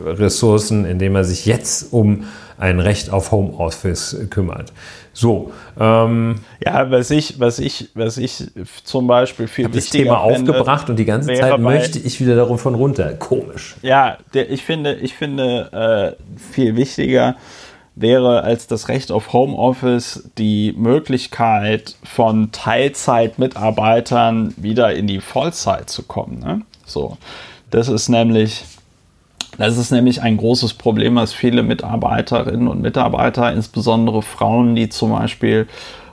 Ressourcen, 0.05 0.85
indem 0.85 1.15
er 1.15 1.23
sich 1.23 1.45
jetzt 1.45 1.93
um 1.93 2.25
ein 2.57 2.79
Recht 2.79 3.11
auf 3.11 3.31
Homeoffice 3.31 4.17
kümmert. 4.29 4.73
So. 5.13 5.51
Ähm, 5.79 6.35
ja, 6.63 6.91
was 6.91 7.09
ich, 7.09 7.39
was 7.39 7.59
ich, 7.59 7.89
was 7.93 8.17
ich 8.17 8.43
zum 8.83 9.07
Beispiel 9.07 9.47
viel 9.47 9.65
habe 9.65 9.75
das 9.75 9.89
Thema 9.89 10.19
aufgebracht 10.19 10.89
und 10.89 10.97
die 10.97 11.05
ganze 11.05 11.33
Zeit 11.33 11.59
möchte 11.59 11.99
ich 11.99 12.19
wieder 12.19 12.35
davon 12.35 12.75
runter. 12.75 13.13
Komisch. 13.13 13.75
Ja, 13.81 14.17
der, 14.33 14.49
ich 14.49 14.63
finde, 14.63 14.95
ich 14.95 15.15
finde 15.15 16.17
äh, 16.17 16.53
viel 16.53 16.75
wichtiger 16.75 17.35
wäre 17.95 18.43
als 18.43 18.67
das 18.67 18.87
Recht 18.87 19.11
auf 19.11 19.33
Homeoffice 19.33 20.29
die 20.37 20.73
Möglichkeit 20.77 21.95
von 22.03 22.51
Teilzeitmitarbeitern 22.51 24.53
wieder 24.57 24.93
in 24.93 25.07
die 25.07 25.19
Vollzeit 25.19 25.89
zu 25.89 26.03
kommen. 26.03 26.39
Ne? 26.39 26.61
So, 26.89 27.17
das 27.71 27.87
ist 27.87 28.09
nämlich 28.09 28.63
das 29.57 29.77
ist 29.77 29.91
nämlich 29.91 30.21
ein 30.21 30.37
großes 30.37 30.75
Problem, 30.75 31.15
was 31.15 31.33
viele 31.33 31.63
Mitarbeiterinnen 31.63 32.67
und 32.67 32.81
Mitarbeiter, 32.81 33.51
insbesondere 33.51 34.21
Frauen, 34.21 34.75
die 34.75 34.87
zum 34.87 35.11
Beispiel 35.11 35.67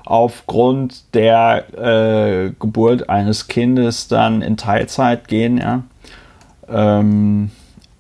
aufgrund 0.05 1.15
der 1.15 1.65
äh, 1.77 2.53
Geburt 2.59 3.09
eines 3.09 3.47
Kindes 3.47 4.09
dann 4.09 4.43
in 4.43 4.57
Teilzeit 4.57 5.29
gehen, 5.29 5.59
ja, 5.59 5.83
ähm, 6.69 7.51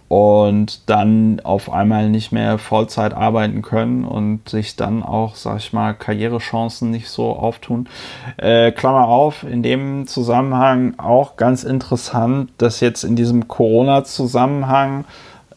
und 0.08 0.88
dann 0.88 1.40
auf 1.40 1.72
einmal 1.72 2.08
nicht 2.08 2.30
mehr 2.30 2.58
Vollzeit 2.58 3.12
arbeiten 3.12 3.62
können 3.62 4.04
und 4.04 4.48
sich 4.48 4.76
dann 4.76 5.02
auch, 5.02 5.34
sag 5.34 5.58
ich 5.58 5.72
mal, 5.72 5.94
Karrierechancen 5.94 6.90
nicht 6.90 7.08
so 7.08 7.30
auftun. 7.30 7.88
Äh, 8.36 8.70
Klammer 8.70 9.08
auf, 9.08 9.42
in 9.42 9.62
dem 9.62 10.06
Zusammenhang 10.06 10.94
auch 10.98 11.36
ganz 11.36 11.64
interessant, 11.64 12.50
dass 12.58 12.80
jetzt 12.80 13.02
in 13.02 13.16
diesem 13.16 13.48
Corona-Zusammenhang 13.48 15.06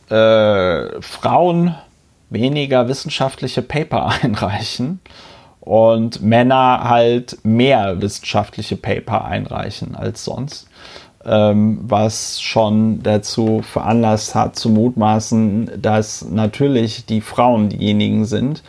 äh, 0.09 1.01
Frauen 1.01 1.75
weniger 2.31 2.87
wissenschaftliche 2.87 3.61
Paper 3.61 4.07
einreichen 4.23 4.99
und 5.59 6.23
Männer 6.23 6.85
halt 6.85 7.37
mehr 7.43 8.01
wissenschaftliche 8.01 8.77
Paper 8.77 9.25
einreichen 9.25 9.95
als 9.95 10.25
sonst 10.25 10.68
ähm, 11.25 11.79
was 11.83 12.41
schon 12.41 13.03
dazu 13.03 13.61
veranlasst 13.61 14.35
hat, 14.35 14.55
zu 14.55 14.69
mutmaßen, 14.69 15.71
dass 15.81 16.25
natürlich 16.29 17.05
die 17.05 17.21
Frauen 17.21 17.69
diejenigen 17.69 18.25
sind, 18.25 18.63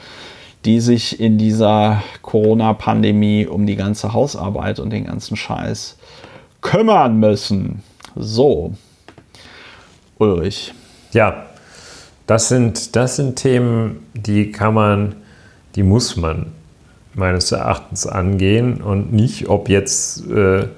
die 0.64 0.80
sich 0.80 1.20
in 1.20 1.38
dieser 1.38 2.02
Corona-Pandemie 2.22 3.46
um 3.46 3.66
die 3.66 3.76
ganze 3.76 4.12
Hausarbeit 4.12 4.78
und 4.78 4.90
den 4.90 5.06
ganzen 5.06 5.36
Scheiß 5.36 5.96
kümmern 6.60 7.18
müssen. 7.18 7.82
So, 8.16 8.74
Ulrich. 10.18 10.74
Ja, 11.12 11.46
das 12.26 12.48
sind, 12.48 12.94
das 12.94 13.16
sind 13.16 13.36
Themen, 13.36 14.06
die 14.14 14.52
kann 14.52 14.74
man, 14.74 15.16
die 15.74 15.82
muss 15.82 16.16
man 16.16 16.52
meines 17.14 17.50
Erachtens 17.50 18.06
angehen 18.06 18.80
und 18.80 19.12
nicht, 19.12 19.48
ob 19.48 19.68
jetzt 19.68 20.26
äh, 20.30 20.68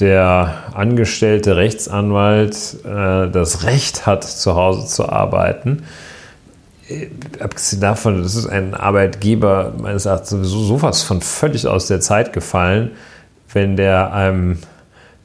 der 0.00 0.64
angestellte 0.74 1.56
Rechtsanwalt 1.56 2.76
äh, 2.84 3.28
das 3.30 3.64
Recht 3.64 4.06
hat, 4.06 4.24
zu 4.24 4.54
Hause 4.54 4.86
zu 4.86 5.08
arbeiten. 5.08 5.84
Äh, 6.88 7.08
abgesehen 7.40 7.80
davon, 7.80 8.22
das 8.22 8.34
ist 8.34 8.46
ein 8.46 8.74
Arbeitgeber 8.74 9.72
meines 9.78 10.06
Erachtens 10.06 10.30
sowieso 10.30 10.60
sowas 10.62 11.02
von 11.02 11.20
völlig 11.20 11.66
aus 11.66 11.86
der 11.88 12.00
Zeit 12.00 12.32
gefallen, 12.32 12.92
wenn 13.52 13.76
der 13.76 14.12
einem 14.12 14.58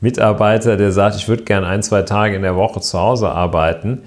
Mitarbeiter, 0.02 0.76
der 0.76 0.91
sagt, 0.91 1.16
ich 1.16 1.28
würde 1.28 1.44
gerne 1.44 1.68
ein, 1.68 1.84
zwei 1.84 2.02
Tage 2.02 2.36
in 2.36 2.41
der 2.41 2.56
Woche 2.56 2.82
zu 2.82 3.00
Hause 3.00 3.30
arbeiten, 3.30 4.02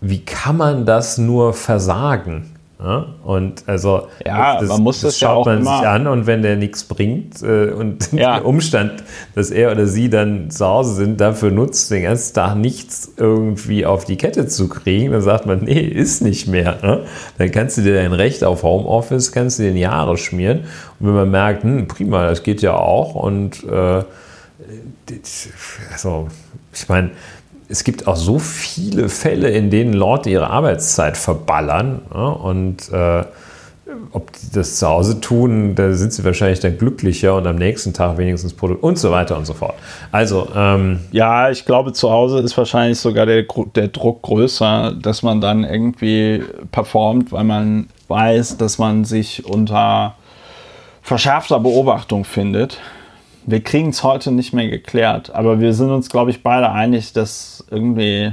wie 0.00 0.24
kann 0.24 0.56
man 0.56 0.84
das 0.84 1.16
nur 1.16 1.54
versagen? 1.54 2.51
Ja, 2.82 3.06
und 3.22 3.62
also 3.68 4.08
ja, 4.26 4.58
das, 4.58 4.68
man 4.68 4.82
muss 4.82 5.02
das, 5.02 5.12
das 5.12 5.20
schaut 5.20 5.46
ja 5.46 5.52
man 5.52 5.62
sich 5.62 5.86
an 5.86 6.08
und 6.08 6.26
wenn 6.26 6.42
der 6.42 6.56
nichts 6.56 6.82
bringt 6.82 7.40
äh, 7.40 7.70
und 7.70 8.12
ja. 8.12 8.38
der 8.38 8.46
Umstand, 8.46 9.04
dass 9.36 9.50
er 9.50 9.70
oder 9.70 9.86
sie 9.86 10.10
dann 10.10 10.50
zu 10.50 10.66
Hause 10.66 10.94
sind, 10.94 11.20
dafür 11.20 11.52
nutzt, 11.52 11.92
den 11.92 12.02
ganzen 12.02 12.34
Tag 12.34 12.56
nichts 12.56 13.12
irgendwie 13.16 13.86
auf 13.86 14.04
die 14.04 14.16
Kette 14.16 14.48
zu 14.48 14.68
kriegen, 14.68 15.12
dann 15.12 15.22
sagt 15.22 15.46
man, 15.46 15.60
nee, 15.60 15.80
ist 15.80 16.22
nicht 16.22 16.48
mehr. 16.48 16.78
Ne? 16.82 17.04
Dann 17.38 17.52
kannst 17.52 17.78
du 17.78 17.82
dir 17.82 17.94
dein 17.94 18.12
Recht 18.12 18.42
auf 18.42 18.64
Homeoffice, 18.64 19.30
kannst 19.30 19.60
du 19.60 19.62
dir 19.62 19.70
in 19.70 19.76
Jahre 19.76 20.16
schmieren. 20.16 20.64
Und 20.98 21.06
wenn 21.06 21.14
man 21.14 21.30
merkt, 21.30 21.62
hm, 21.62 21.86
prima, 21.86 22.26
das 22.26 22.42
geht 22.42 22.62
ja 22.62 22.74
auch 22.74 23.14
und 23.14 23.62
äh, 23.62 24.02
also 25.92 26.28
ich 26.72 26.88
meine, 26.88 27.10
es 27.72 27.84
gibt 27.84 28.06
auch 28.06 28.16
so 28.16 28.38
viele 28.38 29.08
Fälle, 29.08 29.48
in 29.48 29.70
denen 29.70 29.94
Leute 29.94 30.28
ihre 30.28 30.50
Arbeitszeit 30.50 31.16
verballern. 31.16 32.02
Ja, 32.12 32.26
und 32.26 32.92
äh, 32.92 33.24
ob 34.12 34.30
die 34.32 34.52
das 34.52 34.76
zu 34.76 34.86
Hause 34.86 35.20
tun, 35.20 35.74
da 35.74 35.92
sind 35.94 36.12
sie 36.12 36.22
wahrscheinlich 36.22 36.60
dann 36.60 36.76
glücklicher 36.76 37.34
und 37.34 37.46
am 37.46 37.56
nächsten 37.56 37.94
Tag 37.94 38.18
wenigstens 38.18 38.52
Produkt 38.52 38.82
und 38.82 38.98
so 38.98 39.10
weiter 39.10 39.38
und 39.38 39.46
so 39.46 39.54
fort. 39.54 39.74
Also, 40.10 40.48
ähm, 40.54 41.00
ja, 41.12 41.50
ich 41.50 41.64
glaube, 41.64 41.94
zu 41.94 42.10
Hause 42.10 42.40
ist 42.40 42.56
wahrscheinlich 42.58 42.98
sogar 42.98 43.24
der, 43.24 43.44
der 43.74 43.88
Druck 43.88 44.20
größer, 44.22 44.92
dass 44.92 45.22
man 45.22 45.40
dann 45.40 45.64
irgendwie 45.64 46.42
performt, 46.72 47.32
weil 47.32 47.44
man 47.44 47.88
weiß, 48.08 48.58
dass 48.58 48.78
man 48.78 49.04
sich 49.06 49.46
unter 49.46 50.14
verschärfter 51.00 51.58
Beobachtung 51.58 52.24
findet 52.24 52.78
wir 53.46 53.62
kriegen 53.62 53.90
es 53.90 54.02
heute 54.02 54.30
nicht 54.30 54.52
mehr 54.52 54.68
geklärt, 54.68 55.34
aber 55.34 55.60
wir 55.60 55.74
sind 55.74 55.90
uns, 55.90 56.08
glaube 56.08 56.30
ich, 56.30 56.42
beide 56.42 56.70
einig, 56.70 57.12
dass 57.12 57.64
irgendwie 57.70 58.32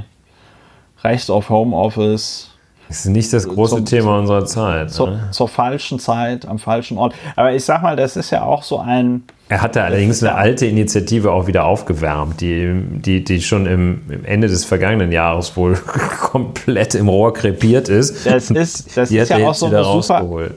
Recht 1.02 1.30
auf 1.30 1.48
Homeoffice. 1.48 2.50
Das 2.88 3.00
ist 3.00 3.06
nicht 3.06 3.32
das 3.32 3.46
große 3.46 3.76
zum, 3.76 3.84
Thema 3.84 4.18
unserer 4.18 4.44
Zeit. 4.46 4.90
Zur, 4.90 5.10
ne? 5.10 5.28
zur, 5.30 5.46
falschen 5.46 6.00
Zeit, 6.00 6.46
am 6.46 6.58
falschen 6.58 6.98
Ort. 6.98 7.14
Aber 7.36 7.52
ich 7.52 7.64
sag 7.64 7.82
mal, 7.82 7.94
das 7.94 8.16
ist 8.16 8.30
ja 8.30 8.42
auch 8.42 8.64
so 8.64 8.78
ein. 8.78 9.22
Er 9.48 9.62
hatte 9.62 9.82
allerdings 9.82 10.22
eine 10.22 10.34
alte 10.34 10.66
Initiative 10.66 11.30
auch 11.30 11.46
wieder 11.46 11.64
aufgewärmt, 11.64 12.40
die, 12.40 12.82
die, 12.96 13.22
die 13.22 13.42
schon 13.42 13.66
im, 13.66 14.02
im 14.08 14.24
Ende 14.24 14.48
des 14.48 14.64
vergangenen 14.64 15.12
Jahres 15.12 15.56
wohl 15.56 15.74
komplett 16.20 16.96
im 16.96 17.08
Rohr 17.08 17.32
krepiert 17.32 17.88
ist. 17.88 18.26
Das 18.26 18.50
ist, 18.50 18.96
das 18.96 19.10
ist 19.10 19.28
ja 19.30 19.36
auch 19.48 19.54
so 19.54 19.66
eine 19.66 19.84
super. 19.84 20.22
Ne? 20.22 20.50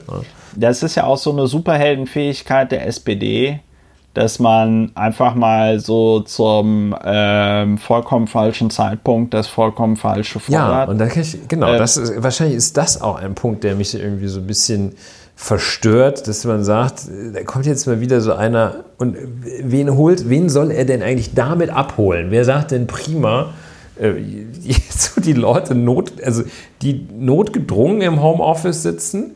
Das 0.56 0.82
ist 0.82 0.96
ja 0.96 1.04
auch 1.04 1.18
so 1.18 1.32
eine 1.32 1.46
Superheldenfähigkeit 1.46 2.70
der 2.70 2.86
SPD, 2.86 3.60
dass 4.14 4.38
man 4.38 4.92
einfach 4.94 5.34
mal 5.34 5.80
so 5.80 6.20
zum 6.20 6.94
ähm, 7.04 7.78
vollkommen 7.78 8.28
falschen 8.28 8.70
Zeitpunkt 8.70 9.34
das 9.34 9.48
vollkommen 9.48 9.96
falsche 9.96 10.38
fordert. 10.38 10.52
Ja, 10.52 10.84
und 10.84 10.98
da 10.98 11.06
kann 11.06 11.22
ich, 11.22 11.48
genau, 11.48 11.72
ähm, 11.72 11.78
das 11.78 11.96
ist, 11.96 12.22
wahrscheinlich 12.22 12.56
ist 12.56 12.76
das 12.76 13.02
auch 13.02 13.16
ein 13.16 13.34
Punkt, 13.34 13.64
der 13.64 13.74
mich 13.74 13.94
irgendwie 13.94 14.28
so 14.28 14.38
ein 14.38 14.46
bisschen 14.46 14.92
verstört, 15.36 16.28
dass 16.28 16.44
man 16.44 16.62
sagt, 16.62 17.08
da 17.32 17.42
kommt 17.42 17.66
jetzt 17.66 17.86
mal 17.86 18.00
wieder 18.00 18.20
so 18.20 18.34
einer 18.34 18.84
und 18.98 19.16
wen 19.42 19.94
holt, 19.96 20.28
wen 20.30 20.48
soll 20.48 20.70
er 20.70 20.84
denn 20.84 21.02
eigentlich 21.02 21.34
damit 21.34 21.70
abholen? 21.70 22.28
Wer 22.30 22.44
sagt 22.44 22.70
denn 22.70 22.86
prima, 22.86 23.52
äh, 23.98 24.12
die 25.24 25.32
Leute 25.32 25.74
not, 25.74 26.22
also 26.22 26.44
die 26.82 27.06
notgedrungen 27.12 28.00
im 28.00 28.22
Homeoffice 28.22 28.84
sitzen, 28.84 29.34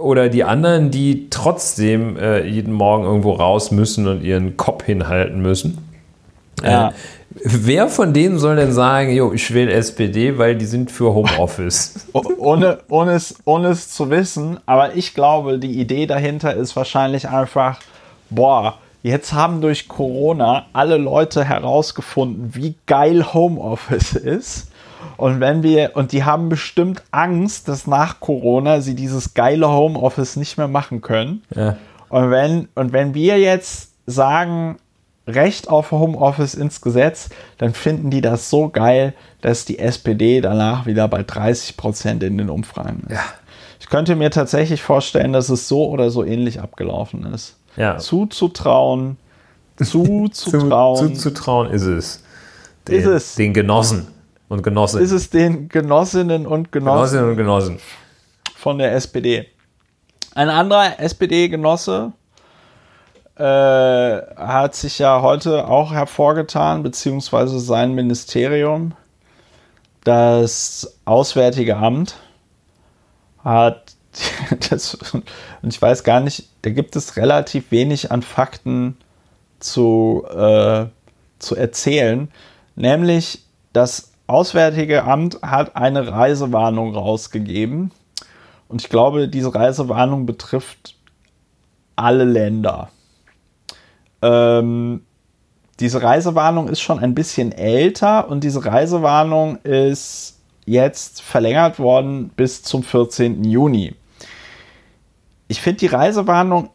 oder 0.00 0.28
die 0.28 0.44
anderen, 0.44 0.90
die 0.90 1.28
trotzdem 1.30 2.16
äh, 2.16 2.44
jeden 2.46 2.72
Morgen 2.72 3.04
irgendwo 3.04 3.32
raus 3.32 3.70
müssen 3.70 4.08
und 4.08 4.22
ihren 4.22 4.56
Kopf 4.56 4.84
hinhalten 4.84 5.40
müssen. 5.40 5.78
Ja. 6.62 6.88
Äh, 6.88 6.92
wer 7.44 7.88
von 7.88 8.12
denen 8.12 8.38
soll 8.38 8.56
denn 8.56 8.72
sagen, 8.72 9.12
jo, 9.12 9.32
ich 9.32 9.52
wähle 9.54 9.72
SPD, 9.72 10.38
weil 10.38 10.56
die 10.56 10.66
sind 10.66 10.90
für 10.90 11.14
Homeoffice? 11.14 12.06
ohne, 12.12 12.78
ohne, 12.88 13.12
es, 13.12 13.36
ohne 13.44 13.68
es 13.68 13.90
zu 13.90 14.10
wissen, 14.10 14.58
aber 14.66 14.94
ich 14.96 15.14
glaube, 15.14 15.58
die 15.58 15.80
Idee 15.80 16.06
dahinter 16.06 16.54
ist 16.54 16.76
wahrscheinlich 16.76 17.28
einfach, 17.28 17.80
boah, 18.30 18.78
jetzt 19.02 19.32
haben 19.32 19.60
durch 19.60 19.88
Corona 19.88 20.66
alle 20.72 20.96
Leute 20.96 21.44
herausgefunden, 21.44 22.54
wie 22.54 22.74
geil 22.86 23.32
Homeoffice 23.32 24.12
ist 24.14 24.69
und 25.16 25.40
wenn 25.40 25.62
wir, 25.62 25.92
und 25.94 26.12
die 26.12 26.24
haben 26.24 26.48
bestimmt 26.48 27.02
Angst, 27.10 27.68
dass 27.68 27.86
nach 27.86 28.20
Corona 28.20 28.80
sie 28.80 28.94
dieses 28.94 29.34
geile 29.34 29.68
Homeoffice 29.68 30.36
nicht 30.36 30.56
mehr 30.56 30.68
machen 30.68 31.00
können. 31.00 31.42
Ja. 31.54 31.76
Und 32.08 32.30
wenn, 32.30 32.68
und 32.74 32.92
wenn 32.92 33.14
wir 33.14 33.38
jetzt 33.38 33.92
sagen, 34.06 34.78
Recht 35.26 35.68
auf 35.68 35.92
Homeoffice 35.92 36.54
ins 36.54 36.80
Gesetz, 36.80 37.28
dann 37.58 37.74
finden 37.74 38.10
die 38.10 38.20
das 38.20 38.50
so 38.50 38.68
geil, 38.68 39.14
dass 39.42 39.64
die 39.64 39.78
SPD 39.78 40.40
danach 40.40 40.86
wieder 40.86 41.06
bei 41.08 41.22
30 41.22 41.76
Prozent 41.76 42.22
in 42.22 42.38
den 42.38 42.50
Umfragen 42.50 43.04
ist. 43.06 43.12
Ja. 43.12 43.24
Ich 43.78 43.88
könnte 43.88 44.16
mir 44.16 44.30
tatsächlich 44.30 44.82
vorstellen, 44.82 45.32
dass 45.32 45.48
es 45.48 45.68
so 45.68 45.88
oder 45.88 46.10
so 46.10 46.24
ähnlich 46.24 46.60
abgelaufen 46.60 47.24
ist. 47.32 47.56
Ja. 47.76 47.98
Zuzutrauen, 47.98 49.16
zuzutrauen. 49.76 51.14
zuzutrauen 51.14 51.70
ist 51.70 51.82
es. 51.82 52.22
Den, 52.88 53.00
ist 53.00 53.06
es. 53.06 53.34
Den 53.36 53.54
Genossen 53.54 54.08
und 54.50 54.62
Genossinnen. 54.62 55.04
Ist 55.04 55.12
es 55.12 55.30
den 55.30 55.68
Genossinnen 55.68 56.46
und 56.46 56.72
Genossen, 56.72 56.96
Genossinnen 56.96 57.30
und 57.30 57.36
Genossen 57.36 57.80
von 58.56 58.78
der 58.78 58.92
SPD. 58.92 59.46
Ein 60.34 60.50
anderer 60.50 61.00
SPD-Genosse 61.00 62.12
äh, 63.36 63.42
hat 63.42 64.74
sich 64.74 64.98
ja 64.98 65.22
heute 65.22 65.66
auch 65.66 65.92
hervorgetan, 65.92 66.82
beziehungsweise 66.82 67.58
sein 67.60 67.94
Ministerium, 67.94 68.92
das 70.04 70.98
Auswärtige 71.04 71.76
Amt 71.76 72.16
hat 73.42 73.94
das, 74.70 74.94
und 75.12 75.24
ich 75.62 75.80
weiß 75.80 76.02
gar 76.02 76.20
nicht, 76.20 76.48
da 76.62 76.70
gibt 76.70 76.96
es 76.96 77.16
relativ 77.16 77.70
wenig 77.70 78.10
an 78.10 78.22
Fakten 78.22 78.96
zu, 79.60 80.24
äh, 80.28 80.86
zu 81.38 81.54
erzählen, 81.54 82.28
nämlich 82.74 83.44
dass 83.72 84.10
Auswärtige 84.30 85.02
Amt 85.02 85.42
hat 85.42 85.74
eine 85.74 86.12
Reisewarnung 86.12 86.94
rausgegeben. 86.94 87.90
Und 88.68 88.80
ich 88.80 88.88
glaube, 88.88 89.26
diese 89.26 89.52
Reisewarnung 89.52 90.24
betrifft 90.24 90.94
alle 91.96 92.22
Länder. 92.22 92.90
Ähm, 94.22 95.02
diese 95.80 96.00
Reisewarnung 96.00 96.68
ist 96.68 96.80
schon 96.80 97.00
ein 97.00 97.12
bisschen 97.12 97.50
älter 97.50 98.28
und 98.28 98.44
diese 98.44 98.64
Reisewarnung 98.64 99.56
ist 99.64 100.38
jetzt 100.64 101.22
verlängert 101.22 101.80
worden 101.80 102.28
bis 102.36 102.62
zum 102.62 102.84
14. 102.84 103.42
Juni. 103.42 103.96
Ich 105.48 105.60
finde 105.60 105.80
die 105.80 105.86
Reisewarnung 105.86 106.70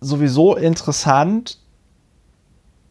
sowieso 0.00 0.54
interessant, 0.54 1.58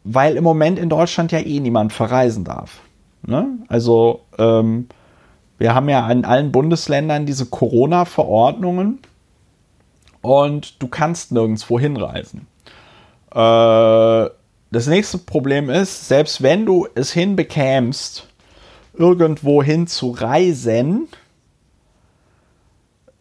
weil 0.04 0.36
im 0.36 0.44
Moment 0.44 0.78
in 0.78 0.90
Deutschland 0.90 1.32
ja 1.32 1.40
eh 1.40 1.62
niemand 1.62 1.94
verreisen 1.94 2.44
darf. 2.44 2.82
Ne? 3.28 3.60
Also 3.68 4.22
ähm, 4.40 4.88
wir 5.58 5.76
haben 5.76 5.90
ja 5.90 6.10
in 6.10 6.26
allen 6.26 6.52
Bundesländern 6.52 7.26
diese 7.26 7.46
Corona-Verordnungen 7.46 9.00
und 10.22 10.82
du 10.82 10.88
kannst 10.88 11.32
nirgendwo 11.32 11.80
hinreisen. 11.80 12.48
Äh, 13.32 14.30
das 14.72 14.88
nächste 14.88 15.18
Problem 15.18 15.70
ist, 15.70 16.08
selbst 16.08 16.42
wenn 16.42 16.66
du 16.66 16.88
es 16.96 17.12
hinbekämst, 17.12 18.28
irgendwo 18.94 19.62
hin 19.62 19.88
zu 19.88 20.12
reisen, 20.12 21.10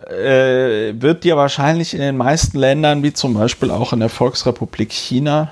äh, 0.07 0.95
wird 1.01 1.25
dir 1.25 1.37
wahrscheinlich 1.37 1.95
in 1.95 2.01
den 2.01 2.17
meisten 2.17 2.59
Ländern, 2.59 3.03
wie 3.03 3.13
zum 3.13 3.35
Beispiel 3.35 3.71
auch 3.73 3.93
in 3.93 4.01
der 4.01 4.09
Volksrepublik 4.09 4.93
China, 4.93 5.51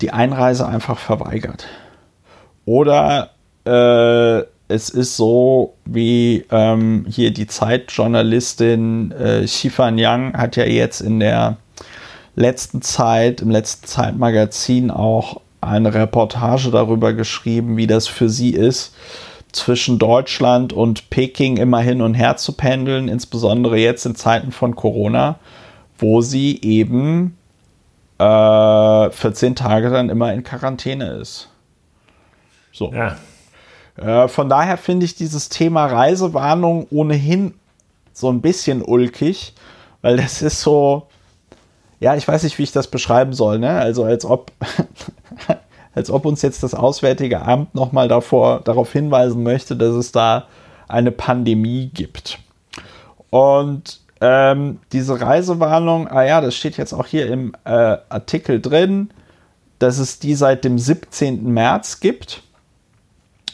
die 0.00 0.10
Einreise 0.10 0.66
einfach 0.66 0.98
verweigert. 0.98 1.66
Oder 2.64 3.30
äh, 3.68 4.44
es 4.68 4.90
ist 4.90 5.16
so, 5.16 5.74
wie 5.84 6.44
ähm, 6.50 7.06
hier 7.08 7.32
die 7.32 7.46
Zeitjournalistin 7.46 9.12
äh, 9.12 9.44
Xifan 9.44 9.98
Yang 9.98 10.36
hat 10.36 10.56
ja 10.56 10.64
jetzt 10.64 11.00
in 11.00 11.20
der 11.20 11.56
letzten 12.36 12.82
Zeit, 12.82 13.40
im 13.40 13.50
letzten 13.50 13.86
Zeitmagazin 13.86 14.90
auch 14.90 15.40
eine 15.60 15.92
Reportage 15.94 16.70
darüber 16.70 17.14
geschrieben, 17.14 17.76
wie 17.76 17.86
das 17.86 18.06
für 18.06 18.28
sie 18.28 18.50
ist, 18.50 18.94
zwischen 19.52 19.98
Deutschland 19.98 20.72
und 20.72 21.08
Peking 21.10 21.56
immer 21.56 21.80
hin 21.80 22.02
und 22.02 22.14
her 22.14 22.36
zu 22.36 22.52
pendeln, 22.52 23.08
insbesondere 23.08 23.78
jetzt 23.78 24.04
in 24.04 24.14
Zeiten 24.14 24.52
von 24.52 24.76
Corona, 24.76 25.38
wo 25.96 26.20
sie 26.20 26.60
eben 26.62 27.36
äh, 28.18 29.10
14 29.10 29.56
Tage 29.56 29.90
dann 29.90 30.10
immer 30.10 30.32
in 30.32 30.44
Quarantäne 30.44 31.12
ist. 31.12 31.48
So. 32.72 32.92
Ja. 32.92 33.16
Äh, 33.98 34.28
von 34.28 34.48
daher 34.48 34.78
finde 34.78 35.04
ich 35.04 35.14
dieses 35.14 35.48
Thema 35.48 35.86
Reisewarnung 35.86 36.86
ohnehin 36.90 37.54
so 38.12 38.30
ein 38.30 38.40
bisschen 38.40 38.82
ulkig, 38.82 39.54
weil 40.02 40.16
das 40.16 40.42
ist 40.42 40.60
so, 40.60 41.06
ja, 42.00 42.14
ich 42.14 42.26
weiß 42.26 42.44
nicht, 42.44 42.58
wie 42.58 42.62
ich 42.62 42.72
das 42.72 42.88
beschreiben 42.88 43.32
soll, 43.32 43.58
ne? 43.58 43.70
Also 43.70 44.04
als 44.04 44.24
ob, 44.24 44.52
als 45.94 46.10
ob 46.10 46.26
uns 46.26 46.42
jetzt 46.42 46.62
das 46.62 46.74
Auswärtige 46.74 47.42
Amt 47.42 47.74
nochmal 47.74 48.08
darauf 48.08 48.92
hinweisen 48.92 49.42
möchte, 49.42 49.76
dass 49.76 49.94
es 49.94 50.12
da 50.12 50.46
eine 50.86 51.10
Pandemie 51.10 51.90
gibt. 51.92 52.38
Und 53.30 54.00
ähm, 54.20 54.78
diese 54.92 55.20
Reisewarnung, 55.20 56.08
ah 56.08 56.24
ja, 56.24 56.40
das 56.40 56.54
steht 56.54 56.76
jetzt 56.76 56.92
auch 56.92 57.06
hier 57.06 57.28
im 57.28 57.54
äh, 57.64 57.98
Artikel 58.08 58.60
drin, 58.60 59.10
dass 59.78 59.98
es 59.98 60.18
die 60.18 60.34
seit 60.34 60.64
dem 60.64 60.78
17. 60.78 61.52
März 61.52 62.00
gibt 62.00 62.42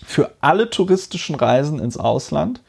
für 0.05 0.31
alle 0.41 0.71
touristischen 0.71 1.35
Reisen 1.35 1.79
ins 1.79 1.97
Ausland. 1.97 2.61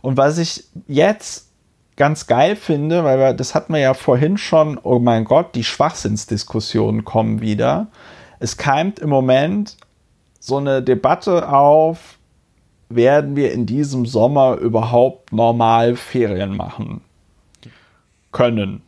Und 0.00 0.16
was 0.16 0.38
ich 0.38 0.64
jetzt 0.88 1.50
ganz 1.96 2.26
geil 2.26 2.56
finde, 2.56 3.04
weil 3.04 3.18
wir, 3.18 3.34
das 3.34 3.54
hatten 3.54 3.74
wir 3.74 3.80
ja 3.80 3.92
vorhin 3.92 4.38
schon, 4.38 4.78
oh 4.82 4.98
mein 4.98 5.24
Gott, 5.24 5.54
die 5.54 5.64
Schwachsinnsdiskussionen 5.64 7.04
kommen 7.04 7.42
wieder. 7.42 7.88
Es 8.38 8.56
keimt 8.56 8.98
im 8.98 9.10
Moment 9.10 9.76
so 10.38 10.56
eine 10.56 10.82
Debatte 10.82 11.50
auf, 11.50 12.18
werden 12.88 13.36
wir 13.36 13.52
in 13.52 13.66
diesem 13.66 14.06
Sommer 14.06 14.56
überhaupt 14.56 15.32
normal 15.32 15.94
Ferien 15.96 16.56
machen 16.56 17.02
können? 18.32 18.82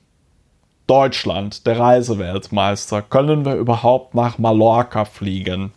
Deutschland, 0.87 1.67
der 1.67 1.79
Reiseweltmeister, 1.79 3.03
können 3.03 3.45
wir 3.45 3.55
überhaupt 3.55 4.15
nach 4.15 4.39
Mallorca 4.39 5.05
fliegen? 5.05 5.73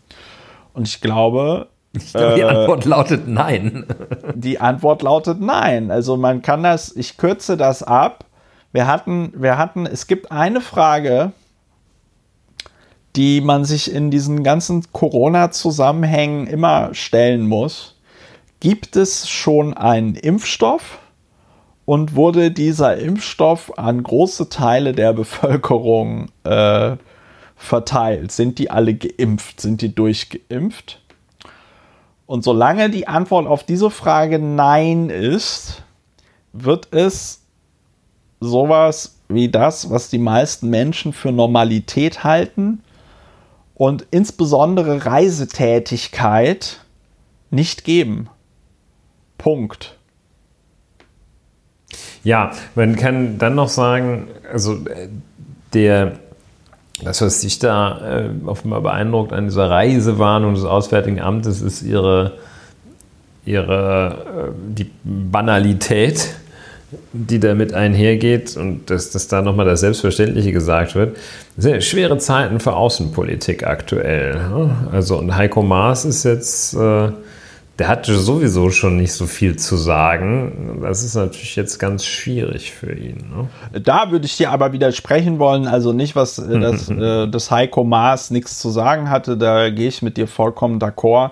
Und 0.73 0.87
ich 0.87 1.01
glaube, 1.01 1.67
ich 1.95 2.13
glaube, 2.13 2.35
die 2.35 2.41
äh, 2.41 2.45
Antwort 2.45 2.85
lautet 2.85 3.27
nein. 3.27 3.85
Die 4.35 4.59
Antwort 4.59 5.01
lautet 5.01 5.39
nein. 5.41 5.91
Also 5.91 6.17
man 6.17 6.41
kann 6.41 6.63
das, 6.63 6.95
ich 6.95 7.17
kürze 7.17 7.57
das 7.57 7.83
ab. 7.83 8.25
Wir 8.71 8.87
hatten, 8.87 9.33
wir 9.35 9.57
hatten, 9.57 9.85
es 9.85 10.07
gibt 10.07 10.31
eine 10.31 10.59
Frage, 10.61 11.31
die 13.15 13.39
man 13.39 13.63
sich 13.63 13.93
in 13.93 14.11
diesen 14.11 14.43
ganzen 14.43 14.91
Corona-Zusammenhängen 14.91 16.47
immer 16.47 16.93
stellen 16.93 17.47
muss. 17.47 17.95
gibt 18.59 18.95
es 18.95 19.29
schon 19.29 19.73
einen 19.73 20.15
Impfstoff 20.15 20.99
und 21.85 22.15
wurde 22.15 22.51
dieser 22.51 22.97
Impfstoff 22.97 23.77
an 23.77 24.01
große 24.03 24.49
Teile 24.49 24.93
der 24.93 25.13
Bevölkerung 25.13 26.27
äh, 26.43 26.97
verteilt? 27.55 28.31
Sind 28.31 28.59
die 28.59 28.69
alle 28.71 28.95
geimpft? 28.95 29.61
Sind 29.61 29.81
die 29.81 29.93
durchgeimpft? 29.93 31.04
Und 32.25 32.43
solange 32.43 32.89
die 32.89 33.07
Antwort 33.07 33.47
auf 33.47 33.63
diese 33.63 33.89
Frage 33.89 34.39
Nein 34.39 35.09
ist, 35.09 35.83
wird 36.53 36.87
es 36.91 37.41
sowas 38.39 39.19
wie 39.27 39.49
das, 39.49 39.89
was 39.89 40.09
die 40.09 40.17
meisten 40.17 40.69
Menschen 40.69 41.13
für 41.13 41.31
Normalität 41.31 42.23
halten 42.23 42.81
und 43.75 44.07
insbesondere 44.11 45.05
Reisetätigkeit 45.05 46.79
nicht 47.51 47.83
geben. 47.83 48.29
Punkt. 49.37 49.97
Ja, 52.23 52.51
man 52.73 52.95
kann 52.95 53.37
dann 53.37 53.55
noch 53.55 53.69
sagen, 53.69 54.27
also 54.51 54.75
äh, 54.87 55.09
der, 55.73 56.19
das, 57.03 57.21
was 57.21 57.41
sich 57.41 57.59
da 57.59 57.99
äh, 58.19 58.29
offenbar 58.45 58.81
beeindruckt 58.81 59.33
an 59.33 59.45
dieser 59.45 59.69
Reisewarnung 59.69 60.55
des 60.55 60.63
Auswärtigen 60.63 61.19
Amtes, 61.19 61.61
ist 61.61 61.81
ihre, 61.81 62.33
ihre 63.45 64.53
äh, 64.53 64.73
die 64.73 64.89
Banalität, 65.03 66.35
die 67.11 67.39
damit 67.39 67.73
einhergeht 67.73 68.55
und 68.55 68.89
dass, 68.89 69.09
dass 69.09 69.27
da 69.27 69.41
nochmal 69.41 69.65
das 69.65 69.81
Selbstverständliche 69.81 70.53
gesagt 70.53 70.95
wird. 70.95 71.17
Das 71.57 71.83
schwere 71.83 72.17
Zeiten 72.17 72.59
für 72.59 72.73
Außenpolitik 72.73 73.67
aktuell. 73.67 74.35
Ne? 74.35 74.75
Also 74.91 75.17
und 75.17 75.35
Heiko 75.35 75.63
Maas 75.63 76.05
ist 76.05 76.23
jetzt 76.23 76.75
äh, 76.75 77.09
der 77.77 77.89
hatte 77.89 78.17
sowieso 78.17 78.69
schon 78.69 78.95
nicht 78.95 79.11
so 79.11 79.25
viel 79.25 79.57
zu 79.57 79.75
sagen. 79.75 80.79
Das 80.81 81.03
ist 81.03 81.15
natürlich 81.15 81.57
jetzt 81.57 81.77
ganz 81.77 82.05
schwierig 82.05 82.71
für 82.71 82.93
ihn. 82.93 83.25
Ne? 83.29 83.81
Da 83.81 84.11
würde 84.11 84.25
ich 84.25 84.37
dir 84.37 84.51
aber 84.51 84.71
widersprechen 84.71 85.39
wollen. 85.39 85.67
Also 85.67 85.91
nicht, 85.91 86.15
was 86.15 86.39
äh, 86.39 86.59
das, 86.59 86.89
äh, 86.89 87.27
das 87.27 87.51
Heiko 87.51 87.83
Maas 87.83 88.31
nichts 88.31 88.59
zu 88.59 88.69
sagen 88.69 89.09
hatte. 89.09 89.37
Da 89.37 89.69
gehe 89.69 89.89
ich 89.89 90.01
mit 90.01 90.15
dir 90.15 90.27
vollkommen 90.27 90.79
d'accord. 90.79 91.31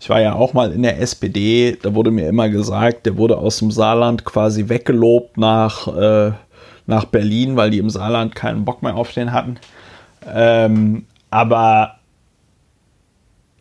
Ich 0.00 0.08
war 0.08 0.20
ja 0.20 0.34
auch 0.34 0.54
mal 0.54 0.72
in 0.72 0.82
der 0.82 1.00
SPD. 1.00 1.76
Da 1.80 1.94
wurde 1.94 2.10
mir 2.10 2.28
immer 2.28 2.48
gesagt, 2.48 3.04
der 3.04 3.18
wurde 3.18 3.36
aus 3.36 3.58
dem 3.58 3.70
Saarland 3.70 4.24
quasi 4.24 4.68
weggelobt 4.68 5.36
nach, 5.36 5.88
äh, 5.88 6.32
nach 6.86 7.04
Berlin, 7.06 7.56
weil 7.56 7.70
die 7.70 7.78
im 7.78 7.90
Saarland 7.90 8.34
keinen 8.34 8.64
Bock 8.64 8.82
mehr 8.82 8.96
auf 8.96 9.12
den 9.12 9.32
hatten. 9.32 9.56
Ähm, 10.34 11.04
aber 11.30 11.96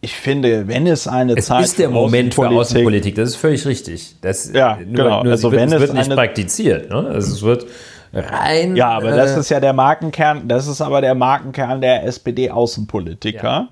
ich 0.03 0.15
finde, 0.15 0.67
wenn 0.67 0.85
es 0.85 1.07
eine 1.07 1.33
es 1.37 1.45
Zeit 1.45 1.63
ist 1.63 1.79
der 1.79 1.89
Moment 1.89 2.33
für 2.33 2.49
Außenpolitik, 2.49 3.15
das 3.15 3.29
ist 3.29 3.35
völlig 3.37 3.65
richtig. 3.65 4.17
Das, 4.21 4.51
ja, 4.51 4.77
nur, 4.85 4.85
genau. 4.85 5.23
Nur 5.23 5.31
also 5.31 5.49
wird, 5.51 5.61
wenn 5.61 5.71
es, 5.71 5.79
wird 5.79 5.93
nicht 5.93 6.11
praktiziert. 6.11 6.89
Ne? 6.89 7.07
Also 7.07 7.33
es 7.33 7.41
wird 7.41 7.65
rein. 8.13 8.75
Ja, 8.75 8.89
aber 8.89 9.13
äh, 9.13 9.15
das 9.15 9.37
ist 9.37 9.49
ja 9.49 9.61
der 9.61 9.71
Markenkern. 9.71 10.47
Das 10.47 10.67
ist 10.67 10.81
aber 10.81 10.99
der 10.99 11.15
Markenkern 11.15 11.79
der 11.79 12.03
SPD-Außenpolitiker. 12.03 13.69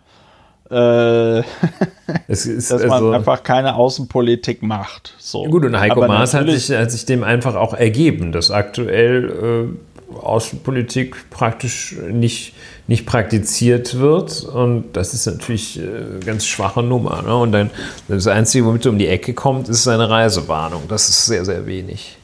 Ja. 0.69 1.39
Äh, 1.39 1.43
dass 2.27 2.69
man 2.69 2.91
also, 2.91 3.11
einfach 3.11 3.43
keine 3.43 3.75
Außenpolitik 3.75 4.63
macht. 4.63 5.15
So. 5.17 5.43
Gut, 5.43 5.65
und 5.65 5.77
Heiko 5.77 6.03
aber 6.03 6.07
Maas 6.07 6.33
hat 6.33 6.49
sich, 6.49 6.71
hat 6.71 6.91
sich 6.91 7.05
dem 7.05 7.25
einfach 7.25 7.55
auch 7.55 7.73
ergeben, 7.73 8.31
dass 8.31 8.51
aktuell 8.51 9.69
äh, 9.69 10.15
Außenpolitik 10.17 11.29
praktisch 11.29 11.97
nicht 12.09 12.53
nicht 12.87 13.05
praktiziert 13.05 13.99
wird. 13.99 14.43
Und 14.43 14.93
das 14.93 15.13
ist 15.13 15.25
natürlich 15.25 15.79
eine 15.79 16.19
äh, 16.19 16.25
ganz 16.25 16.45
schwache 16.45 16.83
Nummer. 16.83 17.21
Ne? 17.21 17.35
Und 17.35 17.51
dann 17.51 17.69
das 18.07 18.27
Einzige, 18.27 18.65
womit 18.65 18.85
er 18.85 18.91
um 18.91 18.99
die 18.99 19.07
Ecke 19.07 19.33
kommt, 19.33 19.69
ist 19.69 19.83
seine 19.83 20.09
Reisewarnung. 20.09 20.83
Das 20.87 21.09
ist 21.09 21.25
sehr, 21.25 21.45
sehr 21.45 21.65
wenig. 21.65 22.17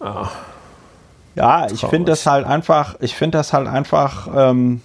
Ah. 0.00 0.28
Ja, 1.34 1.70
ich 1.70 1.80
finde 1.80 2.12
das 2.12 2.24
halt 2.26 2.46
einfach, 2.46 2.96
ich 3.00 3.14
finde 3.14 3.36
das 3.38 3.52
halt 3.52 3.68
einfach, 3.68 4.28
ähm, 4.34 4.80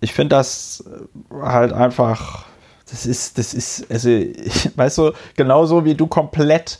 ich 0.00 0.12
finde 0.12 0.36
das 0.36 0.84
halt 1.30 1.72
einfach, 1.72 2.44
das 2.88 3.04
ist, 3.04 3.38
das 3.38 3.54
ist, 3.54 3.90
also, 3.90 4.08
ich, 4.08 4.70
weißt 4.76 4.98
du, 4.98 5.12
genauso 5.36 5.84
wie 5.84 5.96
du 5.96 6.06
komplett 6.06 6.78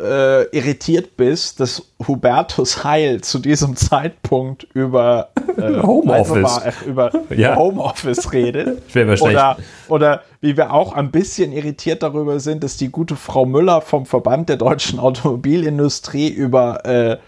äh, 0.00 0.44
irritiert 0.56 1.16
bist, 1.16 1.60
dass 1.60 1.82
Hubertus 2.06 2.84
Heil 2.84 3.20
zu 3.20 3.38
diesem 3.38 3.74
Zeitpunkt 3.76 4.66
über 4.74 5.30
äh, 5.56 5.82
Homeoffice 5.82 6.60
über 6.86 7.10
ja. 7.36 7.56
Homeoffice 7.56 8.32
redet. 8.32 8.82
oder, 9.20 9.56
oder 9.88 10.22
wie 10.40 10.56
wir 10.56 10.72
auch 10.72 10.92
ein 10.92 11.10
bisschen 11.10 11.52
irritiert 11.52 12.02
darüber 12.02 12.38
sind, 12.38 12.62
dass 12.62 12.76
die 12.76 12.90
gute 12.90 13.16
Frau 13.16 13.44
Müller 13.44 13.80
vom 13.80 14.06
Verband 14.06 14.48
der 14.48 14.56
deutschen 14.56 15.00
Automobilindustrie 15.00 16.28
über 16.28 16.84
äh, 16.84 17.18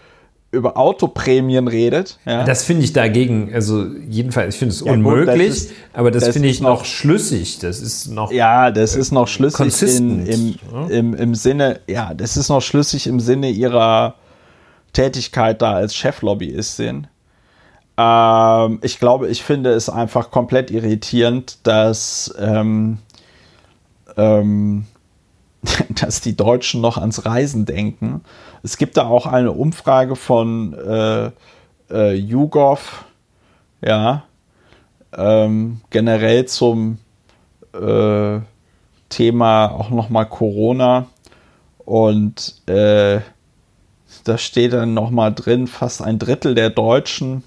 über 0.51 0.77
Autoprämien 0.77 1.67
redet. 1.67 2.19
Ja. 2.25 2.43
Das 2.43 2.63
finde 2.63 2.83
ich 2.83 2.91
dagegen, 2.91 3.53
also 3.53 3.85
jedenfalls, 4.07 4.55
ich 4.55 4.59
finde 4.59 4.75
es 4.75 4.81
ja, 4.81 4.91
unmöglich, 4.91 5.27
gut, 5.27 5.49
das 5.49 5.57
ist, 5.57 5.71
aber 5.93 6.11
das, 6.11 6.25
das 6.25 6.33
finde 6.33 6.49
ich 6.49 6.59
noch, 6.59 6.79
noch, 6.79 6.85
schlüssig. 6.85 7.59
Das 7.59 7.79
ist 7.79 8.07
noch. 8.07 8.31
Ja, 8.31 8.69
das 8.71 8.95
ist 8.95 9.11
noch 9.11 9.27
schlüssig 9.29 9.81
in, 9.97 10.25
im, 10.25 10.55
im, 10.89 11.13
im 11.13 11.35
Sinne, 11.35 11.79
ja, 11.87 12.13
das 12.13 12.35
ist 12.35 12.49
noch 12.49 12.61
schlüssig 12.61 13.07
im 13.07 13.21
Sinne 13.21 13.49
ihrer 13.49 14.15
Tätigkeit 14.91 15.61
da 15.61 15.73
als 15.73 15.95
Cheflobbyistin. 15.95 17.07
Ähm, 17.97 18.79
ich 18.81 18.99
glaube, 18.99 19.29
ich 19.29 19.43
finde 19.43 19.71
es 19.71 19.89
einfach 19.89 20.31
komplett 20.31 20.69
irritierend, 20.69 21.59
dass, 21.63 22.33
ähm, 22.37 22.97
ähm, 24.17 24.85
dass 26.01 26.19
die 26.19 26.35
Deutschen 26.35 26.81
noch 26.81 26.97
ans 26.97 27.25
Reisen 27.25 27.65
denken 27.65 28.21
es 28.63 28.77
gibt 28.77 28.97
da 28.97 29.07
auch 29.07 29.25
eine 29.25 29.51
Umfrage 29.51 30.15
von 30.15 30.73
äh, 30.73 31.31
äh, 31.89 32.13
YouGov, 32.13 33.05
ja, 33.83 34.23
ähm, 35.15 35.81
generell 35.89 36.45
zum 36.45 36.99
äh, 37.73 38.39
Thema 39.09 39.67
auch 39.67 39.89
nochmal 39.89 40.27
Corona. 40.27 41.07
Und 41.79 42.61
äh, 42.67 43.19
da 44.23 44.37
steht 44.37 44.73
dann 44.73 44.93
nochmal 44.93 45.33
drin, 45.33 45.67
fast 45.67 46.01
ein 46.01 46.19
Drittel 46.19 46.55
der 46.55 46.69
Deutschen 46.69 47.43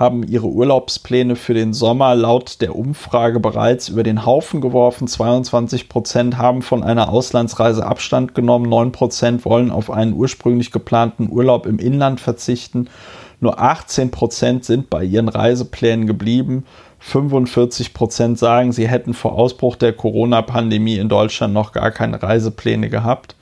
haben 0.00 0.22
ihre 0.22 0.46
Urlaubspläne 0.46 1.36
für 1.36 1.52
den 1.52 1.74
Sommer 1.74 2.14
laut 2.14 2.62
der 2.62 2.74
Umfrage 2.74 3.38
bereits 3.38 3.90
über 3.90 4.02
den 4.02 4.24
Haufen 4.24 4.62
geworfen. 4.62 5.06
22 5.06 5.90
Prozent 5.90 6.38
haben 6.38 6.62
von 6.62 6.82
einer 6.82 7.10
Auslandsreise 7.10 7.84
Abstand 7.84 8.34
genommen. 8.34 8.70
9 8.70 8.92
Prozent 8.92 9.44
wollen 9.44 9.70
auf 9.70 9.90
einen 9.90 10.14
ursprünglich 10.14 10.72
geplanten 10.72 11.28
Urlaub 11.30 11.66
im 11.66 11.78
Inland 11.78 12.18
verzichten. 12.18 12.88
Nur 13.40 13.60
18 13.60 14.10
Prozent 14.10 14.64
sind 14.64 14.88
bei 14.88 15.04
ihren 15.04 15.28
Reiseplänen 15.28 16.06
geblieben. 16.06 16.64
45 17.00 17.92
Prozent 17.92 18.38
sagen, 18.38 18.72
sie 18.72 18.88
hätten 18.88 19.12
vor 19.12 19.32
Ausbruch 19.32 19.76
der 19.76 19.92
Corona-Pandemie 19.92 20.96
in 20.96 21.10
Deutschland 21.10 21.52
noch 21.52 21.72
gar 21.72 21.90
keine 21.90 22.22
Reisepläne 22.22 22.88
gehabt. 22.88 23.36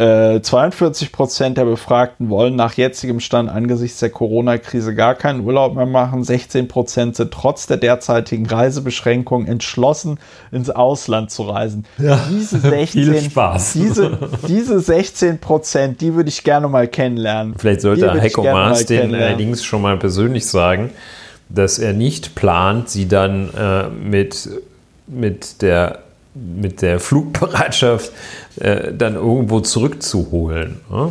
42 0.00 1.08
äh, 1.08 1.10
Prozent 1.10 1.58
der 1.58 1.66
Befragten 1.66 2.30
wollen 2.30 2.56
nach 2.56 2.72
jetzigem 2.72 3.20
Stand 3.20 3.50
angesichts 3.50 3.98
der 3.98 4.08
Corona-Krise 4.08 4.94
gar 4.94 5.14
keinen 5.14 5.44
Urlaub 5.44 5.74
mehr 5.74 5.84
machen. 5.84 6.24
16 6.24 6.68
Prozent 6.68 7.16
sind 7.16 7.30
trotz 7.32 7.66
der 7.66 7.76
derzeitigen 7.76 8.46
Reisebeschränkungen 8.46 9.46
entschlossen, 9.46 10.18
ins 10.52 10.70
Ausland 10.70 11.30
zu 11.30 11.42
reisen. 11.42 11.84
Ja, 11.98 12.18
diese 12.30 12.60
16, 12.60 12.86
viel 13.12 13.20
Spaß. 13.20 13.74
Diese, 13.74 14.18
diese 14.48 14.80
16 14.80 15.38
Prozent, 15.38 16.00
die 16.00 16.14
würde 16.14 16.30
ich 16.30 16.44
gerne 16.44 16.68
mal 16.68 16.88
kennenlernen. 16.88 17.54
Vielleicht 17.58 17.82
sollte 17.82 18.10
Heiko 18.18 18.42
Maas 18.42 18.86
den 18.86 19.14
allerdings 19.14 19.62
schon 19.62 19.82
mal 19.82 19.98
persönlich 19.98 20.46
sagen, 20.46 20.92
dass 21.50 21.78
er 21.78 21.92
nicht 21.92 22.34
plant, 22.34 22.88
sie 22.88 23.06
dann 23.06 23.50
äh, 23.52 23.88
mit, 23.88 24.48
mit 25.06 25.60
der 25.60 25.98
mit 26.34 26.82
der 26.82 27.00
Flugbereitschaft 27.00 28.12
äh, 28.56 28.92
dann 28.92 29.14
irgendwo 29.14 29.60
zurückzuholen. 29.60 30.80
Ne? 30.90 31.10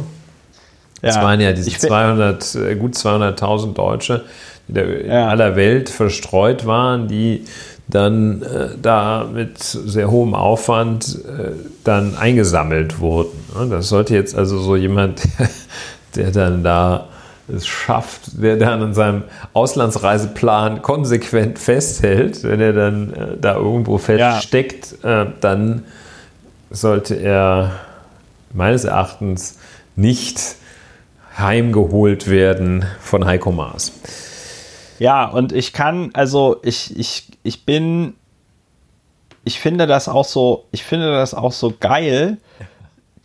Das 1.01 1.15
ja, 1.15 1.23
waren 1.23 1.39
ja 1.39 1.53
diese 1.53 1.71
200, 1.71 2.55
äh, 2.55 2.75
gut 2.75 2.93
200.000 2.93 3.73
Deutsche, 3.73 4.25
die 4.67 4.73
da 4.73 4.81
in 4.81 5.11
aller 5.11 5.55
Welt 5.55 5.89
verstreut 5.89 6.65
waren, 6.65 7.07
die 7.07 7.45
dann 7.87 8.43
äh, 8.43 8.69
da 8.81 9.27
mit 9.33 9.57
sehr 9.59 10.11
hohem 10.11 10.35
Aufwand 10.35 11.19
äh, 11.25 11.51
dann 11.83 12.15
eingesammelt 12.15 12.99
wurden. 12.99 13.31
Ne? 13.57 13.67
Das 13.69 13.89
sollte 13.89 14.13
jetzt 14.13 14.35
also 14.35 14.59
so 14.59 14.75
jemand, 14.75 15.21
der 16.15 16.31
dann 16.31 16.63
da 16.63 17.07
es 17.49 17.67
schafft, 17.67 18.41
der 18.41 18.57
dann 18.57 18.81
an 18.81 18.93
seinem 18.93 19.23
Auslandsreiseplan 19.53 20.81
konsequent 20.81 21.59
festhält, 21.59 22.43
wenn 22.43 22.61
er 22.61 22.73
dann 22.73 23.13
äh, 23.13 23.37
da 23.39 23.55
irgendwo 23.55 23.97
feststeckt, 23.97 24.95
ja. 25.03 25.23
äh, 25.23 25.27
dann 25.41 25.85
sollte 26.69 27.15
er 27.15 27.71
meines 28.53 28.83
Erachtens 28.83 29.59
nicht 29.95 30.39
heimgeholt 31.37 32.29
werden 32.29 32.85
von 32.99 33.25
Heiko 33.25 33.51
Maas. 33.51 33.91
Ja, 34.99 35.25
und 35.25 35.51
ich 35.53 35.71
kann, 35.71 36.09
also 36.13 36.57
ich, 36.63 36.97
ich, 36.97 37.27
ich 37.43 37.65
bin 37.65 38.13
ich 39.49 39.59
finde 39.59 39.87
das 39.87 40.07
auch 40.07 40.25
so, 40.25 40.65
ich 40.71 40.83
finde 40.83 41.11
das 41.11 41.33
auch 41.33 41.51
so 41.51 41.73
geil, 41.79 42.37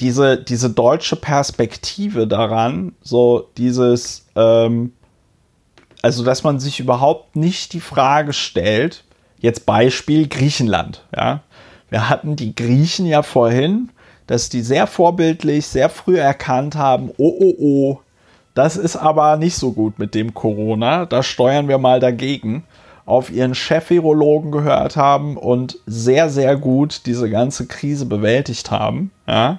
diese, 0.01 0.37
diese 0.37 0.71
deutsche 0.71 1.17
Perspektive 1.17 2.27
daran, 2.27 2.93
so 3.03 3.49
dieses, 3.57 4.27
ähm, 4.37 4.93
also 6.03 6.25
dass 6.25 6.43
man 6.43 6.61
sich 6.61 6.81
überhaupt 6.81 7.37
nicht 7.37 7.73
die 7.73 7.81
Frage 7.81 8.33
stellt, 8.33 9.05
jetzt 9.39 9.67
Beispiel 9.67 10.29
Griechenland, 10.29 11.05
ja. 11.17 11.43
Wir 11.91 12.09
hatten 12.09 12.35
die 12.35 12.57
Griechen 12.57 13.07
ja 13.07 13.23
vorhin, 13.23 13.91
dass 14.27 14.49
die 14.49 14.63
sehr 14.63 14.87
vorbildlich, 14.89 15.67
sehr 15.67 15.89
früh 15.89 16.19
erkannt 16.19 16.75
haben, 16.75 17.11
oh, 17.19 17.37
oh, 17.39 17.55
oh, 17.59 17.99
das 18.55 18.77
ist 18.77 18.97
aber 18.97 19.37
nicht 19.37 19.57
so 19.57 19.73
gut 19.73 19.99
mit 19.99 20.15
dem 20.15 20.35
Corona, 20.35 21.07
da 21.07 21.23
steuern 21.23 21.69
wir 21.69 21.79
mal 21.79 22.01
dagegen 22.01 22.65
auf 23.07 23.31
ihren 23.31 23.55
Chef-Virologen 23.55 24.51
gehört 24.51 24.97
haben 24.97 25.37
und 25.37 25.79
sehr, 25.87 26.31
sehr 26.31 26.57
gut 26.57 27.03
diese 27.07 27.29
ganze 27.29 27.67
Krise 27.67 28.07
bewältigt 28.07 28.71
haben. 28.71 29.11
Ja? 29.27 29.59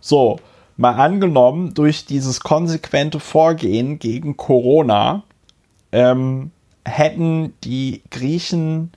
So, 0.00 0.38
mal 0.76 0.92
angenommen, 0.92 1.74
durch 1.74 2.06
dieses 2.06 2.40
konsequente 2.40 3.20
Vorgehen 3.20 3.98
gegen 3.98 4.36
Corona 4.36 5.22
ähm, 5.92 6.50
hätten 6.84 7.54
die 7.64 8.02
Griechen 8.10 8.92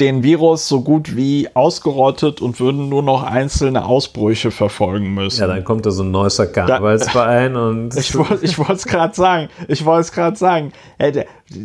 den 0.00 0.22
Virus 0.22 0.68
so 0.68 0.82
gut 0.82 1.16
wie 1.16 1.48
ausgerottet 1.54 2.40
und 2.40 2.60
würden 2.60 2.88
nur 2.88 3.02
noch 3.02 3.24
einzelne 3.24 3.84
Ausbrüche 3.84 4.50
verfolgen 4.52 5.12
müssen. 5.12 5.40
Ja, 5.40 5.48
dann 5.48 5.64
kommt 5.64 5.86
da 5.86 5.90
so 5.90 6.04
ein 6.04 6.10
neuer 6.12 6.30
Karnevalsverein 6.30 7.56
und. 7.56 7.94
Ich, 7.98 8.14
ich 8.42 8.58
wollte 8.58 8.74
es 8.74 8.86
gerade 8.86 9.14
sagen. 9.14 9.48
Ich 9.66 9.84
wollte 9.84 10.02
es 10.02 10.12
gerade 10.12 10.36
sagen. 10.36 10.72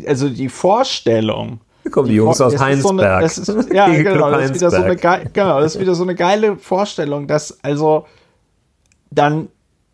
Also 0.08 0.30
die 0.30 0.50
Vorstellung. 0.50 1.60
Hier 1.84 1.92
kommen 1.92 2.08
die, 2.08 2.14
die 2.14 2.18
Jungs 2.18 2.42
aus 2.42 2.58
Heinsberg. 2.58 3.30
So 3.30 3.54
eine, 3.54 3.62
ist, 3.62 3.74
ja, 3.74 3.88
genau 3.94 4.32
das, 4.32 4.52
ist 4.52 4.56
wieder 4.56 4.72
so 4.72 4.78
eine, 4.78 4.96
genau. 4.96 5.60
Das 5.62 5.76
ist 5.76 5.82
wieder 5.82 5.96
so 5.96 6.04
eine 6.04 6.16
geile 6.16 6.58
Vorstellung, 6.58 7.28
dass 7.28 7.64
also 7.64 8.06
dann 9.12 9.50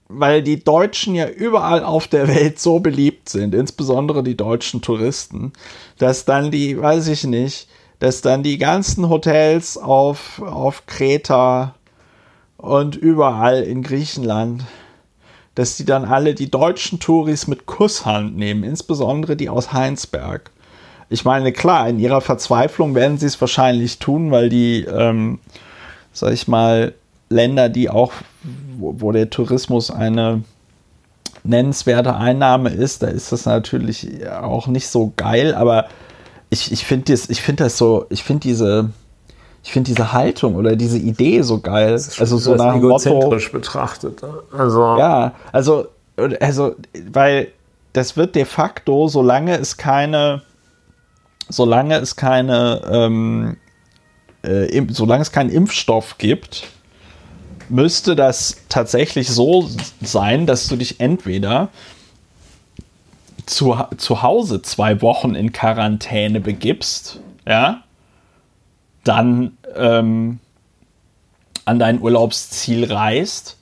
weil 0.09 0.41
die 0.41 0.63
Deutschen 0.63 1.13
ja 1.13 1.29
überall 1.29 1.83
auf 1.83 2.07
der 2.07 2.27
Welt 2.27 2.59
so 2.59 2.79
beliebt 2.79 3.29
sind, 3.29 3.53
insbesondere 3.53 4.23
die 4.23 4.35
deutschen 4.35 4.81
Touristen, 4.81 5.53
dass 5.99 6.25
dann 6.25 6.49
die, 6.49 6.81
weiß 6.81 7.07
ich 7.09 7.25
nicht, 7.25 7.69
dass 7.99 8.21
dann 8.21 8.41
die 8.41 8.57
ganzen 8.57 9.07
Hotels 9.07 9.77
auf, 9.77 10.41
auf 10.41 10.87
Kreta 10.87 11.75
und 12.57 12.95
überall 12.95 13.61
in 13.61 13.83
Griechenland, 13.83 14.63
dass 15.53 15.77
die 15.77 15.85
dann 15.85 16.05
alle 16.05 16.33
die 16.33 16.49
deutschen 16.49 16.99
Touris 16.99 17.47
mit 17.47 17.67
Kusshand 17.67 18.35
nehmen, 18.35 18.63
insbesondere 18.63 19.35
die 19.35 19.49
aus 19.49 19.73
Heinsberg. 19.73 20.49
Ich 21.09 21.25
meine, 21.25 21.51
klar, 21.51 21.89
in 21.89 21.99
ihrer 21.99 22.21
Verzweiflung 22.21 22.95
werden 22.95 23.17
sie 23.17 23.25
es 23.25 23.39
wahrscheinlich 23.41 23.99
tun, 23.99 24.31
weil 24.31 24.49
die, 24.49 24.85
ähm, 24.85 25.39
sag 26.13 26.33
ich 26.33 26.47
mal, 26.47 26.93
Länder, 27.29 27.69
die 27.69 27.89
auch, 27.89 28.13
wo, 28.77 28.95
wo 28.99 29.11
der 29.11 29.29
Tourismus 29.29 29.91
eine 29.91 30.43
nennenswerte 31.43 32.15
Einnahme 32.15 32.69
ist, 32.69 33.01
da 33.01 33.07
ist 33.07 33.31
das 33.31 33.45
natürlich 33.45 34.27
auch 34.29 34.67
nicht 34.67 34.87
so 34.87 35.13
geil, 35.15 35.55
aber 35.55 35.87
ich, 36.49 36.71
ich 36.71 36.85
finde 36.85 37.11
das, 37.11 37.29
ich 37.29 37.41
finde 37.41 37.63
das 37.63 37.77
so, 37.77 38.05
ich 38.09 38.23
finde 38.23 38.41
diese, 38.41 38.89
ich 39.63 39.71
finde 39.71 39.87
diese 39.87 40.13
Haltung 40.13 40.55
oder 40.55 40.75
diese 40.75 40.97
Idee 40.97 41.41
so 41.41 41.59
geil. 41.59 41.93
also 41.93 42.37
so 42.37 42.55
nach 42.55 42.75
egozentrisch 42.75 43.53
Motto, 43.53 43.57
betrachtet. 43.57 44.21
Also 44.51 44.97
ja, 44.97 45.33
also 45.51 45.87
also 46.39 46.75
weil 47.11 47.49
das 47.93 48.17
wird 48.17 48.35
de 48.35 48.45
facto, 48.45 49.07
solange 49.07 49.57
es 49.57 49.77
keine, 49.77 50.41
solange 51.49 51.97
es 51.97 52.15
keine, 52.15 52.81
ähm, 52.89 53.57
äh, 54.43 54.85
solange 54.89 55.21
es 55.21 55.31
keinen 55.31 55.49
Impfstoff 55.49 56.17
gibt, 56.17 56.67
müsste 57.69 58.15
das 58.15 58.57
tatsächlich 58.69 59.29
so 59.29 59.69
sein, 60.01 60.45
dass 60.45 60.67
du 60.67 60.75
dich 60.75 60.99
entweder 60.99 61.69
zu, 63.45 63.75
zu 63.97 64.21
Hause 64.21 64.61
zwei 64.61 65.01
Wochen 65.01 65.35
in 65.35 65.51
Quarantäne 65.51 66.39
begibst, 66.39 67.19
ja, 67.47 67.83
dann 69.03 69.57
ähm, 69.75 70.39
an 71.65 71.79
dein 71.79 72.01
Urlaubsziel 72.01 72.91
reist 72.91 73.57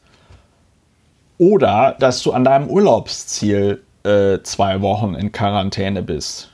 oder 1.38 1.96
dass 2.00 2.22
du 2.22 2.32
an 2.32 2.44
deinem 2.44 2.70
Urlaubsziel 2.70 3.84
äh, 4.04 4.40
zwei 4.44 4.82
Wochen 4.82 5.14
in 5.14 5.32
Quarantäne 5.32 6.02
bist. 6.02 6.50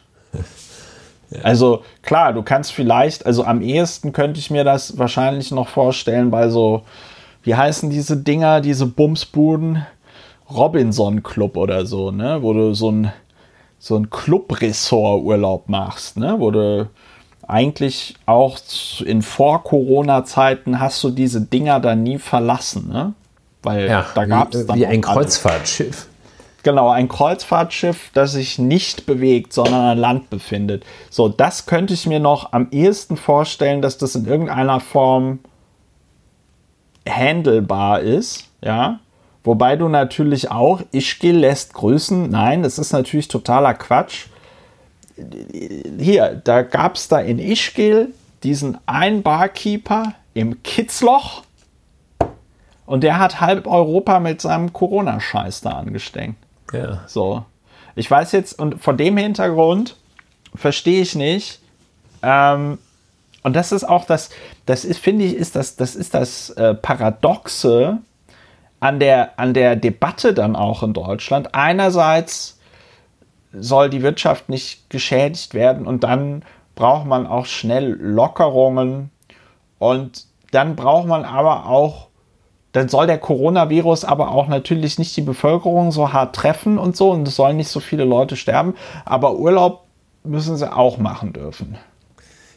Ja. 1.33 1.41
Also 1.43 1.83
klar, 2.01 2.33
du 2.33 2.43
kannst 2.43 2.71
vielleicht, 2.71 3.25
also 3.25 3.43
am 3.43 3.61
ehesten 3.61 4.13
könnte 4.13 4.39
ich 4.39 4.51
mir 4.51 4.63
das 4.63 4.97
wahrscheinlich 4.97 5.51
noch 5.51 5.67
vorstellen 5.67 6.31
bei 6.31 6.49
so, 6.49 6.83
wie 7.43 7.55
heißen 7.55 7.89
diese 7.89 8.17
Dinger, 8.17 8.61
diese 8.61 8.85
Bumsbuden? 8.85 9.85
Robinson 10.49 11.23
Club 11.23 11.57
oder 11.57 11.85
so, 11.85 12.11
ne? 12.11 12.39
Wo 12.41 12.53
du 12.53 12.73
so 12.73 12.91
ein 12.91 13.11
so 13.83 13.97
ein 13.97 14.09
Club-Ressort-Urlaub 14.09 15.67
machst, 15.67 16.15
ne? 16.15 16.35
wo 16.37 16.51
du 16.51 16.89
eigentlich 17.45 18.15
auch 18.25 18.57
in 19.03 19.21
Vor-Corona-Zeiten 19.21 20.79
hast 20.79 21.03
du 21.03 21.09
diese 21.09 21.41
Dinger 21.41 21.81
da 21.81 21.93
nie 21.93 22.17
verlassen, 22.17 22.87
ne? 22.87 23.13
Weil 23.61 23.87
ja, 23.87 24.05
da 24.15 24.25
gab 24.25 24.53
es 24.53 24.65
dann. 24.65 24.77
Wie 24.77 24.85
ein 24.85 25.01
Kreuzfahrtschiff. 25.01 26.07
Genau, 26.63 26.89
ein 26.89 27.09
Kreuzfahrtschiff, 27.09 28.09
das 28.13 28.31
sich 28.31 28.57
nicht 28.57 29.05
bewegt, 29.05 29.51
sondern 29.51 29.81
an 29.81 29.97
Land 29.97 30.29
befindet. 30.29 30.85
So, 31.09 31.27
das 31.27 31.65
könnte 31.65 31.93
ich 31.93 32.07
mir 32.07 32.21
noch 32.21 32.53
am 32.53 32.69
ehesten 32.71 33.17
vorstellen, 33.17 33.81
dass 33.81 33.97
das 33.97 34.15
in 34.15 34.25
irgendeiner 34.25 34.79
Form 34.79 35.39
handelbar 37.07 37.99
ist, 37.99 38.49
ja. 38.61 38.99
Wobei 39.43 39.75
du 39.75 39.89
natürlich 39.89 40.51
auch, 40.51 40.81
Ischgl 40.93 41.31
lässt 41.31 41.73
grüßen. 41.73 42.29
Nein, 42.29 42.63
das 42.63 42.79
ist 42.79 42.93
natürlich 42.93 43.27
totaler 43.27 43.73
Quatsch. 43.73 44.27
Hier, 45.99 46.41
da 46.41 46.61
gab 46.61 46.95
es 46.95 47.09
da 47.09 47.19
in 47.19 47.39
Ischgl 47.39 48.13
diesen 48.43 48.77
einen 48.85 49.21
Barkeeper 49.21 50.13
im 50.33 50.63
Kitzloch 50.63 51.43
und 52.85 53.03
der 53.03 53.19
hat 53.19 53.41
halb 53.41 53.67
Europa 53.67 54.21
mit 54.21 54.39
seinem 54.39 54.71
Corona-Scheiß 54.71 55.59
da 55.59 55.71
angesteckt. 55.71 56.35
Ja. 56.73 57.03
So. 57.07 57.45
Ich 57.95 58.09
weiß 58.09 58.31
jetzt, 58.33 58.59
und 58.59 58.81
vor 58.81 58.95
dem 58.95 59.15
Hintergrund 59.17 59.95
verstehe 60.55 61.01
ich 61.01 61.15
nicht, 61.15 61.59
ähm, 62.21 62.79
und 63.43 63.55
das 63.55 63.71
ist 63.71 63.83
auch 63.83 64.05
das, 64.05 64.29
das 64.65 64.85
ist, 64.85 64.99
finde 64.99 65.25
ich, 65.25 65.35
ist 65.35 65.55
das, 65.55 65.75
das 65.75 65.95
ist 65.95 66.13
das 66.13 66.49
äh, 66.51 66.73
Paradoxe 66.73 67.99
an 68.79 68.99
der, 68.99 69.37
an 69.37 69.53
der 69.53 69.75
Debatte 69.75 70.33
dann 70.33 70.55
auch 70.55 70.81
in 70.81 70.93
Deutschland. 70.93 71.53
Einerseits 71.53 72.59
soll 73.53 73.89
die 73.89 74.01
Wirtschaft 74.01 74.49
nicht 74.49 74.89
geschädigt 74.89 75.53
werden 75.53 75.85
und 75.85 76.03
dann 76.03 76.43
braucht 76.75 77.05
man 77.05 77.27
auch 77.27 77.45
schnell 77.45 77.91
Lockerungen 77.91 79.11
und 79.77 80.25
dann 80.51 80.75
braucht 80.75 81.07
man 81.07 81.25
aber 81.25 81.67
auch, 81.67 82.07
dann 82.73 82.89
soll 82.89 83.07
der 83.07 83.19
Coronavirus 83.19 84.03
aber 84.03 84.31
auch 84.31 84.47
natürlich 84.47 84.99
nicht 84.99 85.15
die 85.15 85.21
Bevölkerung 85.21 85.91
so 85.91 86.11
hart 86.11 86.35
treffen 86.35 86.77
und 86.77 86.97
so 86.97 87.11
und 87.11 87.27
es 87.27 87.35
sollen 87.35 87.55
nicht 87.55 87.69
so 87.69 87.79
viele 87.79 88.03
Leute 88.03 88.35
sterben, 88.35 88.75
aber 89.05 89.35
Urlaub 89.35 89.85
müssen 90.23 90.57
sie 90.57 90.71
auch 90.71 90.97
machen 90.97 91.33
dürfen. 91.33 91.77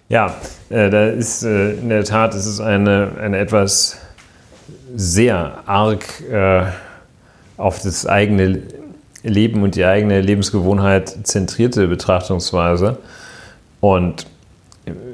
Ja, 0.09 0.35
äh, 0.71 0.89
da 0.89 1.07
ist 1.07 1.43
äh, 1.43 1.73
in 1.73 1.89
der 1.89 2.05
Tat, 2.05 2.35
es 2.35 2.47
ist 2.47 2.61
eine, 2.61 3.13
eine 3.21 3.39
etwas 3.39 3.99
sehr 4.95 5.59
arg 5.67 6.23
äh, 6.31 6.65
auf 7.57 7.83
das 7.83 8.07
eigene 8.07 8.63
Leben 9.23 9.63
und 9.63 9.75
die 9.75 9.85
eigene 9.85 10.21
Lebensgewohnheit 10.21 11.27
zentrierte 11.27 11.89
Betrachtungsweise. 11.89 12.99
Und 13.81 14.27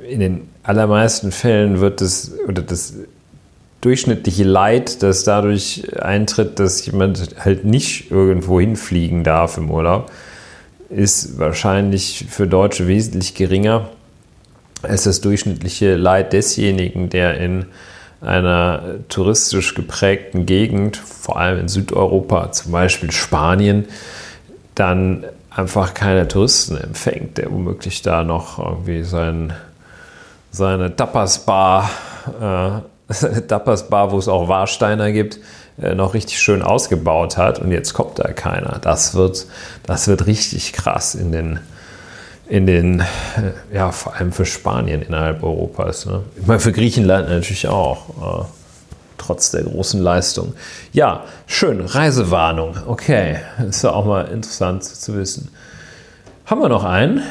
in 0.08 0.20
den 0.20 0.48
allermeisten 0.62 1.32
Fällen 1.32 1.80
wird 1.80 2.00
das 2.00 2.32
oder 2.46 2.62
das 2.62 2.94
durchschnittliche 3.82 4.44
Leid, 4.44 5.02
das 5.02 5.24
dadurch 5.24 6.00
eintritt, 6.00 6.58
dass 6.58 6.86
jemand 6.86 7.34
halt 7.38 7.64
nicht 7.64 8.10
irgendwo 8.10 8.58
hinfliegen 8.58 9.24
darf 9.24 9.58
im 9.58 9.70
Urlaub, 9.70 10.10
ist 10.88 11.38
wahrscheinlich 11.38 12.26
für 12.30 12.46
Deutsche 12.46 12.86
wesentlich 12.86 13.34
geringer 13.34 13.88
als 14.82 15.04
das 15.04 15.20
durchschnittliche 15.20 15.96
Leid 15.96 16.32
desjenigen, 16.32 17.08
der 17.08 17.38
in 17.38 17.66
einer 18.20 18.82
touristisch 19.08 19.74
geprägten 19.74 20.46
Gegend, 20.46 20.96
vor 20.96 21.38
allem 21.38 21.60
in 21.60 21.68
Südeuropa, 21.68 22.52
zum 22.52 22.72
Beispiel 22.72 23.10
Spanien, 23.10 23.86
dann 24.74 25.24
einfach 25.50 25.94
keine 25.94 26.28
Touristen 26.28 26.76
empfängt, 26.76 27.38
der 27.38 27.50
womöglich 27.50 28.02
da 28.02 28.22
noch 28.22 28.58
irgendwie 28.58 29.02
sein, 29.02 29.52
seine 30.50 30.94
Tapas-Bar, 30.94 31.90
seine 33.20 33.46
Tapas-Bar, 33.46 34.12
wo 34.12 34.18
es 34.18 34.28
auch 34.28 34.48
Warsteiner 34.48 35.12
gibt, 35.12 35.38
äh, 35.80 35.94
noch 35.94 36.14
richtig 36.14 36.38
schön 36.40 36.62
ausgebaut 36.62 37.36
hat 37.36 37.58
und 37.58 37.72
jetzt 37.72 37.94
kommt 37.94 38.18
da 38.18 38.32
keiner. 38.32 38.78
Das 38.80 39.14
wird, 39.14 39.46
das 39.86 40.08
wird 40.08 40.26
richtig 40.26 40.72
krass 40.72 41.14
in 41.14 41.32
den, 41.32 41.60
in 42.48 42.66
den, 42.66 43.00
äh, 43.00 43.74
ja, 43.74 43.90
vor 43.92 44.14
allem 44.14 44.32
für 44.32 44.44
Spanien 44.44 45.02
innerhalb 45.02 45.42
Europas. 45.42 46.06
Ne? 46.06 46.22
Ich 46.40 46.46
meine, 46.46 46.60
für 46.60 46.72
Griechenland 46.72 47.28
natürlich 47.28 47.68
auch, 47.68 48.42
äh, 48.42 48.44
trotz 49.18 49.52
der 49.52 49.62
großen 49.62 50.00
Leistung. 50.00 50.54
Ja, 50.92 51.24
schön, 51.46 51.80
Reisewarnung. 51.80 52.76
Okay, 52.86 53.38
ist 53.68 53.82
ja 53.84 53.92
auch 53.92 54.04
mal 54.04 54.26
interessant 54.28 54.84
zu 54.84 55.14
wissen. 55.16 55.50
Haben 56.44 56.60
wir 56.60 56.68
noch 56.68 56.84
einen? 56.84 57.22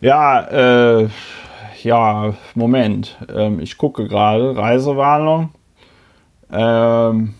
Ja, 0.00 1.00
äh, 1.00 1.08
ja, 1.84 2.34
Moment. 2.54 3.16
Ähm, 3.34 3.60
ich 3.60 3.78
gucke 3.78 4.08
gerade. 4.08 4.56
Reisewarnung. 4.56 5.50
Ähm, 6.52 7.34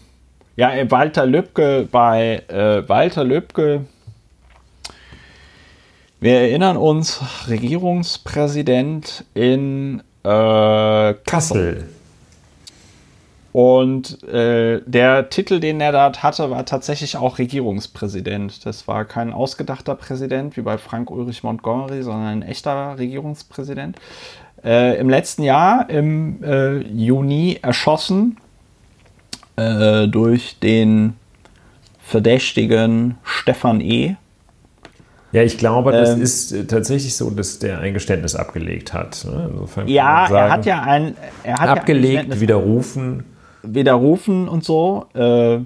ja, 0.57 0.91
Walter 0.91 1.27
Lübcke 1.27 1.89
bei 1.91 2.43
äh, 2.49 2.89
Walter 2.89 3.25
Lübcke. 3.25 3.87
Wir 6.21 6.41
erinnern 6.41 6.77
uns, 6.77 7.21
Regierungspräsident 7.49 9.25
in 9.35 10.01
äh, 10.23 10.29
Kassel. 10.29 11.15
Kassel. 11.25 11.94
Und 13.55 14.21
äh, 14.25 14.81
der 14.85 15.31
Titel, 15.31 15.61
den 15.61 15.81
er 15.81 15.93
dort 15.93 16.25
hatte, 16.25 16.51
war 16.51 16.65
tatsächlich 16.65 17.17
auch 17.17 17.39
Regierungspräsident. 17.39 18.67
Das 18.67 18.89
war 18.89 19.05
kein 19.05 19.33
ausgedachter 19.33 19.95
Präsident 19.95 20.57
wie 20.57 20.63
bei 20.63 20.77
Frank 20.77 21.09
Ulrich 21.09 21.45
Montgomery, 21.45 22.03
sondern 22.03 22.27
ein 22.27 22.43
echter 22.43 22.99
Regierungspräsident. 22.99 23.97
Äh, 24.65 24.99
Im 24.99 25.09
letzten 25.09 25.45
Jahr, 25.45 25.89
im 25.89 26.43
äh, 26.43 26.79
Juni, 26.79 27.61
erschossen 27.63 28.39
äh, 29.55 30.09
durch 30.09 30.59
den 30.59 31.15
verdächtigen 32.03 33.19
Stefan 33.23 33.81
E. 33.81 34.17
Ja, 35.31 35.43
ich 35.43 35.59
glaube, 35.59 35.93
das 35.93 36.15
ähm, 36.15 36.23
ist 36.23 36.51
äh, 36.51 36.65
tatsächlich 36.65 37.15
so, 37.15 37.31
dass 37.31 37.61
der 37.61 37.79
ein 37.79 37.95
Geständnis 37.95 38.35
abgelegt 38.35 38.93
hat. 38.93 39.25
Ne? 39.25 39.49
ja, 39.87 40.27
er 40.27 40.51
hat 40.51 40.67
ja 40.67 40.83
ein. 40.83 41.17
Er 41.45 41.61
hat 41.61 41.69
abgelegt, 41.69 42.35
ja 42.35 42.41
widerrufen 42.41 43.23
widerrufen 43.65 44.49
und 44.49 44.65
so. 44.65 45.07
Äh, 45.15 45.61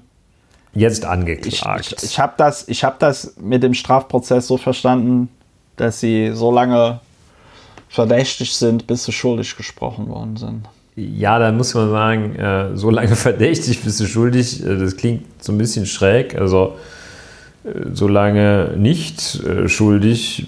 Jetzt 0.74 1.04
angeklagt. 1.04 1.86
Ich, 1.86 1.92
ich, 1.92 2.10
ich 2.10 2.18
habe 2.18 2.34
das, 2.36 2.66
hab 2.68 2.98
das 2.98 3.34
mit 3.40 3.62
dem 3.62 3.74
Strafprozess 3.74 4.46
so 4.46 4.56
verstanden, 4.56 5.28
dass 5.76 6.00
sie 6.00 6.32
so 6.34 6.52
lange 6.52 7.00
verdächtig 7.88 8.54
sind, 8.54 8.86
bis 8.86 9.04
sie 9.04 9.12
schuldig 9.12 9.56
gesprochen 9.56 10.08
worden 10.08 10.36
sind. 10.36 10.68
Ja, 10.94 11.38
dann 11.38 11.56
muss 11.56 11.74
man 11.74 11.90
sagen, 11.90 12.36
äh, 12.36 12.76
so 12.76 12.90
lange 12.90 13.16
verdächtig 13.16 13.82
bis 13.82 13.98
sie 13.98 14.06
schuldig, 14.06 14.64
äh, 14.64 14.76
das 14.76 14.96
klingt 14.96 15.42
so 15.42 15.52
ein 15.52 15.58
bisschen 15.58 15.86
schräg. 15.86 16.38
Also 16.38 16.76
äh, 17.64 17.90
so 17.92 18.08
lange 18.08 18.74
nicht 18.76 19.42
äh, 19.44 19.68
schuldig, 19.68 20.46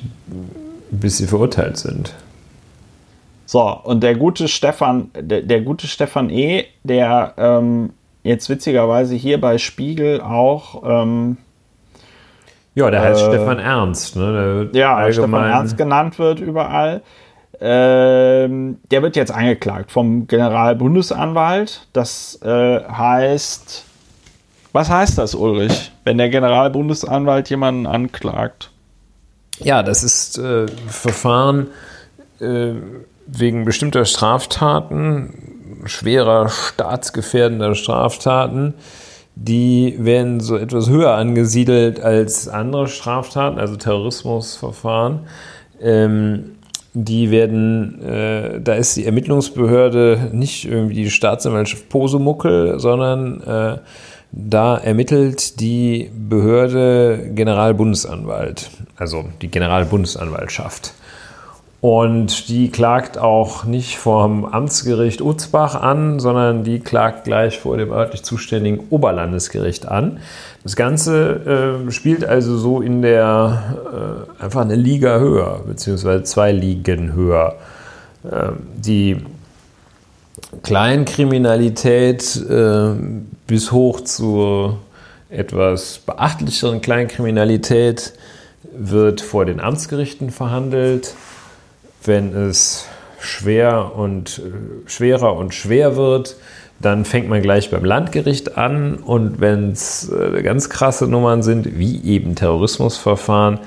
bis 0.91 1.19
sie 1.19 1.27
verurteilt 1.27 1.77
sind. 1.77 2.15
So, 3.51 3.63
und 3.83 4.05
der 4.05 4.15
gute 4.15 4.47
Stefan, 4.47 5.11
der, 5.13 5.43
der 5.43 5.61
gute 5.63 5.89
Stefan 5.89 6.31
E., 6.31 6.67
der 6.85 7.35
ähm, 7.37 7.91
jetzt 8.23 8.49
witzigerweise 8.49 9.17
hier 9.17 9.41
bei 9.41 9.59
Spiegel 9.59 10.21
auch. 10.21 10.85
Ähm, 10.85 11.37
ja, 12.77 12.93
der 12.93 13.01
heißt 13.01 13.23
äh, 13.23 13.27
Stefan 13.27 13.59
Ernst, 13.59 14.15
ne? 14.15 14.69
Der 14.73 14.81
ja, 14.81 15.13
Stefan 15.13 15.51
Ernst 15.51 15.77
genannt 15.77 16.17
wird 16.21 16.39
überall. 16.39 17.03
Ähm, 17.61 18.79
der 18.93 19.03
wird 19.03 19.17
jetzt 19.17 19.33
angeklagt 19.33 19.91
vom 19.91 20.29
Generalbundesanwalt. 20.29 21.89
Das 21.93 22.41
äh, 22.43 22.85
heißt. 22.85 23.85
Was 24.71 24.91
heißt 24.91 25.19
das, 25.19 25.35
Ulrich, 25.35 25.91
wenn 26.05 26.19
der 26.19 26.29
Generalbundesanwalt 26.29 27.51
jemanden 27.51 27.89
anklagt? 27.89 28.71
Ja, 29.59 29.83
das 29.83 30.05
ist 30.05 30.39
äh, 30.39 30.69
Verfahren 30.87 31.67
äh, 32.41 32.75
wegen 33.33 33.65
bestimmter 33.65 34.05
Straftaten, 34.05 35.83
schwerer 35.85 36.49
staatsgefährdender 36.49 37.75
Straftaten, 37.75 38.75
die 39.35 39.97
werden 39.99 40.41
so 40.41 40.57
etwas 40.57 40.91
höher 40.91 41.15
angesiedelt 41.15 42.01
als 42.01 42.49
andere 42.49 42.89
Straftaten, 42.89 43.59
also 43.59 43.77
Terrorismusverfahren. 43.77 45.21
Ähm, 45.81 46.57
die 46.93 47.31
werden, 47.31 48.03
äh, 48.03 48.61
da 48.61 48.75
ist 48.75 48.97
die 48.97 49.07
Ermittlungsbehörde 49.07 50.31
nicht 50.33 50.65
irgendwie 50.65 51.05
die 51.05 51.11
Staatsanwaltschaft 51.11 51.89
Posemuckel, 51.89 52.81
sondern 52.81 53.41
äh, 53.43 53.79
da 54.33 54.77
ermittelt 54.77 55.61
die 55.61 56.11
Behörde 56.15 57.31
Generalbundesanwalt, 57.35 58.71
also 58.97 59.25
die 59.41 59.49
Generalbundesanwaltschaft. 59.49 60.95
Und 61.81 62.51
die 62.51 62.71
klagt 62.71 63.17
auch 63.17 63.65
nicht 63.65 63.97
vom 63.97 64.45
Amtsgericht 64.45 65.23
Utzbach 65.23 65.75
an, 65.81 66.21
sondern 66.21 66.63
die 66.63 66.79
klagt 66.79 67.25
gleich 67.25 67.59
vor 67.59 67.79
dem 67.79 67.91
örtlich 67.91 68.23
zuständigen 68.23 68.81
Oberlandesgericht 68.91 69.89
an. 69.89 70.19
Das 70.63 70.77
Ganze 70.77 71.79
äh, 71.89 71.91
spielt 71.91 72.23
also 72.23 72.59
so 72.59 72.83
in 72.83 73.01
der 73.01 74.27
äh, 74.39 74.43
einfach 74.43 74.61
eine 74.61 74.75
Liga 74.75 75.19
höher, 75.21 75.63
beziehungsweise 75.67 76.23
zwei 76.25 76.53
Ligen 76.53 77.15
höher. 77.15 77.55
Äh, 78.31 78.51
die 78.77 79.17
Kleinkriminalität 80.63 82.45
äh, 82.47 82.91
bis 83.47 83.73
hoch 83.73 84.03
zur 84.03 84.77
etwas 85.31 85.99
beachtlicheren 85.99 86.83
Kleinkriminalität 86.83 88.13
wird 88.77 89.23
vor 89.23 89.47
den 89.47 89.61
Amtsgerichten 89.61 90.31
verhandelt 90.31 91.15
wenn 92.05 92.35
es 92.35 92.87
schwer 93.21 93.93
und 93.97 94.39
äh, 94.39 94.89
schwerer 94.89 95.37
und 95.37 95.55
schwer 95.55 95.97
wird, 95.97 96.37
dann 96.81 97.05
fängt 97.05 97.29
man 97.29 97.43
gleich 97.43 97.71
beim 97.71 97.85
Landgericht 97.85 98.57
an 98.57 98.95
und 98.95 99.41
wenn 99.41 99.73
es 99.73 100.11
äh, 100.11 100.43
ganz 100.43 100.71
krasse 100.71 101.07
Nummern 101.07 101.43
sind, 101.43 101.79
wie 101.79 102.03
eben 102.05 102.35
Terrorismusverfahren, 102.35 103.59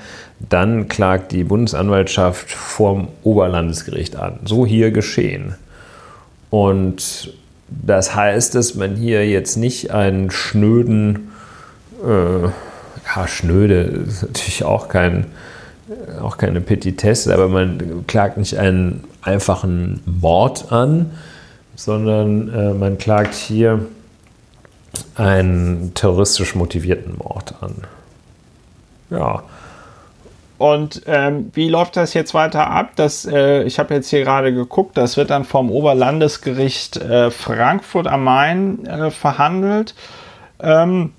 dann 0.49 0.87
klagt 0.87 1.31
die 1.31 1.43
Bundesanwaltschaft 1.43 2.51
vorm 2.51 3.07
Oberlandesgericht 3.23 4.15
an. 4.15 4.39
So 4.45 4.65
hier 4.65 4.91
geschehen. 4.91 5.55
Und 6.49 7.33
das 7.69 8.15
heißt, 8.15 8.55
dass 8.55 8.75
man 8.75 8.95
hier 8.95 9.27
jetzt 9.27 9.57
nicht 9.57 9.91
einen 9.91 10.31
schnöden, 10.31 11.31
äh, 12.03 12.43
ja, 12.43 13.27
schnöde 13.27 13.81
ist 14.07 14.23
natürlich 14.23 14.63
auch 14.63 14.89
kein 14.89 15.25
auch 16.21 16.37
keine 16.37 16.61
Petitesse, 16.61 17.33
aber 17.33 17.47
man 17.47 18.05
klagt 18.07 18.37
nicht 18.37 18.57
einen 18.57 19.03
einfachen 19.21 20.01
Mord 20.05 20.71
an, 20.71 21.11
sondern 21.75 22.53
äh, 22.53 22.73
man 22.73 22.97
klagt 22.97 23.33
hier 23.33 23.85
einen 25.15 25.93
terroristisch 25.93 26.55
motivierten 26.55 27.17
Mord 27.17 27.55
an. 27.61 27.75
Ja. 29.09 29.43
Und 30.57 31.01
ähm, 31.07 31.51
wie 31.53 31.67
läuft 31.67 31.97
das 31.97 32.13
jetzt 32.13 32.33
weiter 32.33 32.69
ab? 32.69 32.91
Das, 32.95 33.25
äh, 33.25 33.63
ich 33.63 33.79
habe 33.79 33.93
jetzt 33.95 34.09
hier 34.09 34.23
gerade 34.23 34.53
geguckt, 34.53 34.95
das 34.95 35.17
wird 35.17 35.29
dann 35.29 35.43
vom 35.43 35.69
Oberlandesgericht 35.71 36.97
äh, 36.97 37.31
Frankfurt 37.31 38.07
am 38.07 38.23
Main 38.23 38.85
äh, 38.85 39.11
verhandelt. 39.11 39.93
Ähm, 40.61 41.11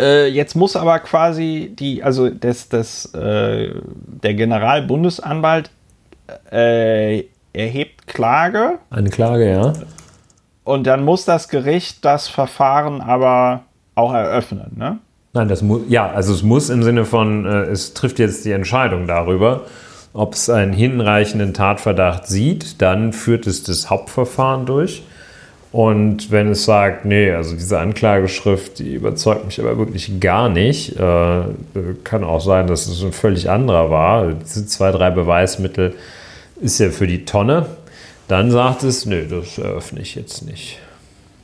äh, 0.00 0.26
jetzt 0.26 0.56
muss 0.56 0.76
aber 0.76 0.98
quasi 1.00 1.74
die, 1.78 2.02
also 2.02 2.30
das, 2.30 2.68
das, 2.68 3.14
äh, 3.14 3.70
der 4.22 4.34
Generalbundesanwalt 4.34 5.70
äh, 6.50 7.24
erhebt 7.52 8.06
Klage. 8.06 8.78
Eine 8.90 9.10
Klage, 9.10 9.50
ja. 9.50 9.72
Und 10.64 10.86
dann 10.86 11.04
muss 11.04 11.24
das 11.24 11.48
Gericht 11.48 12.04
das 12.04 12.28
Verfahren 12.28 13.00
aber 13.00 13.64
auch 13.94 14.14
eröffnen, 14.14 14.72
ne? 14.76 14.98
Nein, 15.32 15.46
das 15.46 15.62
muss, 15.62 15.82
ja, 15.88 16.10
also 16.10 16.32
es 16.32 16.42
muss 16.42 16.70
im 16.70 16.82
Sinne 16.82 17.04
von, 17.04 17.46
äh, 17.46 17.62
es 17.62 17.94
trifft 17.94 18.18
jetzt 18.18 18.44
die 18.44 18.50
Entscheidung 18.50 19.06
darüber, 19.06 19.62
ob 20.12 20.34
es 20.34 20.50
einen 20.50 20.72
hinreichenden 20.72 21.54
Tatverdacht 21.54 22.26
sieht, 22.26 22.82
dann 22.82 23.12
führt 23.12 23.46
es 23.46 23.62
das 23.62 23.90
Hauptverfahren 23.90 24.66
durch. 24.66 25.04
Und 25.72 26.32
wenn 26.32 26.48
es 26.48 26.64
sagt, 26.64 27.04
nee, 27.04 27.30
also 27.30 27.54
diese 27.54 27.78
Anklageschrift, 27.78 28.80
die 28.80 28.94
überzeugt 28.94 29.44
mich 29.44 29.60
aber 29.60 29.78
wirklich 29.78 30.18
gar 30.18 30.48
nicht, 30.48 30.96
äh, 30.96 31.42
kann 32.02 32.24
auch 32.24 32.40
sein, 32.40 32.66
dass 32.66 32.88
es 32.88 33.02
ein 33.02 33.12
völlig 33.12 33.48
anderer 33.48 33.88
war. 33.88 34.32
Diese 34.32 34.66
zwei, 34.66 34.90
drei 34.90 35.10
Beweismittel 35.10 35.94
ist 36.60 36.80
ja 36.80 36.90
für 36.90 37.06
die 37.06 37.24
Tonne. 37.24 37.66
Dann 38.26 38.50
sagt 38.50 38.82
es, 38.82 39.06
nee, 39.06 39.26
das 39.28 39.58
eröffne 39.58 40.00
ich 40.00 40.16
jetzt 40.16 40.44
nicht. 40.44 40.78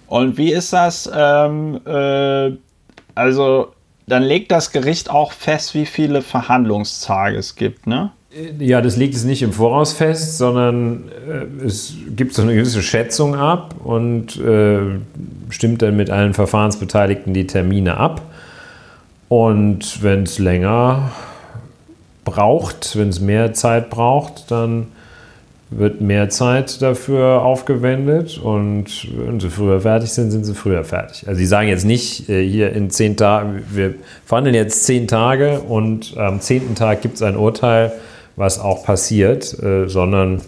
Und 0.08 0.36
wie 0.38 0.52
ist 0.52 0.72
das? 0.72 1.10
Ähm, 1.12 1.80
äh, 1.86 2.52
also, 3.14 3.72
dann 4.06 4.22
legt 4.22 4.52
das 4.52 4.72
Gericht 4.72 5.10
auch 5.10 5.32
fest, 5.32 5.74
wie 5.74 5.86
viele 5.86 6.22
Verhandlungstage 6.22 7.36
es 7.36 7.56
gibt, 7.56 7.86
ne? 7.86 8.12
Ja, 8.58 8.82
das 8.82 8.96
legt 8.96 9.14
es 9.14 9.24
nicht 9.24 9.42
im 9.42 9.52
Voraus 9.52 9.92
fest, 9.92 10.36
sondern 10.36 11.04
äh, 11.28 11.64
es 11.64 11.94
gibt 12.14 12.34
so 12.34 12.42
eine 12.42 12.54
gewisse 12.54 12.82
Schätzung 12.82 13.34
ab 13.34 13.74
und 13.82 14.36
äh, 14.36 14.80
stimmt 15.48 15.82
dann 15.82 15.96
mit 15.96 16.10
allen 16.10 16.34
Verfahrensbeteiligten 16.34 17.32
die 17.32 17.46
Termine 17.46 17.96
ab. 17.96 18.22
Und 19.28 20.02
wenn 20.02 20.24
es 20.24 20.38
länger 20.38 21.12
braucht, 22.24 22.96
wenn 22.96 23.08
es 23.08 23.20
mehr 23.20 23.54
Zeit 23.54 23.90
braucht, 23.90 24.50
dann 24.50 24.88
wird 25.70 26.00
mehr 26.00 26.28
Zeit 26.28 26.80
dafür 26.80 27.42
aufgewendet 27.42 28.38
und 28.38 29.08
wenn 29.16 29.40
sie 29.40 29.50
früher 29.50 29.80
fertig 29.80 30.10
sind, 30.10 30.30
sind 30.30 30.44
sie 30.44 30.54
früher 30.54 30.84
fertig. 30.84 31.26
Also 31.26 31.38
sie 31.38 31.46
sagen 31.46 31.68
jetzt 31.68 31.84
nicht 31.84 32.28
äh, 32.28 32.46
hier 32.46 32.72
in 32.72 32.90
zehn 32.90 33.16
Tagen, 33.16 33.64
wir 33.70 33.94
verhandeln 34.24 34.54
jetzt 34.54 34.84
zehn 34.84 35.08
Tage 35.08 35.60
und 35.60 36.16
am 36.16 36.40
zehnten 36.40 36.76
Tag 36.76 37.02
gibt 37.02 37.16
es 37.16 37.22
ein 37.22 37.36
Urteil, 37.36 37.92
was 38.36 38.58
auch 38.60 38.84
passiert, 38.84 39.58
äh, 39.62 39.88
sondern 39.88 40.42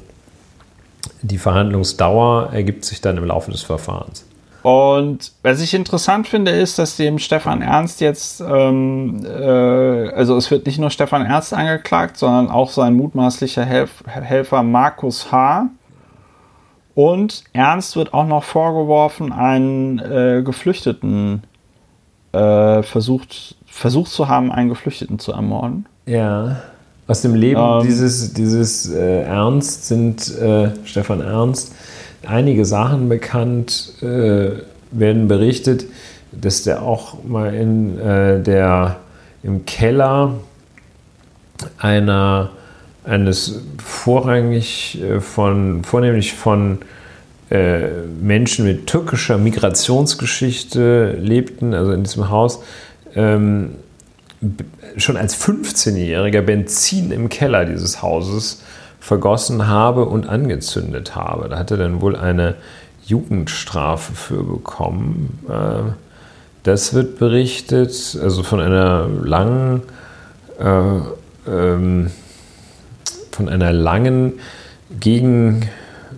die 1.22 1.38
Verhandlungsdauer 1.38 2.50
ergibt 2.52 2.84
sich 2.84 3.00
dann 3.00 3.16
im 3.16 3.24
Laufe 3.24 3.50
des 3.50 3.62
Verfahrens. 3.62 4.24
Und 4.62 5.32
was 5.42 5.60
ich 5.60 5.72
interessant 5.72 6.26
finde, 6.26 6.50
ist, 6.50 6.78
dass 6.78 6.96
dem 6.96 7.18
Stefan 7.18 7.62
Ernst 7.62 8.00
jetzt, 8.00 8.40
ähm, 8.40 9.24
äh, 9.24 10.10
also 10.10 10.36
es 10.36 10.50
wird 10.50 10.66
nicht 10.66 10.78
nur 10.78 10.90
Stefan 10.90 11.24
Ernst 11.24 11.54
angeklagt, 11.54 12.16
sondern 12.16 12.50
auch 12.50 12.70
sein 12.70 12.94
mutmaßlicher 12.94 13.64
Helf 13.64 14.02
Helfer 14.06 14.62
Markus 14.62 15.30
H. 15.30 15.68
Und 16.94 17.44
Ernst 17.52 17.94
wird 17.94 18.12
auch 18.12 18.26
noch 18.26 18.42
vorgeworfen, 18.42 19.32
einen 19.32 20.00
äh, 20.00 20.42
Geflüchteten 20.44 21.44
äh, 22.32 22.82
versucht, 22.82 23.56
versucht 23.66 24.10
zu 24.10 24.28
haben, 24.28 24.50
einen 24.50 24.68
Geflüchteten 24.68 25.20
zu 25.20 25.32
ermorden. 25.32 25.86
Ja. 26.06 26.62
Aus 27.08 27.22
dem 27.22 27.34
Leben 27.34 27.60
ähm, 27.60 27.82
dieses, 27.82 28.34
dieses 28.34 28.92
äh, 28.92 29.22
Ernst 29.22 29.88
sind 29.88 30.38
äh, 30.38 30.70
Stefan 30.84 31.22
Ernst 31.22 31.72
einige 32.26 32.64
Sachen 32.64 33.08
bekannt, 33.08 33.94
äh, 34.02 34.50
werden 34.90 35.26
berichtet, 35.26 35.86
dass 36.32 36.62
der 36.62 36.82
auch 36.82 37.24
mal 37.24 37.54
in 37.54 37.98
äh, 37.98 38.42
der, 38.42 38.96
im 39.42 39.64
Keller 39.64 40.34
einer, 41.78 42.50
eines 43.04 43.62
vorrangig 43.82 45.00
äh, 45.02 45.20
von, 45.20 45.84
vornehmlich 45.84 46.34
von 46.34 46.78
äh, 47.50 47.88
Menschen 48.20 48.66
mit 48.66 48.86
türkischer 48.86 49.38
Migrationsgeschichte 49.38 51.12
lebten, 51.18 51.72
also 51.72 51.92
in 51.92 52.02
diesem 52.02 52.28
Haus, 52.28 52.62
ähm, 53.14 53.70
schon 54.96 55.16
als 55.16 55.36
15-Jähriger 55.40 56.42
Benzin 56.42 57.10
im 57.10 57.28
Keller 57.28 57.64
dieses 57.64 58.02
Hauses 58.02 58.62
vergossen 59.00 59.68
habe 59.68 60.04
und 60.04 60.28
angezündet 60.28 61.14
habe. 61.14 61.48
Da 61.48 61.58
hat 61.58 61.70
er 61.70 61.76
dann 61.76 62.00
wohl 62.00 62.16
eine 62.16 62.56
Jugendstrafe 63.06 64.14
für 64.14 64.44
bekommen. 64.44 65.40
Äh, 65.48 65.92
das 66.62 66.92
wird 66.94 67.18
berichtet, 67.18 68.18
also 68.22 68.42
von 68.42 68.60
einer 68.60 69.08
langen, 69.08 69.82
äh, 70.60 71.50
ähm, 71.50 72.10
von 73.32 73.48
einer 73.48 73.72
langen 73.72 74.34
gegen 75.00 75.68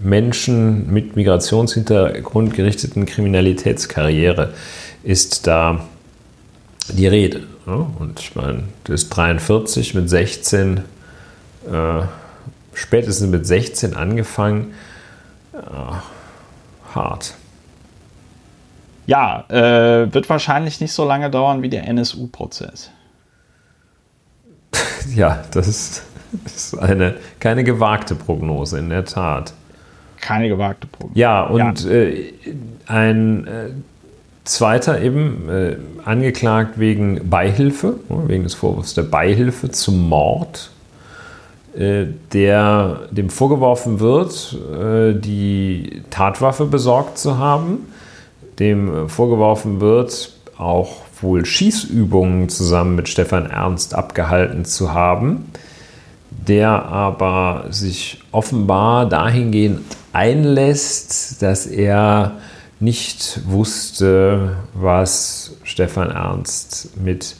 Menschen 0.02 0.92
mit 0.92 1.16
Migrationshintergrund 1.16 2.54
gerichteten 2.54 3.06
Kriminalitätskarriere 3.06 4.54
ist 5.02 5.46
da 5.46 5.86
die 6.88 7.06
Rede. 7.06 7.49
Und 7.66 8.18
ich 8.18 8.34
meine, 8.34 8.64
das 8.84 9.02
ist 9.02 9.10
43 9.10 9.94
mit 9.94 10.08
16 10.10 10.82
äh, 11.70 12.02
spätestens 12.74 13.28
mit 13.30 13.46
16 13.46 13.94
angefangen. 13.94 14.74
Ja, 15.52 16.02
hart. 16.94 17.34
Ja, 19.06 19.44
äh, 19.48 20.12
wird 20.12 20.28
wahrscheinlich 20.28 20.80
nicht 20.80 20.92
so 20.92 21.04
lange 21.04 21.30
dauern 21.30 21.62
wie 21.62 21.68
der 21.68 21.86
NSU-Prozess. 21.88 22.90
ja, 25.14 25.42
das 25.50 25.66
ist, 25.66 26.02
das 26.44 26.56
ist, 26.56 26.78
eine, 26.78 27.16
keine 27.40 27.64
gewagte 27.64 28.14
Prognose, 28.14 28.78
in 28.78 28.88
der 28.88 29.04
Tat. 29.04 29.52
Keine 30.20 30.48
gewagte 30.48 30.86
Prognose. 30.86 31.18
Ja, 31.18 31.42
und 31.42 31.84
ja. 31.84 31.90
Äh, 31.90 32.34
ein 32.86 33.46
äh, 33.46 33.70
zweiter 34.50 35.00
eben 35.00 35.48
äh, 35.48 35.76
angeklagt 36.04 36.78
wegen 36.78 37.28
Beihilfe, 37.30 37.94
wegen 38.08 38.44
des 38.44 38.54
Vorwurfs 38.54 38.94
der 38.94 39.02
Beihilfe 39.02 39.70
zum 39.70 40.08
Mord 40.08 40.70
äh, 41.74 42.06
der 42.32 43.02
dem 43.12 43.30
vorgeworfen 43.30 44.00
wird, 44.00 44.56
äh, 44.72 45.14
die 45.14 46.02
Tatwaffe 46.10 46.66
besorgt 46.66 47.16
zu 47.16 47.38
haben, 47.38 47.86
dem 48.58 49.08
vorgeworfen 49.08 49.80
wird, 49.80 50.32
auch 50.58 50.96
wohl 51.20 51.44
Schießübungen 51.44 52.48
zusammen 52.48 52.96
mit 52.96 53.08
Stefan 53.08 53.48
Ernst 53.48 53.94
abgehalten 53.94 54.64
zu 54.64 54.92
haben, 54.92 55.52
der 56.30 56.70
aber 56.86 57.66
sich 57.70 58.20
offenbar 58.32 59.08
dahingehend 59.08 59.80
einlässt, 60.12 61.40
dass 61.40 61.66
er 61.66 62.32
nicht 62.80 63.40
wusste, 63.44 64.56
was 64.74 65.52
Stefan 65.62 66.10
Ernst 66.10 66.96
mit 66.96 67.36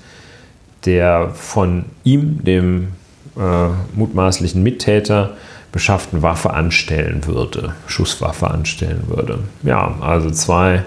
der 0.85 1.31
von 1.31 1.87
ihm, 2.05 2.45
dem 2.45 2.93
äh, 3.37 3.69
mutmaßlichen 3.95 4.63
Mittäter 4.63 5.37
beschafften 5.73 6.23
Waffe 6.23 6.51
anstellen 6.51 7.27
würde, 7.27 7.75
Schusswaffe 7.87 8.51
anstellen 8.51 9.05
würde. 9.07 9.41
Ja, 9.63 9.97
also 10.01 10.31
zwei, 10.31 10.85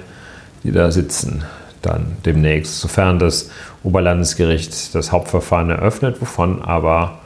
die 0.63 0.71
da 0.71 0.91
sitzen 0.91 1.43
dann 1.81 2.17
demnächst, 2.25 2.79
sofern 2.79 3.19
das 3.19 3.49
Oberlandesgericht 3.83 4.95
das 4.95 5.11
Hauptverfahren 5.11 5.69
eröffnet, 5.69 6.21
wovon 6.21 6.61
aber 6.61 7.19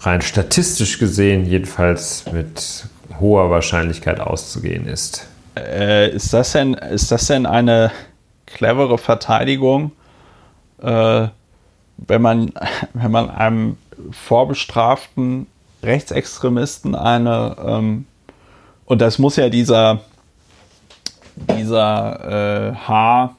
rein 0.00 0.22
statistisch 0.22 0.98
gesehen 0.98 1.46
jedenfalls 1.46 2.24
mit 2.32 2.86
hoher 3.20 3.50
Wahrscheinlichkeit 3.50 4.20
auszugehen 4.20 4.86
ist. 4.86 5.26
Äh, 5.56 6.10
ist, 6.10 6.32
das 6.32 6.52
denn, 6.52 6.74
ist 6.74 7.10
das 7.10 7.26
denn 7.26 7.46
eine 7.46 7.90
clevere 8.46 8.98
Verteidigung, 8.98 9.92
äh, 10.80 11.28
wenn, 11.96 12.22
man, 12.22 12.52
wenn 12.94 13.10
man 13.10 13.30
einem 13.30 13.76
vorbestraften 14.10 15.46
Rechtsextremisten 15.82 16.94
eine, 16.94 17.56
ähm, 17.64 18.06
und 18.84 19.00
das 19.00 19.18
muss 19.18 19.36
ja 19.36 19.48
dieser, 19.48 20.00
dieser 21.58 22.70
äh, 22.70 22.74
H, 22.74 23.36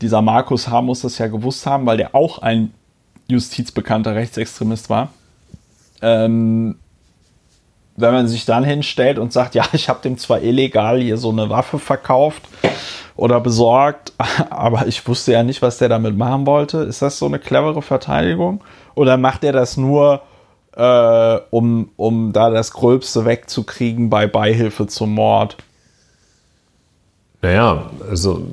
dieser 0.00 0.22
Markus 0.22 0.68
H. 0.68 0.82
muss 0.82 1.02
das 1.02 1.18
ja 1.18 1.26
gewusst 1.26 1.66
haben, 1.66 1.86
weil 1.86 1.98
der 1.98 2.14
auch 2.14 2.38
ein 2.38 2.72
justizbekannter 3.28 4.14
Rechtsextremist 4.14 4.88
war. 4.88 5.12
Ähm, 6.02 6.78
wenn 8.00 8.12
man 8.12 8.28
sich 8.28 8.44
dann 8.44 8.64
hinstellt 8.64 9.18
und 9.18 9.32
sagt, 9.32 9.54
ja, 9.54 9.64
ich 9.72 9.88
habe 9.88 10.00
dem 10.02 10.18
zwar 10.18 10.42
illegal 10.42 11.00
hier 11.00 11.16
so 11.16 11.30
eine 11.30 11.50
Waffe 11.50 11.78
verkauft 11.78 12.42
oder 13.16 13.40
besorgt, 13.40 14.12
aber 14.50 14.86
ich 14.86 15.06
wusste 15.06 15.32
ja 15.32 15.42
nicht, 15.42 15.62
was 15.62 15.78
der 15.78 15.88
damit 15.88 16.16
machen 16.16 16.46
wollte. 16.46 16.78
Ist 16.78 17.02
das 17.02 17.18
so 17.18 17.26
eine 17.26 17.38
clevere 17.38 17.82
Verteidigung? 17.82 18.62
Oder 18.94 19.16
macht 19.16 19.44
er 19.44 19.52
das 19.52 19.76
nur, 19.76 20.22
äh, 20.74 21.38
um, 21.50 21.90
um 21.96 22.32
da 22.32 22.50
das 22.50 22.72
Gröbste 22.72 23.24
wegzukriegen 23.24 24.10
bei 24.10 24.26
Beihilfe 24.26 24.86
zum 24.86 25.14
Mord? 25.14 25.56
Naja, 27.42 27.90
also. 28.08 28.46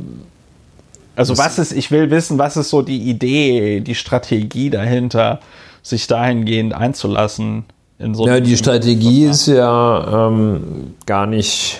Also, 1.15 1.37
was 1.37 1.57
ist, 1.57 1.71
ich 1.71 1.89
will 1.89 2.11
wissen, 2.11 2.37
was 2.37 2.57
ist 2.57 2.69
so 2.69 2.83
die 2.83 3.09
Idee, 3.09 3.79
die 3.79 3.95
Strategie 3.95 4.69
dahinter, 4.69 5.39
sich 5.81 6.05
dahingehend 6.05 6.75
einzulassen? 6.75 7.65
So 7.99 8.27
ja, 8.27 8.39
die 8.39 8.57
Strategie 8.57 9.25
ist 9.25 9.47
ja 9.47 10.27
ähm, 10.27 10.93
gar 11.07 11.25
nicht, 11.25 11.79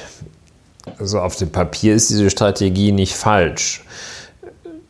also 0.97 1.19
auf 1.19 1.35
dem 1.35 1.51
Papier 1.51 1.93
ist 1.93 2.09
diese 2.09 2.31
Strategie 2.31 2.91
nicht 2.91 3.15
falsch. 3.15 3.85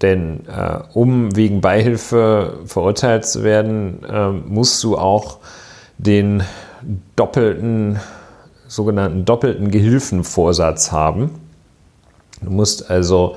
Denn 0.01 0.45
äh, 0.47 0.79
um 0.93 1.35
wegen 1.35 1.59
Beihilfe 1.59 2.59
verurteilt 2.65 3.25
zu 3.25 3.43
werden, 3.43 4.03
äh, 4.05 4.29
musst 4.29 4.81
du 4.83 4.97
auch 4.97 5.39
den 5.97 6.43
doppelten, 7.15 7.99
sogenannten 8.67 9.25
doppelten 9.25 9.69
Gehilfenvorsatz 9.69 10.91
haben. 10.93 11.31
Du 12.41 12.51
musst 12.51 12.89
also 12.89 13.35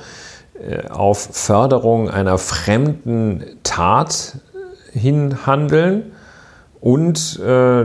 äh, 0.61 0.87
auf 0.91 1.19
Förderung 1.33 2.09
einer 2.09 2.39
fremden 2.39 3.43
Tat 3.65 4.37
hinhandeln 4.93 6.12
und 6.81 7.39
äh, 7.40 7.85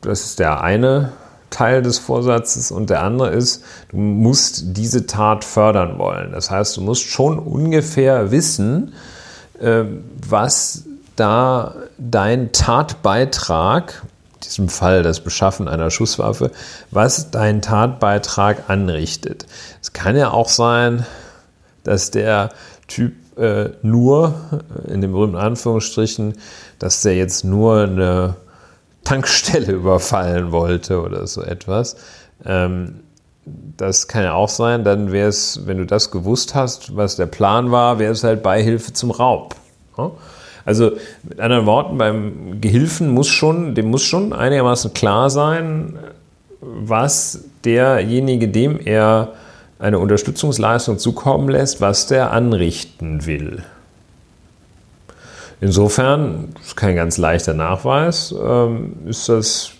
das 0.00 0.24
ist 0.24 0.38
der 0.38 0.60
eine 0.62 1.12
Teil 1.50 1.82
des 1.82 1.98
Vorsatzes 1.98 2.70
und 2.70 2.90
der 2.90 3.02
andere 3.02 3.30
ist, 3.30 3.62
du 3.90 3.96
musst 3.96 4.76
diese 4.76 5.06
Tat 5.06 5.44
fördern 5.44 5.98
wollen. 5.98 6.32
Das 6.32 6.50
heißt, 6.50 6.76
du 6.76 6.80
musst 6.82 7.04
schon 7.04 7.38
ungefähr 7.38 8.30
wissen, 8.30 8.92
äh, 9.60 9.84
was 10.28 10.84
da 11.14 11.74
dein 11.96 12.52
Tatbeitrag, 12.52 14.02
in 14.34 14.40
diesem 14.42 14.68
Fall 14.68 15.02
das 15.02 15.20
Beschaffen 15.20 15.66
einer 15.66 15.90
Schusswaffe, 15.90 16.50
was 16.90 17.30
dein 17.30 17.62
Tatbeitrag 17.62 18.68
anrichtet. 18.68 19.46
Es 19.80 19.94
kann 19.94 20.14
ja 20.16 20.30
auch 20.30 20.50
sein, 20.50 21.06
dass 21.84 22.10
der 22.10 22.50
Typ 22.86 23.14
äh, 23.38 23.70
nur, 23.82 24.34
in 24.86 25.00
den 25.00 25.12
berühmten 25.12 25.36
Anführungsstrichen, 25.36 26.34
dass 26.78 27.02
der 27.02 27.16
jetzt 27.16 27.44
nur 27.44 27.82
eine 27.82 28.36
Tankstelle 29.04 29.72
überfallen 29.72 30.52
wollte 30.52 31.00
oder 31.02 31.26
so 31.26 31.42
etwas. 31.42 31.96
Ähm, 32.44 33.00
das 33.76 34.08
kann 34.08 34.24
ja 34.24 34.34
auch 34.34 34.48
sein, 34.48 34.82
dann 34.82 35.12
wäre 35.12 35.28
es, 35.28 35.66
wenn 35.66 35.78
du 35.78 35.86
das 35.86 36.10
gewusst 36.10 36.54
hast, 36.54 36.96
was 36.96 37.14
der 37.14 37.26
Plan 37.26 37.70
war, 37.70 37.98
wäre 37.98 38.12
es 38.12 38.24
halt 38.24 38.42
Beihilfe 38.42 38.92
zum 38.92 39.12
Raub. 39.12 39.54
Also 40.64 40.92
mit 41.22 41.38
anderen 41.40 41.64
Worten, 41.64 41.96
beim 41.96 42.60
Gehilfen 42.60 43.08
muss 43.10 43.28
schon, 43.28 43.76
dem 43.76 43.88
muss 43.88 44.02
schon 44.02 44.32
einigermaßen 44.32 44.92
klar 44.94 45.30
sein, 45.30 45.96
was 46.60 47.44
derjenige, 47.64 48.48
dem 48.48 48.80
er 48.84 49.34
eine 49.78 50.00
Unterstützungsleistung 50.00 50.98
zukommen 50.98 51.48
lässt, 51.48 51.80
was 51.80 52.08
der 52.08 52.32
anrichten 52.32 53.26
will. 53.26 53.62
Insofern, 55.60 56.50
das 56.54 56.68
ist 56.68 56.76
kein 56.76 56.96
ganz 56.96 57.16
leichter 57.18 57.54
Nachweis, 57.54 58.34
ähm, 58.42 58.94
ist 59.06 59.28
das. 59.28 59.72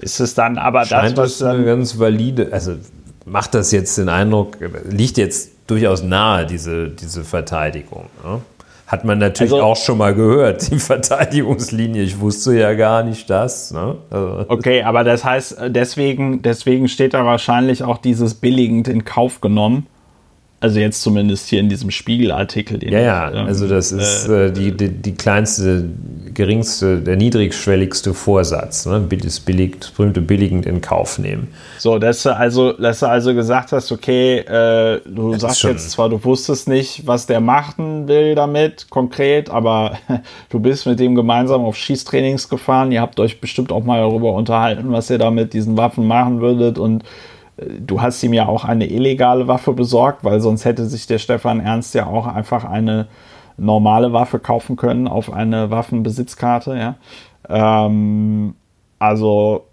Ist 0.00 0.20
es 0.20 0.34
dann 0.34 0.58
aber 0.58 0.84
das, 0.84 1.16
was. 1.16 1.38
Das 1.38 1.42
eine 1.42 1.64
ganz 1.64 1.98
valide, 1.98 2.48
also 2.52 2.74
macht 3.24 3.54
das 3.54 3.72
jetzt 3.72 3.98
den 3.98 4.08
Eindruck, 4.08 4.58
liegt 4.88 5.18
jetzt 5.18 5.50
durchaus 5.66 6.02
nahe, 6.02 6.46
diese, 6.46 6.88
diese 6.88 7.24
Verteidigung. 7.24 8.06
Ne? 8.24 8.40
Hat 8.86 9.04
man 9.04 9.18
natürlich 9.18 9.52
also, 9.52 9.64
auch 9.64 9.76
schon 9.76 9.98
mal 9.98 10.14
gehört, 10.14 10.70
die 10.70 10.78
Verteidigungslinie. 10.78 12.02
Ich 12.02 12.20
wusste 12.20 12.58
ja 12.58 12.72
gar 12.74 13.02
nicht 13.02 13.28
das. 13.28 13.70
Ne? 13.70 13.96
Also. 14.08 14.44
Okay, 14.48 14.82
aber 14.82 15.04
das 15.04 15.24
heißt, 15.24 15.58
deswegen, 15.66 16.42
deswegen 16.42 16.88
steht 16.88 17.12
da 17.12 17.24
wahrscheinlich 17.24 17.82
auch 17.82 17.98
dieses 17.98 18.34
billigend 18.34 18.88
in 18.88 19.04
Kauf 19.04 19.40
genommen. 19.40 19.86
Also 20.60 20.80
jetzt 20.80 21.02
zumindest 21.02 21.48
hier 21.48 21.60
in 21.60 21.68
diesem 21.68 21.92
Spiegelartikel. 21.92 22.82
ja, 22.82 22.98
ja, 22.98 23.30
ähm, 23.30 23.46
also 23.46 23.68
das 23.68 23.92
ist 23.92 24.26
äh, 24.26 24.50
die, 24.50 24.76
die, 24.76 24.88
die, 24.88 25.14
kleinste, 25.14 25.84
geringste, 26.34 26.98
der 26.98 27.14
niedrigschwelligste 27.14 28.12
Vorsatz. 28.12 28.84
Ne? 28.84 29.06
Das, 29.22 29.38
billig, 29.38 29.78
das 29.78 29.90
berühmte 29.90 30.20
billigend 30.20 30.66
in 30.66 30.80
Kauf 30.80 31.20
nehmen. 31.20 31.46
So, 31.78 32.00
dass 32.00 32.24
du 32.24 32.34
also, 32.34 32.72
dass 32.72 32.98
du 32.98 33.06
also 33.06 33.34
gesagt 33.34 33.70
hast, 33.70 33.92
okay, 33.92 34.38
äh, 34.38 35.00
du 35.04 35.30
das 35.30 35.42
sagst 35.42 35.62
jetzt 35.62 35.90
zwar, 35.92 36.08
du 36.08 36.24
wusstest 36.24 36.66
nicht, 36.66 37.06
was 37.06 37.26
der 37.26 37.38
machen 37.38 38.08
will 38.08 38.34
damit 38.34 38.90
konkret, 38.90 39.50
aber 39.50 39.96
du 40.48 40.58
bist 40.58 40.86
mit 40.86 40.98
dem 40.98 41.14
gemeinsam 41.14 41.60
auf 41.60 41.76
Schießtrainings 41.76 42.48
gefahren. 42.48 42.90
Ihr 42.90 43.00
habt 43.00 43.20
euch 43.20 43.40
bestimmt 43.40 43.70
auch 43.70 43.84
mal 43.84 44.00
darüber 44.00 44.32
unterhalten, 44.32 44.90
was 44.90 45.08
ihr 45.08 45.18
da 45.18 45.30
mit 45.30 45.52
diesen 45.52 45.76
Waffen 45.76 46.04
machen 46.08 46.40
würdet 46.40 46.78
und 46.78 47.04
Du 47.80 48.00
hast 48.00 48.22
ihm 48.22 48.32
ja 48.32 48.46
auch 48.46 48.64
eine 48.64 48.86
illegale 48.86 49.48
Waffe 49.48 49.72
besorgt, 49.72 50.24
weil 50.24 50.40
sonst 50.40 50.64
hätte 50.64 50.86
sich 50.86 51.06
der 51.06 51.18
Stefan 51.18 51.60
Ernst 51.60 51.94
ja 51.94 52.06
auch 52.06 52.26
einfach 52.26 52.64
eine 52.64 53.08
normale 53.56 54.12
Waffe 54.12 54.38
kaufen 54.38 54.76
können 54.76 55.08
auf 55.08 55.32
eine 55.32 55.70
Waffenbesitzkarte. 55.70 56.76
Ja? 56.76 56.94
Ähm, 57.48 58.54
also, 58.98 59.66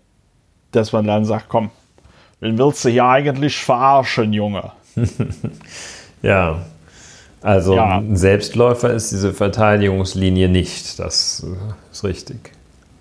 dass 0.71 0.91
man 0.91 1.05
dann 1.05 1.25
sagt, 1.25 1.49
komm, 1.49 1.69
wen 2.39 2.57
willst 2.57 2.83
du 2.85 2.89
hier 2.89 3.05
eigentlich 3.05 3.57
verarschen, 3.57 4.33
Junge? 4.33 4.71
ja, 6.21 6.61
also 7.41 7.75
ja. 7.75 7.99
ein 7.99 8.15
Selbstläufer 8.15 8.91
ist 8.91 9.11
diese 9.11 9.33
Verteidigungslinie 9.33 10.49
nicht, 10.49 10.97
das 10.97 11.45
ist 11.91 12.03
richtig. 12.03 12.54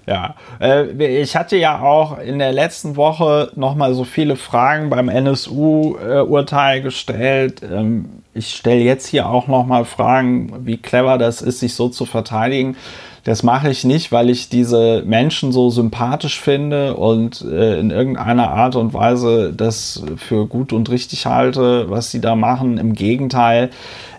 Ja, 0.07 0.35
äh, 0.61 1.23
ich 1.23 1.35
hatte 1.35 1.57
ja 1.57 1.81
auch 1.81 2.19
in 2.19 2.39
der 2.39 2.53
letzten 2.53 2.97
Woche 2.97 3.51
nochmal 3.57 3.95
so 3.95 4.05
viele 4.05 4.37
Fragen 4.37 4.91
beim 4.91 5.09
NSU-Urteil 5.09 6.83
gestellt. 6.83 7.63
Ähm, 7.63 8.23
ich 8.35 8.55
stelle 8.55 8.81
jetzt 8.81 9.07
hier 9.07 9.29
auch 9.29 9.47
nochmal 9.47 9.85
Fragen, 9.85 10.67
wie 10.67 10.77
clever 10.77 11.17
das 11.19 11.41
ist, 11.41 11.61
sich 11.61 11.75
so 11.75 11.89
zu 11.89 12.05
verteidigen. 12.05 12.77
Das 13.25 13.43
mache 13.43 13.71
ich 13.71 13.85
nicht, 13.85 14.13
weil 14.13 14.29
ich 14.29 14.51
diese 14.51 15.03
Menschen 15.07 15.51
so 15.51 15.71
sympathisch 15.71 16.39
finde 16.39 16.95
und 16.95 17.41
äh, 17.41 17.81
in 17.81 17.91
irgendeiner 17.91 18.51
Art 18.51 18.77
und 18.77 18.93
Weise 18.93 19.51
das 19.57 20.03
für 20.17 20.47
gut 20.47 20.75
und 20.75 20.91
richtig 20.91 21.25
halte, 21.25 21.89
was 21.89 22.11
sie 22.11 22.21
da 22.21 22.37
machen. 22.37 22.77
Im 22.77 22.93
Gegenteil. 22.93 23.71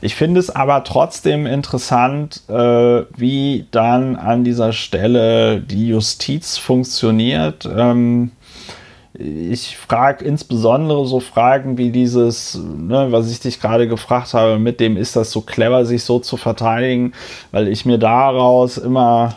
Ich 0.02 0.16
finde 0.16 0.40
es 0.40 0.50
aber 0.50 0.84
trotzdem 0.84 1.46
interessant, 1.46 2.42
äh, 2.50 3.04
wie 3.16 3.68
dann 3.70 4.16
an 4.16 4.44
dieser 4.44 4.74
Stelle 4.74 5.62
die 5.62 5.90
Justiz 5.90 6.58
funktioniert. 6.58 7.70
Ähm, 7.72 8.32
ich 9.18 9.78
frage 9.78 10.26
insbesondere 10.26 11.06
so 11.06 11.20
Fragen 11.20 11.78
wie 11.78 11.92
dieses, 11.92 12.56
ne, 12.56 13.08
was 13.12 13.32
ich 13.32 13.40
dich 13.40 13.62
gerade 13.62 13.88
gefragt 13.88 14.34
habe, 14.34 14.60
mit 14.60 14.80
dem 14.80 14.98
ist 14.98 15.16
das 15.16 15.32
so 15.32 15.42
clever, 15.42 15.86
sich 15.86 16.04
so 16.04 16.20
zu 16.20 16.38
verteidigen, 16.38 17.14
weil 17.52 17.68
ich 17.68 17.86
mir 17.86 17.98
daraus 17.98 18.78
immer 18.78 19.36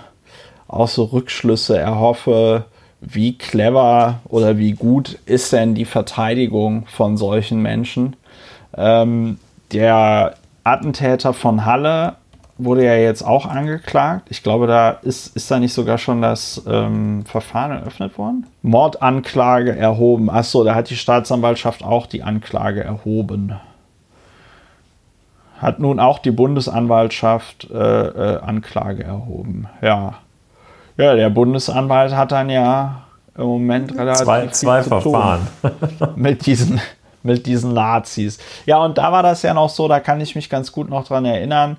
auch 0.66 0.88
so 0.88 1.04
Rückschlüsse 1.04 1.78
erhoffe, 1.78 2.64
wie 3.00 3.38
clever 3.38 4.20
oder 4.28 4.58
wie 4.58 4.72
gut 4.72 5.18
ist 5.26 5.52
denn 5.52 5.74
die 5.74 5.84
Verteidigung 5.84 6.86
von 6.86 7.16
solchen 7.16 7.62
Menschen. 7.62 8.16
Ähm, 8.76 9.38
der 9.72 10.34
Attentäter 10.64 11.32
von 11.32 11.64
Halle 11.64 12.16
wurde 12.58 12.84
ja 12.84 12.94
jetzt 12.94 13.22
auch 13.22 13.46
angeklagt. 13.46 14.26
Ich 14.30 14.42
glaube, 14.42 14.66
da 14.66 14.90
ist, 14.90 15.34
ist 15.36 15.50
da 15.50 15.60
nicht 15.60 15.72
sogar 15.72 15.96
schon 15.96 16.20
das 16.20 16.62
ähm, 16.66 17.24
Verfahren 17.24 17.70
eröffnet 17.70 18.18
worden? 18.18 18.46
Mordanklage 18.62 19.76
erhoben. 19.76 20.28
Achso, 20.28 20.64
da 20.64 20.74
hat 20.74 20.90
die 20.90 20.96
Staatsanwaltschaft 20.96 21.84
auch 21.84 22.06
die 22.06 22.24
Anklage 22.24 22.82
erhoben. 22.82 23.54
Hat 25.60 25.78
nun 25.78 26.00
auch 26.00 26.18
die 26.18 26.32
Bundesanwaltschaft 26.32 27.68
äh, 27.70 27.76
äh, 27.76 28.40
Anklage 28.40 29.04
erhoben. 29.04 29.68
Ja. 29.80 30.14
Ja, 30.96 31.14
der 31.14 31.30
Bundesanwalt 31.30 32.14
hat 32.14 32.32
dann 32.32 32.50
ja 32.50 33.04
im 33.36 33.44
Moment 33.44 33.96
relativ 33.96 34.24
zwei, 34.24 34.46
zwei 34.48 34.82
Verfahren 34.82 35.46
mit 36.16 36.44
diesen 36.46 36.80
mit 37.24 37.46
diesen 37.46 37.74
Nazis. 37.74 38.38
Ja, 38.64 38.78
und 38.78 38.96
da 38.96 39.10
war 39.12 39.22
das 39.22 39.42
ja 39.42 39.52
noch 39.52 39.68
so, 39.68 39.88
da 39.88 39.98
kann 40.00 40.20
ich 40.20 40.36
mich 40.36 40.48
ganz 40.48 40.70
gut 40.72 40.88
noch 40.88 41.06
dran 41.06 41.24
erinnern 41.24 41.76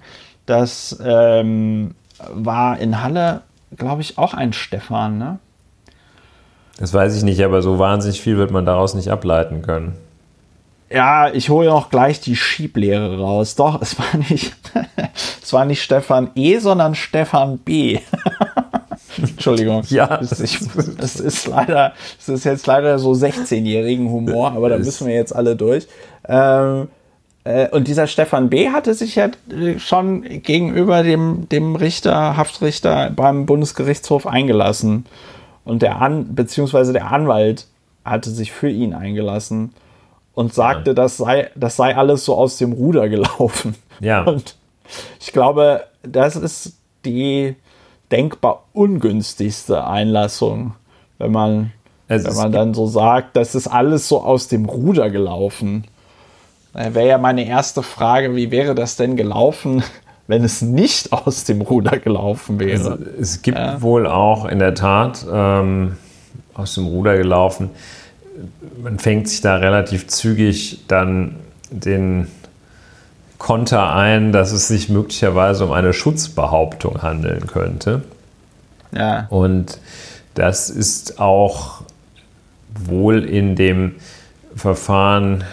das 0.49 0.99
ähm, 1.03 1.95
war 2.33 2.79
in 2.79 3.01
Halle, 3.01 3.41
glaube 3.75 4.01
ich, 4.01 4.17
auch 4.17 4.33
ein 4.33 4.53
Stefan, 4.53 5.17
ne? 5.17 5.39
Das 6.77 6.93
weiß 6.93 7.15
ich 7.17 7.23
nicht, 7.23 7.43
aber 7.43 7.61
so 7.61 7.77
wahnsinnig 7.77 8.21
viel 8.21 8.37
wird 8.37 8.51
man 8.51 8.65
daraus 8.65 8.93
nicht 8.93 9.09
ableiten 9.09 9.61
können. 9.61 9.95
Ja, 10.89 11.29
ich 11.31 11.49
hole 11.49 11.71
auch 11.71 11.89
gleich 11.89 12.19
die 12.19 12.35
Schieblehre 12.35 13.19
raus. 13.19 13.55
Doch, 13.55 13.81
es 13.81 13.99
war 13.99 14.17
nicht, 14.29 14.55
es 15.43 15.53
war 15.53 15.65
nicht 15.65 15.83
Stefan 15.83 16.31
E, 16.35 16.57
sondern 16.57 16.95
Stefan 16.95 17.59
B. 17.59 17.99
Entschuldigung. 19.17 19.83
Ja. 19.89 20.19
Es 20.21 20.39
ist, 20.39 20.69
es 20.97 21.19
ist 21.19 21.47
leider, 21.47 21.93
es 22.17 22.29
ist 22.29 22.45
jetzt 22.45 22.65
leider 22.65 22.97
so 22.97 23.11
16-jährigen 23.11 24.09
Humor, 24.09 24.53
aber 24.53 24.69
da 24.69 24.77
müssen 24.77 25.05
wir 25.05 25.13
jetzt 25.13 25.35
alle 25.35 25.55
durch. 25.55 25.87
Ähm, 26.27 26.83
äh, 26.83 26.98
und 27.71 27.87
dieser 27.87 28.05
Stefan 28.05 28.49
B. 28.49 28.69
hatte 28.69 28.93
sich 28.93 29.15
ja 29.15 29.29
äh, 29.51 29.79
schon 29.79 30.21
gegenüber 30.21 31.01
dem, 31.01 31.49
dem 31.49 31.75
Richter, 31.75 32.37
Haftrichter 32.37 33.09
beim 33.09 33.45
Bundesgerichtshof 33.45 34.27
eingelassen. 34.27 35.05
Und 35.65 35.81
der 35.81 36.01
An, 36.01 36.35
beziehungsweise 36.35 36.93
der 36.93 37.11
Anwalt 37.11 37.65
hatte 38.05 38.29
sich 38.29 38.51
für 38.51 38.69
ihn 38.69 38.93
eingelassen 38.93 39.73
und 40.33 40.53
sagte, 40.53 40.91
ja. 40.91 40.93
das 40.93 41.17
sei, 41.17 41.49
das 41.55 41.75
sei 41.75 41.95
alles 41.95 42.23
so 42.23 42.35
aus 42.35 42.57
dem 42.57 42.71
Ruder 42.71 43.09
gelaufen. 43.09 43.75
Ja. 43.99 44.23
Und 44.25 44.55
ich 45.19 45.33
glaube, 45.33 45.83
das 46.03 46.35
ist 46.35 46.77
die 47.03 47.55
denkbar 48.11 48.65
ungünstigste 48.73 49.85
Einlassung, 49.85 50.75
wenn 51.17 51.31
man, 51.31 51.71
wenn 52.07 52.35
man 52.35 52.51
dann 52.51 52.73
so 52.73 52.87
sagt, 52.87 53.35
das 53.35 53.55
ist 53.55 53.67
alles 53.67 54.07
so 54.07 54.21
aus 54.21 54.47
dem 54.47 54.65
Ruder 54.65 55.09
gelaufen. 55.09 55.85
Wäre 56.73 57.07
ja 57.07 57.17
meine 57.17 57.47
erste 57.47 57.83
Frage, 57.83 58.35
wie 58.35 58.51
wäre 58.51 58.75
das 58.75 58.95
denn 58.95 59.15
gelaufen, 59.15 59.83
wenn 60.27 60.43
es 60.43 60.61
nicht 60.61 61.11
aus 61.11 61.43
dem 61.43 61.61
Ruder 61.61 61.97
gelaufen 61.97 62.59
wäre? 62.59 62.91
Also, 62.91 62.97
es 63.19 63.41
gibt 63.41 63.57
ja. 63.57 63.81
wohl 63.81 64.05
auch 64.07 64.45
in 64.45 64.59
der 64.59 64.75
Tat 64.75 65.25
ähm, 65.31 65.97
aus 66.53 66.75
dem 66.75 66.85
Ruder 66.85 67.17
gelaufen. 67.17 67.71
Man 68.81 68.99
fängt 68.99 69.27
sich 69.27 69.41
da 69.41 69.55
relativ 69.57 70.07
zügig 70.07 70.85
dann 70.87 71.35
den 71.71 72.27
Konter 73.37 73.95
ein, 73.95 74.31
dass 74.31 74.51
es 74.51 74.67
sich 74.67 74.89
möglicherweise 74.89 75.65
um 75.65 75.71
eine 75.71 75.93
Schutzbehauptung 75.93 77.01
handeln 77.01 77.47
könnte. 77.47 78.03
Ja. 78.91 79.27
Und 79.29 79.79
das 80.33 80.69
ist 80.69 81.19
auch 81.19 81.81
wohl 82.73 83.23
in 83.23 83.55
dem 83.55 83.95
Verfahren 84.55 85.43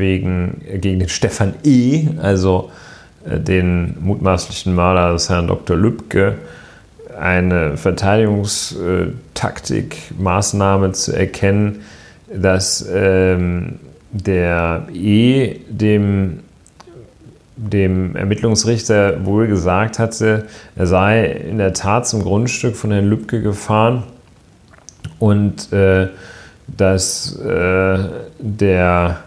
wegen, 0.00 0.62
gegen 0.80 0.98
den 0.98 1.08
Stefan 1.08 1.54
E., 1.62 2.08
also 2.20 2.72
äh, 3.24 3.38
den 3.38 3.96
mutmaßlichen 4.00 4.74
Mörder 4.74 5.12
des 5.12 5.30
Herrn 5.30 5.46
Dr. 5.46 5.76
Lübcke, 5.76 6.34
eine 7.18 7.76
Verteidigungstaktik, 7.76 9.96
Maßnahme 10.18 10.92
zu 10.92 11.14
erkennen, 11.14 11.82
dass 12.32 12.88
ähm, 12.92 13.80
der 14.12 14.86
E 14.92 15.56
dem 15.68 16.40
dem 17.56 18.14
Ermittlungsrichter 18.16 19.24
wohl 19.26 19.46
gesagt 19.46 19.98
hatte, 19.98 20.46
er 20.76 20.86
sei 20.86 21.26
in 21.26 21.58
der 21.58 21.74
Tat 21.74 22.08
zum 22.08 22.22
Grundstück 22.22 22.74
von 22.74 22.90
Herrn 22.90 23.10
Lübcke 23.10 23.42
gefahren 23.42 24.04
und 25.18 25.70
äh, 25.72 26.08
dass 26.66 27.36
äh, 27.36 27.98
der 28.38 29.24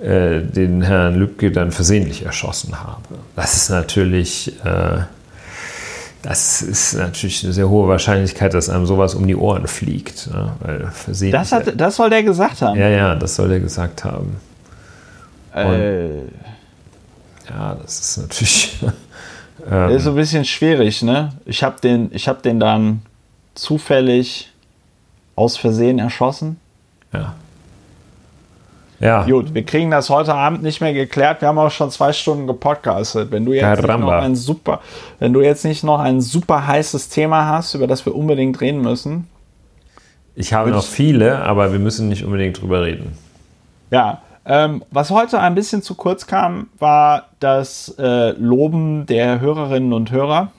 äh, 0.00 0.40
den 0.40 0.82
Herrn 0.82 1.16
Lübcke 1.16 1.52
dann 1.52 1.72
versehentlich 1.72 2.24
erschossen 2.24 2.80
habe. 2.80 3.02
Das 3.36 3.54
ist 3.54 3.68
natürlich, 3.68 4.52
äh, 4.64 5.00
das 6.22 6.62
ist 6.62 6.94
natürlich 6.94 7.44
eine 7.44 7.52
sehr 7.52 7.68
hohe 7.68 7.86
Wahrscheinlichkeit, 7.86 8.54
dass 8.54 8.70
einem 8.70 8.86
sowas 8.86 9.14
um 9.14 9.26
die 9.26 9.36
Ohren 9.36 9.66
fliegt. 9.66 10.30
Ne? 10.32 10.52
Weil 10.60 10.90
das, 11.30 11.52
hat, 11.52 11.78
das 11.78 11.96
soll 11.96 12.08
der 12.08 12.22
gesagt 12.22 12.62
haben. 12.62 12.78
Ja, 12.78 12.88
ja, 12.88 13.14
das 13.14 13.36
soll 13.36 13.48
der 13.50 13.60
gesagt 13.60 14.04
haben. 14.04 14.36
Äh. 15.54 16.20
ja, 17.48 17.76
das 17.82 18.00
ist 18.00 18.16
natürlich. 18.18 18.78
ähm, 19.70 19.90
ist 19.90 20.04
so 20.04 20.10
ein 20.10 20.16
bisschen 20.16 20.44
schwierig, 20.44 21.02
ne? 21.02 21.32
Ich 21.44 21.62
habe 21.62 21.80
den, 21.80 22.10
hab 22.14 22.42
den 22.42 22.58
dann 22.60 23.02
zufällig 23.54 24.50
aus 25.36 25.56
Versehen 25.56 25.98
erschossen. 25.98 26.58
Ja. 27.12 27.34
Ja. 29.00 29.24
Gut, 29.24 29.54
wir 29.54 29.64
kriegen 29.64 29.90
das 29.90 30.10
heute 30.10 30.34
Abend 30.34 30.62
nicht 30.62 30.82
mehr 30.82 30.92
geklärt. 30.92 31.40
Wir 31.40 31.48
haben 31.48 31.58
auch 31.58 31.70
schon 31.70 31.90
zwei 31.90 32.12
Stunden 32.12 32.46
gepodcastet. 32.46 33.32
Wenn 33.32 33.46
du 33.46 33.54
jetzt 33.54 33.80
nicht 33.80 33.98
noch 33.98 34.12
ein 34.12 34.36
super, 34.36 34.80
wenn 35.18 35.32
du 35.32 35.40
jetzt 35.40 35.64
nicht 35.64 35.82
noch 35.82 36.00
ein 36.00 36.20
super 36.20 36.66
heißes 36.66 37.08
Thema 37.08 37.46
hast, 37.48 37.74
über 37.74 37.86
das 37.86 38.04
wir 38.04 38.14
unbedingt 38.14 38.60
reden 38.60 38.82
müssen. 38.82 39.26
Ich 40.34 40.52
habe 40.52 40.70
noch 40.70 40.84
viele, 40.84 41.42
aber 41.42 41.72
wir 41.72 41.78
müssen 41.78 42.08
nicht 42.08 42.24
unbedingt 42.24 42.60
drüber 42.60 42.82
reden. 42.82 43.16
Ja, 43.90 44.20
ähm, 44.44 44.84
was 44.90 45.10
heute 45.10 45.40
ein 45.40 45.54
bisschen 45.54 45.82
zu 45.82 45.94
kurz 45.94 46.26
kam, 46.26 46.68
war 46.78 47.28
das 47.40 47.94
äh, 47.98 48.30
Loben 48.32 49.06
der 49.06 49.40
Hörerinnen 49.40 49.92
und 49.92 50.10
Hörer. 50.10 50.52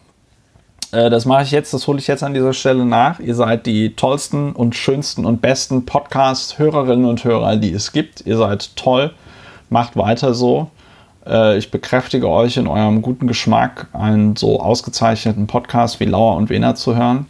Äh, 0.91 1.09
das 1.09 1.26
mache 1.26 1.43
ich 1.43 1.51
jetzt, 1.51 1.73
das 1.73 1.88
hole 1.88 1.99
ich 1.99 2.07
jetzt 2.07 2.23
an 2.23 2.34
dieser 2.34 2.53
Stelle 2.53 2.85
nach. 2.85 3.19
Ihr 3.19 3.35
seid 3.35 3.65
die 3.65 3.95
tollsten 3.95 4.51
und 4.51 4.76
schönsten 4.76 5.26
und 5.26 5.41
besten 5.41 5.85
Podcast-Hörerinnen 5.85 7.05
und 7.05 7.23
Hörer, 7.23 7.55
die 7.57 7.73
es 7.73 7.91
gibt. 7.91 8.26
Ihr 8.26 8.38
seid 8.38 8.76
toll. 8.76 9.11
Macht 9.69 9.95
weiter 9.95 10.34
so. 10.34 10.69
Äh, 11.26 11.57
ich 11.57 11.72
bekräftige 11.72 12.30
euch 12.30 12.57
in 12.57 12.68
eurem 12.68 13.01
guten 13.01 13.27
Geschmack, 13.27 13.88
einen 13.93 14.35
so 14.35 14.59
ausgezeichneten 14.59 15.47
Podcast 15.47 15.99
wie 15.99 16.05
Lauer 16.05 16.35
und 16.35 16.49
Wena 16.49 16.76
zu 16.76 16.95
hören. 16.95 17.27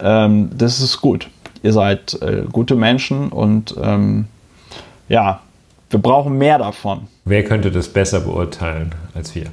Ähm, 0.00 0.50
das 0.56 0.80
ist 0.80 1.00
gut. 1.00 1.28
Ihr 1.62 1.72
seid 1.72 2.20
äh, 2.22 2.44
gute 2.50 2.74
Menschen 2.74 3.28
und 3.28 3.74
ähm, 3.80 4.26
ja, 5.08 5.40
wir 5.90 6.00
brauchen 6.00 6.38
mehr 6.38 6.58
davon. 6.58 7.06
Wer 7.24 7.44
könnte 7.44 7.70
das 7.70 7.88
besser 7.88 8.20
beurteilen 8.20 8.94
als 9.14 9.34
wir? 9.34 9.46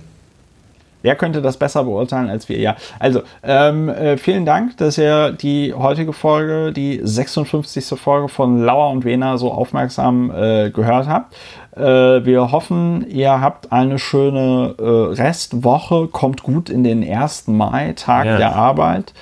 Wer 1.02 1.16
könnte 1.16 1.42
das 1.42 1.58
besser 1.58 1.86
beurteilen 1.86 2.30
als 2.30 2.50
wir? 2.50 2.60
Ja, 2.60 2.76
also 3.00 3.22
ähm, 3.44 3.90
äh, 3.90 4.18
vielen 4.18 4.46
Dank, 4.46 4.78
dass 4.78 4.98
ihr 4.98 5.32
die 5.32 5.74
heutige 5.74 6.14
Folge, 6.14 6.74
die 6.74 7.00
56. 7.02 8.00
Folge 8.00 8.28
von 8.28 8.62
Lauer 8.62 8.92
und 8.92 9.06
Wena 9.06 9.38
so 9.38 9.52
aufmerksam 9.52 10.32
äh, 10.32 10.70
gehört 10.72 11.08
habt. 11.08 11.36
Äh, 11.76 12.26
wir 12.26 12.52
hoffen, 12.52 13.06
ihr 13.10 13.40
habt 13.40 13.72
eine 13.72 14.00
schöne 14.00 14.76
äh, 14.78 14.84
Restwoche, 15.22 16.08
kommt 16.08 16.44
gut 16.44 16.70
in 16.70 16.84
den 16.84 17.04
1. 17.04 17.48
Mai, 17.48 17.94
Tag 17.96 18.26
ja. 18.26 18.38
der 18.38 18.56
Arbeit. 18.56 19.14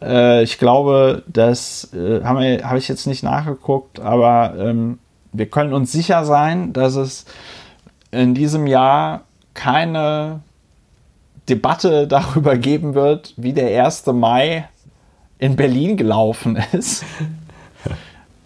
Äh, 0.00 0.44
ich 0.44 0.58
glaube, 0.58 1.22
das 1.26 1.92
äh, 1.94 2.22
habe 2.22 2.60
hab 2.62 2.76
ich 2.76 2.88
jetzt 2.88 3.06
nicht 3.06 3.24
nachgeguckt, 3.24 3.98
aber 3.98 4.54
ähm, 4.58 4.98
wir 5.32 5.46
können 5.46 5.72
uns 5.72 5.90
sicher 5.90 6.24
sein, 6.24 6.72
dass 6.72 6.94
es 6.94 7.24
in 8.12 8.34
diesem 8.34 8.68
Jahr 8.68 9.22
keine 9.54 10.40
Debatte 11.48 12.06
darüber 12.08 12.56
geben 12.56 12.94
wird, 12.94 13.34
wie 13.36 13.52
der 13.52 13.84
1. 13.84 14.06
Mai 14.06 14.68
in 15.38 15.56
Berlin 15.56 15.96
gelaufen 15.96 16.58
ist. 16.72 17.04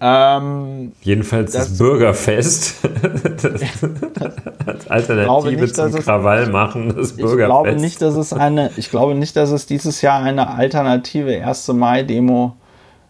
Ähm, 0.01 0.93
Jedenfalls 1.03 1.53
das, 1.53 1.71
das 1.71 1.79
Bürgerfest. 1.79 2.77
das, 3.43 3.81
das 4.65 4.87
Alternative 4.89 5.61
nicht, 5.61 5.75
zum 5.75 5.87
es, 5.87 6.05
Krawall 6.05 6.49
machen, 6.51 6.95
das 6.95 7.17
Bürgerfest. 7.17 7.41
Ich 7.41 7.47
glaube, 7.47 7.73
nicht, 7.75 8.01
dass 8.01 8.15
es 8.15 8.33
eine, 8.33 8.71
ich 8.77 8.91
glaube 8.91 9.17
nicht, 9.17 9.35
dass 9.35 9.51
es 9.51 9.67
dieses 9.67 10.01
Jahr 10.01 10.23
eine 10.23 10.51
alternative 10.51 11.45
1. 11.45 11.69
Mai-Demo 11.69 12.55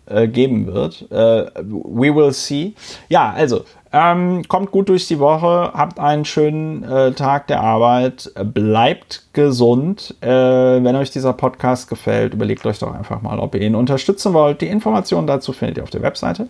äh, 0.08 0.28
geben 0.28 0.66
wird. 0.66 1.10
Äh, 1.10 1.50
we 1.62 2.14
will 2.14 2.32
see. 2.32 2.74
Ja, 3.08 3.32
also 3.32 3.64
ähm, 3.92 4.42
kommt 4.48 4.70
gut 4.70 4.88
durch 4.90 5.08
die 5.08 5.18
Woche, 5.18 5.72
habt 5.72 5.98
einen 5.98 6.24
schönen 6.24 6.82
äh, 6.82 7.12
Tag 7.12 7.46
der 7.46 7.62
Arbeit, 7.62 8.30
bleibt 8.52 9.24
gesund. 9.32 10.14
Äh, 10.20 10.28
wenn 10.28 10.94
euch 10.94 11.10
dieser 11.10 11.32
Podcast 11.32 11.88
gefällt, 11.88 12.34
überlegt 12.34 12.66
euch 12.66 12.78
doch 12.78 12.94
einfach 12.94 13.22
mal, 13.22 13.38
ob 13.38 13.54
ihr 13.54 13.62
ihn 13.62 13.74
unterstützen 13.74 14.34
wollt. 14.34 14.60
Die 14.60 14.66
Informationen 14.66 15.26
dazu 15.26 15.52
findet 15.52 15.78
ihr 15.78 15.84
auf 15.84 15.90
der 15.90 16.02
Webseite. 16.02 16.48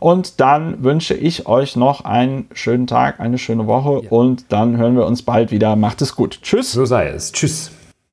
Und 0.00 0.40
dann 0.40 0.82
wünsche 0.82 1.14
ich 1.14 1.46
euch 1.46 1.76
noch 1.76 2.04
einen 2.04 2.48
schönen 2.52 2.86
Tag, 2.86 3.20
eine 3.20 3.36
schöne 3.36 3.66
Woche 3.66 4.04
ja. 4.04 4.10
und 4.10 4.46
dann 4.50 4.76
hören 4.78 4.96
wir 4.96 5.04
uns 5.04 5.22
bald 5.22 5.50
wieder. 5.50 5.76
Macht 5.76 6.00
es 6.00 6.16
gut. 6.16 6.40
Tschüss. 6.42 6.72
So 6.72 6.86
sei 6.86 7.08
es. 7.08 7.32
Tschüss. 7.32 7.77